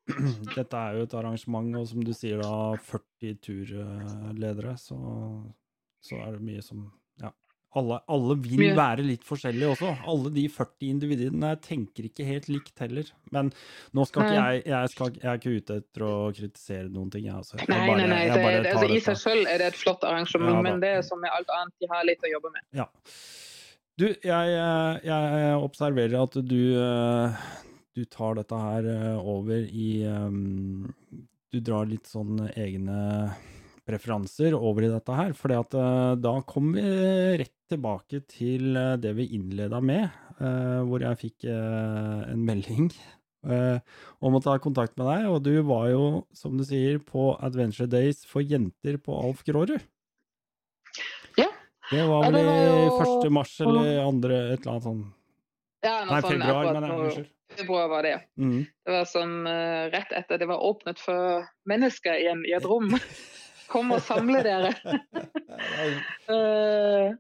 dette 0.58 0.74
er 0.80 0.98
jo 0.98 1.04
et 1.04 1.14
arrangement, 1.14 1.76
og 1.78 1.88
som 1.88 2.02
du 2.02 2.10
sier 2.18 2.42
da, 2.42 2.74
40 2.82 3.36
turledere, 3.46 4.74
så, 4.82 4.98
så 6.02 6.18
er 6.26 6.32
det 6.32 6.42
mye 6.42 6.64
som 6.66 6.82
Ja. 6.88 6.90
Alle, 7.80 7.98
alle 8.14 8.36
vil 8.44 8.76
være 8.78 9.02
litt 9.06 9.24
forskjellige 9.26 9.72
også. 9.74 9.92
Alle 10.12 10.30
de 10.36 10.44
40 10.52 10.90
individene 10.94 11.54
tenker 11.64 12.06
ikke 12.10 12.26
helt 12.28 12.50
likt 12.52 12.82
heller. 12.84 13.08
Men 13.34 13.50
nå 13.98 14.06
skal 14.06 14.28
ikke 14.28 14.36
jeg 14.44 14.64
jeg, 14.70 14.92
skal, 14.94 15.14
jeg 15.18 15.30
er 15.32 15.40
ikke 15.42 15.56
ute 15.58 15.78
etter 15.82 16.06
å 16.06 16.14
kritisere 16.38 16.90
noen 16.94 17.10
ting, 17.14 17.26
jeg. 17.30 17.40
Altså. 17.42 17.58
Jeg 17.58 17.70
Nei, 17.72 17.80
bare- 17.88 17.98
nei, 18.04 18.08
nei. 18.12 18.20
jeg 18.28 18.36
Det, 18.36 18.44
det, 18.68 18.74
altså, 18.76 18.90
I 18.94 19.00
seg 19.08 19.18
selv 19.24 19.50
er 19.50 19.64
det 19.64 19.70
et 19.72 19.80
flott 19.80 20.06
arrangement, 20.10 20.54
Ja, 20.60 20.66
men 20.68 20.84
det 20.84 20.92
er 21.00 21.02
som 21.08 21.22
med 21.24 21.34
alt 21.34 21.50
annet, 21.58 21.74
de 21.82 21.90
har 21.90 22.06
litt 22.06 22.22
å 22.28 22.34
jobbe 22.36 22.54
med. 22.54 22.68
Ja. 22.78 22.88
Du, 23.98 24.08
jeg, 24.10 24.54
eh, 24.58 25.00
jeg 25.06 25.58
observerer 25.62 26.16
at 26.24 26.38
du, 26.50 26.62
eh, 26.82 27.42
du 27.94 28.06
tar 28.06 28.38
dette 28.40 28.58
her 28.58 28.88
eh, 28.90 29.18
over 29.22 29.66
i 29.70 29.90
um, 30.10 30.94
Du 31.54 31.60
drar 31.62 31.86
litt 31.86 32.10
sånn 32.10 32.40
egne 32.58 33.34
preferanser 33.86 34.56
over 34.56 34.86
i 34.86 34.90
dette 34.92 35.14
her, 35.14 35.34
eh, 35.36 36.16
da 36.24 36.34
kommer 36.48 36.80
vi 36.80 37.38
rett 37.44 37.63
tilbake 37.74 38.22
til 38.32 38.78
eh, 38.80 38.96
det 39.02 39.12
vi 39.18 39.26
innleda 39.36 39.80
med, 39.84 40.08
eh, 40.40 40.80
hvor 40.88 41.04
jeg 41.04 41.20
fikk 41.26 41.46
eh, 41.50 42.32
en 42.34 42.46
melding 42.50 42.92
om 44.24 44.38
å 44.38 44.40
ta 44.40 44.54
kontakt 44.64 44.94
med 44.96 45.04
deg, 45.10 45.26
og 45.28 45.42
du 45.44 45.58
var 45.68 45.90
jo, 45.92 46.04
som 46.32 46.54
du 46.56 46.62
sier, 46.64 47.02
på 47.04 47.34
Adventure 47.44 47.90
Days 47.92 48.22
for 48.24 48.40
jenter 48.40 48.96
på 49.04 49.18
Alf 49.20 49.42
Grårud. 49.44 49.84
Ja. 51.36 51.50
Det 51.90 52.06
var 52.08 52.30
vel 52.32 52.38
i 52.40 52.46
jo- 52.46 53.02
1. 53.20 53.28
mars 53.36 53.58
eller 53.66 54.00
andre, 54.06 54.38
et 54.54 54.64
eller 54.64 54.72
annet 54.78 54.88
sånt. 54.88 55.12
Ja, 55.84 55.98
Nei, 56.08 56.22
sånn 56.24 56.38
februar, 56.40 56.70
men 56.78 56.88
unnskyld. 56.96 57.28
februar 57.58 57.92
var 57.92 58.08
det. 58.08 58.16
Mm. 58.40 58.62
Det 58.64 58.96
var 58.96 59.12
sånn 59.12 59.36
rett 59.92 60.16
etter 60.22 60.40
det 60.40 60.48
var 60.54 60.64
åpnet 60.64 61.04
for 61.04 61.44
mennesker 61.68 62.16
igjen 62.24 62.46
i 62.48 62.56
et 62.56 62.64
rom. 62.72 62.96
Kom 63.74 63.92
og 63.92 64.00
samle 64.08 64.40
dere. 64.48 64.72
Eh, 66.32 67.12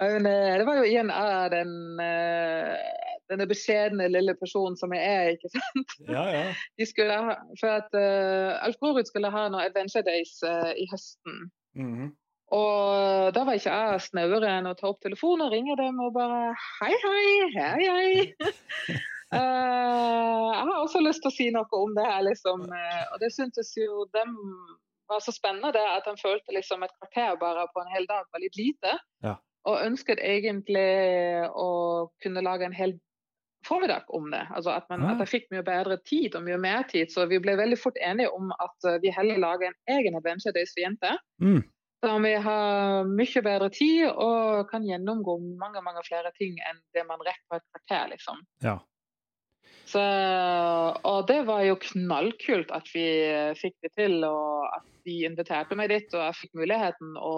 det 0.00 0.64
var 0.66 0.80
jo 0.80 0.88
igjen 0.88 1.10
av 1.12 1.50
den 1.52 2.00
eh, 2.00 3.00
denne 3.30 3.46
beskjedne 3.50 4.08
lille 4.10 4.34
personen 4.38 4.76
som 4.78 4.92
jeg 4.94 5.04
er, 5.06 5.28
ikke 5.36 5.50
sant. 5.54 5.94
ja, 6.08 6.24
ja. 6.34 6.42
De 6.80 6.86
skulle 6.88 7.18
for 7.60 7.76
at 7.76 7.94
uh, 7.94 8.58
Alf 8.64 8.80
Grorud 8.82 9.08
skulle 9.08 9.30
ha 9.32 9.46
noen 9.48 9.62
Adventure 9.62 10.04
Days 10.06 10.38
uh, 10.46 10.72
i 10.74 10.88
høsten. 10.90 11.46
Mhm. 11.78 12.10
Og 12.50 13.30
da 13.30 13.44
var 13.46 13.54
ikke 13.54 13.70
jeg 13.70 14.02
snauere 14.08 14.48
enn 14.58 14.66
å 14.66 14.74
ta 14.74 14.88
opp 14.88 14.98
telefonen 15.04 15.44
og 15.44 15.52
ringe 15.54 15.76
dem 15.78 16.00
og 16.02 16.16
bare 16.16 16.48
Hei, 16.80 16.96
hei, 16.98 17.28
hei, 17.54 17.84
hei. 17.86 18.08
uh, 19.30 20.48
jeg 20.56 20.64
har 20.66 20.80
også 20.80 21.02
lyst 21.04 21.22
til 21.22 21.30
å 21.30 21.36
si 21.36 21.46
noe 21.54 21.78
om 21.78 21.94
det 21.94 22.08
her, 22.08 22.24
liksom. 22.26 22.64
eh, 22.74 23.04
og 23.12 23.22
det 23.22 23.30
syntes 23.36 23.70
jo 23.78 24.02
dem 24.16 24.34
var 25.10 25.22
så 25.22 25.30
spennende 25.34 25.70
at 25.94 26.10
de 26.10 26.16
følte 26.18 26.56
liksom 26.56 26.82
et 26.82 26.96
kvarter 26.98 27.38
bare 27.38 27.68
på 27.70 27.84
en 27.84 27.94
hel 27.94 28.10
dag 28.10 28.26
var 28.34 28.42
litt 28.42 28.58
lite. 28.58 28.98
Ja. 29.22 29.36
Og 29.68 29.82
ønsket 29.84 30.22
egentlig 30.24 30.88
å 31.52 32.08
kunne 32.22 32.42
lage 32.44 32.64
en 32.64 32.76
hel 32.76 32.94
formiddag 33.66 34.06
om 34.08 34.30
det. 34.32 34.46
Altså 34.56 34.70
at, 34.72 34.86
man, 34.88 35.02
Ah. 35.04 35.12
at 35.12 35.18
jeg 35.26 35.28
fikk 35.34 35.50
mye 35.52 35.64
bedre 35.66 35.98
tid 36.08 36.34
og 36.34 36.46
mye 36.46 36.56
mer 36.56 36.86
tid. 36.88 37.10
Så 37.12 37.26
vi 37.28 37.38
ble 37.38 37.58
veldig 37.60 37.76
fort 37.78 37.98
enige 38.00 38.32
om 38.32 38.52
at 38.56 38.88
eh, 38.88 39.00
vi 39.02 39.12
heller 39.12 39.36
lager 39.42 39.68
en 39.68 39.98
egen 39.98 40.16
Adventure 40.16 40.54
Days 40.56 40.72
for 40.72 40.80
jenter. 40.86 41.18
Mm. 41.44 41.60
Da 42.00 42.14
vi 42.24 42.32
har 42.40 43.04
mye 43.04 43.42
bedre 43.44 43.68
tid 43.68 44.06
og 44.08 44.70
kan 44.70 44.86
gjennomgå 44.88 45.34
mange 45.60 45.82
mange 45.84 46.00
flere 46.06 46.32
ting 46.38 46.56
enn 46.70 46.80
det 46.96 47.04
man 47.04 47.20
rekker 47.20 47.44
på 47.50 47.58
et 47.60 47.66
kvarter. 47.74 48.08
liksom. 48.14 48.40
Ja. 48.64 48.78
Så, 49.90 50.00
og 51.04 51.26
det 51.28 51.42
var 51.48 51.64
jo 51.66 51.76
knallkult 51.82 52.70
at 52.72 52.88
vi 52.94 53.04
fikk 53.58 53.74
det 53.82 53.90
til, 53.98 54.20
og 54.24 54.68
at 54.72 54.84
de 55.04 55.16
inviterte 55.26 55.76
meg 55.76 55.90
dit, 55.90 56.06
og 56.14 56.22
jeg 56.28 56.38
fikk 56.44 56.60
muligheten 56.62 57.16
å, 57.18 57.34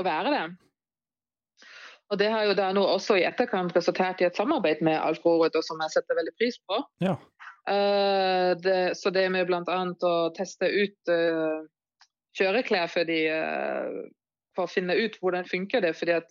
å 0.00 0.06
være 0.06 0.32
det. 0.32 0.44
Og 2.12 2.18
det 2.20 2.28
har 2.30 2.44
jo 2.46 2.54
da 2.54 2.68
nå 2.74 2.84
også 2.86 3.16
i 3.18 3.24
etterkant 3.26 3.74
resultert 3.74 4.20
i 4.22 4.28
et 4.28 4.38
samarbeid 4.38 4.82
med 4.86 4.98
Alf 5.00 5.24
Roret, 5.26 5.56
som 5.66 5.80
jeg 5.82 5.96
setter 5.96 6.18
veldig 6.18 6.34
pris 6.38 6.58
på. 6.68 6.78
Ja. 7.02 7.16
Uh, 7.66 8.54
det, 8.62 8.94
så 8.94 9.10
det 9.10 9.26
med 9.34 9.48
bl.a. 9.48 9.78
å 10.06 10.14
teste 10.36 10.70
ut 10.70 11.10
uh, 11.10 11.64
kjøreklær 12.38 12.92
for 12.92 13.08
de, 13.08 13.24
uh, 13.26 14.04
for 14.54 14.68
å 14.68 14.70
finne 14.70 14.94
ut 14.94 15.16
hvordan 15.18 15.48
funker 15.50 15.82
det, 15.82 15.96
fordi 15.98 16.14
at 16.20 16.30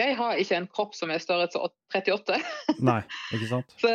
jeg 0.00 0.16
har 0.18 0.40
ikke 0.40 0.56
en 0.58 0.70
kropp 0.72 0.96
som 0.98 1.12
er 1.12 1.20
størrelse 1.22 1.60
38. 1.94 2.38
Nei, 2.88 3.02
ikke 3.36 3.50
sant? 3.50 3.76
Så, 3.78 3.92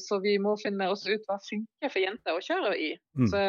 så 0.00 0.20
vi 0.24 0.38
må 0.40 0.54
finne 0.62 0.88
også 0.88 1.18
ut 1.18 1.26
hva 1.28 1.36
funker 1.44 1.90
for 1.90 2.00
jenter 2.00 2.38
å 2.38 2.44
kjøre 2.46 2.70
i. 2.80 2.94
Mm. 3.18 3.26
Så, 3.28 3.42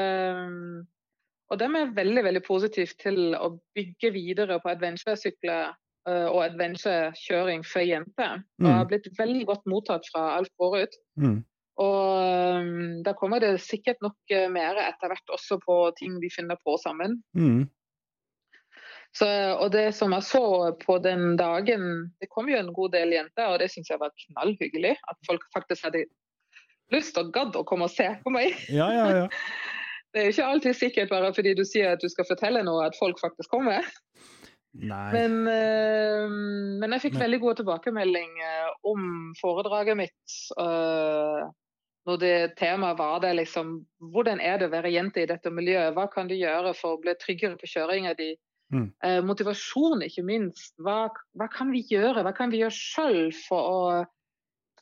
og 1.54 1.62
dem 1.62 1.78
er 1.80 1.94
veldig 1.96 2.26
veldig 2.28 2.44
positive 2.44 2.98
til 3.00 3.38
å 3.38 3.54
bygge 3.78 4.12
videre 4.18 4.60
på 4.60 4.74
adventure-sykler 4.74 5.72
og 6.10 6.40
adventure-kjøring 6.48 7.62
for 7.68 7.86
jenter. 7.86 8.40
Og 8.60 8.66
Det 8.66 8.74
har 8.74 8.88
blitt 8.90 9.10
veldig 9.20 9.46
godt 9.50 9.68
mottatt 9.70 10.08
fra 10.10 10.24
alt 10.40 10.50
forut. 10.58 10.96
Mm. 11.22 11.42
Og 11.82 12.62
um, 12.62 13.04
da 13.06 13.14
kommer 13.18 13.42
det 13.42 13.56
sikkert 13.64 14.02
nok 14.04 14.34
eh, 14.34 14.50
mer 14.52 14.78
etter 14.82 15.12
hvert 15.12 15.34
også 15.34 15.58
på 15.64 15.78
ting 16.00 16.18
vi 16.22 16.30
finner 16.34 16.60
på 16.66 16.76
sammen. 16.82 17.22
Mm. 17.38 17.64
Så, 19.18 19.28
og 19.60 19.74
det 19.74 19.90
som 19.96 20.14
jeg 20.16 20.24
så 20.24 20.44
på 20.86 20.98
den 21.04 21.36
dagen, 21.40 22.14
det 22.22 22.30
kom 22.32 22.48
jo 22.48 22.60
en 22.60 22.72
god 22.76 22.94
del 22.96 23.12
jenter, 23.18 23.50
og 23.50 23.60
det 23.60 23.68
syns 23.74 23.92
jeg 23.92 24.00
var 24.00 24.14
knallhyggelig. 24.26 24.94
At 25.12 25.20
folk 25.28 25.44
faktisk 25.56 25.88
hadde 25.88 26.06
lyst 26.96 27.20
og 27.20 27.34
gadd 27.36 27.58
å 27.60 27.66
komme 27.68 27.90
og 27.90 27.94
se 27.94 28.08
på 28.24 28.34
meg. 28.34 28.56
Ja, 28.80 28.92
ja, 28.96 29.08
ja. 29.24 29.28
Det 30.12 30.20
er 30.20 30.26
jo 30.28 30.36
ikke 30.36 30.48
alltid 30.54 30.76
sikkert 30.76 31.12
bare 31.12 31.30
fordi 31.32 31.54
du 31.56 31.64
sier 31.64 31.94
at 31.94 32.02
du 32.04 32.10
skal 32.12 32.28
fortelle 32.28 32.66
noe, 32.68 32.84
at 32.84 32.98
folk 33.00 33.20
faktisk 33.24 33.52
kommer. 33.54 33.86
Men, 35.12 35.48
eh, 35.52 36.28
men 36.80 36.92
jeg 36.96 37.02
fikk 37.02 37.18
Men- 37.18 37.26
veldig 37.26 37.40
god 37.42 37.58
tilbakemelding 37.60 38.38
eh, 38.40 38.70
om 38.88 39.34
foredraget 39.42 39.98
mitt. 39.98 40.38
eh, 40.58 41.50
når 42.08 42.18
det 42.18 42.56
temaet 42.58 42.98
var 42.98 43.20
det 43.20 43.36
liksom 43.36 43.86
Hvordan 44.02 44.40
er 44.42 44.58
det 44.58 44.70
å 44.70 44.72
være 44.74 44.92
jente 44.92 45.22
i 45.22 45.28
dette 45.30 45.52
miljøet? 45.52 45.94
Hva 45.94 46.08
kan 46.12 46.28
du 46.28 46.34
gjøre 46.34 46.74
for 46.74 46.98
å 46.98 47.02
bli 47.02 47.14
tryggere 47.14 47.60
på 47.60 47.70
kjøringa 47.70 48.16
di? 48.18 48.36
Mm. 48.74 48.88
Motivasjon, 49.28 50.02
ikke 50.02 50.24
minst. 50.24 50.74
Hva, 50.80 51.10
hva 51.36 51.48
kan 51.52 51.72
vi 51.72 51.84
gjøre? 51.84 52.24
Hva 52.24 52.32
kan 52.34 52.50
vi 52.50 52.62
gjøre 52.62 52.72
sjøl 52.72 53.34
for 53.36 53.68
å 53.68 53.82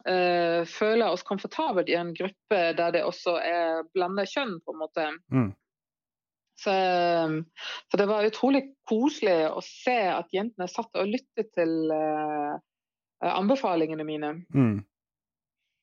uh, 0.07 0.61
føle 0.69 1.07
oss 1.09 1.23
komfortabelt 1.23 1.89
i 1.89 1.97
en 1.97 2.13
gruppe 2.13 2.59
der 2.77 2.91
det 2.95 3.01
også 3.03 3.39
er 3.41 3.81
blanda 3.95 4.23
kjønn, 4.29 4.59
på 4.61 4.75
en 4.75 4.79
måte? 4.79 5.07
Mm. 5.33 5.49
Så, 6.60 6.74
så 7.88 7.97
det 8.01 8.07
var 8.10 8.28
utrolig 8.28 8.66
koselig 8.89 9.38
å 9.47 9.62
se 9.64 9.95
at 10.12 10.34
jentene 10.36 10.68
satt 10.68 10.91
og 10.99 11.07
lyttet 11.07 11.53
til 11.55 11.91
eh, 11.95 12.57
anbefalingene 13.24 14.03
mine. 14.07 14.34
Mm. 14.51 14.80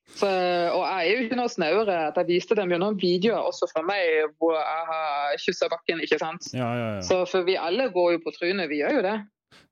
Så, 0.07 0.29
og 0.29 0.83
jeg 0.87 0.99
er 1.01 1.09
jo 1.11 1.22
ikke 1.24 1.39
noe 1.41 1.51
snauere 1.51 1.95
at 2.12 2.18
jeg 2.20 2.29
viste 2.29 2.55
dem 2.59 2.70
jo 2.70 2.79
noen 2.79 2.99
videoer 3.01 3.49
også 3.49 3.66
fra 3.72 3.83
meg 3.83 4.29
hvor 4.39 4.55
jeg 4.55 4.85
har 4.91 5.41
kyssa 5.43 5.70
bakken, 5.72 6.03
ikke 6.05 6.20
sant. 6.22 6.47
Ja, 6.55 6.68
ja, 6.79 6.91
ja. 6.99 7.01
Så 7.05 7.24
for 7.27 7.47
vi 7.49 7.57
alle 7.59 7.89
går 7.95 8.12
jo 8.14 8.20
på 8.22 8.35
trynet, 8.37 8.70
vi 8.70 8.83
gjør 8.85 9.01
jo 9.01 9.07
det. 9.09 9.16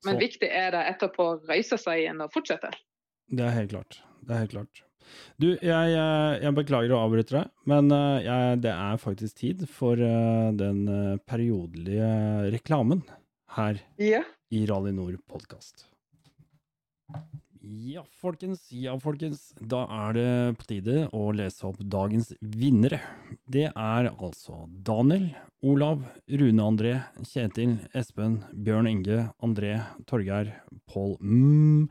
Men 0.07 0.17
Så- 0.17 0.25
viktig 0.25 0.49
er 0.51 0.75
det 0.75 0.83
etterpå 0.95 1.29
å 1.29 1.39
reise 1.49 1.79
seg 1.79 2.03
igjen 2.03 2.25
og 2.25 2.33
fortsette. 2.35 2.73
Det 3.31 3.45
er 3.47 3.55
helt 3.61 3.71
klart. 3.77 4.01
Det 4.25 4.35
er 4.35 4.43
helt 4.43 4.57
klart. 4.57 4.83
Du, 5.41 5.49
jeg, 5.53 5.91
jeg, 5.95 6.43
jeg 6.45 6.57
beklager 6.57 6.95
å 6.95 7.01
avbryte 7.07 7.37
deg, 7.39 7.51
men 7.71 7.91
eh, 7.95 8.25
jeg, 8.27 8.61
det 8.65 8.75
er 8.75 9.01
faktisk 9.03 9.41
tid 9.43 9.65
for 9.71 9.99
eh, 10.01 10.51
den 10.59 10.85
eh, 10.91 11.17
periodelige 11.29 12.11
reklamen 12.55 13.03
her 13.59 13.81
Ja. 14.01 14.23
i 14.55 14.65
Rally 14.71 14.95
Nord 14.95 15.19
podkast. 15.31 15.87
Ja, 17.65 18.03
folkens. 18.21 18.67
Ja, 18.77 18.93
folkens. 19.01 19.47
Da 19.57 19.85
er 19.89 20.17
det 20.17 20.27
på 20.61 20.67
tide 20.69 21.07
å 21.17 21.31
lese 21.33 21.65
opp 21.71 21.79
dagens 21.81 22.35
vinnere. 22.43 22.99
Det 23.49 23.71
er 23.71 24.09
altså 24.13 24.67
Daniel, 24.85 25.31
Olav, 25.65 26.03
Rune 26.29 26.67
André, 26.67 26.93
Kjetil, 27.25 27.79
Espen, 27.97 28.43
Bjørn 28.53 28.91
Inge, 28.91 29.31
André, 29.41 29.79
Torgeir, 30.11 30.53
Pål 30.93 31.17
mm, 31.23 31.89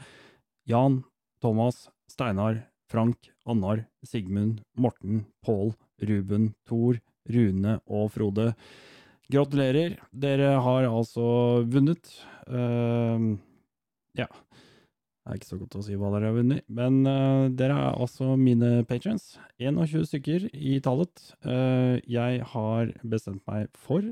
Jan, 0.70 1.02
Thomas, 1.42 1.88
Steinar, 2.12 2.62
Frank, 2.94 3.32
Annar, 3.50 3.88
Sigmund, 4.06 4.62
Morten, 4.78 5.26
Pål, 5.42 5.74
Ruben, 6.06 6.52
Thor, 6.70 7.00
Rune 7.26 7.80
og 7.90 8.12
Frode. 8.14 8.52
Gratulerer. 9.34 9.96
Dere 10.14 10.52
har 10.62 10.86
altså 10.86 11.64
vunnet. 11.66 12.12
Uh, 12.46 13.34
ja. 14.14 14.28
Det 15.24 15.32
er 15.32 15.40
ikke 15.40 15.50
så 15.50 15.58
godt 15.58 15.78
å 15.80 15.82
si 15.86 15.98
hva 15.98 16.12
dere 16.14 16.30
har 16.30 16.36
vunnet, 16.36 16.66
men 16.68 17.00
uh, 17.08 17.48
dere 17.50 17.80
er 17.80 17.98
altså 18.04 18.36
mine 18.38 18.84
patrons. 18.86 19.40
21 19.58 20.06
stykker 20.12 20.46
i 20.54 20.76
tallet. 20.84 21.24
Uh, 21.48 21.98
jeg 22.06 22.44
har 22.52 22.92
bestemt 23.02 23.42
meg 23.50 23.72
for 23.74 24.06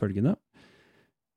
følgende. 0.00 0.38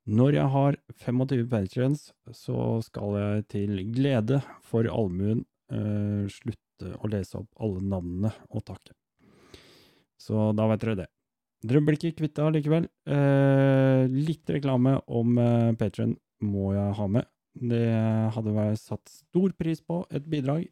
Når 0.06 0.38
jeg 0.38 0.54
har 0.54 0.80
25 1.02 1.44
patrons, 1.50 2.08
så 2.32 2.78
skal 2.86 3.18
jeg 3.18 3.46
til 3.52 3.84
glede 3.90 4.38
for 4.64 4.86
allmuen 4.86 5.42
eh, 5.74 6.30
slutte 6.76 6.96
å 7.00 7.08
lese 7.08 7.38
opp 7.38 7.48
alle 7.60 7.80
navnene 7.80 8.32
og 8.50 8.64
takke. 8.64 8.94
Så 10.18 10.52
da 10.56 10.66
vet 10.68 10.80
dere 10.80 10.96
det. 11.02 11.08
Dere 11.66 11.80
blir 11.82 11.96
ikke 11.96 12.16
kvitt 12.20 12.36
det 12.36 12.44
allikevel. 12.44 12.88
Eh, 13.08 14.06
litt 14.12 14.48
reklame 14.50 15.00
om 15.06 15.38
eh, 15.38 15.72
Patrion 15.76 16.16
må 16.42 16.74
jeg 16.74 16.96
ha 16.98 17.06
med. 17.08 17.26
Det 17.56 17.88
hadde 18.34 18.52
vært 18.52 18.80
satt 18.80 19.08
stor 19.08 19.52
pris 19.56 19.80
på 19.80 20.04
et 20.10 20.26
bidrag. 20.28 20.66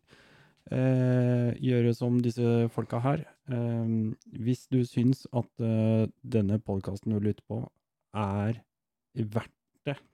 Eh, 0.70 1.50
gjøre 1.60 1.94
som 1.96 2.20
disse 2.22 2.68
folka 2.72 3.00
her. 3.04 3.24
Eh, 3.48 4.14
hvis 4.44 4.66
du 4.72 4.82
syns 4.84 5.26
at 5.32 5.48
eh, 5.64 6.06
denne 6.22 6.60
podkasten 6.60 7.14
du 7.14 7.20
lytter 7.20 7.44
på, 7.48 7.62
er 8.14 8.60
verdt 9.14 9.54
det, 9.88 9.96
eh, 9.96 10.13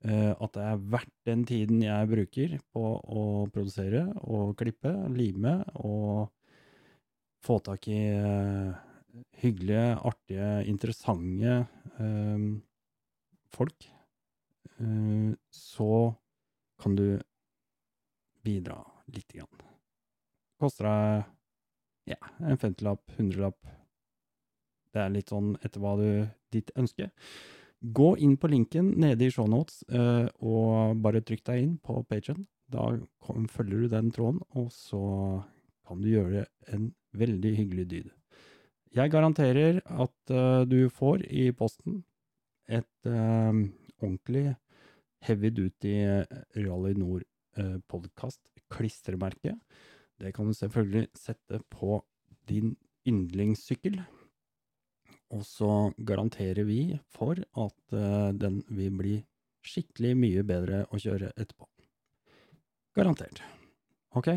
at 0.00 0.54
det 0.56 0.62
er 0.64 0.84
verdt 0.94 1.12
den 1.28 1.42
tiden 1.44 1.82
jeg 1.84 2.08
bruker 2.08 2.52
på 2.72 2.84
å 2.96 3.24
produsere 3.52 4.06
og 4.24 4.54
klippe, 4.56 4.94
lime 5.12 5.58
og 5.76 6.30
få 7.44 7.58
tak 7.64 7.88
i 7.88 8.00
eh, 8.12 8.72
hyggelige, 9.42 9.96
artige, 10.10 10.48
interessante 10.68 11.56
eh, 11.98 12.46
folk, 13.54 13.88
eh, 14.78 15.32
så 15.50 15.92
kan 16.80 16.96
du 16.96 17.20
bidra 18.44 18.80
lite 19.12 19.40
grann. 19.40 19.66
Koster 20.60 20.88
deg 20.88 22.14
ja, 22.14 22.20
en 22.44 22.60
femtilapp, 22.60 23.04
hundrelapp. 23.16 23.58
Det 24.90 25.00
er 25.02 25.12
litt 25.12 25.30
sånn 25.30 25.54
etter 25.62 25.82
hva 25.82 25.94
du 26.00 26.08
ditt 26.52 26.72
ønske. 26.80 27.10
Gå 27.80 28.10
inn 28.20 28.36
på 28.36 28.50
linken 28.52 28.92
nede 29.00 29.24
i 29.24 29.32
shownotes 29.32 29.82
uh, 29.88 30.28
og 30.44 31.00
bare 31.00 31.22
trykk 31.24 31.44
deg 31.48 31.62
inn 31.62 31.76
på 31.80 32.02
Patreon. 32.08 32.44
Da 32.70 32.90
kom, 33.24 33.48
følger 33.48 33.86
du 33.86 33.94
den 33.94 34.10
tråden, 34.14 34.42
og 34.54 34.68
så 34.74 35.00
kan 35.88 36.02
du 36.02 36.10
gjøre 36.10 36.44
en 36.70 36.90
veldig 37.16 37.54
hyggelig 37.56 37.86
dyd. 37.90 38.10
Jeg 38.94 39.10
garanterer 39.10 39.80
at 39.80 40.34
uh, 40.34 40.62
du 40.68 40.90
får 40.92 41.24
i 41.30 41.48
posten 41.56 42.02
et 42.70 43.08
uh, 43.08 43.54
ordentlig 44.00 44.54
heavy 45.24 45.50
duty 45.52 45.94
Rally 46.56 46.94
Nord 46.96 47.24
eh, 47.56 47.76
podkast 47.88 48.40
klistremerke. 48.70 49.56
Det 50.20 50.32
kan 50.34 50.46
du 50.46 50.54
selvfølgelig 50.54 51.08
sette 51.16 51.60
på 51.72 52.00
din 52.48 52.76
yndlingssykkel. 53.08 54.00
Og 55.30 55.44
så 55.46 55.70
garanterer 55.96 56.66
vi 56.66 56.80
for 57.14 57.38
at 57.38 57.94
eh, 57.94 58.30
den 58.34 58.62
vil 58.68 58.94
bli 58.98 59.16
skikkelig 59.66 60.14
mye 60.18 60.44
bedre 60.46 60.84
å 60.90 60.98
kjøre 60.98 61.30
etterpå. 61.36 61.68
Garantert. 62.98 63.42
Ok, 64.18 64.32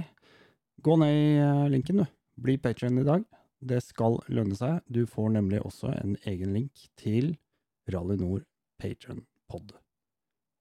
gå 0.85 0.97
ned 1.01 1.13
i 1.17 1.29
eh, 1.41 1.63
linken, 1.73 2.03
du. 2.03 2.05
Bli 2.43 2.57
patrion 2.61 2.99
i 3.01 3.07
dag. 3.07 3.25
Det 3.63 3.79
skal 3.81 4.19
lønne 4.33 4.57
seg. 4.57 4.83
Du 4.85 5.05
får 5.09 5.33
nemlig 5.37 5.61
også 5.63 5.93
en 5.95 6.17
egen 6.29 6.53
link 6.53 6.85
til 6.99 7.33
Rally 7.89 8.19
Nord 8.19 8.45
Patron 8.81 9.23
Pod. 9.49 9.73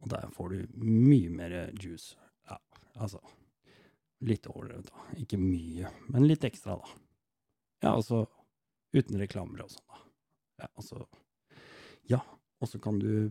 Og 0.02 0.10
der 0.10 0.32
får 0.34 0.54
du 0.54 0.82
mye 0.82 1.30
mer 1.32 1.56
juice. 1.78 2.16
Ja, 2.48 2.58
altså 2.96 3.20
Litt 4.22 4.46
overdrevet, 4.46 4.86
da. 4.86 5.04
Ikke 5.18 5.34
mye, 5.40 5.90
men 6.14 6.28
litt 6.28 6.44
ekstra, 6.46 6.76
da. 6.78 6.92
Ja, 7.82 7.94
altså 7.96 8.20
uten 8.94 9.18
reklamer 9.18 9.64
og 9.64 9.72
sånn, 9.72 9.88
da. 9.90 10.02
Ja, 10.62 10.68
altså 10.78 11.06
Ja, 12.10 12.20
og 12.62 12.68
så 12.70 12.78
kan 12.82 12.98
du 13.02 13.30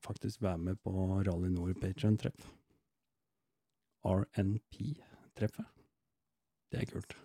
faktisk 0.00 0.42
være 0.42 0.58
med 0.58 0.78
på 0.80 0.92
Rally 1.26 1.50
Nord 1.52 1.76
Patrion-treff. 1.80 2.46
RNP-treffet. 4.04 5.66
Det 6.72 6.80
er 6.80 6.88
kult. 6.90 7.16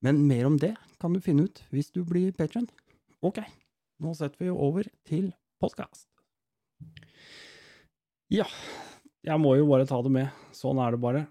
Men 0.00 0.22
mer 0.28 0.46
om 0.46 0.56
det 0.58 0.76
kan 1.00 1.12
du 1.12 1.20
finne 1.20 1.48
ut 1.48 1.62
hvis 1.74 1.90
du 1.92 2.04
blir 2.06 2.32
patrion. 2.36 2.68
Ok, 3.20 3.42
nå 4.00 4.14
setter 4.16 4.46
vi 4.46 4.52
over 4.52 4.86
til 5.08 5.32
podkast. 5.60 6.06
Ja, 8.32 8.46
jeg 9.26 9.42
må 9.42 9.56
jo 9.58 9.66
bare 9.68 9.88
ta 9.90 9.98
det 10.06 10.12
med. 10.14 10.30
Sånn 10.56 10.80
er 10.80 10.94
det 10.94 11.02
bare. 11.02 11.26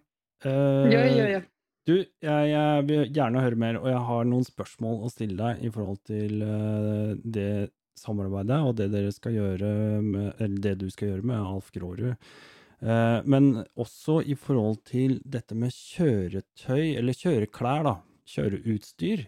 Uh, 0.45 0.85
Ja, 0.91 1.05
ja, 1.07 1.29
ja. 1.37 1.41
Du, 1.89 1.95
jeg, 1.97 2.49
jeg 2.51 2.85
vil 2.85 3.07
gjerne 3.15 3.41
høre 3.41 3.57
mer, 3.57 3.79
og 3.79 3.87
jeg 3.89 4.01
har 4.09 4.27
noen 4.29 4.45
spørsmål 4.45 5.05
å 5.07 5.09
stille 5.09 5.37
deg 5.39 5.63
i 5.65 5.71
forhold 5.73 6.01
til 6.05 6.43
uh, 6.45 7.15
det 7.23 7.71
samarbeidet 7.97 8.59
og 8.61 8.75
det 8.77 8.91
dere 8.93 9.13
skal 9.15 9.33
gjøre 9.33 9.71
med, 10.05 10.27
eller 10.37 10.59
det 10.67 10.75
du 10.83 10.85
skal 10.93 11.13
gjøre 11.13 11.25
med 11.31 11.39
Alf 11.39 11.71
Grårud. 11.73 12.11
Uh, 12.83 13.25
men 13.25 13.49
også 13.73 14.19
i 14.21 14.37
forhold 14.37 14.83
til 14.87 15.17
dette 15.25 15.57
med 15.57 15.73
kjøretøy, 15.73 16.93
eller 16.99 17.17
kjøreklær, 17.17 17.87
da. 17.87 17.95
Kjøreutstyr. 18.29 19.25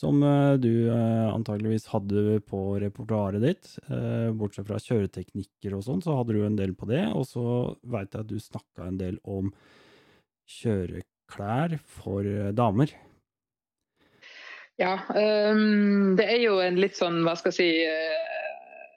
Som 0.00 0.24
uh, 0.24 0.56
du 0.58 0.88
eh, 0.88 1.28
antageligvis 1.28 1.88
hadde 1.90 2.40
på 2.46 2.60
repertoaret 2.80 3.42
ditt. 3.42 3.72
Eh, 3.90 4.30
bortsett 4.38 4.68
fra 4.68 4.78
kjøreteknikker 4.80 5.74
og 5.76 5.82
sånn, 5.84 6.02
så 6.02 6.14
hadde 6.16 6.38
du 6.38 6.44
en 6.46 6.58
del 6.58 6.76
på 6.78 6.88
det. 6.90 7.02
Og 7.10 7.26
så 7.28 7.44
veit 7.82 8.14
jeg 8.14 8.22
at 8.22 8.30
du 8.30 8.38
snakka 8.40 8.86
en 8.86 9.00
del 9.02 9.18
om 9.28 9.50
kjøreklær 10.50 11.09
for 11.80 12.26
eh, 12.26 12.50
damer. 12.56 12.92
Ja, 14.80 14.94
um, 15.12 16.16
det 16.16 16.24
er 16.24 16.40
jo 16.40 16.56
en 16.64 16.78
litt 16.80 16.96
sånn, 16.96 17.20
hva 17.26 17.34
skal 17.36 17.52
jeg 17.52 17.58
si, 17.58 17.70
øh, 17.84 18.92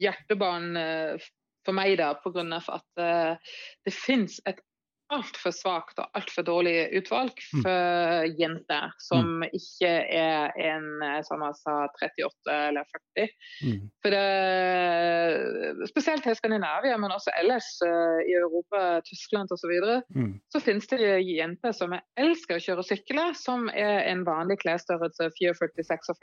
hjertebarn 0.00 0.76
øh, 0.78 1.30
for 1.66 1.76
meg 1.76 1.96
da, 1.98 2.12
av 2.14 2.68
at 2.72 3.02
uh, 3.02 3.56
det 3.84 3.92
finnes 3.92 4.38
et 4.48 4.62
altfor 5.10 5.52
svakt 5.54 5.98
og 6.02 6.06
altfor 6.18 6.42
dårlig 6.46 6.74
utvalg 7.00 7.34
Mm. 7.54 7.62
for 7.64 8.28
jenter 8.38 8.92
som 9.02 9.42
ikke 9.48 9.90
er 10.14 10.52
en, 10.56 10.86
som 11.26 11.42
jeg 11.42 11.56
sa, 11.60 11.74
38 11.98 12.56
eller 12.70 12.84
40. 13.16 13.28
Mm. 13.66 13.80
For 14.02 14.14
det, 14.14 15.88
spesielt 15.90 16.26
i 16.26 16.34
Skandinavia, 16.38 16.96
men 16.96 17.12
også 17.14 17.32
ellers 17.40 17.68
øh, 17.86 18.20
i 18.28 18.34
Europa, 18.38 19.00
Tyskland 19.06 19.50
osv 19.52 19.72
Mm. 20.14 20.34
så 20.52 20.60
finnes 20.60 20.86
det 20.90 21.00
jenter 21.26 21.72
som 21.72 21.94
elsker 22.18 22.56
å 22.58 22.62
kjøre 22.64 22.84
sykkel, 22.86 23.20
som 23.34 23.68
er 23.74 24.04
en 24.10 24.24
vanlig 24.26 24.58
klesstørrelse 24.62 25.30
44, 25.38 25.84
46, 25.88 26.14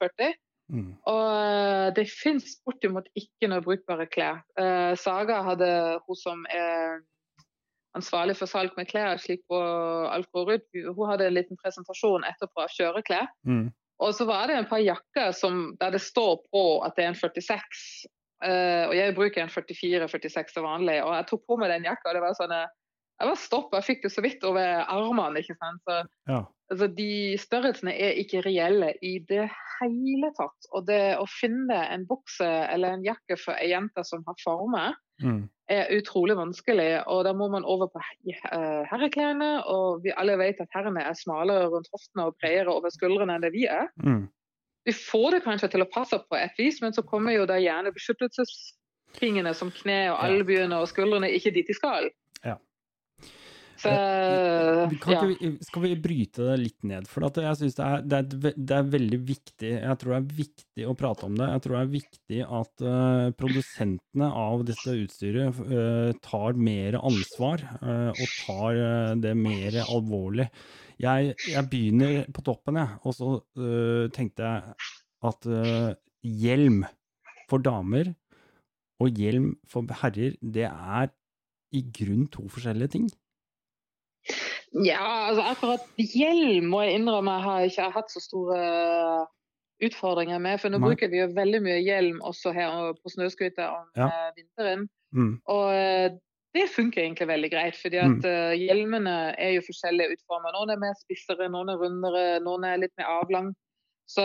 48. 0.00 0.32
Mm. 0.72 0.92
Og 1.10 1.24
eh, 1.36 1.88
det 1.96 2.06
finnes 2.10 2.54
bortimot 2.64 3.08
ikke 3.18 3.48
noe 3.50 3.64
brukbare 3.64 4.06
klær. 4.08 4.42
Eh, 4.58 4.94
Saga 4.96 5.42
hadde 5.50 5.68
hun 6.06 6.16
som 6.16 6.46
er 6.50 7.02
ansvarlig 7.98 8.36
for 8.38 8.48
salg 8.50 8.72
med 8.78 8.88
klær, 8.88 9.18
slik 9.20 9.42
på 9.50 9.58
Alcorud, 10.12 10.64
hun 10.96 11.08
hadde 11.10 11.26
en 11.28 11.36
liten 11.36 11.58
presentasjon 11.60 12.24
etterpå 12.28 12.64
av 12.64 12.72
kjøreklær. 12.72 13.28
Mm. 13.48 13.66
Og 14.02 14.14
så 14.16 14.24
var 14.26 14.48
det 14.50 14.56
en 14.58 14.66
par 14.70 14.80
jakker 14.82 15.30
som, 15.36 15.76
der 15.80 15.92
det 15.94 16.00
står 16.02 16.40
på 16.50 16.62
at 16.86 16.96
det 16.96 17.04
er 17.04 17.12
en 17.12 17.18
46. 17.18 18.06
Uh, 18.42 18.88
og 18.88 18.94
jeg 18.98 19.14
bruker 19.14 19.44
en 19.44 19.52
44-46 19.52 20.56
til 20.56 20.64
vanlig. 20.66 20.96
Og 21.04 21.12
jeg 21.14 21.28
tok 21.30 21.44
på 21.46 21.58
meg 21.60 21.70
den 21.70 21.84
jakka, 21.86 22.10
og 22.10 22.16
det 22.18 22.22
var 22.24 22.34
sånn 22.38 22.54
eh, 22.56 22.70
Jeg 23.22 23.28
var 23.28 23.38
stoppa, 23.38 23.78
jeg 23.78 23.86
fikk 23.86 24.00
det 24.02 24.10
så 24.16 24.24
vidt 24.24 24.42
over 24.48 24.80
armene. 24.90 25.38
ikke 25.44 25.54
sant? 25.60 25.82
Så, 25.86 26.00
Ja. 26.26 26.40
altså, 26.72 26.88
de 26.96 27.38
størrelsene 27.38 27.92
er 27.94 28.18
ikke 28.18 28.42
reelle 28.42 28.94
i 29.04 29.18
det 29.28 29.44
hele 29.78 30.32
tatt. 30.34 30.66
Og 30.72 30.88
det 30.88 31.14
å 31.20 31.28
finne 31.30 31.76
en 31.92 32.08
bukse 32.08 32.48
eller 32.48 32.96
en 32.96 33.04
jakke 33.06 33.38
for 33.38 33.54
ei 33.54 33.70
jente 33.76 34.02
som 34.08 34.24
har 34.26 34.34
former, 34.42 34.98
Mm. 35.22 35.44
Er 35.72 35.90
utrolig 35.96 36.36
vanskelig. 36.38 36.90
Og 37.10 37.24
da 37.26 37.32
må 37.36 37.48
man 37.52 37.66
over 37.68 37.90
på 37.92 38.02
eh, 38.02 38.82
herreklærne, 38.90 39.50
og 39.70 40.04
vi 40.04 40.14
alle 40.16 40.36
vet 40.40 40.60
at 40.62 40.70
herrene 40.76 41.04
er 41.08 41.18
smalere 41.18 41.70
rundt 41.72 41.90
hoftene 41.92 42.28
og 42.28 42.38
bredere 42.40 42.74
over 42.74 42.92
skuldrene 42.94 43.36
enn 43.36 43.44
det 43.44 43.52
vi 43.54 43.66
er. 43.70 43.90
Mm. 44.04 44.26
Vi 44.86 44.94
får 44.96 45.36
det 45.36 45.42
kanskje 45.44 45.70
til 45.74 45.84
å 45.84 45.90
passe 45.90 46.18
på 46.18 46.38
et 46.38 46.58
vis, 46.58 46.80
men 46.82 46.94
så 46.94 47.04
kommer 47.06 47.36
jo 47.36 47.46
da 47.46 47.58
gjerne 47.62 47.94
beskyttelsestingene 47.94 49.54
som 49.54 49.70
kne 49.74 50.00
og 50.10 50.18
albuene 50.26 50.80
og 50.82 50.90
skuldrene 50.90 51.30
ikke 51.36 51.54
dit 51.54 51.70
de 51.70 51.76
skal. 51.78 52.10
Kan 53.82 55.14
ja. 55.14 55.20
ikke, 55.32 55.50
skal 55.66 55.84
vi 55.84 55.92
bryte 56.04 56.46
det 56.46 56.56
litt 56.60 56.86
ned? 56.86 57.08
For 57.10 57.24
jeg 57.26 57.58
synes 57.60 57.76
det 57.78 58.20
det, 58.32 58.52
det 58.56 58.76
er 58.76 58.90
veldig 58.92 59.18
viktig 59.26 59.72
Jeg 59.74 59.98
tror 60.00 60.14
det 60.14 60.18
er 60.20 60.38
viktig 60.38 60.86
å 60.88 60.94
prate 60.98 61.26
om 61.28 61.36
det. 61.38 61.48
Jeg 61.54 61.64
tror 61.64 61.76
det 61.76 61.82
er 61.82 61.92
viktig 61.96 62.40
at 62.60 62.84
uh, 62.86 63.26
produsentene 63.38 64.30
av 64.42 64.64
dette 64.68 64.96
utstyret 65.02 65.60
uh, 65.60 66.12
tar 66.24 66.58
mer 66.70 66.98
ansvar 67.00 67.66
og 67.82 68.24
tar 68.46 68.80
det 69.22 69.34
mer 69.38 69.76
alvorlig. 69.82 70.48
Jeg, 71.02 71.34
jeg 71.50 71.68
begynner 71.70 72.26
på 72.34 72.44
toppen, 72.46 72.78
jeg. 72.78 72.98
Og 73.08 73.14
så 73.16 74.08
tenkte 74.14 74.48
jeg 74.48 74.76
at 75.26 75.48
hjelm 76.22 76.82
for 77.50 77.62
damer 77.64 78.12
og 79.02 79.18
hjelm 79.18 79.52
for 79.68 79.88
herrer, 80.02 80.36
det 80.40 80.68
er 80.68 81.10
i 81.72 81.82
grunn 81.96 82.28
to 82.32 82.46
forskjellige 82.52 82.94
ting. 82.96 83.10
Ja, 84.72 85.28
altså 85.28 85.44
akkurat 85.52 85.86
hjelm 86.00 86.70
må 86.72 86.80
jeg 86.86 86.96
innrømme 86.96 87.34
jeg 87.36 87.44
har 87.44 87.68
ikke 87.68 87.88
hatt 87.96 88.12
så 88.12 88.22
store 88.24 88.60
utfordringer 89.82 90.40
med. 90.40 90.60
For 90.62 90.72
nå 90.72 90.78
Nei. 90.80 90.90
bruker 90.92 91.10
vi 91.12 91.20
jo 91.20 91.30
veldig 91.36 91.60
mye 91.64 91.80
hjelm 91.82 92.20
også 92.24 92.54
her 92.56 92.92
på 93.00 93.12
snøscooter 93.14 93.68
om 93.68 93.88
Ja. 93.98 94.06
eh, 94.08 94.30
vinteren. 94.38 94.86
Mm. 95.12 95.34
Og 95.44 95.74
eh, 95.74 96.14
det 96.54 96.68
funker 96.68 97.02
egentlig 97.02 97.28
veldig 97.28 97.50
greit, 97.50 97.76
fordi 97.80 97.96
at 97.96 98.24
mm. 98.24 98.58
hjelmene 98.60 99.34
er 99.40 99.54
jo 99.56 99.62
forskjellige 99.64 100.16
utformer. 100.16 100.52
Noen 100.52 100.74
er 100.74 100.80
mer 100.82 100.96
spissere, 101.00 101.48
noen 101.48 101.72
er 101.72 101.80
rundere, 101.80 102.24
noen 102.44 102.66
er 102.68 102.80
litt 102.82 102.92
mer 103.00 103.08
avlang. 103.08 103.54
Så, 104.10 104.22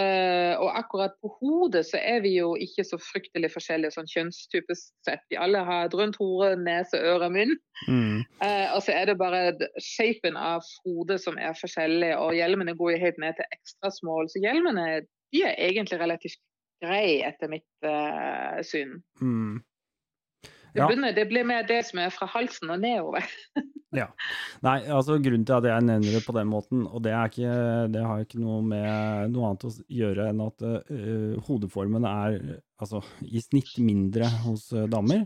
og 0.59 0.71
akkurat 0.75 1.13
på 1.21 1.29
hodet 1.39 1.85
så 1.87 1.99
er 2.01 2.19
vi 2.25 2.33
jo 2.35 2.55
ikke 2.59 2.83
så 2.83 2.97
fryktelig 2.99 3.51
forskjellige 3.53 3.93
sånn 3.95 4.09
kjønnstypisk 4.11 4.89
sett. 5.07 5.21
Vi 5.31 5.37
alle 5.39 5.61
har 5.67 5.87
et 5.87 5.95
rundt 5.95 6.17
hode, 6.19 6.49
nese, 6.59 6.99
øre, 6.99 7.29
munn. 7.31 7.53
Mm. 7.87 8.25
Eh, 8.43 8.67
og 8.73 8.81
så 8.83 8.97
er 8.97 9.07
det 9.07 9.19
bare 9.21 9.53
shapen 9.79 10.35
av 10.39 10.65
hodet 10.83 11.21
som 11.23 11.39
er 11.39 11.55
forskjellig, 11.55 12.11
og 12.17 12.35
hjelmene 12.35 12.75
går 12.79 12.95
jo 12.95 13.03
helt 13.05 13.21
ned 13.23 13.37
til 13.37 13.55
ekstra 13.55 13.93
small. 13.93 14.27
Så 14.33 14.43
hjelmene 14.43 14.89
de 15.05 15.45
er 15.45 15.55
egentlig 15.69 16.01
relativt 16.01 16.41
greie 16.83 17.23
etter 17.29 17.51
mitt 17.51 17.87
eh, 17.87 18.59
syn. 18.67 18.97
Mm. 19.21 19.61
Det, 20.73 20.79
Ja. 20.79 21.11
det 21.15 21.25
blir 21.29 21.45
mer 21.47 21.63
det 21.67 21.79
som 21.87 21.99
er 21.99 22.09
fra 22.13 22.27
halsen 22.29 22.69
og 22.73 22.81
nedover. 22.83 23.25
Nei, 24.61 24.81
altså 24.91 25.15
grunnen 25.23 25.45
til 25.47 25.55
at 25.55 25.67
jeg 25.69 25.85
nevner 25.87 26.17
det 26.17 26.25
på 26.25 26.35
den 26.35 26.49
måten, 26.51 26.83
og 26.85 27.01
det, 27.05 27.13
er 27.15 27.31
ikke, 27.31 27.53
det 27.93 28.03
har 28.03 28.23
ikke 28.23 28.41
noe 28.41 28.59
med 28.65 29.31
noe 29.31 29.47
annet 29.47 29.63
å 29.69 29.71
gjøre 29.99 30.27
enn 30.31 30.43
at 30.43 30.65
uh, 30.67 31.37
hodeformen 31.47 32.07
er 32.09 32.35
altså, 32.77 33.01
i 33.23 33.41
snitt 33.41 33.77
mindre 33.79 34.27
hos 34.43 34.67
uh, 34.75 34.83
damer. 34.91 35.25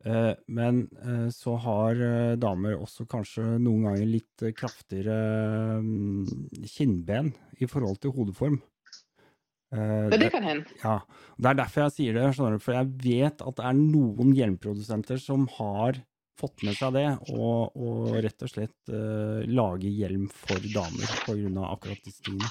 Eh, 0.00 0.32
men 0.48 0.86
så 1.28 1.58
har 1.60 1.98
damer 2.40 2.78
også 2.80 3.04
kanskje 3.04 3.42
noen 3.60 3.82
ganger 3.84 4.06
litt 4.08 4.44
kraftigere 4.56 5.76
mm, 5.84 6.62
kinnben 6.72 7.28
i 7.60 7.68
forhold 7.68 8.00
til 8.00 8.14
hodeform. 8.16 8.56
Eh, 9.70 10.08
det, 10.10 10.18
det 10.24 10.30
kan 10.34 10.46
hende. 10.46 10.78
Ja, 10.82 10.98
Det 11.36 11.50
er 11.52 11.58
derfor 11.62 11.86
jeg 11.86 11.96
sier 11.96 12.18
det, 12.18 12.28
for 12.36 12.74
jeg 12.74 12.92
vet 13.04 13.42
at 13.46 13.58
det 13.60 13.66
er 13.70 13.78
noen 13.78 14.34
hjelmprodusenter 14.36 15.20
som 15.22 15.46
har 15.58 16.00
fått 16.40 16.64
med 16.64 16.76
seg 16.78 16.94
det, 16.96 17.08
og, 17.36 17.76
og 17.76 18.14
rett 18.24 18.46
og 18.46 18.48
slett 18.48 18.92
uh, 18.92 19.42
lager 19.44 19.92
hjelm 19.92 20.24
for 20.32 20.62
damer 20.72 21.10
pga. 21.26 21.66
akkurat 21.68 22.06
disse 22.06 22.24
tingene. 22.24 22.48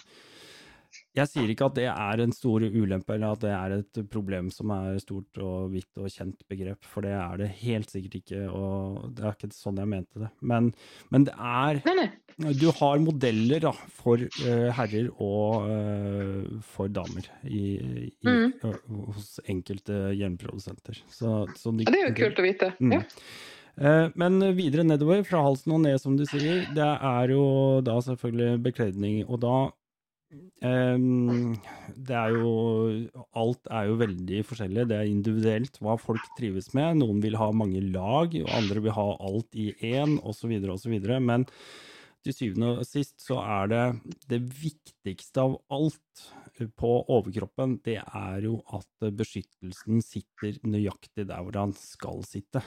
Jeg 1.17 1.29
sier 1.29 1.49
ikke 1.51 1.67
at 1.69 1.77
det 1.77 1.87
er 1.89 2.21
en 2.21 2.33
stor 2.33 2.63
ulempe, 2.63 3.15
eller 3.15 3.33
at 3.33 3.41
det 3.43 3.51
er 3.53 3.75
et 3.79 3.99
problem 4.13 4.49
som 4.53 4.71
er 4.73 4.99
stort 5.01 5.41
og 5.41 5.73
vidt 5.73 6.01
og 6.01 6.09
kjent 6.13 6.45
begrep, 6.49 6.85
for 6.85 7.05
det 7.05 7.15
er 7.17 7.41
det 7.41 7.49
helt 7.63 7.89
sikkert 7.89 8.19
ikke, 8.21 8.43
og 8.53 9.09
det 9.17 9.25
er 9.25 9.37
ikke 9.37 9.51
sånn 9.57 9.81
jeg 9.81 9.89
mente 9.89 10.21
det. 10.21 10.29
Men, 10.41 10.71
men 11.13 11.25
det 11.29 11.35
er 11.35 11.81
Nei, 11.89 11.95
nei. 12.03 12.09
Du 12.39 12.69
har 12.71 13.01
modeller 13.03 13.59
da, 13.65 13.73
for 13.99 14.21
uh, 14.21 14.69
herrer 14.77 15.09
og 15.19 15.65
uh, 15.67 16.59
for 16.63 16.87
damer 16.87 17.25
i, 17.43 17.75
i, 18.07 18.09
Mm. 18.23 18.53
uh, 18.63 18.77
hos 19.11 19.39
enkelte 19.51 20.13
hjelmprodusenter. 20.15 21.01
Så, 21.11 21.33
så 21.59 21.73
de, 21.75 21.83
det 21.89 21.99
er 21.99 22.11
jo 22.11 22.17
kult 22.21 22.39
å 22.39 22.45
vite. 22.45 22.71
Mm. 22.79 22.93
Ja. 22.95 23.01
Eh, 23.79 24.05
Men 24.19 24.39
videre 24.57 24.83
nedover, 24.83 25.21
fra 25.27 25.39
halsen 25.45 25.71
og 25.75 25.83
ned, 25.85 25.99
som 26.03 26.15
du 26.19 26.25
sier, 26.27 26.65
det 26.75 26.87
er 27.11 27.31
jo 27.31 27.43
da 27.85 27.99
selvfølgelig 28.07 28.63
bekledning. 28.69 29.21
Og 29.27 29.43
da 29.43 29.57
Um, 30.61 31.55
Det 31.97 32.13
er 32.13 32.35
jo 32.35 32.49
Alt 33.33 33.65
er 33.73 33.87
jo 33.89 33.95
veldig 33.97 34.43
forskjellig. 34.45 34.83
Det 34.91 34.97
er 34.99 35.07
individuelt 35.09 35.79
hva 35.81 35.95
folk 35.97 36.21
trives 36.37 36.67
med. 36.77 36.99
Noen 37.01 37.17
vil 37.23 37.33
ha 37.39 37.47
mange 37.49 37.81
lag, 37.89 38.35
og 38.43 38.51
andre 38.53 38.83
vil 38.85 38.93
ha 38.93 39.07
alt 39.25 39.57
i 39.57 39.71
én, 39.89 40.19
osv., 40.21 40.53
osv. 40.69 40.95
Men 41.25 41.47
til 42.25 42.35
syvende 42.35 42.73
og 42.81 42.87
sist 42.87 43.17
så 43.23 43.39
er 43.41 43.71
det 43.71 43.83
det 44.31 44.39
viktigste 44.59 45.43
av 45.45 45.57
alt 45.71 46.23
på 46.79 46.91
overkroppen, 47.07 47.77
det 47.85 47.99
er 48.01 48.43
jo 48.43 48.59
at 48.75 49.11
beskyttelsen 49.15 50.03
sitter 50.03 50.59
nøyaktig 50.67 51.29
der 51.29 51.43
hvor 51.43 51.55
den 51.55 51.75
skal 51.77 52.23
sitte. 52.27 52.63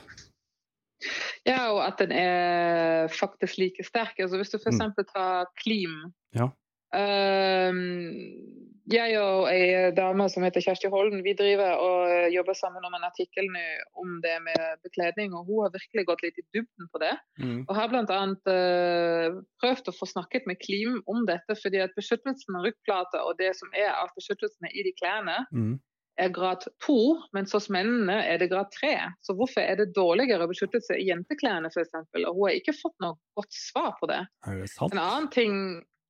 Ja, 1.45 1.73
og 1.75 1.83
at 1.85 1.99
den 1.99 2.13
er 2.15 3.09
faktisk 3.13 3.59
like 3.59 3.85
sterk. 3.85 4.15
Altså 4.23 4.39
hvis 4.39 4.53
du 4.53 4.59
f.eks. 4.61 4.83
tar 5.11 5.51
Klim. 5.59 5.97
Mm. 6.07 6.13
Ja. 6.39 6.49
Ehm, 6.95 8.72
jeg 8.91 9.15
og 9.21 9.47
ei 9.53 9.91
dame 9.95 10.27
som 10.33 10.43
heter 10.43 10.65
Kjersti 10.65 10.89
Holden, 10.91 11.23
vi 11.23 11.35
driver 11.39 11.77
og 11.79 12.33
jobber 12.35 12.57
sammen 12.59 12.85
om 12.89 12.97
en 12.99 13.07
artikkel 13.07 13.47
nå 13.53 13.63
om 14.03 14.17
det 14.25 14.35
med 14.43 14.83
bekledning. 14.83 15.35
og 15.37 15.47
Hun 15.47 15.63
har 15.67 15.75
virkelig 15.77 16.07
gått 16.09 16.25
litt 16.27 16.41
i 16.43 16.47
dybden 16.57 16.91
på 16.91 17.03
det. 17.03 17.13
Mm. 17.39 17.63
Og 17.69 17.73
har 17.79 17.93
bl.a. 17.93 18.19
Uh, 18.49 19.39
prøvd 19.63 19.93
å 19.93 19.97
få 19.97 20.09
snakket 20.11 20.49
med 20.51 20.59
Klim 20.65 20.99
om 21.07 21.23
dette, 21.29 21.57
fordi 21.63 21.83
at 21.85 21.95
beskyttelsen 21.99 22.59
av 22.59 22.67
ryggplata 22.67 23.23
og 23.23 23.39
det 23.39 23.55
som 23.59 23.71
er 23.77 23.93
av 23.95 24.11
beskyttelsene 24.19 24.73
i 24.75 24.87
de 24.89 24.95
klærne, 24.99 25.39
Mm. 25.53 25.79
er 26.19 26.29
grad 26.29 26.65
to, 26.85 27.17
mens 27.33 27.55
hos 27.57 27.71
mennene 27.73 28.19
er 28.29 28.39
det 28.39 28.51
grad 28.51 28.69
tre. 28.75 28.93
Så 29.25 29.33
hvorfor 29.37 29.63
er 29.65 29.79
det 29.81 29.95
dårligere 29.97 30.45
beskyttelse 30.51 30.99
i 31.01 31.07
jenteklærne 31.09 31.71
f.eks.? 31.73 31.95
Og 32.27 32.35
hun 32.35 32.49
har 32.49 32.59
ikke 32.59 32.75
fått 32.77 32.95
noe 33.01 33.17
godt 33.39 33.53
svar 33.57 33.95
på 34.01 34.11
det. 34.11 34.21
Er 34.47 34.61
det 34.61 34.69
sant? 34.75 34.93
En 34.93 35.01
annen 35.01 35.31
ting, 35.33 35.55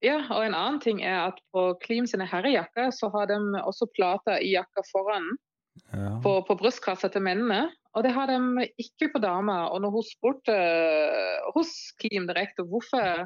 ja, 0.03 0.18
og 0.34 0.44
en 0.44 0.55
annen 0.59 0.80
ting 0.82 1.03
er 1.07 1.28
at 1.28 1.38
på 1.55 1.72
Klim 1.82 2.09
sine 2.11 2.26
herrejakker 2.28 2.90
så 2.94 3.11
har 3.14 3.30
de 3.30 3.38
også 3.62 3.88
plater 3.94 4.42
i 4.42 4.55
jakka 4.57 4.84
foran 4.92 5.32
Ja. 5.88 6.18
på, 6.20 6.34
på 6.44 6.55
brystkassa 6.61 7.09
til 7.09 7.22
mennene. 7.24 7.70
Og 7.96 8.03
det 8.05 8.11
har 8.12 8.28
de 8.28 8.66
ikke 8.76 9.09
på 9.14 9.20
damer. 9.24 9.70
Og 9.72 9.80
når 9.80 9.94
hun 9.94 10.05
spurte 10.05 10.57
hos 11.55 11.70
Klim 12.00 12.26
direkte 12.28 12.66
hvorfor 12.68 13.22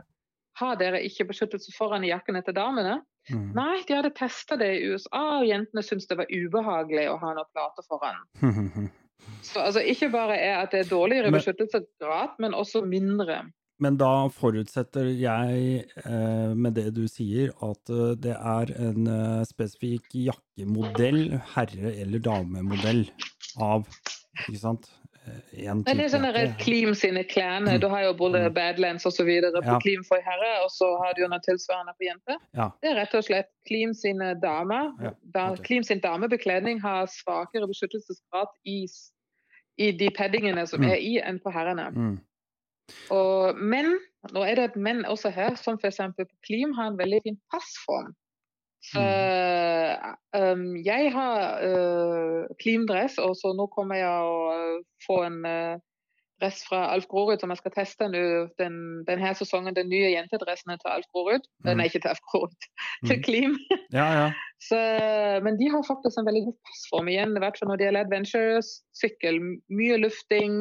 har 0.61 0.79
dere 0.79 1.03
ikke 1.03 1.27
beskyttelse 1.27 1.75
foran 1.75 2.07
i 2.07 2.13
jakkene 2.13 2.45
til 2.47 2.55
damene, 2.55 3.01
Mm. 3.27 3.49
Nei, 3.57 3.81
de 3.89 3.95
hadde 3.97 4.13
testa 4.15 4.55
det 4.55 4.69
i 4.77 4.85
USA, 4.87 5.41
og 5.41 5.47
jentene 5.49 5.83
syntes 5.83 6.07
det 6.07 6.15
var 6.21 6.29
ubehagelig 6.31 7.09
å 7.11 7.17
ha 7.19 7.33
noe 7.35 7.49
plater 7.51 7.83
foran. 7.89 8.21
Så 9.43 9.65
altså, 9.65 9.83
ikke 9.83 10.13
bare 10.13 10.37
er 10.39 10.61
at 10.61 10.71
det 10.71 10.85
er 10.85 10.91
dårligere 10.93 11.33
beskyttelsesgrad, 11.35 12.37
men 12.39 12.55
også 12.55 12.85
mindre. 12.87 13.41
Men 13.79 13.97
da 14.01 14.29
forutsetter 14.33 15.05
jeg, 15.21 15.85
eh, 16.05 16.55
med 16.57 16.75
det 16.79 16.95
du 16.97 17.03
sier, 17.13 17.51
at 17.61 17.91
eh, 17.93 18.15
det 18.17 18.33
er 18.37 18.71
en 18.81 19.07
eh, 19.07 19.43
spesifikk 19.45 20.07
jakkemodell, 20.17 21.41
herre- 21.55 21.93
eller 22.01 22.19
damemodell, 22.25 23.07
av 23.61 23.85
Ikke 24.49 24.59
sant? 24.61 24.89
En 25.57 25.81
type. 25.83 25.97
det 25.97 26.05
er 26.05 26.11
sånn 26.13 26.53
Klim 26.61 26.93
sine 26.95 27.25
klærne. 27.27 27.81
Du 27.83 27.89
har 27.89 28.03
jo 28.05 28.13
både 28.15 28.45
Mm. 28.47 28.53
Badlands 28.55 29.05
osv. 29.09 29.27
på 29.27 29.65
Ja. 29.65 29.79
Klim 29.81 30.05
for 30.05 30.21
herre, 30.23 30.63
og 30.63 30.71
så 30.71 30.87
har 31.03 31.15
du 31.17 31.23
jo 31.23 31.29
noe 31.29 31.41
tilsvarende 31.41 31.95
på 31.99 32.07
jente. 32.07 32.37
Ja. 32.55 32.71
Det 32.83 32.91
er 32.93 32.95
rett 33.01 33.15
og 33.15 33.25
slett 33.25 33.49
Klim 33.67 33.93
sine 33.95 34.35
damer. 34.41 34.93
Ja, 35.03 35.11
Okay. 35.53 35.65
Klim 35.65 35.83
sin 35.83 36.01
damebekledning 36.01 36.81
har 36.81 37.07
svakere 37.07 37.67
beskyttelsesgrad 37.67 38.47
i, 38.67 38.87
i 39.79 39.91
de 39.93 40.09
paddingene 40.11 40.67
som 40.69 40.81
Mm. 40.81 40.91
er 40.93 40.97
i, 41.01 41.19
enn 41.21 41.41
på 41.41 41.51
herrene. 41.53 41.91
Mm. 41.97 42.21
Og 43.15 43.59
menn, 43.59 43.97
nå 44.35 44.45
er 44.47 44.59
det 44.59 44.69
et 44.71 44.79
men 44.83 45.05
også 45.09 45.33
her, 45.35 45.57
som 45.61 45.79
f.eks. 45.81 46.01
på 46.19 46.27
Klim 46.47 46.75
har 46.79 46.93
en 46.93 46.99
veldig 47.01 47.21
fin 47.25 47.39
passform. 47.53 48.15
Så 48.87 49.03
um, 50.37 50.67
jeg 50.87 51.11
har 51.15 51.63
uh, 51.67 52.47
Klim-dress, 52.63 53.19
og 53.19 53.35
så 53.39 53.51
nå 53.59 53.67
kommer 53.75 53.99
jeg 53.99 54.29
å 54.31 54.37
uh, 54.55 54.85
få 55.07 55.23
en 55.27 55.41
uh, 55.43 55.79
dress 56.41 56.63
fra 56.69 56.83
Alf 56.93 57.07
Grorud 57.11 57.41
som 57.41 57.53
jeg 57.53 57.61
skal 57.63 57.73
teste 57.75 58.09
nå 58.13 58.23
den, 58.61 58.77
denne 59.09 59.31
sesongen. 59.39 59.75
Den 59.77 59.89
nye 59.93 60.11
jentedressen 60.13 60.75
til 60.75 60.91
Alf 60.93 61.09
Grorud. 61.15 61.45
Mm. 61.65 61.71
Nei, 61.81 61.87
ikke 61.89 62.03
til 62.05 62.13
Alf 62.13 62.21
Grorud, 62.31 62.57
til 63.09 63.17
Mm. 63.19 63.23
Klim. 63.27 63.57
Ja, 63.95 64.09
ja. 64.21 64.27
Så, 64.69 64.79
men 65.45 65.59
de 65.61 65.67
har 65.69 65.83
faktisk 65.85 66.17
en 66.19 66.27
veldig 66.27 66.47
god 66.47 66.57
passform 66.69 67.09
igjen, 67.13 67.35
i 67.37 67.41
hvert 67.45 67.59
fall 67.61 67.69
når 67.69 67.77
det 67.77 67.87
gjelder 67.87 68.07
adventures, 68.07 68.71
sykkel. 68.97 69.37
Mye 69.69 69.99
lufting, 70.01 70.55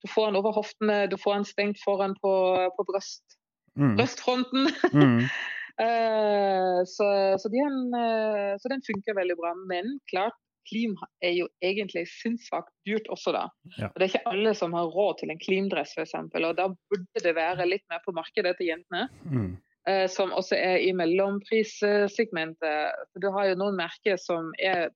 du 0.00 0.08
får 0.08 0.30
den 0.30 0.38
over 0.40 0.54
hoftene, 0.56 1.02
du 1.12 1.18
får 1.20 1.36
den 1.36 1.44
stengt 1.50 1.82
foran 1.84 2.16
på, 2.24 2.32
på 2.78 2.88
brøst, 2.92 3.38
Mm. 3.76 3.94
brøstfronten. 3.96 4.68
Mm. 4.92 5.20
Eh, 5.80 6.80
så, 6.84 7.06
så, 7.40 7.48
de 7.48 7.60
eh, 7.64 8.52
så 8.60 8.68
den 8.68 8.82
funker 8.84 9.16
veldig 9.16 9.36
bra. 9.40 9.54
Men 9.70 9.94
klart, 10.12 10.36
Klim 10.68 10.94
er 11.24 11.32
jo 11.36 11.48
egentlig 11.64 12.06
sinnssvakt 12.10 12.70
dyrt 12.86 13.08
også, 13.12 13.32
da. 13.34 13.44
Ja. 13.78 13.88
Og 13.90 13.96
det 13.98 14.04
er 14.06 14.10
ikke 14.12 14.30
alle 14.32 14.54
som 14.58 14.72
har 14.76 14.86
råd 14.94 15.18
til 15.20 15.30
en 15.34 15.40
Klim-dress, 15.42 15.92
f.eks. 15.98 16.14
Og 16.18 16.56
da 16.58 16.68
burde 16.90 17.22
det 17.24 17.34
være 17.36 17.66
litt 17.68 17.84
mer 17.90 18.00
på 18.04 18.14
markedet 18.16 18.56
til 18.58 18.66
jentene. 18.72 19.08
Mm. 19.26 19.56
eh, 19.88 20.06
som 20.10 20.30
også 20.32 20.54
er 20.56 20.76
i 20.86 20.92
mellomprissegmentet. 20.94 22.92
Du 23.18 23.30
har 23.34 23.44
jo 23.50 23.58
noen 23.58 23.76
merker 23.76 24.16
som 24.20 24.52
er 24.62 24.90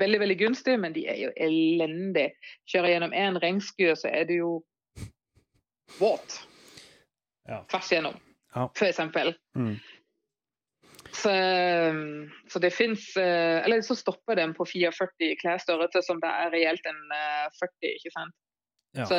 veldig 0.00 0.20
veldig 0.20 0.38
gunstige, 0.40 0.78
men 0.80 0.92
de 0.96 1.06
er 1.06 1.18
jo 1.26 1.30
elendige. 1.36 2.32
Kjører 2.70 2.94
gjennom 2.94 3.12
én 3.14 3.38
regnskue, 3.42 3.94
så 3.98 4.08
er 4.10 4.24
det 4.28 4.36
jo 4.40 4.62
våt 6.00 6.40
Ja. 7.48 7.64
tvers 7.68 7.92
igjennom, 7.92 8.14
Ja. 8.54 8.68
Mm. 9.54 9.80
Så, 11.12 11.32
så 12.48 12.60
det 12.62 12.70
fins 12.72 13.02
Eller 13.20 13.82
så 13.84 13.92
stopper 13.98 14.38
den 14.38 14.54
på 14.56 14.64
44 14.64 15.26
i 15.26 15.34
klesstørrelse, 15.36 16.00
som 16.06 16.22
det 16.22 16.30
er 16.30 16.52
reelt 16.54 16.86
en 16.88 17.02
eh, 17.12 17.50
40, 17.58 17.90
ikke 17.98 18.12
sant. 18.14 18.34
Ja. 18.96 19.06
Så, 19.08 19.18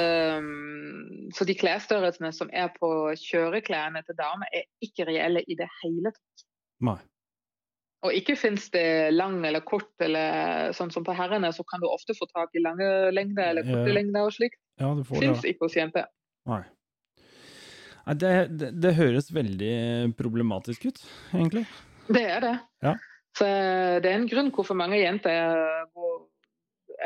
så 1.33 1.45
de 1.49 1.55
klesstørrelsene 1.57 2.29
som 2.33 2.49
er 2.53 2.69
på 2.75 2.89
kjøreklærne 3.17 4.03
til 4.05 4.17
damer, 4.19 4.49
er 4.53 4.67
ikke 4.85 5.07
reelle 5.09 5.41
i 5.49 5.57
det 5.57 5.69
hele 5.81 6.11
tatt. 6.13 6.45
Nei. 6.85 6.99
Og 8.03 8.11
ikke 8.13 8.35
finnes 8.35 8.67
det 8.73 9.13
lang 9.15 9.39
eller 9.47 9.63
kort, 9.63 9.93
eller 10.03 10.73
sånn 10.75 10.91
som 10.91 11.05
på 11.07 11.15
herrene, 11.15 11.53
så 11.55 11.63
kan 11.69 11.81
du 11.81 11.87
ofte 11.87 12.13
få 12.17 12.27
tak 12.33 12.51
i 12.53 12.61
lange 12.61 12.85
lengder 13.15 13.53
eller 13.53 13.63
korte 13.69 13.89
Ja. 13.89 13.95
lengder 13.95 14.27
og 14.27 14.33
slikt. 14.35 14.59
Ja, 14.81 14.91
du 14.93 15.05
får 15.07 15.15
det. 15.15 15.21
Fins 15.23 15.45
ikke 15.47 15.69
hos 15.69 15.77
jenter. 15.77 16.09
Nei. 16.49 16.63
Det, 18.19 18.31
det, 18.59 18.69
det 18.83 18.95
høres 18.97 19.29
veldig 19.31 20.13
problematisk 20.19 20.85
ut, 20.89 20.99
egentlig. 21.33 21.63
Det 22.11 22.23
er 22.27 22.39
det. 22.43 22.53
Ja. 22.83 22.97
Så 23.37 23.47
det 24.03 24.09
er 24.11 24.17
en 24.19 24.27
grunn 24.29 24.51
hvorfor 24.53 24.75
mange 24.77 24.99
jenter 24.99 25.55
går, 25.95 26.17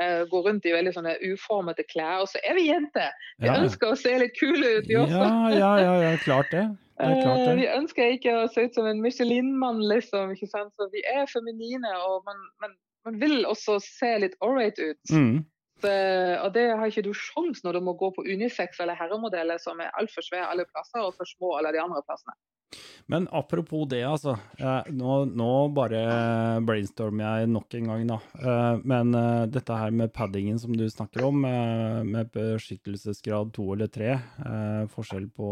eh, 0.01 0.23
går 0.31 0.47
rundt 0.49 0.65
i 0.65 0.73
veldig 0.73 0.93
sånne 0.95 1.13
uformete 1.29 1.85
klær. 1.87 2.23
Og 2.25 2.31
så 2.31 2.41
er 2.43 2.57
vi 2.57 2.65
jenter! 2.71 3.13
Vi 3.37 3.47
Ja, 3.47 3.59
ønsker 3.61 3.93
å 3.93 3.99
se 3.99 4.15
litt 4.19 4.33
kule 4.39 4.79
ut, 4.79 4.89
vi 4.89 4.97
også. 4.97 5.21
ja, 5.53 5.71
ja, 5.79 5.93
ja, 6.07 6.15
klart 6.25 6.49
det. 6.51 6.65
Det 6.97 7.13
klart 7.21 7.37
Eh, 7.37 7.45
det. 7.45 7.55
Vi 7.61 7.67
ønsker 7.77 8.15
ikke 8.17 8.33
å 8.41 8.47
se 8.49 8.65
ut 8.65 8.73
som 8.73 8.87
en 8.89 8.99
Michelin-mann, 9.05 9.83
liksom. 9.87 10.33
ikke 10.33 10.49
sant? 10.49 10.73
Så 10.81 10.89
vi 10.91 11.03
er 11.05 11.29
feminine, 11.29 11.93
og 12.09 12.25
man, 12.25 12.41
man, 12.59 12.73
man 13.05 13.19
vil 13.21 13.45
også 13.45 13.77
se 13.85 14.15
litt 14.25 14.33
ålreit 14.41 14.81
ut. 14.81 15.13
Mm. 15.13 15.45
Så, 15.77 15.93
og 16.41 16.51
det 16.55 16.67
har 16.73 16.89
ikke 16.89 17.05
du 17.05 17.13
sjans 17.13 17.63
når 17.65 17.77
du 17.77 17.85
må 17.85 17.93
gå 17.99 18.09
på 18.15 18.25
unisex 18.25 18.79
eller 18.81 18.97
herremodeller 18.97 19.61
som 19.61 19.79
er 19.83 19.93
altfor 19.99 20.25
svære 20.25 20.49
alle 20.49 20.65
plasser, 20.69 21.03
og 21.05 21.13
for 21.17 21.29
små 21.29 21.57
alle 21.59 21.75
de 21.75 21.81
andre 21.83 22.01
plassene. 22.05 22.33
Men 23.07 23.27
apropos 23.31 23.85
det, 23.87 24.01
altså. 24.03 24.33
Eh, 24.59 24.89
nå, 24.91 25.21
nå 25.39 25.51
bare 25.75 26.01
brainstormer 26.67 27.39
jeg 27.39 27.51
nok 27.53 27.77
en 27.79 27.91
gang, 27.91 28.05
da. 28.09 28.17
Eh, 28.41 28.81
men 28.91 29.15
eh, 29.15 29.45
dette 29.53 29.77
her 29.79 29.93
med 29.95 30.11
paddingen 30.15 30.59
som 30.59 30.75
du 30.75 30.83
snakker 30.91 31.23
om, 31.29 31.45
eh, 31.47 32.01
med 32.03 32.33
beskyttelsesgrad 32.35 33.53
to 33.55 33.69
eller 33.75 33.91
tre, 33.91 34.17
eh, 34.19 34.83
forskjell 34.91 35.29
på 35.37 35.51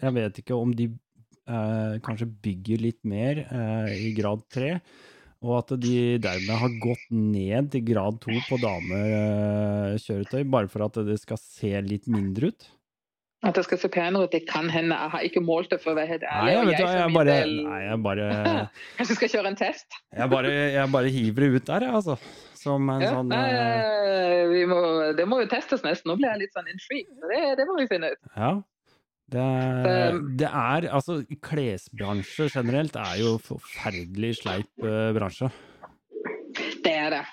Jeg 0.00 0.16
vet 0.18 0.42
ikke 0.42 0.58
om 0.58 0.74
de 0.74 0.88
eh, 0.90 1.98
kanskje 2.02 2.32
bygger 2.48 2.82
litt 2.82 3.04
mer 3.06 3.44
eh, 3.46 3.92
i 4.08 4.10
grad 4.18 4.42
tre. 4.50 4.80
Og 5.46 5.52
at 5.60 5.68
de 5.78 5.96
dermed 6.18 6.58
har 6.58 6.72
gått 6.82 7.04
ned 7.14 7.68
til 7.70 7.84
grad 7.86 8.16
to 8.24 8.34
på 8.48 8.58
damekjøretøy, 8.64 10.42
bare 10.50 10.70
for 10.72 10.86
at 10.88 10.98
det 11.06 11.20
skal 11.22 11.38
se 11.38 11.70
litt 11.86 12.08
mindre 12.10 12.50
ut. 12.50 12.66
At 13.46 13.54
det 13.54 13.62
skal 13.66 13.78
se 13.78 13.90
penere 13.92 14.26
ut, 14.26 14.32
det 14.32 14.40
kan 14.48 14.66
hende. 14.72 14.96
Jeg 14.96 15.12
har 15.12 15.24
ikke 15.28 15.42
målt 15.44 15.70
det, 15.70 15.78
for 15.82 15.92
å 15.92 15.98
være 15.98 16.08
helt 16.16 16.24
Nei, 16.24 16.30
ærlig. 16.32 16.54
jeg 16.56 16.66
vet 16.66 16.80
hva, 16.80 16.94
jeg 16.96 17.14
bare, 17.14 17.34
del- 17.36 17.58
nei, 17.68 17.80
jeg 17.84 17.98
bare, 18.06 18.28
Kanskje 18.96 19.12
du 19.12 19.18
skal 19.20 19.32
kjøre 19.36 19.50
en 19.52 19.58
test? 19.60 19.98
jeg 20.16 20.30
bare, 20.32 20.52
jeg 20.74 20.90
bare 20.96 21.12
hiver 21.14 21.44
det 21.44 21.50
ut 21.60 21.66
der, 21.68 21.86
jeg, 21.86 21.94
altså. 22.00 22.16
Som 22.56 22.88
en 22.90 23.04
Ja, 23.04 23.10
sånn 23.12 23.28
nei, 23.30 23.44
eh, 23.52 24.40
vi 24.50 24.64
må, 24.66 24.80
det 25.20 25.26
må 25.30 25.42
jo 25.44 25.50
testes 25.52 25.84
nesten. 25.86 26.10
Nå 26.10 26.16
blir 26.18 26.32
jeg 26.32 26.46
litt 26.46 26.56
sånn 26.56 26.72
intrigued. 26.72 27.20
Det, 27.30 27.42
det 27.60 27.68
må 27.68 27.76
vi 27.78 27.86
finne 27.92 28.10
ut. 28.16 28.32
Ja. 28.34 28.50
Det, 29.32 29.44
det 30.38 30.46
er 30.46 30.86
Altså, 30.94 31.18
klesbransje 31.42 32.46
generelt 32.54 32.96
er 33.00 33.16
jo 33.22 33.36
forferdelig 33.42 34.36
sleip 34.42 34.86
eh, 34.86 35.10
bransje. 35.16 35.50
Det 36.84 36.94
er 36.94 37.10
det. 37.16 37.24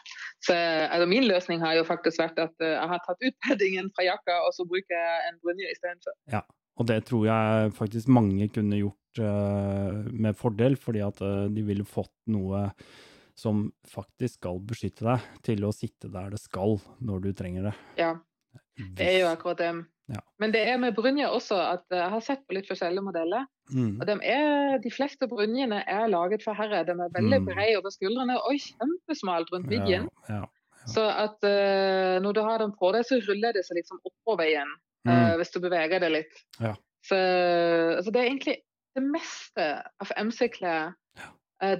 Så, 0.43 0.55
altså, 0.55 1.05
min 1.07 1.27
løsning 1.29 1.61
har 1.63 1.77
jo 1.77 1.85
faktisk 1.87 2.19
vært 2.19 2.41
at 2.41 2.65
eh, 2.65 2.73
jeg 2.75 2.89
har 2.91 3.05
tatt 3.05 3.21
ut 3.23 3.37
paddingen 3.45 3.93
fra 3.95 4.07
jakka, 4.09 4.41
og 4.47 4.51
så 4.57 4.65
bruker 4.67 4.97
jeg 4.97 5.29
en 5.29 5.39
brynje 5.45 5.71
istedenfor. 5.71 6.43
Og 6.81 6.89
det 6.89 6.99
tror 7.05 7.27
jeg 7.29 7.71
faktisk 7.77 8.09
mange 8.09 8.49
kunne 8.49 8.79
gjort 8.81 9.21
uh, 9.21 10.01
med 10.09 10.33
fordel, 10.33 10.73
fordi 10.81 11.03
at 11.05 11.21
uh, 11.21 11.45
de 11.53 11.61
ville 11.67 11.85
fått 11.85 12.15
noe 12.33 12.65
som 13.37 13.67
faktisk 13.89 14.39
skal 14.39 14.57
beskytte 14.65 15.05
deg 15.05 15.27
til 15.45 15.65
å 15.65 15.73
sitte 15.73 16.09
der 16.13 16.33
det 16.33 16.41
skal 16.41 16.79
når 17.05 17.27
du 17.27 17.29
trenger 17.37 17.69
det. 17.69 17.75
Ja, 18.01 18.15
det 18.97 19.05
er 19.05 19.19
jo 19.21 19.29
akkurat 19.29 19.61
det. 19.61 19.71
Ja. 20.13 20.21
Men 20.41 20.53
det 20.53 20.63
er 20.69 20.79
med 20.81 20.95
brynje 20.97 21.27
også 21.29 21.57
at 21.57 21.85
eh, 21.91 21.99
jeg 21.99 22.13
har 22.15 22.23
sett 22.25 22.41
på 22.47 22.57
litt 22.57 22.69
forskjellige 22.69 23.05
modeller. 23.05 23.45
Mm. 23.71 24.01
og 24.01 24.07
de, 24.09 24.15
er, 24.27 24.73
de 24.83 24.89
fleste 24.91 25.27
brynjene 25.31 25.79
er 25.87 26.09
laget 26.11 26.43
for 26.43 26.57
herre. 26.57 26.83
De 26.83 26.91
er 26.91 27.13
veldig 27.15 27.39
Mm. 27.41 27.45
brede 27.47 27.77
over 27.79 27.93
skuldrene 27.95 28.35
og 28.41 28.57
kjempesmalt 28.59 29.53
rundt 29.53 29.69
midjen. 29.71 30.09
Ja, 30.27 30.41
ja. 30.41 30.43
Så 30.91 31.05
at 31.07 31.39
uh, 31.47 32.19
når 32.19 32.35
du 32.35 32.41
har 32.43 32.59
dem 32.59 32.73
på 32.75 32.89
deg, 32.91 33.05
så 33.07 33.21
ruller 33.23 33.55
det 33.55 33.63
seg 33.63 33.79
liksom 33.79 34.01
oppover 34.03 34.49
igjen. 34.49 34.73
Mm. 35.07 35.13
Uh, 35.13 35.35
hvis 35.39 35.53
du 35.55 35.61
beveger 35.63 36.03
det 36.03 36.09
litt. 36.11 36.41
Ja. 36.59 36.73
Så 37.07 37.15
altså 37.15 38.11
det 38.11 38.19
er 38.19 38.27
egentlig 38.27 38.57
det 38.95 39.03
meste 39.03 39.69
av 40.03 40.11
MC-klær 40.19 40.91
eh, 40.91 40.93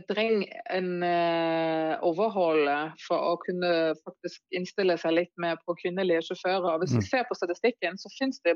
trenger 0.09 0.47
en 0.73 0.89
uh, 1.03 1.93
overhold 2.05 2.69
for 3.03 3.17
å 3.33 3.37
kunne 3.43 3.71
faktisk 4.03 4.41
innstille 4.55 4.95
seg 5.01 5.15
litt 5.17 5.33
mer 5.41 5.57
på 5.65 5.75
kvinnelige 5.81 6.23
sjåfører. 6.29 6.69
Og 6.75 6.83
Hvis 6.83 6.95
Mm. 6.95 7.01
vi 7.01 7.07
ser 7.09 7.23
på 7.29 7.37
statistikken, 7.39 7.97
så 7.99 8.11
finnes 8.17 8.39
det 8.47 8.55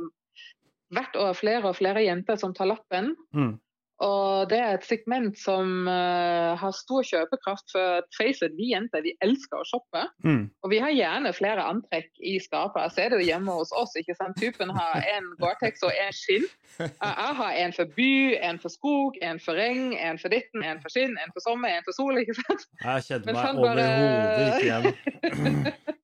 hvert 0.95 1.15
år 1.19 1.33
flere 1.35 1.65
og 1.67 1.75
flere 1.75 2.05
jenter 2.05 2.37
som 2.39 2.53
tar 2.55 2.69
lappen. 2.71 3.15
Mm. 3.35 3.57
Og 4.05 4.49
det 4.51 4.57
er 4.61 4.75
et 4.75 4.83
segment 4.85 5.33
som 5.41 5.87
uh, 5.89 6.53
har 6.61 6.73
stor 6.77 7.05
kjøpekraft. 7.07 7.65
For 7.73 8.03
face 8.13 8.45
it, 8.45 8.53
vi 8.59 8.69
jenter 8.69 9.01
vi 9.01 9.15
elsker 9.25 9.57
å 9.57 9.65
shoppe. 9.65 10.03
Mm. 10.21 10.43
Og 10.61 10.69
vi 10.69 10.77
har 10.83 10.93
gjerne 10.93 11.31
flere 11.33 11.65
antrekk 11.65 12.11
i 12.21 12.35
skapet. 12.43 12.83
Jeg 12.85 12.93
ser 12.93 13.09
det 13.15 13.23
jo 13.23 13.29
hjemme 13.31 13.55
hos 13.57 13.73
oss. 13.73 13.95
ikke 13.97 14.13
sant? 14.19 14.37
Typen 14.37 14.69
har 14.77 15.01
en 15.15 15.31
Gore-Tex 15.41 15.81
og 15.87 15.95
en 15.97 16.13
skinn. 16.13 16.45
Jeg 16.77 17.33
har 17.41 17.57
en 17.63 17.73
for 17.73 17.89
by, 17.97 18.11
en 18.45 18.61
for 18.61 18.69
skog, 18.75 19.17
en 19.25 19.41
for 19.41 19.57
regn, 19.57 19.95
en 19.97 20.21
for 20.21 20.29
ditten, 20.33 20.61
en 20.61 20.81
for 20.83 20.93
skinn, 20.93 21.17
en 21.17 21.33
for 21.33 21.45
sommer, 21.47 21.73
en 21.79 21.87
for 21.87 21.97
sol. 21.97 22.21
ikke 22.21 22.37
sant? 22.37 22.67
Jeg 22.83 23.07
kjente 23.09 23.33
meg 23.33 23.41
sånn 23.41 23.63
bare- 23.63 23.89
overhodet 23.97 24.47
ikke 24.53 24.67
igjen. 24.67 25.65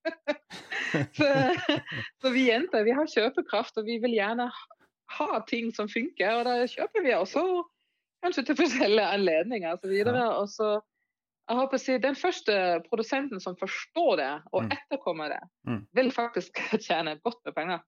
Så, 0.93 1.25
så 2.21 2.29
vi 2.29 2.43
jenter 2.51 2.83
vi 2.85 2.93
har 2.93 3.07
kjøpekraft, 3.09 3.79
og 3.81 3.87
vi 3.87 3.95
vil 4.03 4.13
gjerne 4.13 4.45
ha 5.17 5.39
ting 5.49 5.71
som 5.73 5.89
funker. 5.89 6.35
Og 6.37 6.45
da 6.45 6.53
kjøper 6.69 7.05
vi 7.05 7.15
også 7.17 7.43
kanskje 8.23 8.45
til 8.47 8.57
forskjellige 8.59 9.11
anledninger 9.19 9.77
osv. 9.77 9.93
Og 10.39 10.49
så 10.51 10.73
jeg 11.43 11.59
håper 11.59 11.75
å 11.75 11.83
si, 11.83 11.97
Den 11.99 12.15
første 12.15 12.53
produsenten 12.87 13.41
som 13.43 13.55
forstår 13.59 14.13
det 14.21 14.31
og 14.53 14.63
Mm. 14.63 14.71
etterkommer 14.77 15.29
det, 15.29 15.41
Mm. 15.67 15.85
vil 15.93 16.11
faktisk 16.11 16.55
tjene 16.87 17.19
godt 17.21 17.43
med 17.45 17.55
penger. 17.55 17.79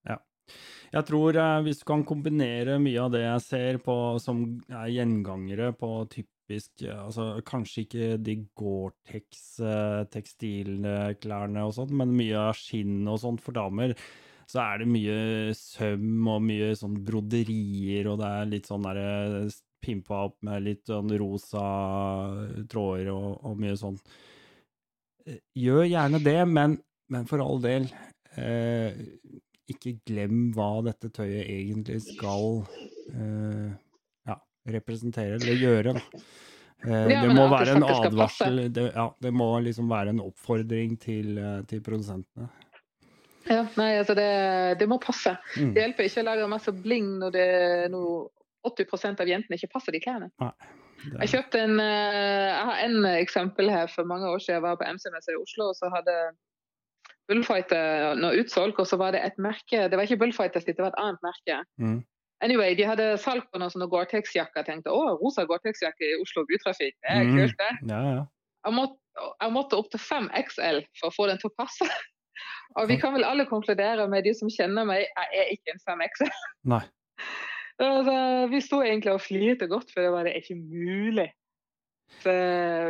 Jeg 0.93 1.05
tror 1.05 1.35
eh, 1.35 1.61
hvis 1.65 1.79
du 1.79 1.85
kan 1.85 2.03
kombinere 2.05 2.77
mye 2.79 2.99
av 3.01 3.11
det 3.11 3.21
jeg 3.23 3.41
ser 3.41 3.77
på 3.81 4.19
som 4.21 4.61
er 4.69 4.91
gjengangere 4.93 5.71
på 5.73 6.05
typisk 6.11 6.83
eh, 6.83 6.99
altså 7.07 7.41
Kanskje 7.41 7.81
ikke 7.85 8.17
de 8.21 8.35
Gore-Tex 8.55 9.59
eh, 9.59 10.05
og 11.65 11.73
sånt, 11.73 11.91
men 11.91 12.13
mye 12.15 12.37
av 12.37 12.53
skinn 12.59 13.07
og 13.07 13.19
sånt 13.19 13.41
for 13.41 13.53
damer. 13.53 13.95
Så 14.45 14.61
er 14.61 14.83
det 14.83 14.87
mye 14.87 15.53
søm 15.57 16.27
og 16.29 16.43
mye 16.45 16.75
sånn 16.77 16.99
broderier, 17.03 18.05
og 18.11 18.19
det 18.21 18.27
er 18.29 18.45
litt 18.51 18.67
sånn 18.69 18.85
derre 18.85 19.47
pimpa 19.85 20.23
opp 20.27 20.39
med 20.45 20.65
litt 20.65 20.89
sånn 20.89 21.13
rosa 21.21 21.65
tråder 22.71 23.11
og, 23.13 23.29
og 23.45 23.59
mye 23.61 23.77
sånn. 23.79 23.99
Eh, 25.25 25.39
Gjør 25.61 25.85
gjerne 25.87 26.21
det, 26.25 26.39
men, 26.49 26.79
men 27.13 27.29
for 27.29 27.43
all 27.45 27.61
del 27.63 27.87
eh, 28.35 28.97
ikke 29.71 29.95
glem 30.05 30.49
hva 30.57 30.83
dette 30.85 31.09
tøyet 31.13 31.47
egentlig 31.49 32.01
skal 32.05 32.59
eh, 33.13 33.71
ja, 34.29 34.35
representere, 34.75 35.39
eller 35.39 35.63
gjøre, 35.63 35.95
da. 35.97 36.25
Eh, 36.85 37.07
Ja, 37.09 37.23
det 37.23 37.33
må 37.33 37.47
være 37.49 37.79
en 37.79 37.87
advarsel, 37.87 38.59
det, 38.69 38.91
ja, 38.93 39.07
det 39.23 39.31
må 39.33 39.47
liksom 39.65 39.89
være 39.89 40.11
en 40.13 40.21
oppfordring 40.21 40.99
til, 41.01 41.37
eh, 41.41 41.63
til 41.69 41.81
produsentene. 41.85 42.51
Ja, 43.45 43.63
nei, 43.77 43.91
altså 44.01 44.13
det, 44.17 44.29
det 44.81 44.87
må 44.89 44.99
passe. 45.01 45.35
Mm. 45.57 45.73
Det 45.73 45.81
hjelper 45.83 46.07
ikke 46.07 46.21
å 46.23 46.27
lage 46.29 46.49
masse 46.49 46.73
bling 46.73 47.11
når 47.21 47.33
det 47.35 47.49
når 47.93 48.29
80% 48.65 49.21
av 49.21 49.27
jentene 49.29 49.57
ikke 49.59 49.71
passer 49.73 49.91
de 49.95 49.99
klærne. 50.03 50.31
Det- 50.39 51.21
Jeg 51.21 51.29
kjøpte 51.35 51.59
en 51.61 51.79
eh, 51.79 52.49
Jeg 52.49 52.65
har 52.65 52.77
en 52.85 53.05
eksempel 53.19 53.69
her 53.69 53.87
for 53.87 54.03
mange 54.05 54.25
år 54.27 54.39
siden. 54.39 54.55
Jeg 54.55 54.61
var 54.63 54.75
på 54.79 54.87
MC-messa 54.89 55.31
i 55.35 55.39
Oslo, 55.41 55.69
og 55.69 55.75
så 55.75 55.89
hadde 55.93 56.15
Bullfighter 57.27 58.15
noe 58.21 58.37
utsolg, 58.41 58.77
og 58.79 58.87
så 58.87 58.97
var 59.01 59.15
det 59.15 59.21
et 59.25 59.37
merke 59.41 59.87
Det 59.89 59.97
var 59.97 60.05
ikke 60.05 60.19
Bullfighter 60.21 60.61
sitt, 60.61 60.75
det 60.77 60.83
var 60.85 60.93
et 60.93 61.01
annet 61.01 61.21
merke. 61.25 61.59
Mm. 61.81 62.03
Anyway, 62.45 62.75
De 62.75 62.83
hadde 62.85 63.07
salg 63.21 63.45
på 63.51 63.59
noen 63.61 63.71
sånne 63.73 63.87
Gore-Tex-jakker. 63.89 64.65
Tenkte 64.67 64.91
å, 64.93 65.15
rosa 65.21 65.45
Gore-Tex-jakke 65.49 66.03
i 66.11 66.17
Oslo 66.21 66.43
bytrafikk, 66.49 66.97
det 67.01 67.09
er 67.15 67.23
Mm. 67.23 67.37
kult, 67.39 67.57
det. 67.57 67.71
Ja, 67.89 68.01
ja. 68.17 68.25
Jeg 68.65 68.73
måtte, 68.73 68.97
jeg 69.41 69.51
måtte 69.55 69.77
opp 69.79 69.89
til 69.91 69.99
5 69.99 70.29
XL 70.43 70.81
for 70.99 71.09
å 71.09 71.15
få 71.15 71.27
den 71.29 71.37
til 71.41 71.49
å 71.49 71.55
passe. 71.57 71.85
Og 72.77 72.87
vi 72.89 72.97
kan 72.99 73.13
vel 73.13 73.23
alle 73.23 73.45
konkludere 73.45 74.07
med 74.09 74.23
de 74.25 74.33
som 74.33 74.49
kjenner 74.49 74.85
meg, 74.85 75.05
jeg 75.07 75.39
er 75.41 75.51
ikke 75.55 75.73
en 75.73 75.79
5 75.87 76.01
XL. 76.11 76.31
Nei. 76.65 76.81
Altså, 77.81 78.17
vi 78.51 78.61
sto 78.63 78.79
egentlig 78.85 79.11
og 79.11 79.23
flirte 79.23 79.67
godt, 79.67 79.89
for 79.91 80.05
det 80.05 80.13
bare 80.13 80.31
er 80.31 80.39
ikke 80.39 80.55
mulig. 80.59 81.27
Så, 82.21 82.31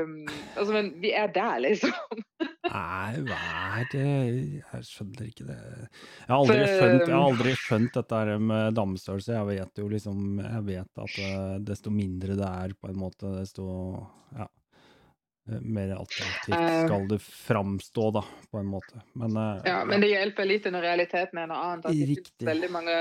um, 0.03 0.25
altså, 0.59 0.73
men 0.75 0.89
vi 1.01 1.13
er 1.15 1.31
der, 1.33 1.59
liksom. 1.63 1.93
Nei, 2.75 3.21
hva 3.23 3.37
er 3.79 3.85
det 3.93 4.03
Jeg 4.03 4.81
skjønner 4.89 5.29
ikke 5.29 5.45
det. 5.47 5.55
Jeg 5.55 6.27
har 6.27 6.35
aldri 6.35 6.57
For- 6.59 6.73
skjønt, 6.75 7.05
jeg 7.05 7.15
har 7.15 7.29
aldri 7.29 7.53
skjønt 7.61 7.95
dette 7.95 8.19
med 8.51 8.75
damestørrelse. 8.77 9.33
Jeg 9.37 9.49
vet 9.51 9.81
jo 9.81 9.87
liksom 9.93 10.19
Jeg 10.43 10.63
vet 10.67 11.01
at 11.05 11.17
eh, 11.29 11.55
desto 11.71 11.93
mindre 11.93 12.35
det 12.37 12.49
er, 12.49 12.75
på 12.75 12.91
en 12.91 12.99
måte, 12.99 13.31
desto 13.39 13.65
ja, 14.35 14.49
mer 15.61 15.91
attraktivt 15.95 16.55
Eh. 16.55 16.85
skal 16.87 17.07
det 17.07 17.19
framstå, 17.21 18.11
da, 18.13 18.23
på 18.51 18.57
en 18.59 18.65
måte. 18.65 19.01
Men, 19.13 19.35
eh, 19.37 19.61
Ja, 19.65 19.85
men 19.85 20.01
det 20.01 20.09
hjelper 20.09 20.45
litt 20.47 20.65
når 20.65 20.81
realiteten 20.81 21.37
er 21.37 21.47
noe 21.47 21.57
annet. 21.57 21.85
At 21.85 21.91
det 21.93 22.07
Riktig. 22.09 22.33
finnes 22.39 22.49
veldig 22.55 22.71
mange 22.71 22.95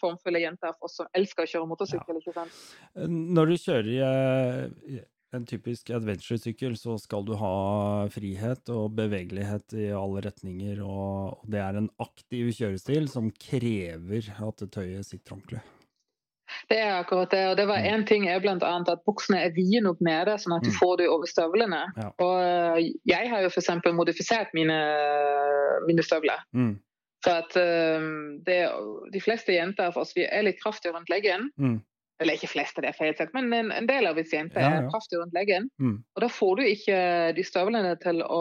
formfulle 0.00 0.40
jenter 0.42 0.72
for 0.74 0.86
oss 0.90 0.96
som 0.96 1.06
elsker 1.14 1.44
å 1.44 1.50
kjøre 1.52 1.68
motorsykkel. 1.70 2.16
ikke 2.18 2.34
sant? 2.34 2.50
Når 2.96 3.46
du 3.46 3.54
kjører 3.54 4.72
i 4.88 5.00
en 5.34 5.44
typisk 5.46 5.90
adventure-sykkel, 5.90 6.76
så 6.78 6.98
skal 7.00 7.24
du 7.24 7.34
ha 7.34 8.06
frihet 8.08 8.68
og 8.70 8.94
bevegelighet 8.94 9.72
i 9.74 9.88
alle 9.90 10.20
retninger, 10.22 10.80
og 10.84 11.40
det 11.48 11.58
er 11.60 11.76
en 11.76 11.90
aktiv 11.98 12.52
kjørestil 12.54 13.08
som 13.10 13.30
krever 13.30 14.28
at 14.30 14.56
tøyet 14.70 15.04
sitter 15.04 15.34
ordentlig. 15.34 15.62
Det 16.70 16.78
er 16.80 16.94
akkurat 17.00 17.30
det. 17.30 17.42
Og 17.50 17.56
det 17.56 17.66
var 17.68 17.76
én 17.84 18.04
ting 18.08 18.28
er 18.28 18.40
blant 18.40 18.62
annet 18.64 18.88
at 18.88 19.02
buksene 19.06 19.40
er 19.44 19.52
vide 19.56 19.80
nok 19.84 20.00
nede, 20.00 20.36
sånn 20.40 20.56
at 20.56 20.64
du 20.64 20.70
Mm. 20.70 20.78
får 20.80 20.96
det 21.00 21.08
over 21.08 21.26
støvlene. 21.26 21.82
Ja. 21.96 22.08
Og 22.18 22.36
øh, 22.40 22.78
jeg 23.06 23.30
har 23.30 23.40
jo 23.44 23.50
f.eks. 23.52 23.70
modifisert 23.92 24.48
mine, 24.54 24.78
mine 25.86 26.02
støvler. 26.02 26.40
Mm, 26.52 26.78
Så 27.24 27.30
at 27.40 27.56
um, 27.56 28.38
det, 28.46 28.58
de 29.12 29.20
fleste 29.20 29.52
jenter 29.54 29.86
av 29.88 29.96
oss 29.96 30.12
vi 30.16 30.26
er 30.28 30.42
litt 30.44 30.58
kraftige 30.62 30.92
rundt 30.92 31.08
leggen. 31.08 31.50
mm, 31.58 31.78
Eller 32.22 32.36
ikke 32.38 32.46
fleste, 32.52 32.78
det 32.80 32.92
er 32.92 32.94
feil 32.96 33.14
sagt, 33.18 33.32
men 33.34 33.48
en, 33.52 33.72
en 33.74 33.86
del 33.90 34.06
av 34.06 34.14
hvis 34.14 34.30
jenter 34.30 34.62
Ja, 34.62 34.68
ja. 34.78 34.88
kraftige 34.92 35.18
rundt 35.18 35.34
leggen. 35.34 35.64
mm. 35.82 35.96
Og 36.14 36.20
da 36.22 36.28
får 36.30 36.56
du 36.56 36.62
ikke 36.62 36.98
de 37.34 37.42
støvlene 37.44 37.96
til 38.04 38.20
å 38.22 38.38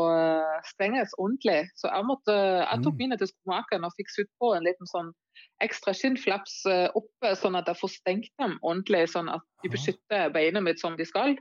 stenges 0.69 1.15
ordentlig. 1.17 1.69
Så 1.81 1.89
jeg, 1.89 2.05
måtte, 2.05 2.35
jeg 2.61 2.83
tok 2.83 2.93
Mm. 2.93 2.99
mine 3.01 3.17
til 3.17 3.31
skomakeren 3.31 3.87
og 3.87 3.95
fikk 3.97 4.11
sydd 4.13 4.29
på 4.39 4.51
en 4.55 4.63
liten 4.67 4.85
sånn 4.91 5.09
ekstra 5.65 5.93
skinnflaps 5.97 6.59
eh, 6.69 6.85
oppe, 6.93 7.31
sånn 7.39 7.57
at 7.57 7.65
jeg 7.71 7.79
får 7.79 7.91
stengt 7.95 8.29
dem 8.37 8.59
ordentlig, 8.61 9.07
sånn 9.09 9.31
at 9.33 9.41
de 9.63 9.69
beskytter 9.73 10.29
beinet 10.35 10.61
mitt 10.63 10.79
som 10.79 10.93
de 10.99 11.05
skal. 11.09 11.33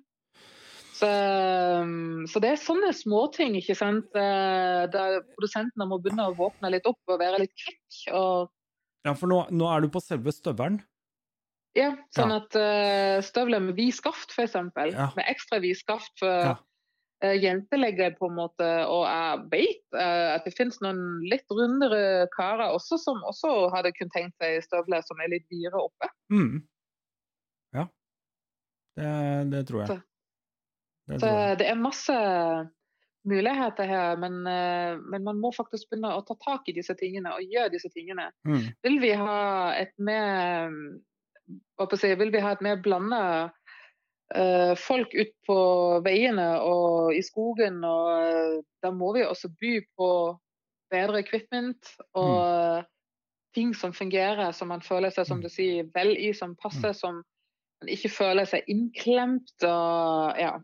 Så, 0.97 1.09
um, 1.83 2.24
så 2.30 2.41
det 2.43 2.53
er 2.53 2.61
sånne 2.61 2.93
småting, 2.97 3.57
ikke 3.59 3.74
sant. 3.76 4.09
eh, 4.16 4.87
Der 4.93 5.20
produsentene 5.37 5.87
må 5.89 5.99
begynne 6.01 6.28
å 6.30 6.37
våkne 6.39 6.70
litt 6.72 6.87
opp 6.89 6.99
og 7.09 7.20
være 7.20 7.41
litt 7.45 7.53
kvikk. 7.59 8.01
Og 8.16 8.51
Ja, 9.05 9.12
for 9.18 9.26
nå, 9.28 9.43
nå 9.51 9.68
er 9.72 9.80
du 9.83 9.89
på 9.93 10.01
selve 10.05 10.33
støvelen. 10.33 10.80
Ja, 11.74 11.94
sånn 12.12 12.32
at 12.36 12.52
uh, 12.58 13.22
støvler 13.24 13.62
med 13.64 13.76
vid 13.78 13.94
skaft, 13.96 14.34
f.eks. 14.36 14.54
Ja. 14.92 15.06
Med 15.16 15.24
ekstra 15.30 15.58
vid 15.64 15.78
skaft. 15.78 16.12
For 16.20 16.28
Ja. 16.28 16.56
eh, 17.22 17.36
jentelegger, 17.40 18.16
på 18.18 18.26
en 18.28 18.34
måte. 18.36 18.66
Og 18.90 19.04
jeg 19.06 19.38
vet 19.52 19.96
uh, 19.96 20.34
at 20.34 20.44
det 20.44 20.52
finnes 20.58 20.80
noen 20.82 21.00
litt 21.30 21.46
rundere 21.54 22.26
karer 22.36 22.74
også 22.74 22.98
som 23.00 23.22
også 23.24 23.70
hadde 23.72 23.92
kunnet 23.96 24.12
tenkt 24.12 24.36
seg 24.42 24.58
støvler 24.66 25.00
som 25.06 25.20
er 25.22 25.30
litt 25.32 25.46
dyre 25.48 25.80
oppe. 25.86 26.10
Mm. 26.34 26.60
Ja. 27.78 27.86
Det, 28.98 29.50
det 29.54 29.66
tror 29.70 29.80
jeg. 29.84 29.88
Så- 29.94 30.02
Det 31.08 31.20
tror 31.20 31.38
jeg. 31.38 31.58
det 31.58 31.66
er 31.70 31.74
masse 31.80 32.14
muligheter 33.24 33.86
her, 33.86 34.16
men, 34.18 34.42
men 34.42 35.24
man 35.24 35.38
må 35.38 35.50
faktisk 35.54 35.88
begynne 35.90 36.10
å 36.16 36.22
ta 36.26 36.34
tak 36.42 36.66
i 36.68 36.74
disse 36.76 36.94
tingene 36.98 37.30
og 37.36 37.42
gjøre 37.46 37.70
disse 37.74 37.88
tingene. 37.94 38.28
Mm. 38.46 38.64
Vil 38.82 38.98
vi 39.02 39.12
ha 39.18 39.72
et 39.78 39.92
mer 39.98 40.70
si, 41.98 42.14
Vil 42.18 42.32
vi 42.32 42.42
ha 42.44 42.53
et 42.55 42.64
mer 42.64 42.80
blanda 42.82 43.22
uh, 44.36 44.72
folk 44.78 45.14
ut 45.14 45.34
på 45.46 45.59
veiene 46.05 46.48
og 46.62 47.12
i 47.16 47.22
skogen, 47.24 47.82
og 47.84 48.09
eh, 48.22 48.57
da 48.82 48.92
må 48.94 49.12
vi 49.16 49.26
også 49.26 49.53
by 49.61 49.74
på 49.98 50.09
bedre 50.92 51.22
equipment 51.22 51.94
og 52.18 52.84
ting 53.57 53.74
som 53.76 53.92
fungerer, 53.92 54.53
som 54.57 54.70
man 54.72 54.84
føler 54.84 55.12
seg, 55.12 55.28
som 55.28 55.42
du 55.42 55.48
sier, 55.53 55.88
vel 55.94 56.14
i, 56.16 56.32
som 56.36 56.57
passer, 56.61 56.94
som 56.96 57.20
man 57.82 57.92
ikke 57.92 58.12
føler 58.12 58.48
seg 58.48 58.68
innklemt. 58.72 59.53
og 59.66 60.40
ja. 60.40 60.55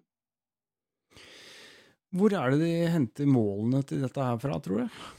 Hvor 2.16 2.32
er 2.32 2.54
det 2.54 2.60
de 2.62 2.72
henter 2.88 3.28
målene 3.28 3.82
til 3.84 4.04
dette 4.04 4.24
her 4.24 4.40
fra, 4.40 4.60
tror 4.64 4.86
du? 4.86 5.17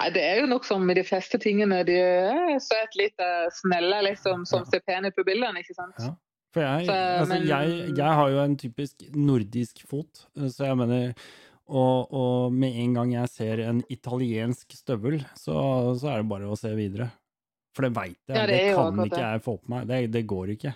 Nei, 0.00 0.10
Det 0.12 0.22
er 0.22 0.40
jo 0.42 0.46
nok 0.50 0.64
som 0.68 0.84
med 0.86 0.96
de 0.96 1.04
fleste 1.06 1.38
tingene. 1.40 1.82
De 1.88 1.96
er 1.96 2.58
søt, 2.60 2.94
lite 2.98 3.26
snelle, 3.56 4.02
liksom, 4.10 4.44
som 4.46 4.60
Ja. 4.64 4.70
ser 4.70 4.80
pene 4.86 5.08
ut 5.08 5.16
på 5.16 5.24
bildene, 5.24 5.62
ikke 5.62 5.74
sant. 5.74 5.94
Ja. 5.98 6.14
For 6.52 6.62
jeg, 6.62 6.86
Så, 6.86 6.92
altså, 6.92 7.28
men- 7.28 7.46
jeg, 7.46 7.96
jeg 7.96 8.12
har 8.20 8.30
jo 8.30 8.38
en 8.44 8.56
typisk 8.56 8.94
nordisk 9.14 9.82
fot, 9.86 10.26
så 10.36 10.64
jeg 10.70 10.76
mener 10.76 11.14
og, 11.68 12.12
og 12.14 12.52
med 12.52 12.76
en 12.78 12.94
gang 12.94 13.12
jeg 13.12 13.28
ser 13.28 13.58
en 13.66 13.82
italiensk 13.90 14.70
støvel, 14.72 15.18
så, 15.34 15.96
så 15.98 16.12
er 16.12 16.22
det 16.22 16.28
bare 16.30 16.46
å 16.46 16.56
se 16.56 16.70
videre. 16.78 17.10
For 17.74 17.82
det 17.82 17.92
veit 17.96 18.16
jeg, 18.28 18.36
Ja, 18.36 18.46
det 18.46 18.54
det, 18.54 18.70
jo 18.70 18.76
kan 18.76 19.00
ikke 19.04 19.18
jeg 19.24 19.42
få 19.42 19.56
på 19.60 19.68
meg. 19.68 19.86
Det, 19.90 19.98
det 20.12 20.26
går 20.26 20.52
ikke. 20.54 20.74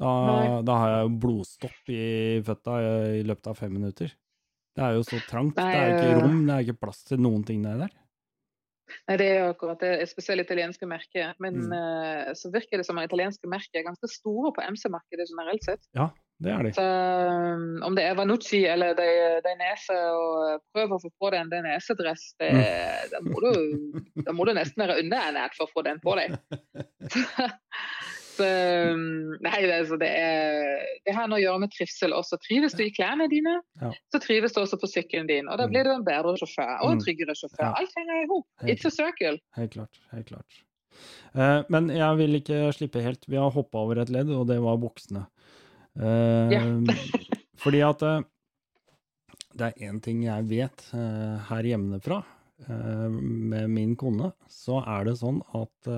Da, 0.00 0.62
da 0.66 0.72
har 0.80 0.90
jeg 0.94 1.04
jo 1.06 1.18
blodstopp 1.22 1.92
i 1.92 2.00
føtta 2.44 2.78
i 3.16 3.22
løpet 3.28 3.46
av 3.52 3.56
fem 3.60 3.72
minutter. 3.76 4.10
Det 4.76 4.84
er 4.84 4.96
jo 4.98 5.04
så 5.08 5.20
trangt. 5.28 5.56
Nei, 5.56 5.70
det 5.72 5.84
er 5.84 5.94
ikke 5.94 6.16
øh. 6.16 6.22
rom, 6.24 6.40
det 6.48 6.54
er 6.56 6.64
ikke 6.66 6.80
plass 6.80 7.04
til 7.04 7.22
noen 7.22 7.44
ting 7.46 7.62
der. 7.64 7.86
Nei, 9.08 9.16
Det 9.18 9.26
er 9.30 9.38
jo 9.40 9.48
akkurat 9.54 9.80
det 9.82 10.08
spesielt 10.10 10.44
italienske 10.44 10.86
merker. 10.86 11.34
Men 11.42 11.56
Mm. 11.66 11.72
uh, 11.72 12.34
så 12.38 12.50
virker 12.54 12.78
det 12.78 12.86
som 12.86 12.98
at 12.98 13.08
italienske 13.10 13.48
merker 13.50 13.80
er 13.80 13.88
ganske 13.88 14.08
store 14.12 14.52
på 14.56 14.62
MC-markedet 14.62 15.26
generelt 15.30 15.64
sett. 15.66 15.82
Ja, 15.96 16.10
det 16.42 16.52
er 16.52 16.62
de. 16.62 16.72
Så 16.76 16.84
um, 16.84 17.82
om 17.86 17.94
det 17.96 18.04
er 18.06 18.14
Vanucci 18.18 18.62
eller 18.68 18.94
Dainese, 18.94 19.96
og 19.96 20.60
prøv 20.74 20.92
å 20.96 21.00
få 21.02 21.10
på 21.18 21.30
deg 21.32 21.40
en 21.44 21.50
Dainese-dress, 21.50 22.28
Mm. 22.40 22.62
da, 23.10 23.18
da 24.26 24.32
må 24.36 24.44
du 24.46 24.52
nesten 24.54 24.82
være 24.86 25.00
underernært 25.02 25.54
for 25.58 25.66
å 25.66 25.72
få 25.74 25.84
den 25.86 25.98
på 26.04 26.14
deg. 26.18 26.36
Um, 28.40 29.36
nei, 29.44 29.60
det, 29.64 29.72
altså, 29.80 29.96
det, 30.00 30.08
er, 30.08 30.82
det 31.06 31.14
har 31.16 31.28
noe 31.28 31.38
å 31.38 31.42
gjøre 31.42 31.60
med 31.64 31.72
trivsel 31.72 32.12
også. 32.16 32.38
Trives 32.44 32.74
du 32.76 32.82
i 32.84 32.90
klærne 32.94 33.28
dine, 33.32 33.60
Ja. 33.80 33.90
så 34.12 34.20
trives 34.22 34.52
du 34.54 34.60
også 34.62 34.78
på 34.80 34.88
sykkelen 34.90 35.26
din. 35.28 35.48
Og 35.48 35.58
da 35.58 35.66
Mm. 35.66 35.72
blir 35.72 35.84
du 35.84 35.90
en 35.94 36.04
bedre 36.04 36.36
sjåfør 36.36 36.82
og 36.82 36.90
en 36.90 36.98
Mm. 36.98 37.04
tryggere 37.04 37.34
sjåfør. 37.36 37.64
Ja. 37.64 37.72
Alt 37.78 37.92
henger 37.96 38.22
i 38.22 38.26
hop. 38.30 38.46
It's 38.62 38.84
a 38.84 38.90
circle. 38.90 39.38
Helt 39.56 39.72
klart. 39.72 40.00
Helt 40.12 40.26
klart. 40.26 40.62
Uh, 41.36 41.62
men 41.68 41.88
jeg 41.90 42.16
vil 42.16 42.40
ikke 42.40 42.72
slippe 42.72 43.02
helt. 43.02 43.26
Vi 43.28 43.36
har 43.36 43.50
hoppa 43.50 43.78
over 43.78 43.98
et 44.00 44.08
ledd, 44.10 44.30
og 44.30 44.46
det 44.48 44.60
var 44.60 44.76
buksene. 44.78 45.26
Uh, 45.98 46.50
Ja. 46.52 46.60
fordi 47.62 47.80
at 47.84 48.02
uh, 48.02 48.22
det 49.56 49.72
er 49.72 49.88
én 49.90 50.00
ting 50.02 50.22
jeg 50.24 50.44
vet 50.48 50.90
her 50.92 51.62
hjemmefra 51.62 52.22
med 52.68 53.68
min 53.70 53.94
kone, 53.96 54.32
så 54.48 54.78
er 54.86 55.04
det 55.04 55.14
sånn 55.18 55.42
at 55.54 55.88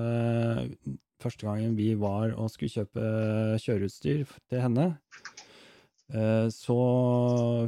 første 1.19 1.47
gangen 1.47 1.75
vi 1.77 1.93
var 1.99 2.33
og 2.35 2.51
skulle 2.53 2.73
kjøpe 2.73 3.07
kjøreutstyr 3.63 4.35
til 4.49 4.63
henne, 4.63 4.85
eh, 6.13 6.47
så 6.53 6.77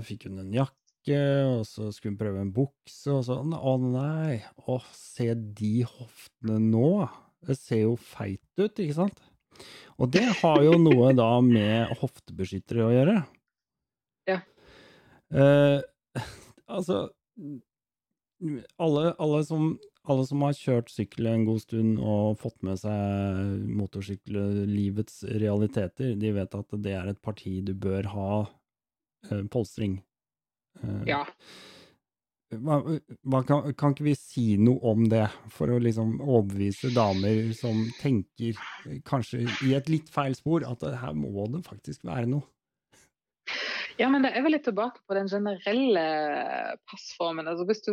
fikk 0.08 0.30
hun 0.30 0.44
en 0.44 0.54
jakke, 0.56 1.20
og 1.50 1.66
så 1.68 1.90
skulle 1.92 2.14
hun 2.14 2.22
prøve 2.22 2.44
en 2.46 2.54
bukse, 2.56 3.10
og 3.12 3.26
sånn. 3.28 3.56
Å 3.58 3.76
nei, 3.82 4.42
å 4.70 4.80
se 4.96 5.32
de 5.36 5.82
hoftene 5.88 6.60
nå. 6.70 6.94
Det 7.42 7.58
ser 7.58 7.86
jo 7.88 7.96
feit 7.98 8.44
ut, 8.62 8.72
ikke 8.72 9.00
sant? 9.00 9.24
Og 10.02 10.10
det 10.14 10.28
har 10.40 10.62
jo 10.66 10.78
noe 10.82 11.12
da 11.18 11.32
med 11.46 11.92
hoftebeskyttere 12.02 12.86
å 12.86 12.94
gjøre. 12.94 13.18
Ja. 14.30 14.40
Eh, 15.34 15.82
altså 16.78 17.08
alle, 18.82 19.12
alle, 19.20 19.44
som, 19.46 19.76
alle 20.10 20.24
som 20.26 20.42
har 20.46 20.56
kjørt 20.58 20.90
sykkel 20.90 21.28
en 21.30 21.44
god 21.46 21.62
stund 21.62 22.00
og 22.02 22.40
fått 22.42 22.58
med 22.66 22.80
seg 22.82 23.68
motorsykkellivets 23.80 25.22
realiteter, 25.42 26.16
de 26.18 26.32
vet 26.36 26.58
at 26.58 26.78
det 26.82 26.96
er 26.98 27.12
et 27.12 27.22
parti 27.22 27.60
du 27.66 27.76
bør 27.78 28.10
ha 28.16 28.32
eh, 29.30 29.44
polstring. 29.54 30.00
Eh, 30.82 31.04
Ja. 31.12 31.22
hva, 32.52 32.80
hva 33.22 33.44
kan, 33.48 33.70
kan 33.78 33.94
ikke 33.94 34.08
vi 34.10 34.16
si 34.18 34.46
noe 34.60 34.82
om 34.92 35.06
det, 35.12 35.28
for 35.54 35.72
å 35.72 35.78
liksom 35.80 36.18
overbevise 36.20 36.92
damer 36.96 37.54
som 37.58 37.86
tenker 38.02 38.58
eh, 38.90 38.98
kanskje 39.08 39.46
i 39.68 39.76
et 39.78 39.92
litt 39.92 40.10
feil 40.12 40.34
spor, 40.36 40.66
at 40.68 40.82
her 41.04 41.14
må 41.14 41.46
det 41.54 41.62
faktisk 41.70 42.10
være 42.10 42.26
noe? 42.34 42.48
Ja, 44.02 44.10
men 44.10 44.24
det 44.26 44.32
er 44.34 44.42
vel 44.46 44.56
litt 44.56 44.66
tilbake 44.66 45.00
på 45.08 45.14
den 45.18 45.30
generelle 45.30 46.04
passformen. 46.90 47.48
Altså 47.52 47.66
Hvis 47.70 47.84
du 47.86 47.92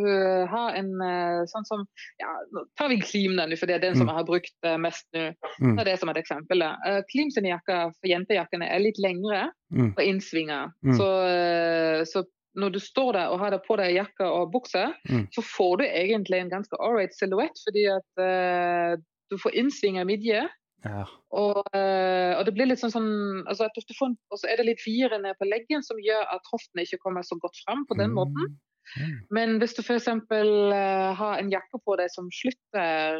har 0.49 0.77
en 0.79 0.89
eh, 1.05 1.43
sånn 1.51 1.67
som 1.69 1.85
ja, 2.21 2.31
Nå 2.55 2.65
tar 2.79 2.89
vi 2.91 2.99
Klim, 3.03 3.37
da, 3.37 3.45
for 3.59 3.69
det 3.69 3.77
er 3.77 3.85
den 3.87 3.95
som 3.97 4.07
Mm. 4.07 4.11
jeg 4.13 4.17
har 4.19 4.27
brukt 4.27 4.67
eh, 4.67 4.77
mest 4.81 5.07
nå. 5.13 5.27
Mm. 5.61 5.77
er 5.79 5.85
det 5.85 5.99
som 6.01 6.09
et 6.09 6.17
eksempel. 6.17 6.63
Uh, 6.65 7.01
Klims 7.11 7.37
jakker 7.37 7.91
for 7.93 8.09
jentejakkene 8.09 8.67
er 8.69 8.79
litt 8.83 8.97
lengre 8.99 9.51
Mm. 9.71 9.93
på 9.93 10.01
innsvinger. 10.01 10.71
Mm. 10.83 10.95
Så, 10.97 11.07
eh, 11.29 12.03
så 12.09 12.23
når 12.57 12.71
du 12.73 12.79
står 12.81 13.13
der 13.13 13.29
og 13.29 13.39
har 13.39 13.51
det 13.51 13.61
på 13.67 13.77
deg 13.77 13.93
jakke 13.95 14.25
og 14.25 14.51
bukse, 14.51 14.87
Mm. 15.09 15.27
så 15.31 15.41
får 15.45 15.77
du 15.77 15.83
egentlig 15.85 16.39
en 16.41 16.49
ganske 16.49 16.75
ålreit 16.79 17.13
silhuett, 17.13 17.53
fordi 17.67 17.85
at 17.93 18.09
uh, 18.17 18.97
du 19.29 19.37
får 19.37 19.53
innsvinger 19.53 20.05
midje. 20.09 20.47
Ja. 20.85 21.03
Og, 21.35 21.59
eh, 21.75 22.33
og 22.37 22.45
det 22.47 22.53
blir 22.55 22.69
litt 22.69 22.79
sånn, 22.79 22.93
sånn 22.93 23.09
altså 23.51 23.67
får, 23.97 24.13
Og 24.31 24.39
så 24.39 24.47
er 24.47 24.59
det 24.59 24.69
litt 24.69 24.83
fire 24.83 25.19
ned 25.19 25.35
på 25.39 25.47
leggen 25.49 25.83
som 25.85 25.99
gjør 25.99 26.23
at 26.35 26.51
hoftene 26.51 26.85
ikke 26.85 27.01
kommer 27.03 27.25
så 27.27 27.35
godt 27.41 27.59
fram 27.65 27.83
på 27.89 27.97
den 27.99 28.15
måten. 28.15 28.53
Mm. 28.95 29.17
Men 29.35 29.57
hvis 29.61 29.75
du 29.77 29.83
f.eks. 29.83 30.07
Uh, 30.07 31.11
har 31.19 31.35
en 31.37 31.51
jakke 31.51 31.81
på 31.83 31.99
deg 31.99 32.09
som 32.13 32.31
slutter 32.33 33.19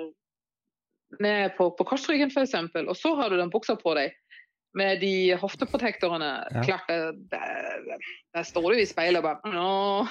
ned 1.20 1.54
på, 1.58 1.70
på 1.76 1.88
korsryggen, 1.90 2.32
f.eks., 2.32 2.56
og 2.86 2.96
så 2.98 3.14
har 3.20 3.30
du 3.30 3.38
den 3.40 3.54
buksa 3.54 3.76
på 3.80 3.94
deg 3.98 4.16
med 4.78 5.00
de 5.02 5.36
hofteprotektorene 5.42 6.30
Ja. 6.54 6.62
Klart, 6.64 6.90
der, 7.32 8.04
der 8.36 8.44
står 8.46 8.74
du 8.74 8.82
i 8.82 8.86
speilet 8.86 9.24
og 9.24 9.26
bare 9.26 9.54
Nå. 9.54 10.06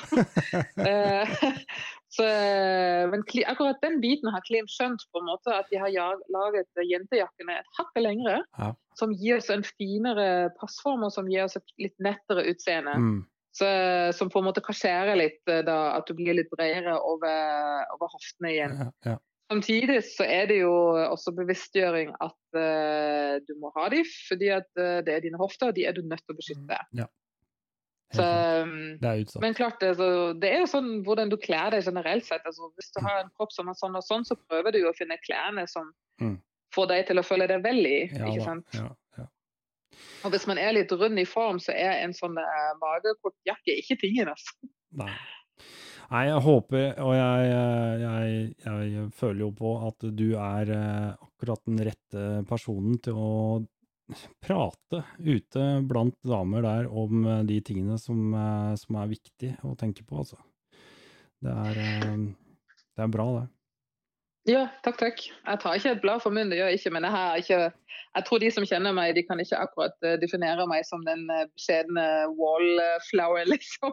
Eh, 2.09 3.05
så, 3.05 3.11
men 3.11 3.23
akkurat 3.47 3.81
den 3.83 4.01
biten 4.01 4.33
har 4.33 4.45
Klim 4.47 4.69
skjønt 4.71 5.05
på 5.13 5.21
en 5.21 5.29
måte 5.29 5.53
at 5.53 5.69
de 5.73 5.81
har 5.81 5.93
laget 6.33 6.81
jentejakkene 6.81 7.59
et 7.61 7.73
hakk 7.79 8.01
lengre. 8.01 8.41
Ja. 8.59 8.73
Som 8.99 9.13
gir 9.13 9.39
oss 9.39 9.51
en 9.53 9.67
finere 9.67 10.49
passform 10.59 11.05
og 11.07 11.13
som 11.15 11.29
gir 11.29 11.45
oss 11.45 11.59
et 11.61 11.77
litt 11.79 11.99
nettere 12.03 12.47
utseende. 12.49 12.97
Mm. 12.97 13.21
Så, 13.59 13.69
som 14.15 14.31
på 14.31 14.41
en 14.41 14.47
måte 14.47 14.63
kasjerer 14.65 15.19
litt 15.19 15.51
eh, 15.51 15.65
da, 15.67 15.99
at 15.99 16.09
du 16.09 16.15
blir 16.17 16.37
litt 16.39 16.51
bredere 16.53 16.97
over, 16.97 17.85
over 17.97 18.13
hoftene 18.15 18.55
igjen. 18.55 18.79
Ja, 18.81 18.93
ja. 19.13 19.17
Samtidig 19.49 20.03
så 20.05 20.27
er 20.29 20.51
det 20.51 20.59
jo 20.61 20.73
også 20.93 21.33
bevisstgjøring 21.33 22.11
at 22.21 22.37
uh, 22.53 23.39
du 23.49 23.55
må 23.57 23.71
ha 23.79 23.87
dem, 23.89 24.05
fordi 24.29 24.51
at 24.53 24.69
uh, 24.77 24.99
det 25.01 25.15
er 25.15 25.23
dine 25.25 25.41
hofter, 25.41 25.71
og 25.71 25.79
de 25.79 25.87
er 25.89 25.97
du 25.97 26.03
nødt 26.05 26.21
til 26.21 26.35
å 26.35 26.37
beskytte. 26.37 26.81
Ja. 26.99 27.07
Så, 28.17 28.25
um, 28.25 28.71
men 29.43 29.53
klart, 29.55 29.83
altså, 29.85 30.33
det 30.41 30.49
er 30.49 30.63
jo 30.63 30.69
sånn 30.71 30.87
hvordan 31.05 31.29
du 31.29 31.37
kler 31.37 31.75
deg 31.75 31.85
generelt 31.85 32.25
sett. 32.25 32.47
Altså, 32.49 32.71
hvis 32.79 32.89
du 32.95 33.03
har 33.05 33.19
en 33.21 33.29
kropp 33.37 33.53
som 33.53 33.69
er 33.69 33.77
sånn 33.77 33.99
og 34.01 34.05
sånn, 34.07 34.25
så 34.25 34.37
prøver 34.49 34.73
du 34.73 34.79
jo 34.81 34.89
å 34.93 34.97
finne 34.97 35.19
klærne 35.27 35.67
som 35.69 35.91
Mm. 36.21 36.39
får 36.75 36.89
deg 36.89 37.07
til 37.07 37.19
å 37.21 37.23
føle 37.23 37.47
deg 37.47 37.61
vel 37.63 37.85
i. 37.87 37.99
Ja 38.11 38.27
ikke 38.33 38.45
sant? 38.47 38.67
Ja, 38.75 38.89
ja. 39.21 39.27
Og 40.25 40.33
hvis 40.33 40.47
man 40.51 40.59
er 40.59 40.73
litt 40.73 40.91
rund 40.91 41.21
i 41.21 41.25
form, 41.29 41.61
så 41.63 41.71
er 41.77 42.01
en 42.03 42.13
sånn 42.17 42.35
uh, 42.41 42.73
magekortjakke 42.81 43.77
ikke 43.85 44.01
tingen. 44.01 44.33
Altså. 44.33 44.57
Nei. 44.99 45.13
Nei, 46.11 46.23
jeg 46.31 46.41
håper, 46.41 46.85
og 47.05 47.13
jeg, 47.13 47.49
jeg, 48.01 48.37
jeg 48.65 49.09
føler 49.13 49.41
jo 49.45 49.51
på 49.53 49.73
at 49.87 50.07
du 50.17 50.29
er 50.41 50.71
eh, 50.73 51.11
akkurat 51.21 51.61
den 51.69 51.83
rette 51.85 52.23
personen 52.49 52.97
til 53.05 53.19
å 53.21 53.33
prate 54.41 55.03
ute 55.19 55.67
blant 55.89 56.17
damer 56.27 56.65
der 56.65 56.89
om 56.89 57.27
eh, 57.27 57.45
de 57.49 57.61
tingene 57.65 57.99
som, 58.01 58.33
eh, 58.33 58.73
som 58.81 58.99
er 59.03 59.13
viktig 59.13 59.53
å 59.67 59.77
tenke 59.79 60.07
på, 60.07 60.23
altså. 60.23 60.41
Det 61.45 61.53
er, 61.53 61.81
eh, 61.85 62.27
det 62.97 63.05
er 63.05 63.15
bra, 63.15 63.29
det. 63.39 63.47
Ja, 64.49 64.63
takk, 64.81 64.97
takk. 64.97 65.21
Jeg 65.29 65.61
tar 65.61 65.77
ikke 65.77 65.91
et 65.93 66.01
blad 66.01 66.23
for 66.25 66.33
munnen, 66.33 66.49
det 66.49 66.57
gjør 66.57 66.71
jeg 66.73 66.79
ikke. 66.79 66.93
Men 66.95 67.05
jeg, 67.05 67.13
har 67.13 67.41
ikke, 67.43 67.59
jeg 68.17 68.25
tror 68.25 68.41
de 68.41 68.49
som 68.55 68.65
kjenner 68.71 68.95
meg, 68.97 69.11
de 69.13 69.25
kan 69.29 69.43
ikke 69.43 69.59
akkurat 69.61 70.07
definere 70.23 70.65
meg 70.71 70.87
som 70.89 71.03
den 71.05 71.27
beskjedne 71.29 72.05
wallflower, 72.39 73.45
liksom. 73.53 73.93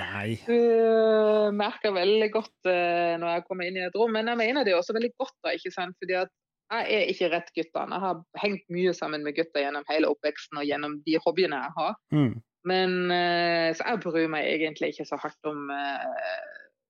Nei. 0.00 0.40
Du 0.48 1.54
merker 1.54 1.94
veldig 1.94 2.32
godt 2.34 2.66
når 2.66 3.28
jeg 3.28 3.46
kommer 3.46 3.70
inn 3.70 3.78
i 3.78 3.86
et 3.86 3.94
rom, 3.94 4.10
men 4.16 4.32
jeg 4.32 4.42
mener 4.42 4.66
det 4.66 4.74
også 4.74 4.96
veldig 4.98 5.12
godt, 5.22 5.36
da, 5.46 5.54
ikke 5.54 5.70
sant. 5.76 5.94
Fordi 6.02 6.18
at 6.24 6.34
jeg 6.72 6.96
er 6.96 7.12
ikke 7.12 7.30
rett 7.32 7.52
guttene. 7.54 7.94
Jeg 7.96 8.04
har 8.06 8.42
hengt 8.42 8.64
mye 8.72 8.94
sammen 8.96 9.24
med 9.26 9.36
gutter 9.36 9.64
gjennom 9.64 9.84
hele 9.90 10.10
oppveksten 10.10 10.60
og 10.60 10.66
gjennom 10.68 10.98
de 11.06 11.18
hobbyene 11.24 11.60
jeg 11.60 11.74
har. 11.76 11.94
Mm. 12.14 12.34
Men 12.64 12.94
uh, 13.12 13.70
Så 13.76 13.84
jeg 13.84 14.00
bryr 14.04 14.28
meg 14.32 14.48
egentlig 14.48 14.94
ikke 14.94 15.08
så 15.10 15.20
hardt 15.20 15.50
om 15.50 15.68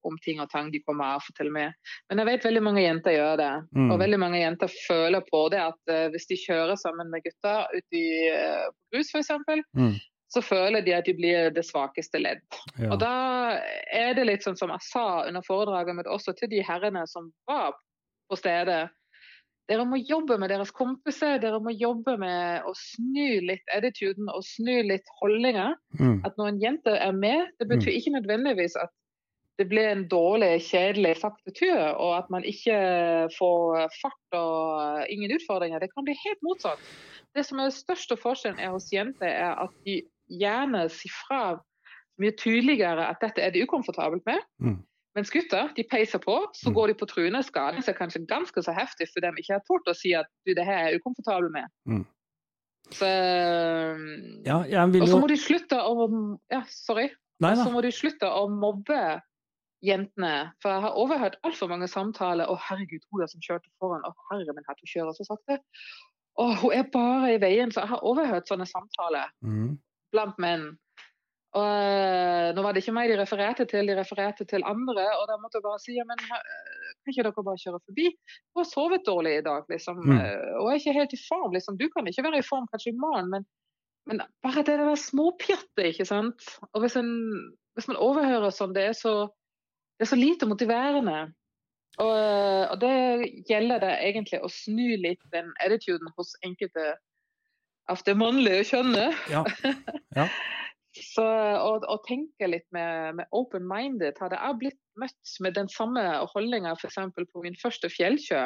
om 0.04 0.18
ting 0.20 0.36
og 0.42 0.50
tang 0.52 0.66
de 0.68 0.82
kommer 0.84 1.16
og 1.16 1.28
til 1.32 1.48
med. 1.48 1.72
Men 2.10 2.20
jeg 2.20 2.28
vet 2.28 2.42
veldig 2.44 2.62
mange 2.62 2.82
jenter 2.84 3.14
gjør 3.16 3.38
det. 3.40 3.52
Mm. 3.72 3.86
Og 3.88 4.00
veldig 4.02 4.18
mange 4.20 4.40
jenter 4.42 4.68
føler 4.86 5.24
på 5.30 5.46
det 5.48 5.62
at 5.64 5.80
uh, 5.88 6.10
hvis 6.12 6.28
de 6.28 6.36
kjører 6.42 6.76
sammen 6.76 7.08
med 7.08 7.24
gutter 7.24 7.70
ute 7.72 7.96
i 7.96 8.10
grus 8.92 9.14
f.eks., 9.14 9.32
Mm. 9.74 9.94
så 10.28 10.42
føler 10.44 10.84
de 10.84 10.92
at 10.92 11.08
de 11.08 11.14
blir 11.16 11.48
det 11.56 11.64
svakeste 11.64 12.20
ledd. 12.20 12.44
Ja. 12.76 12.90
Og 12.92 13.00
da 13.00 13.14
er 13.92 14.12
det 14.18 14.26
litt 14.28 14.44
sånn 14.44 14.58
som 14.60 14.72
jeg 14.74 14.84
sa 14.90 15.24
under 15.24 15.44
foredraget 15.46 15.96
mitt 15.96 16.10
også 16.10 16.36
til 16.36 16.50
de 16.52 16.60
herrene 16.66 17.06
som 17.08 17.30
var 17.48 17.72
på 18.28 18.36
stedet. 18.36 18.90
Dere 19.70 19.86
må 19.88 19.96
jobbe 19.96 20.36
med 20.40 20.50
deres 20.52 20.72
kompiser, 20.76 21.38
dere 21.40 21.60
må 21.62 21.72
jobbe 21.72 22.18
med 22.20 22.66
å 22.68 22.74
snu 22.76 23.40
litt 23.48 23.64
attituden 23.72 24.28
og 24.28 24.44
snu 24.44 24.74
litt 24.84 25.08
holdninger. 25.22 25.72
Mm. 25.96 26.18
At 26.26 26.36
når 26.36 26.50
en 26.50 26.60
jente 26.60 26.96
er 27.00 27.16
med, 27.16 27.48
det 27.60 27.70
betyr 27.70 27.94
ikke 27.94 28.12
nødvendigvis 28.18 28.76
at 28.80 28.92
det 29.58 29.68
blir 29.70 29.86
en 29.86 30.06
dårlig, 30.10 30.58
kjedelig 30.66 31.14
sakte 31.20 31.52
tur, 31.54 31.78
og 31.94 32.16
at 32.18 32.30
man 32.34 32.44
ikke 32.44 32.76
får 33.36 33.84
fart 34.00 34.36
og 34.36 35.12
ingen 35.14 35.32
utfordringer. 35.36 35.80
Det 35.80 35.92
kan 35.94 36.06
bli 36.06 36.16
helt 36.24 36.42
motsatt. 36.42 36.82
Det 37.34 37.44
som 37.46 37.62
er 37.62 37.74
største 37.74 38.18
forskjellen 38.20 38.60
er 38.62 38.74
hos 38.74 38.90
jenter, 38.92 39.30
er 39.30 39.54
at 39.62 39.72
de 39.86 40.00
gjerne 40.40 40.88
sier 40.92 41.14
fra 41.24 41.40
mye 42.20 42.34
tydeligere 42.38 43.06
at 43.10 43.22
dette 43.22 43.42
er 43.42 43.54
de 43.54 43.64
ukomfortabelt 43.64 44.26
med. 44.26 44.42
Mm. 44.62 44.82
Mens 45.14 45.30
gutter 45.30 45.68
de 45.76 45.84
peiser 45.86 46.18
på, 46.18 46.34
så 46.54 46.70
Mm. 46.70 46.74
går 46.74 46.86
de 46.90 46.94
på 46.94 47.06
trynet, 47.06 47.44
skader 47.46 47.80
seg 47.82 47.96
kanskje 47.96 48.26
ganske 48.26 48.62
så 48.62 48.72
heftig 48.74 49.06
fordi 49.12 49.30
de 49.30 49.42
ikke 49.42 49.54
har 49.54 49.62
tort 49.68 49.86
å 49.86 49.94
si 49.94 50.12
at 50.14 50.26
du, 50.46 50.54
det 50.54 50.64
her 50.64 50.78
er 50.78 50.90
jeg 50.90 51.00
ukomfortabel 51.00 51.50
med. 51.54 51.68
Mm. 51.86 52.06
Så, 52.90 53.06
Ja, 54.44 54.58
og 54.64 55.08
så 55.08 55.20
må 55.20 55.28
de 55.28 55.36
slutte 55.36 55.78
å 55.78 56.38
Ja, 56.50 56.62
sorry. 56.68 57.10
Og 57.42 57.56
så 57.58 57.70
må 57.72 57.80
de 57.82 57.90
slutte 57.92 58.26
å 58.28 58.48
mobbe 58.50 59.20
jentene. 59.84 60.52
For 60.62 60.70
jeg 60.72 60.80
har 60.80 60.94
overhørt 60.96 61.36
altfor 61.44 61.68
mange 61.68 61.88
samtaler. 61.88 62.46
'Å, 62.46 62.56
herregud, 62.58 63.02
hun 63.12 63.20
der 63.20 63.26
som 63.26 63.40
kjørte 63.40 63.68
foran. 63.80 64.02
Å, 64.04 64.12
herre 64.30 64.52
min 64.54 64.64
hatt, 64.68 64.80
hun 64.80 64.92
kjører 64.92 65.14
så 65.16 65.24
sakte.' 65.28 65.58
'Å, 66.38 66.56
hun 66.60 66.72
er 66.72 66.82
bare 66.92 67.34
i 67.34 67.38
veien.' 67.38 67.70
Så 67.72 67.80
jeg 67.82 67.88
har 67.88 68.00
overhørt 68.02 68.48
sånne 68.48 68.66
samtaler 68.66 69.28
Mm. 69.42 69.78
blant 70.12 70.38
menn. 70.38 70.78
Og 71.54 71.66
øh, 71.70 72.48
Nå 72.54 72.62
var 72.64 72.74
det 72.74 72.82
ikke 72.82 72.94
meg 72.96 73.10
de 73.10 73.18
refererte 73.20 73.66
til, 73.70 73.86
de 73.86 73.94
refererte 73.98 74.46
til 74.50 74.64
andre. 74.66 75.04
Og 75.20 75.26
da 75.30 75.36
måtte 75.38 75.60
jeg 75.60 75.66
bare 75.66 75.82
si 75.82 75.94
ja, 75.94 76.06
men 76.08 76.18
øh, 76.18 76.88
kan 77.04 77.12
ikke 77.12 77.26
dere 77.26 77.46
bare 77.46 77.62
kjøre 77.62 77.80
forbi? 77.84 78.06
Du 78.50 78.60
har 78.60 78.66
sovet 78.70 79.06
dårlig 79.06 79.36
i 79.38 79.44
dag, 79.46 79.62
liksom. 79.70 80.00
Mm. 80.02 80.16
øh, 80.18 80.50
Og 80.60 80.70
er 80.70 80.80
ikke 80.80 80.96
helt 80.98 81.14
i 81.14 81.20
form. 81.28 81.52
liksom. 81.54 81.78
Du 81.78 81.86
kan 81.92 82.10
ikke 82.10 82.26
være 82.26 82.42
i 82.42 82.48
form 82.48 82.66
kanskje 82.72 82.90
i 82.94 82.98
morgen, 83.04 83.30
men, 83.30 83.46
men 84.10 84.24
bare 84.42 84.66
det 84.66 84.78
der 84.82 84.98
småpjattet, 84.98 85.84
ikke 85.92 86.08
sant. 86.10 86.50
Og 86.72 86.82
hvis, 86.82 86.98
en, 86.98 87.14
hvis 87.78 87.88
man 87.90 88.02
overhører 88.02 88.50
sånn, 88.50 88.74
det 88.74 88.88
er 88.90 88.98
så, 88.98 89.14
det 89.98 90.08
er 90.08 90.12
så 90.14 90.18
lite 90.18 90.50
motiverende. 90.50 91.20
Og, 92.02 92.18
og 92.72 92.76
det 92.82 92.94
gjelder 93.46 93.84
det 93.84 93.92
egentlig 94.08 94.42
å 94.42 94.50
snu 94.50 94.96
litt 94.98 95.22
den 95.30 95.52
attituden 95.62 96.10
hos 96.18 96.34
enkelte 96.42 96.96
av 97.86 98.02
det 98.02 98.16
mannlige 98.18 98.66
kjønnet. 98.72 99.22
Ja. 99.30 99.44
Ja. 100.18 100.26
Så, 100.94 101.24
å, 101.24 101.70
å 101.90 101.96
tenke 102.06 102.46
litt 102.46 102.66
med, 102.74 103.16
med 103.18 103.26
open-minded. 103.34 104.20
Hadde 104.22 104.38
jeg 104.38 104.60
blitt 104.60 104.78
møtt 105.00 105.32
med 105.42 105.56
den 105.56 105.70
samme 105.72 106.04
holdninga 106.30 106.76
f.eks. 106.76 107.00
på 107.16 107.42
min 107.42 107.58
første 107.58 107.90
fjellkjø, 107.90 108.44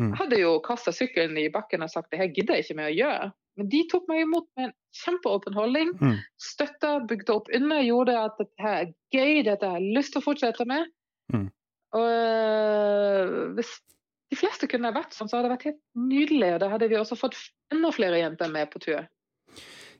Mm. 0.00 0.08
jeg 0.08 0.18
hadde 0.22 0.40
jo 0.40 0.52
kasta 0.64 0.92
sykkelen 0.94 1.36
i 1.36 1.50
bakken 1.52 1.84
og 1.84 1.90
sagt 1.92 2.12
det 2.12 2.20
her 2.22 2.30
gidder 2.32 2.56
jeg 2.56 2.64
ikke 2.64 2.78
med 2.78 2.88
å 2.88 2.96
gjøre. 2.96 3.30
Men 3.60 3.68
de 3.68 3.82
tok 3.92 4.06
meg 4.08 4.22
imot 4.24 4.46
med 4.56 4.70
en 4.70 4.74
kjempeåpen 4.96 5.56
holdning. 5.56 5.90
Mm. 6.00 6.14
Støtta, 6.40 6.94
bygde 7.08 7.34
opp 7.34 7.50
under, 7.52 7.82
gjorde 7.84 8.14
at 8.16 8.38
dette 8.40 8.64
her 8.64 8.78
er 8.78 8.92
gøy, 9.12 9.42
dette 9.44 9.68
har 9.68 9.82
jeg 9.82 9.98
lyst 9.98 10.14
til 10.14 10.22
å 10.22 10.24
fortsette 10.24 10.66
med. 10.68 10.88
Mm. 11.34 11.50
Og 11.92 12.06
øh, 12.08 13.34
hvis 13.58 13.74
de 14.32 14.38
fleste 14.40 14.68
kunne 14.72 14.94
vært 14.96 15.12
sånn, 15.12 15.28
så 15.28 15.36
hadde 15.36 15.50
det 15.50 15.56
vært 15.58 15.68
helt 15.68 15.82
nydelig. 16.00 16.54
Og 16.54 16.62
da 16.64 16.70
hadde 16.72 16.88
vi 16.88 16.96
også 16.96 17.18
fått 17.20 17.36
enda 17.74 17.92
flere 17.92 18.22
jenter 18.22 18.48
med 18.54 18.72
på 18.72 18.80
tur. 18.80 19.04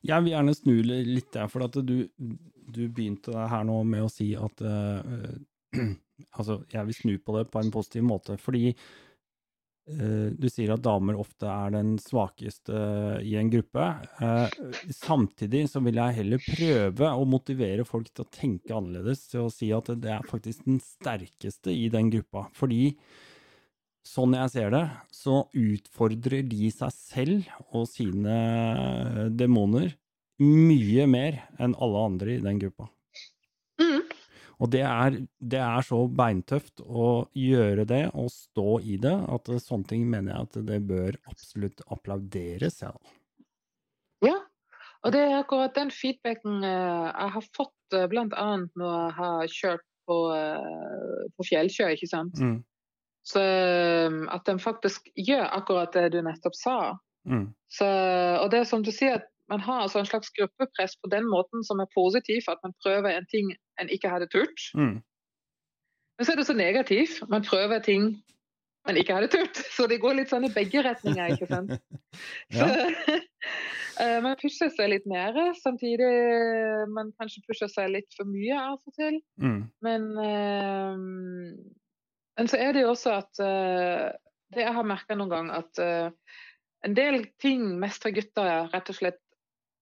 Jeg 0.03 0.25
vil 0.25 0.35
gjerne 0.35 0.55
snu 0.57 0.75
litt 0.83 1.31
der, 1.35 1.49
for 1.51 1.67
at 1.67 1.79
du, 1.87 1.97
du 2.11 2.83
begynte 2.89 3.47
her 3.51 3.67
nå 3.69 3.79
med 3.87 4.07
å 4.07 4.11
si 4.11 4.33
at 4.39 4.65
uh, 4.67 5.31
Altså, 6.39 6.61
jeg 6.71 6.87
vil 6.89 6.95
snu 6.97 7.15
på 7.19 7.35
det 7.37 7.49
på 7.51 7.61
en 7.61 7.73
positiv 7.75 8.05
måte, 8.07 8.37
fordi 8.41 8.69
eh, 8.71 10.29
du 10.39 10.47
sier 10.53 10.71
at 10.75 10.85
damer 10.85 11.19
ofte 11.19 11.49
er 11.51 11.75
den 11.75 11.97
svakeste 12.01 12.79
i 13.27 13.35
en 13.41 13.51
gruppe. 13.51 13.89
Eh, 14.23 14.55
samtidig 14.95 15.65
så 15.73 15.83
vil 15.85 15.99
jeg 15.99 16.19
heller 16.21 16.45
prøve 16.47 17.11
å 17.11 17.27
motivere 17.29 17.87
folk 17.89 18.13
til 18.13 18.23
å 18.27 18.31
tenke 18.33 18.77
annerledes, 18.77 19.27
til 19.33 19.49
å 19.49 19.53
si 19.53 19.73
at 19.75 19.91
det 19.99 20.15
er 20.15 20.31
faktisk 20.31 20.65
den 20.69 20.81
sterkeste 20.85 21.75
i 21.75 21.89
den 21.93 22.13
gruppa. 22.15 22.47
Fordi 22.57 22.95
sånn 24.07 24.35
jeg 24.37 24.53
ser 24.53 24.73
det, 24.75 24.85
så 25.15 25.45
utfordrer 25.55 26.47
de 26.49 26.71
seg 26.75 26.95
selv 26.95 27.51
og 27.71 27.87
sine 27.91 29.29
demoner 29.31 29.95
mye 30.43 31.07
mer 31.07 31.39
enn 31.63 31.77
alle 31.79 32.05
andre 32.09 32.37
i 32.37 32.43
den 32.43 32.59
gruppa. 32.63 32.89
Mm. 33.81 34.03
Og 34.63 34.71
det 34.71 34.83
er, 34.87 35.19
det 35.39 35.61
er 35.63 35.87
så 35.87 36.01
beintøft 36.07 36.83
å 36.83 37.27
gjøre 37.35 37.87
det 37.89 38.05
og 38.11 38.31
stå 38.35 38.79
i 38.83 38.99
det, 39.03 39.15
at 39.37 39.51
sånne 39.63 39.91
ting 39.91 40.07
mener 40.11 40.35
jeg 40.35 40.49
at 40.49 40.59
det 40.71 40.81
bør 40.87 41.19
absolutt 41.31 41.83
applauderes. 41.91 42.83
Ja. 42.85 42.95
Ja, 44.23 44.37
og 45.03 45.15
det 45.15 45.23
er 45.27 45.41
akkurat 45.41 45.75
den 45.75 45.91
feedbacken 45.95 46.63
eh, 46.63 47.09
jeg 47.09 47.35
har 47.37 47.49
fått 47.57 47.97
uh, 47.97 48.07
bl.a. 48.11 48.51
når 48.79 48.93
jeg 48.93 49.17
har 49.19 49.57
kjørt 49.57 49.89
på, 50.07 50.19
eh, 50.37 51.25
på 51.37 51.47
fjellkjø, 51.47 51.89
ikke 51.97 52.11
sant. 52.11 52.39
Mm, 52.39 52.61
Så 53.27 53.43
eh, 53.43 54.17
at 54.35 54.47
de 54.47 54.57
faktisk 54.59 55.07
gjør 55.15 55.45
akkurat 55.59 55.95
det 55.95 56.09
du 56.15 56.23
nettopp 56.27 56.57
sa. 56.59 56.79
mm, 57.29 57.47
Så, 57.71 57.87
og 58.43 58.51
det 58.51 58.63
er 58.63 58.65
som 58.69 58.83
du 58.83 58.91
sier, 58.91 59.21
at 59.21 59.29
man 59.51 59.61
har 59.61 59.85
altså 59.85 60.01
en 60.01 60.09
slags 60.09 60.31
gruppepress 60.39 60.97
på 60.97 61.11
den 61.13 61.29
måten 61.29 61.65
som 61.65 61.81
er 61.81 61.91
positiv, 61.95 62.43
at 62.49 62.59
man 62.65 62.75
prøver 62.83 63.15
en 63.15 63.27
ting 63.31 63.55
en 63.81 63.89
ikke 63.89 64.11
hadde 64.11 64.31
turt. 64.33 64.69
mm. 64.75 65.01
Men 66.19 66.27
så 66.27 66.33
er 66.33 66.37
det 66.37 66.47
så 66.47 66.55
negativt. 66.55 67.23
Man 67.29 67.43
prøver 67.43 67.79
ting 67.79 68.23
man 68.87 68.97
ikke 68.97 69.15
hadde 69.15 69.31
turt. 69.33 69.57
Så 69.77 69.87
det 69.91 70.01
går 70.03 70.19
litt 70.19 70.33
sånn 70.33 70.47
i 70.49 70.53
begge 70.55 70.83
retninger, 70.85 71.35
ikke 71.35 71.49
sant. 71.51 71.77
Så, 72.59 72.69
eh, 74.03 74.19
man 74.25 74.39
pusher 74.41 74.73
seg 74.75 74.91
litt 74.93 75.07
mer, 75.11 75.39
samtidig 75.63 76.11
man 76.93 77.13
kanskje 77.21 77.45
pusher 77.47 77.71
seg 77.73 77.93
litt 77.95 78.19
for 78.19 78.29
mye 78.29 78.59
av 78.59 78.79
og 78.81 78.99
til. 78.99 79.21
Mm, 79.43 79.63
Men, 79.87 80.11
eh, 80.27 81.07
men 82.39 82.49
så 82.49 82.61
er 82.61 82.73
det 82.75 82.85
jo 82.85 82.93
også 82.95 83.17
at 83.21 83.43
eh, 83.45 84.09
Det 84.53 84.65
jeg 84.65 84.75
har 84.77 84.85
merka 84.85 85.17
noen 85.17 85.33
gang, 85.33 85.51
at 85.57 85.81
eh, 85.81 86.11
en 86.85 86.97
del 86.97 87.23
ting 87.41 87.65
mestrer 87.81 88.13
gutter 88.13 88.67
rett 88.73 88.91
og 88.93 88.99
slett 88.99 89.21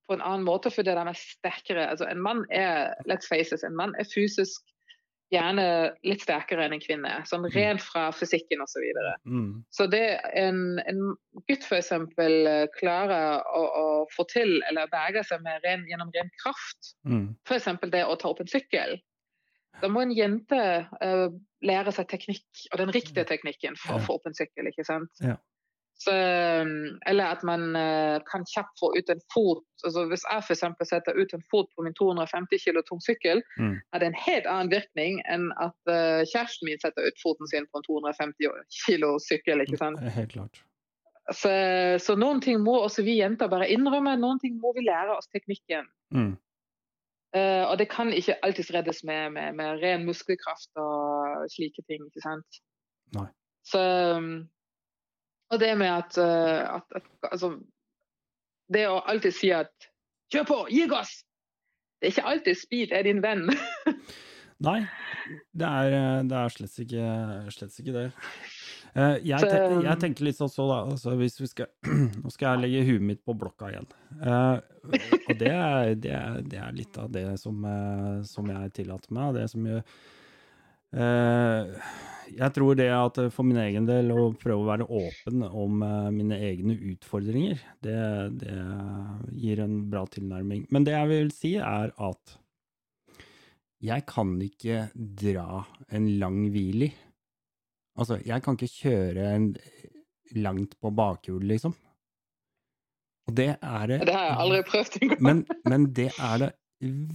på 0.07 0.15
en 0.15 0.23
annen 0.23 0.47
måte 0.47 0.71
fordi 0.71 0.93
de 0.95 1.03
er 1.07 1.19
sterkere. 1.19 1.87
Altså, 1.91 2.07
en 2.11 2.21
mann 2.23 2.45
er 2.55 2.93
let's 3.11 3.31
face 3.31 3.55
it, 3.55 3.65
en 3.67 3.79
mann 3.79 3.97
er 3.99 4.07
fysisk 4.11 4.63
gjerne 5.31 5.65
litt 6.07 6.25
sterkere 6.25 6.67
enn 6.67 6.75
en 6.75 6.83
kvinne. 6.83 7.13
Sånn 7.29 7.47
rent 7.55 7.83
fra 7.85 8.09
fysikken 8.15 8.63
osv. 8.65 8.73
Så, 8.75 8.83
videre. 8.83 9.13
mm, 9.31 9.51
så 9.75 9.87
det 9.91 10.05
en, 10.39 10.81
en 10.91 11.03
gutt 11.51 11.67
f.eks. 11.67 11.93
klarer 12.79 13.45
å, 13.47 13.63
å 13.63 13.85
få 14.15 14.27
til 14.33 14.59
eller 14.71 14.91
berge 14.91 15.23
seg 15.29 15.45
med 15.47 15.63
ren, 15.67 15.87
gjennom 15.91 16.11
ren 16.17 16.33
kraft, 16.43 16.95
mm, 17.07 17.29
f.eks. 17.47 17.71
det 17.95 18.03
å 18.07 18.19
ta 18.19 18.33
opp 18.33 18.43
en 18.43 18.51
sykkel. 18.51 18.99
Da 19.81 19.89
må 19.89 20.03
en 20.03 20.15
jente 20.15 20.61
eh, 21.01 21.29
lære 21.67 21.93
seg 21.93 22.09
teknikk, 22.11 22.67
og 22.73 22.81
den 22.81 22.93
riktige 22.95 23.25
teknikken 23.29 23.77
for 23.77 23.97
Ja. 23.97 24.01
å 24.01 24.07
få 24.07 24.19
opp 24.19 24.29
en 24.31 24.37
sykkel. 24.37 24.69
ikke 24.71 24.85
sant? 24.87 25.11
Ja. 25.21 25.37
Så, 26.01 26.13
um, 26.63 26.99
eller 27.07 27.25
at 27.29 27.43
man 27.45 27.77
eh, 27.77 28.17
kan 28.25 28.47
kjapt 28.49 28.79
få 28.81 28.89
ut 28.97 29.11
en 29.13 29.21
fot. 29.35 29.61
altså 29.85 30.07
Hvis 30.09 30.25
jeg 30.25 30.45
f.eks. 30.47 30.63
setter 30.89 31.19
ut 31.19 31.35
en 31.37 31.45
fot 31.53 31.69
på 31.77 31.85
min 31.85 31.97
250 31.99 32.63
kg 32.65 32.81
tung 32.89 33.03
sykkel, 33.05 33.43
mm. 33.61 33.75
er 33.93 34.01
det 34.01 34.09
en 34.09 34.17
helt 34.17 34.49
annen 34.49 34.73
virkning 34.73 35.21
enn 35.29 35.51
at 35.61 35.77
uh, 35.93 36.25
kjæresten 36.25 36.71
min 36.71 36.81
setter 36.81 37.05
ut 37.05 37.21
foten 37.21 37.53
sin 37.53 37.69
på 37.69 37.83
en 37.83 37.85
250 37.85 38.49
kg 38.87 39.13
sykkel. 39.27 39.61
ikke 39.67 39.81
sant? 39.83 40.01
Helt 40.17 40.33
klart. 40.33 40.63
Så, 41.37 41.53
så 42.03 42.17
noen 42.19 42.41
ting 42.43 42.65
må 42.65 42.79
også 42.81 43.05
vi 43.05 43.21
jenter 43.21 43.53
bare 43.53 43.69
innrømme, 43.71 44.17
noen 44.19 44.41
ting 44.43 44.57
må 44.63 44.73
vi 44.75 44.87
lære 44.89 45.19
oss 45.19 45.29
teknikken. 45.37 45.85
Mm, 46.17 46.33
og 47.39 47.77
det 47.79 47.87
kan 47.93 48.09
ikke 48.13 48.39
alltid 48.43 48.73
reddes 48.75 49.05
med, 49.07 49.31
med, 49.37 49.53
med 49.55 49.83
ren 49.85 50.07
muskelkraft 50.07 50.81
og 50.83 51.45
slike 51.53 51.85
ting. 51.87 52.03
ikke 52.09 52.25
sant? 52.25 52.63
Nei. 53.15 53.29
Så 53.67 53.83
um, 54.17 54.49
Og 55.51 55.61
det 55.61 55.71
med 55.79 55.91
at, 55.93 56.19
uh, 56.19 56.77
at, 56.77 56.97
at 56.97 57.31
Altså, 57.31 57.53
det 58.73 58.87
å 58.89 59.01
alltid 59.07 59.35
si 59.37 59.51
at 59.55 59.91
Kjør 60.31 60.47
på! 60.47 60.59
Gi 60.71 60.87
gass! 60.91 61.21
Det 62.01 62.07
er 62.09 62.13
ikke 62.15 62.31
alltid 62.33 62.59
speed 62.59 62.93
er 62.95 63.03
din 63.05 63.19
venn. 63.23 63.49
Nei, 64.67 64.79
det 65.57 65.67
er, 65.67 65.95
det 66.29 66.37
er 66.37 66.53
slett, 66.55 66.77
ikke, 66.85 67.07
slett 67.53 67.79
ikke 67.83 67.95
det. 67.97 68.05
Eh, 68.95 69.17
jeg, 69.23 69.39
tenker, 69.39 69.77
jeg 69.85 69.95
um, 69.95 70.01
tenker 70.03 70.27
litt 70.27 70.39
sånn 70.39 70.51
så, 70.51 70.67
da. 70.67 70.79
Altså, 70.91 71.15
hvis 71.21 71.39
vi 71.41 71.49
skal 71.51 71.69
Nå 72.23 72.33
skal 72.35 72.57
jeg 72.57 72.65
legge 72.65 72.87
huet 72.89 73.07
mitt 73.13 73.25
på 73.27 73.37
blokka 73.39 73.71
igjen. 73.71 73.91
Eh, 74.19 74.57
og 75.21 75.35
det 75.39 75.53
er, 75.55 75.93
det, 75.95 76.15
er, 76.17 76.39
det 76.43 76.63
er, 76.63 76.73
litt 76.75 76.97
av 76.99 77.11
det 77.15 77.27
som, 77.43 77.61
eh, 77.67 78.15
som 78.27 78.49
jeg 78.51 78.73
tillater 78.81 79.15
meg, 79.15 79.37
det 79.39 79.47
som 79.53 79.69
gjør 79.69 79.85
Jeg 80.91 82.51
tror 82.57 82.75
det 82.75 82.89
at 82.91 83.19
for 83.31 83.47
min 83.47 83.61
egen 83.63 83.87
del 83.87 84.11
å 84.11 84.33
prøve 84.35 84.65
å 84.65 84.71
være 84.73 84.89
åpen 84.91 85.45
om 85.47 85.85
mine 86.17 86.39
egne 86.49 86.75
utfordringer, 86.95 87.63
det, 87.87 88.01
det 88.43 88.57
gir 89.39 89.63
en 89.63 89.77
bra 89.93 90.03
tilnærming. 90.11 90.65
Men 90.75 90.87
det 90.89 90.97
jeg 90.97 91.11
vil 91.13 91.31
si, 91.35 91.53
er 91.63 91.95
at 91.95 92.35
jeg 93.87 94.05
kan 94.11 94.35
ikke 94.45 94.89
dra 95.23 95.63
en 95.95 96.11
lang 96.19 96.43
hvil 96.51 96.89
i. 96.89 96.91
Altså, 98.01 98.17
jeg 98.25 98.43
kan 98.45 98.57
ikke 98.57 98.73
kjøre 98.73 99.31
langt 100.41 100.77
på 100.81 100.93
bakhjul, 100.97 101.45
liksom. 101.51 101.75
Og 103.29 103.37
det 103.37 103.53
er 103.61 103.87
det 103.91 104.01
Det 104.09 104.15
har 104.17 104.27
jeg 104.31 104.39
aldri 104.45 104.61
prøvd 104.71 104.99
engang. 105.03 105.23
men, 105.27 105.43
men 105.69 105.87
det 105.95 106.09
er 106.17 106.37
det 106.43 106.51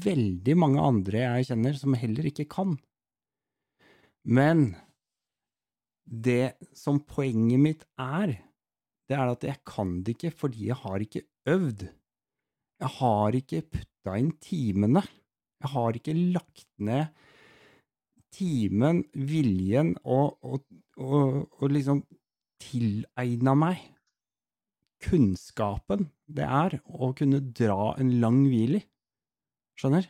veldig 0.06 0.56
mange 0.62 0.82
andre 0.84 1.24
jeg 1.24 1.50
kjenner 1.50 1.78
som 1.80 1.98
heller 1.98 2.30
ikke 2.30 2.46
kan. 2.52 2.76
Men 4.26 4.76
det 6.06 6.56
som 6.78 7.02
poenget 7.02 7.62
mitt 7.62 7.86
er, 7.98 8.38
det 9.10 9.18
er 9.18 9.32
at 9.32 9.46
jeg 9.46 9.62
kan 9.66 10.00
det 10.06 10.16
ikke 10.16 10.34
fordi 10.38 10.70
jeg 10.70 10.78
har 10.84 11.02
ikke 11.02 11.26
øvd. 11.50 11.88
Jeg 12.82 12.92
har 13.00 13.38
ikke 13.40 13.64
putta 13.74 14.18
inn 14.22 14.32
timene. 14.44 15.02
Jeg 15.64 15.72
har 15.74 15.98
ikke 15.98 16.14
lagt 16.36 16.70
ned 16.78 17.10
timen, 18.36 19.04
viljen 19.16 19.96
og, 20.04 20.38
og, 20.44 20.66
og, 21.00 21.46
og 21.60 21.72
liksom 21.72 22.04
tilegna 22.62 23.56
meg 23.58 23.82
kunnskapen 25.06 26.10
det 26.26 26.46
er 26.46 26.80
å 26.90 27.12
kunne 27.18 27.42
dra 27.56 27.94
en 28.02 28.14
lang 28.22 28.46
hvil 28.50 28.80
i. 28.80 28.84
Skjønner? 29.78 30.08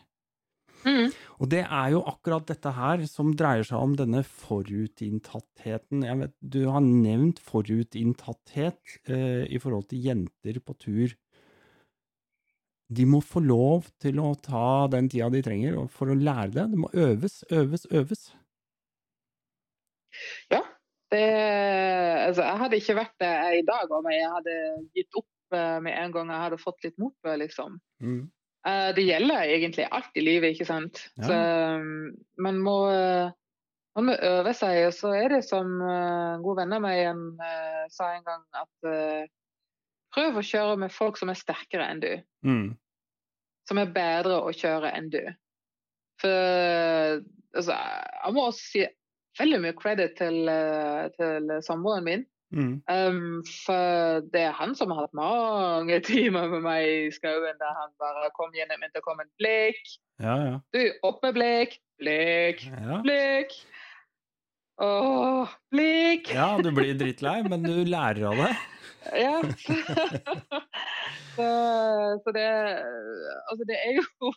Mm. 0.86 1.10
Og 1.42 1.50
det 1.50 1.64
er 1.66 1.92
jo 1.96 2.04
akkurat 2.08 2.46
dette 2.48 2.72
her 2.76 3.02
som 3.10 3.34
dreier 3.38 3.66
seg 3.66 3.82
om 3.82 3.96
denne 3.98 4.22
forutinntattheten. 4.28 6.06
Jeg 6.06 6.20
vet, 6.22 6.36
du 6.40 6.62
har 6.70 6.84
nevnt 6.86 7.42
forutinntatthet 7.44 9.00
eh, 9.10 9.44
i 9.50 9.62
forhold 9.62 9.90
til 9.90 10.06
jenter 10.12 10.62
på 10.62 10.78
tur. 10.78 11.16
De 12.94 13.06
må 13.10 13.22
få 13.26 13.42
lov 13.42 13.88
til 14.02 14.20
å 14.22 14.36
ta 14.38 14.86
den 14.94 15.08
tida 15.10 15.32
de 15.34 15.42
trenger 15.46 15.88
for 15.94 16.12
å 16.12 16.18
lære 16.18 16.52
det. 16.54 16.66
Det 16.74 16.82
må 16.84 16.90
øves, 16.94 17.42
øves, 17.50 17.88
øves. 17.90 18.28
Ja. 20.54 20.62
Det, 21.14 21.22
altså, 22.28 22.44
jeg 22.44 22.60
hadde 22.62 22.78
ikke 22.82 22.98
vært 22.98 23.18
det 23.22 23.34
i 23.60 23.66
dag 23.66 23.92
om 23.94 24.08
jeg 24.10 24.30
hadde 24.36 24.56
gitt 24.98 25.18
opp 25.20 25.56
eh, 25.56 25.78
med 25.86 25.94
en 25.94 26.14
gang 26.14 26.32
jeg 26.34 26.44
hadde 26.48 26.62
fått 26.62 26.86
litt 26.86 26.98
motbør, 27.02 27.38
liksom. 27.44 27.78
Mm. 28.02 28.24
Eh, 28.68 28.90
det 28.98 29.06
gjelder 29.06 29.54
egentlig 29.54 29.88
alt 29.94 30.18
i 30.18 30.26
livet, 30.26 30.56
ikke 30.56 30.70
sant. 30.70 31.02
Ja. 31.22 31.28
Så, 31.30 31.40
um, 31.82 32.10
man, 32.42 32.62
må, 32.66 32.76
man 33.98 34.10
må 34.10 34.18
øve 34.30 34.54
seg. 34.58 34.82
Og 34.90 34.94
så 34.98 35.14
er 35.18 35.38
det 35.38 35.42
som 35.48 35.78
en 35.82 36.46
gode 36.46 36.64
venner 36.64 36.82
av 36.82 36.86
meg 36.86 37.42
uh, 37.42 37.86
sa 37.94 38.12
en 38.14 38.26
gang, 38.26 38.46
at 38.62 38.90
prøv 40.16 40.40
å 40.40 40.46
kjøre 40.46 40.76
med 40.86 40.94
folk 40.96 41.20
som 41.20 41.32
er 41.32 41.40
sterkere 41.40 41.88
enn 41.92 42.04
du. 42.04 42.12
Mm. 42.48 42.68
Som 43.70 43.82
er 43.82 43.92
bedre 43.96 44.40
å 44.46 44.54
kjøre 44.56 44.94
enn 44.96 45.10
du. 45.14 45.24
For 46.22 47.20
altså, 47.56 47.76
jeg 47.76 48.36
må 48.36 48.46
også 48.48 48.70
si 48.72 48.86
veldig 49.40 49.60
mye 49.66 49.76
credit 49.76 50.16
til, 50.20 50.48
uh, 50.48 51.12
til 51.18 51.52
samboeren 51.66 52.08
min. 52.08 52.26
Mm. 52.56 52.76
Um, 52.88 53.42
for 53.66 54.22
det 54.32 54.46
er 54.48 54.54
han 54.56 54.76
som 54.80 54.94
har 54.94 55.08
hatt 55.08 55.18
mange 55.18 55.98
timer 56.08 56.48
med 56.54 56.62
meg 56.64 56.88
i 56.88 57.08
skauen 57.12 57.58
der 57.60 57.80
han 57.82 57.92
bare 58.02 58.30
kom 58.38 58.54
gjennom 58.56 58.86
intercomen. 58.86 59.32
Blikk, 59.42 59.82
Ja, 60.24 60.36
ja. 60.40 60.60
du, 60.72 60.84
opp 61.04 61.24
med 61.26 61.36
blikk, 61.36 61.80
blikk, 62.00 62.68
ja. 62.70 63.02
blikk. 63.04 63.58
Åh, 64.84 65.52
blikk. 65.72 66.32
Ja, 66.36 66.56
du 66.60 66.72
blir 66.76 66.96
drittlei, 67.00 67.42
men 67.48 67.64
du 67.64 67.84
lærer 67.88 68.28
av 68.32 68.40
det. 68.44 68.54
Ja. 69.14 69.42
så, 71.36 71.48
så 72.24 72.32
det 72.36 72.48
Altså, 73.50 73.64
det 73.68 73.78
er 73.78 74.00
jo 74.00 74.32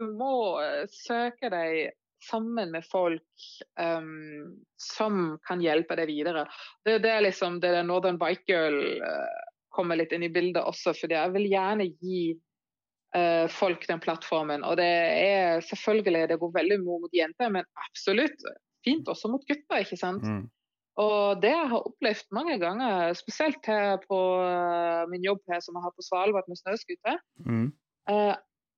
Du 0.00 0.06
må 0.18 0.34
eh, 0.62 0.84
søke 0.90 1.50
deg 1.52 1.92
sammen 2.22 2.70
med 2.70 2.84
folk 2.86 3.46
um, 3.80 4.52
som 4.78 5.38
kan 5.46 5.62
hjelpe 5.62 5.96
deg 5.98 6.06
videre. 6.06 6.44
Det, 6.86 7.00
det 7.02 7.10
er 7.10 7.24
liksom 7.26 7.58
det 7.62 7.72
der 7.74 7.86
Northern 7.86 8.18
Bike 8.20 8.46
Girl 8.46 8.78
uh, 9.02 9.40
kommer 9.74 9.98
litt 9.98 10.14
inn 10.14 10.22
i 10.26 10.30
bildet 10.30 10.62
også, 10.62 10.94
fordi 10.94 11.16
jeg 11.18 11.32
vil 11.34 11.48
gjerne 11.50 11.88
gi 11.90 12.20
uh, 13.16 13.48
folk 13.50 13.88
den 13.90 14.02
plattformen. 14.04 14.62
Og 14.62 14.78
det 14.78 14.86
er 14.86 15.66
selvfølgelig 15.66 16.28
det 16.30 16.38
går 16.44 16.54
veldig 16.60 16.78
mot 16.84 17.10
jenter, 17.16 17.50
men 17.58 17.66
absolutt 17.88 18.46
fint 18.86 19.08
også 19.10 19.30
mot 19.32 19.42
gutter, 19.48 19.82
ikke 19.82 19.98
sant. 19.98 20.22
Mm. 20.22 20.46
Og 21.00 21.40
det 21.40 21.48
jeg 21.54 21.68
har 21.70 21.86
opplevd 21.88 22.26
mange 22.36 22.58
ganger, 22.60 23.14
spesielt 23.16 23.64
her 23.66 23.96
på 24.04 24.18
uh, 24.44 25.06
min 25.08 25.24
jobb 25.24 25.40
her 25.48 25.62
som 25.64 25.76
jeg 25.78 25.84
har 25.86 25.94
på 25.96 26.04
Svalbard 26.04 26.48
med 26.50 26.58
snøscooter, 26.60 27.20
Mm. 27.46 27.70
uh, 28.10 28.34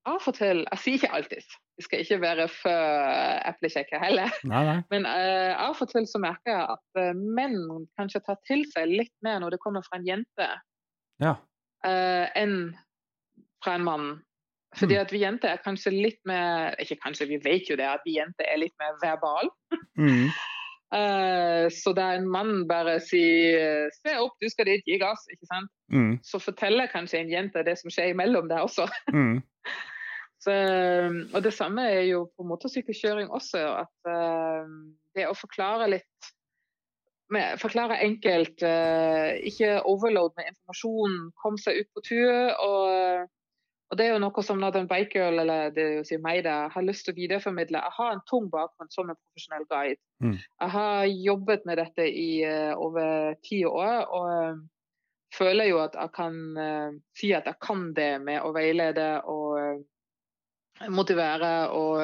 av 0.06 0.20
og 0.28 0.34
til 0.36 0.60
Jeg 0.70 0.78
sier 0.78 0.94
ikke 1.00 1.12
alltid, 1.16 1.46
vi 1.78 1.82
skal 1.86 2.00
ikke 2.04 2.20
være 2.20 2.46
for 2.52 3.48
eplekjekke 3.50 3.98
heller. 3.98 4.30
Nei, 4.44 4.62
nei. 4.68 4.76
Men 4.92 5.08
uh, 5.08 5.56
av 5.64 5.80
og 5.82 5.90
til 5.90 6.06
så 6.06 6.20
merker 6.22 6.52
jeg 6.54 6.76
at 6.76 7.00
uh, 7.02 7.18
menn 7.18 7.58
kanskje 7.98 8.22
tar 8.28 8.38
til 8.46 8.62
seg 8.70 8.92
litt 8.94 9.14
mer 9.26 9.40
når 9.42 9.56
det 9.56 9.62
kommer 9.64 9.82
fra 9.88 9.98
en 9.98 10.06
jente, 10.06 10.50
Ja. 11.22 11.34
enn 11.84 12.74
fra 13.64 13.74
en 13.76 13.84
mann. 13.84 14.06
Fordi 14.74 14.96
at 14.98 15.12
vi 15.12 15.20
jenter 15.22 15.52
er 15.54 15.60
kanskje 15.62 15.92
litt 15.94 16.18
mer 16.26 16.74
Ikke 16.82 16.96
kanskje, 17.02 17.28
vi 17.30 17.36
vet 17.44 17.68
jo 17.70 17.76
det, 17.78 17.86
at 17.86 18.02
vi 18.06 18.16
jenter 18.16 18.48
er 18.50 18.58
litt 18.58 18.74
mer 18.82 18.96
verbal. 19.02 19.50
Mm. 19.98 20.30
Uh, 20.94 21.66
så 21.74 21.90
der 21.96 22.20
en 22.20 22.28
mann 22.30 22.68
bare 22.70 23.00
sier 23.02 23.88
'se 23.90 24.14
opp, 24.20 24.36
du 24.42 24.46
skal 24.48 24.68
dit, 24.68 24.84
gi 24.86 24.98
gass', 25.00 25.26
ikke 25.32 25.48
sant? 25.50 25.70
Mm. 25.90 26.18
så 26.22 26.38
forteller 26.38 26.86
kanskje 26.90 27.18
en 27.20 27.30
jente 27.30 27.64
det 27.66 27.74
som 27.78 27.90
skjer 27.90 28.14
imellom 28.14 28.48
der 28.48 28.62
også. 28.66 28.86
Mm. 29.14 29.42
Så, 30.44 30.52
og 31.32 31.42
det 31.42 31.54
samme 31.56 31.82
er 31.88 32.02
jo 32.04 32.26
på 32.36 32.44
motorsykkelkjøring 32.44 33.30
også. 33.32 33.62
At 33.80 34.10
uh, 34.12 34.68
det 35.16 35.24
å 35.24 35.36
forklare 35.38 35.88
litt 35.88 36.28
med, 37.32 37.56
Forklare 37.62 37.96
enkelt, 38.04 38.60
uh, 38.60 39.32
ikke 39.40 39.78
overload 39.88 40.34
med 40.36 40.50
informasjon, 40.52 41.16
kom 41.40 41.56
seg 41.56 41.80
ut 41.80 41.88
på 41.96 42.04
tur. 42.10 42.52
Og, 42.66 43.30
og 43.90 43.98
det 43.98 44.06
er 44.06 44.14
jo 44.14 44.20
noe 44.22 44.42
som 44.42 44.60
Northern 44.60 44.88
Bike 44.88 45.12
Girl, 45.12 45.38
eller 45.42 45.72
det 45.74 45.84
vil 45.90 46.06
si 46.08 46.16
meg, 46.18 46.40
da, 46.46 46.64
har 46.72 46.86
lyst 46.86 47.04
til 47.06 47.14
å 47.14 47.18
videreformidle. 47.18 47.82
Jeg 47.82 47.96
har 47.98 48.14
en 48.14 48.22
tung 48.30 48.48
bakgrunn 48.52 48.90
som 48.90 49.10
en 49.10 49.18
profesjonell 49.18 49.66
guide. 49.70 50.00
Mm. 50.24 50.38
Jeg 50.40 50.72
har 50.74 51.10
jobbet 51.12 51.66
med 51.68 51.78
dette 51.82 52.06
i 52.08 52.28
uh, 52.48 52.72
over 52.80 53.36
ti 53.46 53.64
år. 53.68 54.06
og 54.08 54.62
føler 55.34 55.66
jo 55.66 55.80
at 55.82 55.96
jeg 55.98 56.10
kan 56.14 56.34
uh, 56.54 56.94
si 57.18 57.32
at 57.34 57.48
jeg 57.50 57.58
kan 57.62 57.88
det 57.96 58.12
med 58.22 58.42
å 58.46 58.52
veilede 58.54 59.08
og 59.30 59.58
uh, 59.58 60.90
motivere 60.94 61.52
og, 61.70 62.02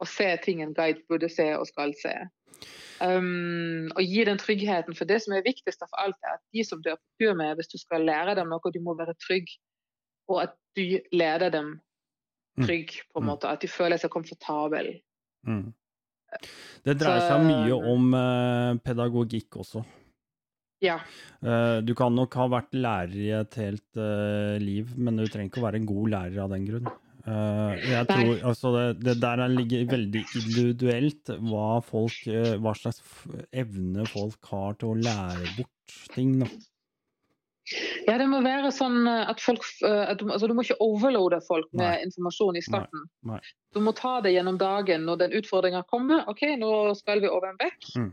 og, 0.00 0.06
se 0.08 0.28
ting 0.44 0.62
en 0.64 0.74
guide 0.76 1.04
burde 1.08 1.28
se 1.32 1.50
og 1.56 1.66
skal 1.68 1.92
se. 2.00 2.14
Um, 3.00 3.88
og 3.96 4.02
gi 4.04 4.24
den 4.28 4.40
tryggheten. 4.40 4.96
For 4.96 5.08
det 5.08 5.20
som 5.24 5.34
er 5.36 5.44
viktigst 5.44 5.84
av 5.84 6.00
alt, 6.00 6.16
er 6.24 6.38
at 6.38 6.44
de 6.52 6.64
som 6.64 6.80
du 6.80 6.90
er 6.92 7.00
på 7.00 7.20
tur 7.20 7.36
med, 7.36 7.54
hvis 7.58 7.72
du 7.72 7.78
skal 7.80 8.04
lære 8.08 8.36
dem 8.40 8.48
noe, 8.52 8.72
de 8.72 8.80
må 8.84 8.96
være 8.96 9.16
trygg. 9.24 9.52
Og 10.32 10.42
at 10.44 10.56
du 10.76 10.82
leder 11.12 11.50
dem 11.50 11.80
trygg, 12.60 12.92
på 13.12 13.20
en 13.20 13.24
Mm. 13.24 13.30
måte. 13.32 13.48
At 13.48 13.60
de 13.62 13.68
føler 13.68 13.98
seg 13.98 14.10
komfortable. 14.10 15.00
Mm. 15.46 15.72
Det 16.84 16.98
dreier 17.00 17.24
seg 17.26 17.42
mye 17.46 17.74
om 17.92 18.12
eh, 18.14 18.74
pedagogikk 18.84 19.56
også. 19.64 19.84
Ja. 20.80 20.98
Eh, 21.42 21.80
du 21.84 21.94
kan 21.94 22.14
nok 22.14 22.34
ha 22.38 22.46
vært 22.48 22.72
lærer 22.72 23.16
i 23.16 23.30
et 23.36 23.54
helt 23.60 23.96
eh, 24.00 24.58
liv, 24.62 24.94
men 24.96 25.16
du 25.16 25.26
trenger 25.26 25.50
ikke 25.50 25.60
å 25.60 25.66
være 25.66 25.80
en 25.82 25.88
god 25.90 26.10
lærer 26.14 26.38
av 26.44 26.50
den 26.54 26.66
grunn. 26.68 26.86
Eh, 27.20 27.74
jeg 27.90 28.06
tror, 28.08 28.30
altså 28.48 28.70
det, 28.76 28.84
det 29.04 29.16
der 29.20 29.42
er 29.44 29.52
ligger 29.52 29.84
veldig 29.90 30.22
individuelt 30.40 31.32
hva, 31.50 31.66
folk, 31.84 32.16
eh, 32.32 32.54
hva 32.62 32.72
slags 32.78 33.02
evne 33.52 34.06
folk 34.08 34.52
har 34.54 34.78
til 34.80 34.94
å 34.94 35.00
lære 35.02 35.50
bort 35.58 35.98
ting. 36.14 36.38
Da. 36.40 36.48
Ja, 38.06 38.16
det 38.18 38.26
må 38.30 38.40
være 38.42 38.70
sånn 38.74 39.04
eh, 39.06 39.28
at 39.30 39.42
folk 39.44 39.62
eh, 39.86 40.04
at 40.10 40.18
du, 40.18 40.26
altså, 40.32 40.48
du 40.50 40.54
må 40.56 40.64
ikke 40.66 40.78
overloade 40.82 41.38
folk 41.46 41.68
med 41.76 41.84
Nei. 41.86 42.06
informasjon 42.08 42.56
i 42.58 42.62
starten. 42.64 43.04
Nei, 43.28 43.36
nei. 43.36 43.40
Du 43.76 43.78
må 43.84 43.92
ta 43.94 44.16
det 44.24 44.32
gjennom 44.34 44.56
dagen 44.58 45.04
når 45.06 45.20
den 45.26 45.36
utfordringa 45.38 45.84
kommer. 45.92 46.24
OK, 46.32 46.42
nå 46.58 46.70
skal 46.98 47.20
vi 47.22 47.30
over 47.30 47.52
en 47.52 47.60
bekk. 47.60 47.92
Mm. 47.96 48.10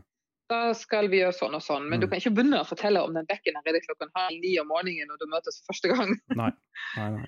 da 0.48 0.60
skal 0.72 1.10
vi 1.12 1.18
gjøre 1.20 1.34
sånn 1.36 1.56
og 1.58 1.60
sånn. 1.60 1.88
Men 1.90 1.98
Mm. 1.98 2.00
du 2.00 2.06
kan 2.08 2.20
ikke 2.22 2.30
begynne 2.38 2.60
å 2.62 2.68
fortelle 2.68 3.02
om 3.04 3.12
den 3.12 3.26
bekken 3.28 3.58
er 3.58 3.66
det 3.74 3.82
klokken 3.84 4.08
halv 4.14 4.38
ni 4.40 4.54
om 4.62 4.70
morgenen 4.70 5.10
når 5.10 5.18
du 5.20 5.26
møtes 5.28 5.58
for 5.58 5.74
første 5.74 5.90
gang. 5.92 6.14
Nei. 6.40 6.52
Nei, 6.96 7.10
nei. 7.18 7.26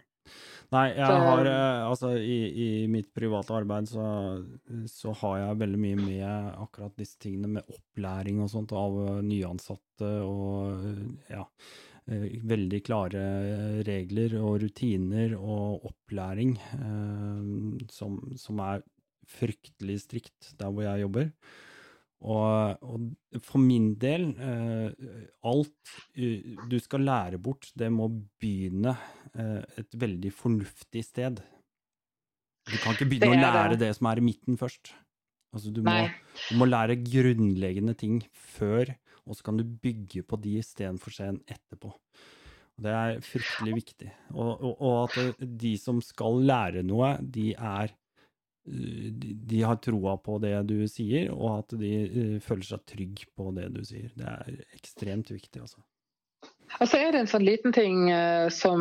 Nei, 0.71 0.85
jeg 0.95 1.05
har 1.27 1.45
eh, 1.51 1.83
Altså, 1.91 2.13
i, 2.17 2.39
i 2.55 2.87
mitt 2.87 3.09
private 3.13 3.51
arbeid 3.59 3.89
så, 3.91 4.05
så 4.87 5.13
har 5.21 5.39
jeg 5.41 5.59
veldig 5.65 5.81
mye 5.83 5.99
med 5.99 6.25
akkurat 6.63 6.95
disse 6.97 7.19
tingene 7.21 7.51
med 7.59 7.67
opplæring 7.75 8.39
og 8.45 8.49
sånt 8.53 8.73
av 8.73 8.95
nyansatte 9.27 10.11
og 10.23 11.27
ja. 11.29 11.43
Eh, 12.09 12.39
Veldig 12.47 12.81
klare 12.87 13.25
regler 13.87 14.37
og 14.41 14.61
rutiner 14.65 15.35
og 15.39 15.89
opplæring 15.91 16.55
eh, 16.59 17.91
som, 17.93 18.21
som 18.41 18.63
er 18.65 18.85
fryktelig 19.31 20.01
strikt 20.05 20.55
der 20.59 20.73
hvor 20.73 20.87
jeg 20.87 21.05
jobber. 21.05 21.29
Og, 22.21 22.83
og 22.85 23.41
for 23.47 23.63
min 23.63 23.95
del, 24.01 24.31
eh, 24.37 24.91
alt 25.49 25.95
du 26.69 26.77
skal 26.83 27.07
lære 27.09 27.41
bort, 27.41 27.71
det 27.79 27.89
må 27.93 28.11
begynne 28.41 28.97
et 29.31 29.95
veldig 29.95 30.33
fornuftig 30.35 31.05
sted. 31.07 31.39
Du 32.67 32.75
kan 32.83 32.97
ikke 32.97 33.07
begynne 33.13 33.39
å 33.39 33.55
lære 33.55 33.77
det. 33.77 33.87
det 33.87 33.95
som 33.97 34.09
er 34.11 34.19
i 34.21 34.25
midten 34.27 34.59
først. 34.61 34.91
Altså, 35.55 35.73
du, 35.75 35.81
må, 35.87 35.95
du 36.49 36.59
må 36.61 36.69
lære 36.69 36.99
grunnleggende 37.03 37.95
ting 37.99 38.21
før, 38.31 38.93
og 39.27 39.37
så 39.37 39.47
kan 39.47 39.61
du 39.61 39.65
bygge 39.65 40.25
på 40.27 40.39
de 40.41 40.59
istedenfor 40.61 41.15
scenen 41.15 41.41
etterpå. 41.49 41.91
Og 41.91 42.85
Det 42.87 42.93
er 42.97 43.25
fryktelig 43.25 43.77
viktig. 43.81 44.11
Og, 44.35 44.53
og, 44.55 44.75
og 44.81 45.19
at 45.19 45.43
de 45.61 45.75
som 45.81 46.01
skal 46.05 46.41
lære 46.49 46.85
noe, 46.87 47.17
de 47.21 47.51
er 47.55 47.93
eh, 47.93 49.11
de, 49.13 49.37
de 49.53 49.63
har 49.67 49.81
troa 49.85 50.17
på 50.23 50.39
det 50.43 50.55
du 50.71 50.79
sier, 50.89 51.31
og 51.35 51.61
at 51.61 51.79
de 51.81 51.95
eh, 52.07 52.35
føler 52.45 52.73
seg 52.73 52.85
trygg 52.89 53.25
på 53.37 53.53
det 53.57 53.71
du 53.77 53.83
sier. 53.85 54.11
Det 54.17 54.27
er 54.27 54.61
ekstremt 54.79 55.33
viktig, 55.35 55.61
altså. 55.61 55.85
Og 56.79 56.87
så 56.87 57.01
er 57.03 57.13
det 57.13 57.25
en 57.25 57.29
sånn 57.29 57.45
liten 57.45 57.75
ting 57.75 58.05
eh, 58.15 58.47
som 58.55 58.81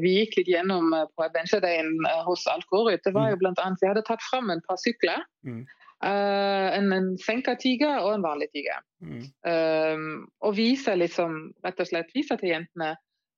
vi 0.00 0.12
gikk 0.20 0.38
litt 0.38 0.50
gjennom 0.52 0.92
på 0.94 1.24
Adventure-dagen 1.26 1.90
eh, 2.08 2.20
hos 2.26 2.46
Alcorit. 2.50 3.02
Det 3.04 3.12
var 3.16 3.32
jo 3.32 3.40
blant 3.40 3.60
annet, 3.62 3.82
Vi 3.82 3.90
hadde 3.90 4.04
tatt 4.06 4.22
fram 4.30 4.52
et 4.54 4.62
par 4.68 4.78
sykler. 4.80 5.24
Mm. 5.46 5.64
Eh, 6.04 6.78
en, 6.78 6.92
en 6.92 7.06
senka 7.20 7.54
tiger 7.60 8.02
og 8.02 8.14
en 8.16 8.24
vanlig 8.24 8.50
tiger. 8.52 8.82
Mm. 9.04 9.22
Um, 9.48 10.10
og 10.44 10.56
viser 10.58 10.98
liksom, 11.00 11.54
rett 11.64 11.80
og 11.80 11.88
slett 11.88 12.12
viser 12.16 12.40
til 12.40 12.54
jentene 12.54 12.94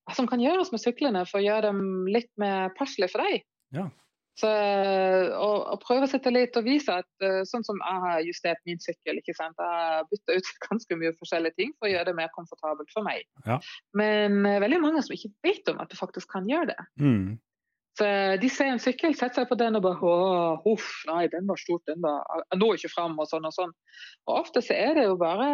hva 0.06 0.14
som 0.14 0.28
kan 0.30 0.42
gjøres 0.42 0.70
med 0.70 0.82
syklene 0.82 1.24
for 1.26 1.40
å 1.40 1.44
gjøre 1.46 1.70
dem 1.70 2.10
litt 2.10 2.30
mer 2.38 2.72
passelige 2.78 3.12
for 3.14 3.26
deg. 3.26 3.46
Ja. 3.74 3.86
Så, 4.36 4.50
og, 4.50 5.62
og 5.72 5.78
prøve 5.80 6.04
å 6.04 6.10
sette 6.10 6.28
litt 6.28 6.58
og 6.60 6.66
vise 6.66 6.98
at 7.00 7.24
uh, 7.24 7.40
sånn 7.48 7.64
som 7.64 7.78
jeg 7.80 8.02
har 8.02 8.18
justert 8.26 8.60
min 8.68 8.82
sykkel, 8.82 9.22
ikke 9.22 9.34
sant? 9.38 9.56
jeg 9.56 9.78
har 9.80 10.10
bytta 10.10 10.36
ut 10.36 10.50
ganske 10.68 10.98
mye 11.00 11.14
forskjellige 11.22 11.56
ting 11.56 11.72
for 11.78 11.88
å 11.88 11.92
gjøre 11.94 12.10
det 12.10 12.18
mer 12.18 12.30
komfortabelt 12.34 12.92
for 12.92 13.06
meg. 13.06 13.24
Ja. 13.46 13.60
Men 13.96 14.42
uh, 14.44 14.58
veldig 14.62 14.82
mange 14.82 15.06
som 15.06 15.16
ikke 15.16 15.32
vet 15.46 15.72
om 15.72 15.80
at 15.82 15.90
du 15.90 15.98
faktisk 15.98 16.34
kan 16.34 16.50
gjøre 16.50 16.74
det. 16.74 16.88
Mm. 17.00 17.38
Så 17.96 18.06
De 18.42 18.48
ser 18.52 18.68
en 18.74 18.80
sykkel, 18.82 19.14
setter 19.16 19.40
seg 19.40 19.48
på 19.48 19.56
den 19.56 19.78
og 19.78 19.84
bare 19.86 20.16
huff, 20.66 20.88
nei, 21.08 21.22
den 21.32 21.46
var 21.48 21.56
stort, 21.60 21.84
den 21.88 22.02
var 22.04 22.20
Jeg 22.52 22.60
når 22.60 22.76
ikke 22.76 22.92
fram, 22.92 23.16
og 23.22 23.28
sånn 23.30 23.48
og 23.48 23.54
sånn. 23.56 23.72
Og 24.28 24.34
ofte 24.42 24.60
så 24.64 24.76
er 24.76 24.98
det 24.98 25.06
jo 25.06 25.16
bare 25.20 25.46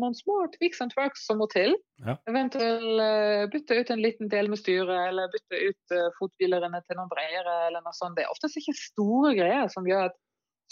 noen 0.00 0.16
små 0.18 0.42
tweaks 0.58 0.82
and 0.84 0.92
twerks 0.92 1.24
som 1.28 1.40
må 1.40 1.48
til. 1.52 1.76
Ja. 2.04 2.18
Eventuelt 2.28 3.02
eh, 3.04 3.46
bytte 3.52 3.80
ut 3.80 3.92
en 3.94 4.04
liten 4.04 4.28
del 4.32 4.52
med 4.52 4.60
styret, 4.60 4.94
eller 5.08 5.32
bytte 5.32 5.62
ut 5.64 5.96
uh, 5.96 6.08
fothvilerne 6.18 6.82
til 6.84 7.00
noen 7.00 7.12
bredere, 7.12 7.56
eller 7.70 7.84
noe 7.84 7.96
sånt. 7.96 8.18
Det 8.18 8.26
er 8.26 8.34
oftest 8.34 8.60
ikke 8.60 8.76
store 8.76 9.32
greier 9.38 9.72
som 9.72 9.88
gjør 9.88 10.10
at 10.10 10.18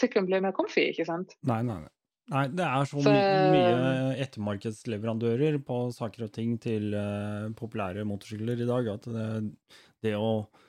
sykkelen 0.00 0.28
blir 0.28 0.44
mer 0.44 0.52
comfy, 0.56 0.90
ikke 0.92 1.08
sant. 1.08 1.32
Nei, 1.48 1.62
nei, 1.64 1.80
nei. 1.80 1.92
Nei, 2.34 2.46
det 2.50 2.64
er 2.66 2.86
så, 2.90 3.00
Så- 3.06 3.10
mye 3.54 4.16
ettermarkedsleverandører 4.24 5.60
på 5.62 5.76
saker 5.94 6.26
og 6.26 6.32
ting 6.34 6.56
til 6.58 6.90
uh, 6.92 7.48
populære 7.54 8.04
motorsykler 8.04 8.62
i 8.64 8.66
dag 8.68 8.88
at 8.96 9.06
det, 9.14 9.26
det 10.02 10.16
å 10.18 10.30
eh, 10.42 10.65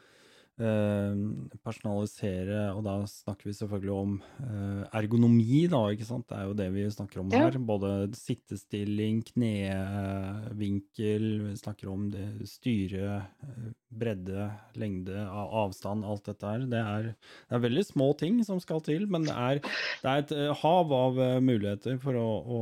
personalisere, 0.58 2.74
og 2.74 2.82
da 2.88 3.06
snakker 3.06 3.46
vi 3.50 3.54
selvfølgelig 3.54 3.94
om 3.94 4.22
eh, 4.42 4.84
ergonomi, 4.98 5.68
da, 5.70 5.84
ikke 5.94 6.06
sant? 6.08 6.26
Det 6.30 6.38
er 6.38 6.46
jo 6.50 6.56
det 6.58 6.74
vi 6.74 6.86
snakker 6.90 7.22
om 7.22 7.32
her. 7.34 7.58
Både 7.62 8.10
sittestilling, 8.18 9.22
knevinkel, 9.30 11.26
vi 11.44 11.54
snakker 11.62 11.90
om 11.94 12.10
det, 12.14 12.26
styre, 12.50 13.20
eh, 13.46 13.70
bredde, 13.94 14.50
lengde, 14.82 15.18
avstand, 15.30 16.06
alt 16.06 16.26
dette 16.32 16.46
her. 16.50 16.60
Det 16.74 16.82
er, 16.82 17.04
det 17.48 17.58
er 17.58 17.66
veldig 17.68 17.86
små 17.86 18.08
ting 18.20 18.42
som 18.48 18.60
skal 18.64 18.82
til, 18.86 19.08
men 19.12 19.22
det 19.30 19.38
er, 19.38 19.62
det 19.62 20.10
er 20.10 20.18
et 20.26 20.32
eh, 20.36 20.54
hav 20.64 20.88
av 21.04 21.14
eh, 21.22 21.40
muligheter 21.44 21.96
for 22.02 22.14
å, 22.18 22.30
å 22.42 22.60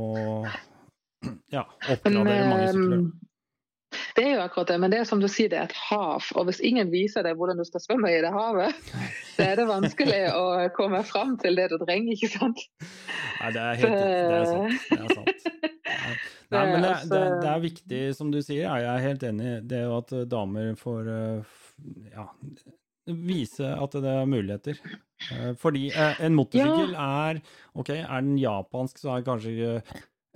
ja, 1.56 1.64
oppgradere 1.88 2.50
mange 2.52 2.68
sykler. 2.76 3.08
Det 4.16 4.24
er 4.24 4.32
jo 4.34 4.42
akkurat 4.42 4.70
det, 4.70 4.76
men 4.82 4.92
det 4.92 4.98
er 5.02 5.08
som 5.08 5.20
du 5.22 5.28
sier, 5.30 5.50
det 5.52 5.58
er 5.60 5.68
et 5.68 5.78
hav. 5.90 6.24
Og 6.36 6.48
hvis 6.48 6.60
ingen 6.64 6.90
viser 6.92 7.26
deg 7.26 7.36
hvordan 7.38 7.60
du 7.60 7.64
skal 7.68 7.82
svømme 7.84 8.10
i 8.12 8.22
det 8.24 8.32
havet, 8.34 8.78
så 9.34 9.44
er 9.46 9.60
det 9.60 9.66
vanskelig 9.68 10.22
å 10.34 10.44
komme 10.76 11.02
fram 11.06 11.36
til 11.42 11.58
det 11.58 11.68
du 11.72 11.76
trenger, 11.82 12.16
ikke 12.16 12.30
sant? 12.32 12.64
Nei, 12.82 13.52
det 13.54 13.62
er 13.62 13.80
helt 13.82 13.96
det 13.96 14.38
er 14.40 14.48
sant. 14.50 14.88
Det 14.90 14.98
er 14.98 15.14
sant. 15.20 15.46
Nei, 16.54 16.62
men 16.70 16.84
det, 16.84 16.92
det, 17.10 17.22
det 17.42 17.48
er 17.50 17.62
viktig, 17.62 18.02
som 18.14 18.30
du 18.30 18.38
sier, 18.38 18.66
Jeg 18.66 18.86
er 18.86 19.02
helt 19.02 19.24
enig 19.26 19.48
i. 19.48 19.56
Det 19.66 19.80
er 19.80 19.88
jo 19.88 19.96
at 19.98 20.12
eh, 20.14 20.28
damer 20.30 20.76
får 20.78 21.10
eh, 21.10 21.56
ja, 22.12 22.26
vise 23.26 23.72
at 23.74 23.96
det 24.02 24.12
er 24.12 24.30
muligheter. 24.30 24.78
Eh, 25.32 25.50
Fordi 25.58 25.88
en 25.96 26.36
motorsykkel 26.38 26.94
er 26.94 27.42
Ok, 27.74 27.90
er 27.98 28.22
den 28.22 28.38
japansk, 28.38 29.00
så 29.02 29.16
er 29.16 29.26
kanskje 29.26 29.80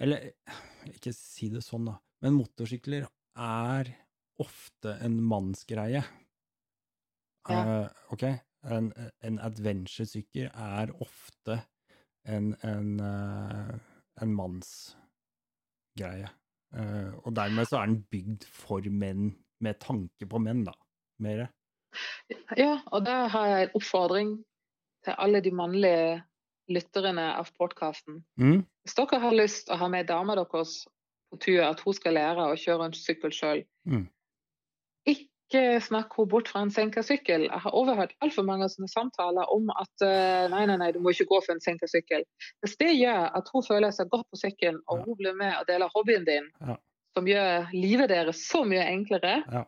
Eller 0.00 0.32
ikke 0.90 1.12
si 1.14 1.50
det 1.52 1.62
sånn, 1.62 1.86
da. 1.92 1.98
Men 2.24 2.36
motorsykler 2.40 3.06
er 3.36 3.90
ofte 4.40 4.96
en 5.04 5.20
mannsgreie. 5.22 6.02
Ja. 7.48 7.60
Uh, 7.82 7.88
ok? 8.14 8.24
En, 8.70 8.90
en 9.24 9.38
adventure-sykkel 9.40 10.50
er 10.52 10.92
ofte 11.00 11.60
en, 12.28 12.52
en, 12.66 13.00
uh, 13.00 13.74
en 14.22 14.34
mannsgreie. 14.36 16.28
Uh, 16.76 17.12
og 17.24 17.34
dermed 17.36 17.66
så 17.66 17.80
er 17.80 17.90
den 17.90 18.02
bygd 18.12 18.44
for 18.46 18.84
menn, 18.90 19.32
med 19.60 19.80
tanke 19.82 20.28
på 20.28 20.38
menn, 20.40 20.64
da. 20.68 20.76
Mere. 21.20 21.50
Ja, 22.56 22.78
og 22.94 23.04
da 23.04 23.26
har 23.28 23.46
jeg 23.50 23.66
en 23.66 23.76
oppfordring 23.76 24.44
til 25.04 25.16
alle 25.18 25.40
de 25.44 25.52
mannlige 25.52 26.22
lytterne 26.70 27.26
av 27.34 27.50
podkasten. 27.58 28.22
Mm? 28.38 28.62
Hvis 28.84 28.96
dere 28.96 29.20
har 29.24 29.34
lyst 29.36 29.72
å 29.72 29.78
ha 29.80 29.88
med 29.90 30.08
dama 30.08 30.36
deres 30.38 30.84
på 31.30 31.38
tur, 31.40 31.60
at 31.64 31.80
hun 31.80 31.94
skal 31.94 32.14
lære 32.18 32.46
å 32.52 32.56
kjøre 32.58 32.88
en 32.90 32.96
sykkel 32.96 33.30
sjøl, 33.34 33.64
Mm. 33.86 34.08
ikke 35.08 35.80
snakk 35.82 36.12
henne 36.14 36.30
bort 36.30 36.48
fra 36.48 36.60
en 36.62 36.70
senka 36.70 37.02
sykkel. 37.02 37.46
Jeg 37.48 37.60
har 37.64 37.74
overhørt 37.74 38.12
altfor 38.22 38.44
mange 38.46 38.68
sånne 38.70 38.90
samtaler 38.92 39.48
om 39.50 39.70
at 39.80 40.04
eh, 40.06 40.46
nei, 40.52 40.64
nei, 40.70 40.76
nei, 40.78 40.90
du 40.94 41.00
må 41.02 41.10
ikke 41.10 41.26
gå 41.32 41.40
for 41.42 41.56
en 41.56 41.60
senka 41.64 41.88
sykkel. 41.90 42.22
Hvis 42.62 42.76
det 42.78 42.92
gjør 42.94 43.30
at 43.34 43.48
hun 43.54 43.64
føler 43.66 43.90
seg 43.96 44.10
godt 44.12 44.28
på 44.30 44.38
sykkelen, 44.44 44.78
og 44.88 45.02
hun 45.08 45.16
blir 45.18 45.34
med 45.34 45.56
og 45.58 45.66
deler 45.66 45.90
hobbyen 45.94 46.24
din, 46.28 46.46
Ja. 46.60 46.76
som 47.16 47.26
gjør 47.26 47.66
livet 47.74 48.08
deres 48.12 48.44
så 48.46 48.62
mye 48.64 48.84
enklere, 48.86 49.42
Ja. 49.50 49.64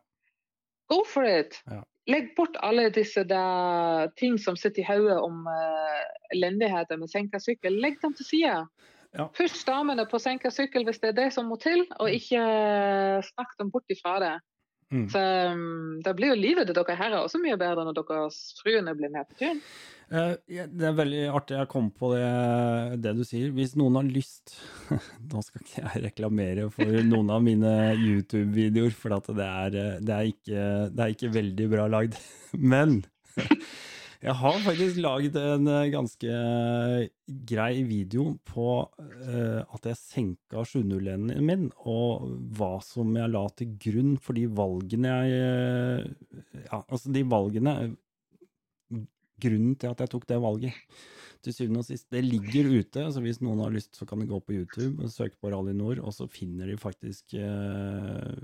go 0.88 1.02
for 1.04 1.24
it! 1.24 1.58
Ja. 1.66 1.82
Legg 2.08 2.32
bort 2.36 2.56
alle 2.62 2.90
disse 2.90 3.22
ting 4.18 4.36
som 4.38 4.56
sitter 4.56 4.82
i 4.82 4.86
hodet 4.86 5.18
om 5.22 5.46
uh, 5.46 6.02
elendigheter 6.34 6.98
med 6.98 7.08
senka 7.10 7.38
sykkel. 7.38 7.76
Legg 7.80 8.00
dem 8.02 8.12
til 8.14 8.26
side. 8.26 8.66
Ja. 9.12 9.28
Pust 9.36 9.66
damene 9.68 10.06
på 10.08 10.20
senka 10.22 10.50
sykkel 10.52 10.86
hvis 10.88 11.02
det 11.02 11.12
er 11.12 11.18
det 11.18 11.28
som 11.34 11.50
må 11.52 11.58
til, 11.60 11.84
og 12.00 12.08
ikke 12.08 12.40
eh, 12.40 13.28
snakk 13.32 13.56
dem 13.60 13.72
bort 13.74 13.92
ifra 13.92 14.16
det. 14.22 14.34
Mm. 14.92 15.06
Så 15.08 15.20
um, 15.52 16.00
Da 16.04 16.12
blir 16.16 16.34
jo 16.34 16.36
livet 16.36 16.68
til 16.68 16.76
dere 16.76 16.96
herrer 16.98 17.22
også 17.22 17.40
mye 17.40 17.56
bedre 17.60 17.84
når 17.86 17.96
deres 17.96 18.40
fruene 18.60 18.92
blir 18.96 19.12
med 19.12 19.28
på 19.28 19.38
turen. 19.40 19.60
Eh, 20.12 20.64
det 20.68 20.84
er 20.84 20.96
veldig 20.96 21.22
artig 21.32 21.56
jeg 21.56 21.70
kom 21.72 21.88
på 21.96 22.10
det, 22.12 22.24
det 23.04 23.14
du 23.16 23.22
sier. 23.24 23.52
Hvis 23.56 23.72
noen 23.80 23.96
har 24.00 24.08
lyst 24.08 24.56
Nå 25.32 25.40
skal 25.44 25.64
ikke 25.64 25.86
jeg 25.86 26.02
reklamere 26.08 26.68
for 26.74 26.98
noen 27.08 27.32
av 27.32 27.40
mine 27.44 27.72
YouTube-videoer, 27.96 28.92
for 28.96 29.16
det, 29.32 29.48
er, 29.48 29.78
eh, 29.80 29.96
det, 30.04 30.18
er 30.18 30.34
ikke, 30.34 30.66
det 30.92 31.06
er 31.06 31.16
ikke 31.16 31.32
veldig 31.38 31.70
bra 31.72 31.88
lagd. 31.96 32.20
Men 32.72 33.00
jeg 34.22 34.34
har 34.38 34.58
faktisk 34.62 35.00
laget 35.02 35.36
en 35.40 35.66
eh, 35.66 35.88
ganske 35.90 36.34
grei 37.48 37.82
video 37.88 38.36
på 38.46 38.66
uh, 38.84 39.60
at 39.62 39.88
jeg 39.88 39.98
senka 39.98 40.62
701-en 40.68 41.42
min, 41.42 41.64
og 41.88 42.28
hva 42.54 42.76
som 42.86 43.16
jeg 43.18 43.32
la 43.32 43.42
til 43.58 43.72
grunn 43.82 44.12
for 44.22 44.38
de 44.38 44.44
valgene 44.46 45.16
jeg 45.16 45.40
eh, 45.40 46.60
Ja, 46.68 46.82
altså 46.84 47.10
de 47.14 47.24
valgene 47.26 47.74
grunnen 49.42 49.74
til 49.74 49.90
at 49.90 50.04
jeg 50.04 50.12
tok 50.12 50.28
det 50.30 50.38
valget. 50.42 50.76
Til 51.42 51.56
syvende 51.56 51.80
og 51.82 51.88
sist. 51.88 52.06
Det 52.14 52.20
ligger 52.22 52.68
ute, 52.70 53.08
så 53.10 53.18
hvis 53.24 53.40
noen 53.42 53.64
har 53.64 53.72
lyst, 53.74 53.96
så 53.98 54.06
kan 54.06 54.20
de 54.22 54.28
gå 54.30 54.38
på 54.38 54.54
YouTube 54.54 55.02
og 55.02 55.10
søke 55.10 55.34
på 55.42 55.50
Rally 55.50 55.74
Nord, 55.74 55.98
og 55.98 56.14
så 56.14 56.28
finner 56.30 56.70
de 56.70 56.78
faktisk 56.78 57.34
eh, 57.34 58.36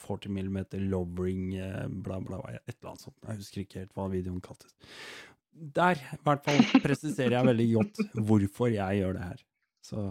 40 0.00 0.32
mm 0.36 0.58
lowering, 0.90 1.44
eh, 1.60 1.86
bla, 2.04 2.20
bla, 2.24 2.40
et 2.58 2.74
eller 2.76 2.92
annet 2.92 3.06
sånt. 3.06 3.16
Jeg 3.26 3.42
husker 3.42 3.64
ikke 3.64 3.82
helt 3.82 3.94
hva 3.98 4.08
videoen 4.12 4.42
kaltes. 4.44 4.74
Der, 5.50 5.98
i 5.98 6.20
hvert 6.24 6.44
fall, 6.46 6.60
presiserer 6.84 7.38
jeg 7.38 7.48
veldig 7.50 7.68
godt 7.74 8.02
hvorfor 8.28 8.70
jeg 8.72 9.00
gjør 9.02 9.18
det 9.18 9.24
her. 9.28 9.46
Så 9.86 10.10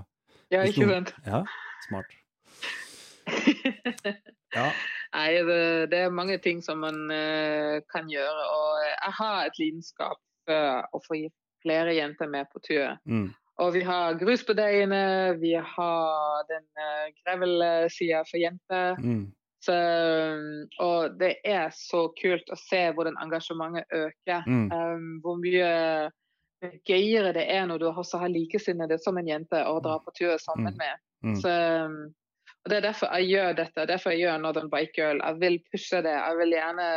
Ja, 0.49 0.63
ikke 0.65 0.89
sant? 0.89 1.13
Ja, 1.25 1.43
smart. 1.87 2.17
Ja. 4.55 4.71
Nei, 5.13 5.27
det, 5.45 5.89
det 5.91 5.99
er 6.05 6.13
mange 6.13 6.37
ting 6.41 6.61
som 6.65 6.81
man 6.81 6.97
uh, 7.11 7.77
kan 7.93 8.09
gjøre. 8.09 8.45
Og 8.53 8.85
jeg 8.85 9.13
har 9.19 9.43
et 9.45 9.59
lidenskap 9.61 10.17
for 10.49 10.97
å 10.97 11.01
få 11.05 11.21
flere 11.63 11.93
jenter 11.97 12.29
med 12.31 12.49
på 12.53 12.61
tur. 12.65 12.95
Mm. 13.05 13.29
Og 13.59 13.73
vi 13.75 13.81
har 13.83 14.17
grusbedeiene, 14.19 15.01
vi 15.41 15.53
har 15.53 16.45
den 16.49 16.65
uh, 16.79 17.09
grevelsida 17.21 18.23
for 18.29 18.41
jenter. 18.41 19.01
Mm. 19.03 19.27
Så, 19.59 19.73
og 20.79 21.17
det 21.19 21.33
er 21.43 21.67
så 21.75 22.05
kult 22.15 22.47
å 22.47 22.57
se 22.59 22.79
hvordan 22.95 23.17
engasjementet 23.19 23.91
øker. 23.91 24.45
Mm. 24.47 24.69
Um, 24.71 25.09
hvor 25.23 25.35
mye 25.41 25.71
gøyere 26.87 27.33
det 27.35 27.45
er 27.51 27.67
når 27.67 27.81
du 27.83 27.89
også 27.89 28.19
har 28.21 28.31
likesinnede 28.31 28.97
som 29.03 29.17
en 29.19 29.27
jente 29.27 29.59
å 29.67 29.77
dra 29.83 29.97
på 30.03 30.13
tur 30.17 30.37
sammen 30.39 30.73
Mm. 30.73 30.79
med. 30.79 31.03
Mm. 31.23 31.35
Så, 31.41 31.51
um, 31.85 31.99
og 32.63 32.69
Det 32.69 32.77
er 32.77 32.87
derfor 32.87 33.15
jeg 33.17 33.29
gjør 33.33 33.53
dette. 33.55 33.87
Derfor 33.87 34.09
jeg 34.11 34.19
gjør 34.19 34.41
Northern 34.41 34.69
Bike 34.69 34.95
Girl. 34.95 35.19
Jeg 35.23 35.39
vil 35.39 35.59
pushe 35.71 36.01
det. 36.03 36.15
Jeg 36.15 36.37
vil 36.37 36.51
gjerne 36.55 36.89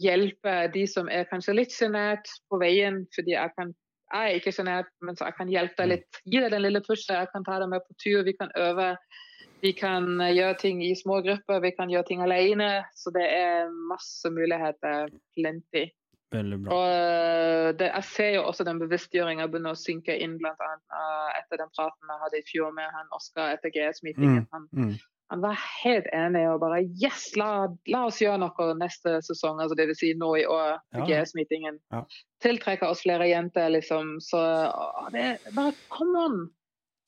hjelpe 0.00 0.54
de 0.74 0.86
som 0.86 1.08
er 1.08 1.28
kanskje 1.30 1.54
litt 1.54 1.72
sjenert 1.74 2.26
på 2.50 2.58
veien. 2.58 3.06
fordi 3.14 3.34
jeg 3.36 3.50
kan 3.58 3.74
jeg 4.10 4.30
er 4.30 4.38
ikke 4.40 4.52
sjenert, 4.52 4.88
men 5.06 5.14
så 5.14 5.28
jeg 5.28 5.34
kan 5.38 5.48
hjelpe 5.48 5.76
deg 5.78 5.88
litt. 5.88 6.16
Gi 6.26 6.40
deg 6.42 6.50
den 6.50 6.62
lille 6.62 6.80
pushet. 6.82 7.14
Jeg 7.14 7.28
kan 7.30 7.44
ta 7.46 7.60
deg 7.60 7.68
med 7.70 7.80
på 7.86 7.94
tur. 8.02 8.24
Vi 8.26 8.32
kan 8.32 8.50
øve. 8.58 8.96
Vi 9.62 9.72
kan 9.76 10.20
eh, 10.20 10.32
gjøre 10.36 10.58
ting 10.60 10.82
i 10.84 10.94
små 10.96 11.20
grupper. 11.26 11.60
Vi 11.64 11.72
kan 11.76 11.90
gjøre 11.92 12.06
ting 12.08 12.22
alene. 12.24 12.70
Så 12.96 13.12
det 13.14 13.26
er 13.28 13.70
masse 13.90 14.30
muligheter. 14.32 15.10
Plenty. 15.36 15.86
Veldig 16.30 16.58
bra. 16.62 16.74
Og 16.76 16.88
eh, 16.94 17.68
det, 17.78 17.88
jeg 17.90 18.04
ser 18.12 18.34
jo 18.36 18.42
også 18.46 18.64
den 18.68 18.78
bevisstgjøringa 18.82 19.48
begynner 19.50 19.74
å 19.74 19.78
synke 19.80 20.14
inn, 20.14 20.36
bl.a. 20.38 20.52
Uh, 20.94 21.30
etter 21.40 21.58
den 21.58 21.72
praten 21.74 22.12
jeg 22.12 22.22
hadde 22.24 22.38
i 22.38 22.44
fjor 22.46 22.74
med 22.76 22.86
han 22.94 23.08
Oskar 23.16 23.56
etter 23.56 23.72
GS-meetingen. 23.74 24.44
Han, 24.54 24.68
Mm. 24.70 24.92
han 25.30 25.42
var 25.42 25.58
helt 25.82 26.06
enig 26.14 26.44
og 26.52 26.60
bare 26.62 26.80
Yes, 27.02 27.32
la, 27.38 27.66
la 27.90 28.04
oss 28.06 28.20
gjøre 28.22 28.38
noe 28.44 28.68
neste 28.78 29.16
sesong. 29.26 29.58
Altså 29.62 29.74
det 29.78 29.88
vil 29.90 29.98
si 29.98 30.12
nå 30.14 30.30
i 30.38 30.46
år, 30.46 30.78
Ja. 30.94 31.04
GS-meetingen. 31.10 31.78
Ja. 31.90 32.04
Tiltrekke 32.42 32.86
oss 32.86 33.02
flere 33.02 33.26
jenter, 33.30 33.68
liksom. 33.74 34.16
Så 34.22 34.38
å, 34.38 35.08
det 35.10 35.40
bare 35.54 35.74
come 35.90 36.24
on! 36.28 36.40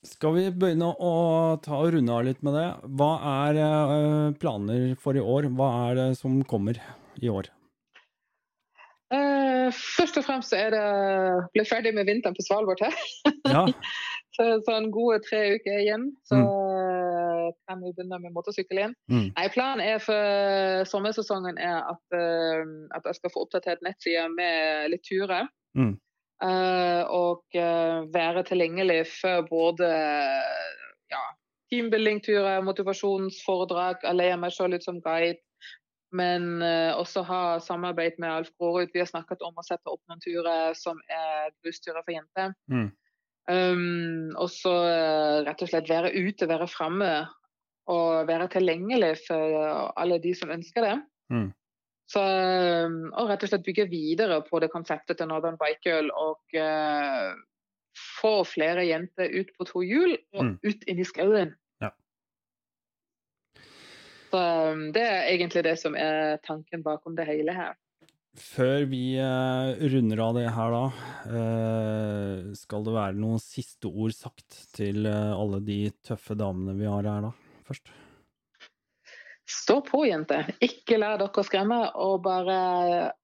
Skal 0.03 0.35
vi 0.35 0.49
begynne 0.51 0.89
å 0.99 1.11
ta 1.63 1.77
og 1.79 1.93
runde 1.95 2.15
av 2.15 2.25
litt 2.27 2.41
med 2.43 2.57
det? 2.59 2.69
Hva 2.99 3.11
er 3.47 3.59
eh, 3.63 4.33
planer 4.43 4.97
for 4.99 5.15
i 5.15 5.23
år? 5.23 5.47
Hva 5.55 5.69
er 5.87 5.99
det 6.01 6.07
som 6.19 6.41
kommer 6.49 6.81
i 7.23 7.31
år? 7.31 7.53
Uh, 9.13 9.69
først 9.77 10.17
og 10.17 10.25
fremst 10.25 10.55
er 10.57 10.73
det 10.73 10.83
bli 11.53 11.65
ferdig 11.69 11.93
med 11.95 12.09
vinteren 12.09 12.35
på 12.35 12.43
Svalbard 12.47 12.81
her. 12.83 12.99
Ja, 13.47 13.67
Så 14.37 14.47
sånn 14.65 14.87
gode 14.89 15.19
tre 15.27 15.43
uker 15.59 15.83
igjen, 15.83 16.07
så 16.25 16.39
mm. 16.41 17.51
kan 17.69 17.83
vi 17.85 17.91
begynne 17.93 18.17
med 18.23 18.33
motorsykkel 18.33 18.79
igjen. 18.81 18.95
mm. 19.13 19.27
Nei, 19.37 19.49
Planen 19.53 19.83
er 19.85 19.99
for 20.01 20.87
sommersesongen 20.89 21.61
er 21.61 21.83
at, 21.85 22.17
uh, 22.17 22.63
at 22.97 23.11
jeg 23.11 23.21
skal 23.21 23.35
få 23.35 23.45
oppdatert 23.45 23.85
nettsida 23.85 24.25
med 24.33 24.89
litt 24.95 25.05
turer. 25.05 25.51
Mm. 25.77 25.99
Eh, 26.43 27.03
og 27.07 27.55
eh, 27.55 28.03
være 28.15 28.43
tilgjengelig 28.49 29.05
for 29.21 29.45
både 29.47 29.89
ja, 31.13 31.23
teambuilding-turer, 31.71 32.65
motivasjonsforedrag. 32.67 34.03
Jeg 34.03 34.19
leier 34.19 34.41
meg 34.41 34.55
selv 34.55 34.79
ut 34.79 34.87
som 34.87 34.99
guide. 35.05 35.39
Men 36.13 36.61
eh, 36.67 36.91
også 36.99 37.23
ha 37.25 37.43
samarbeid 37.65 38.19
med 38.21 38.33
Alf 38.33 38.51
Grorud. 38.59 38.91
Vi 38.93 39.01
har 39.01 39.09
snakket 39.09 39.45
om 39.47 39.55
å 39.57 39.65
sette 39.65 39.89
opp 39.89 40.03
noen 40.11 40.21
turer 40.25 40.75
som 40.77 40.99
er 41.09 41.55
grusturer 41.63 42.03
for 42.03 42.17
jenter. 42.17 42.53
Mm. 42.69 42.91
Um, 43.51 44.29
og 44.39 44.53
så 44.55 44.71
rett 45.43 45.65
og 45.65 45.71
slett 45.71 45.89
være 45.91 46.13
ute, 46.15 46.47
være 46.47 46.69
framme 46.71 47.09
og 47.91 48.29
være 48.29 48.47
tilgjengelig 48.53 49.17
for 49.25 49.57
alle 49.99 50.21
de 50.23 50.31
som 50.39 50.53
ønsker 50.55 50.87
det. 50.87 50.93
Mm. 51.33 51.49
Så, 52.11 52.21
um, 52.21 53.13
og 53.15 53.31
rett 53.31 53.45
og 53.47 53.53
slett 53.53 53.65
bygge 53.65 53.87
videre 53.89 54.41
på 54.45 54.59
det 54.61 54.73
konseptet 54.73 55.17
til 55.21 55.29
Northern 55.31 55.57
Bike 55.61 55.81
Girl 55.87 56.11
og 56.13 56.57
eh, 56.59 57.33
få 58.21 58.43
flere 58.49 58.85
jenter 58.89 59.31
ut 59.33 59.53
på 59.57 59.67
to 59.69 59.85
hjul 59.87 60.17
og 60.35 60.43
Mm. 60.45 60.59
ut 60.65 60.85
inn 60.89 60.99
i 61.01 61.07
skauen. 61.09 61.55
Ja. 61.81 61.93
Så 64.33 64.43
um, 64.73 64.91
det 64.93 65.05
er 65.05 65.31
egentlig 65.31 65.65
det 65.65 65.79
som 65.81 65.97
er 65.97 66.39
tanken 66.45 66.83
bakom 66.85 67.17
det 67.17 67.27
hele 67.29 67.55
her. 67.57 67.75
Før 68.33 68.87
vi 68.89 69.19
eh, 69.21 69.73
runder 69.93 70.21
av 70.25 70.37
det 70.39 70.47
her, 70.57 70.73
da, 70.73 70.85
eh, 71.37 72.53
skal 72.57 72.85
det 72.87 72.95
være 72.95 73.19
noen 73.21 73.43
siste 73.45 73.91
ord 73.93 74.15
sagt 74.17 74.57
til 74.73 75.05
eh, 75.05 75.33
alle 75.37 75.61
de 75.61 75.83
tøffe 76.01 76.37
damene 76.41 76.79
vi 76.79 76.89
har 76.89 77.05
her, 77.05 77.29
da? 77.29 77.33
Først. 77.69 77.93
Stå 79.53 79.81
på, 79.85 80.05
jenter. 80.09 80.55
Ikke 80.65 80.99
la 81.01 81.15
dere 81.21 81.45
skremme, 81.47 81.83
og 82.01 82.23
bare 82.25 82.57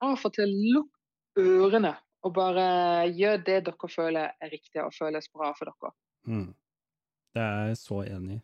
av 0.05 0.26
og 0.28 0.34
til 0.36 0.52
lukk 0.74 1.40
ørene. 1.40 1.94
Og 2.26 2.34
bare 2.34 2.66
gjør 3.14 3.40
det 3.46 3.62
dere 3.68 3.90
føler 3.92 4.34
er 4.42 4.52
riktig 4.52 4.82
og 4.82 4.92
føles 4.96 5.30
bra 5.32 5.52
for 5.56 5.70
dere. 5.70 5.94
Mm. 6.28 6.50
Det 7.36 7.44
er 7.44 7.70
jeg 7.70 7.80
så 7.80 8.02
enig 8.05 8.38
i. 8.38 8.42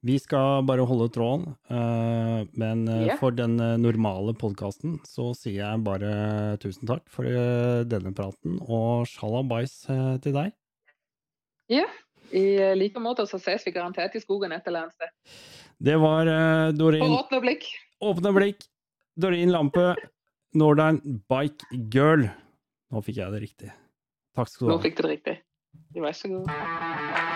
Vi 0.00 0.14
skal 0.16 0.62
bare 0.64 0.86
holde 0.88 1.10
tråden, 1.12 1.42
eh, 1.68 2.46
men 2.56 2.86
yeah. 2.88 3.18
For 3.20 3.34
den 3.36 3.58
eh, 3.60 3.76
normale 3.76 4.32
podkasten 4.32 4.96
så 5.04 5.34
sier 5.36 5.58
jeg 5.58 5.82
bare 5.84 6.56
tusen 6.62 6.88
takk 6.88 7.04
for 7.12 7.28
eh, 7.28 7.82
denne 7.84 8.14
praten, 8.16 8.56
og 8.64 9.04
shalabais 9.10 9.74
til 10.24 10.38
deg. 10.38 10.54
Ja, 11.70 11.84
i 12.36 12.44
like 12.78 13.02
måte 13.02 13.26
så 13.28 13.40
ses 13.40 13.66
vi 13.66 13.72
garantert 13.74 14.14
i 14.16 14.22
skogen 14.22 14.52
et 14.52 14.66
eller 14.66 14.86
annet 14.86 14.96
sted. 14.96 15.36
Det 15.80 15.96
var 16.00 16.28
eh, 16.28 16.70
På 16.72 16.78
Doreen 16.78 17.16
åpne 17.16 17.40
blikk. 17.44 17.66
Åpne 18.04 18.32
blikk, 18.36 18.64
Doreen 19.20 19.52
Lampe, 19.52 19.94
Northern 20.56 21.00
Bike 21.30 21.66
Girl. 21.92 22.26
Nå 22.90 23.04
fikk 23.06 23.20
jeg 23.22 23.34
det 23.34 23.44
riktig. 23.44 23.72
Takk 24.36 24.50
skal 24.50 24.66
du 24.66 24.72
ha. 24.72 24.76
Nå 24.76 24.84
fikk 24.84 24.98
du 24.98 25.04
det 25.06 25.12
riktig. 25.16 25.36
Vær 25.94 26.16
så 26.16 26.32
god. 26.32 27.29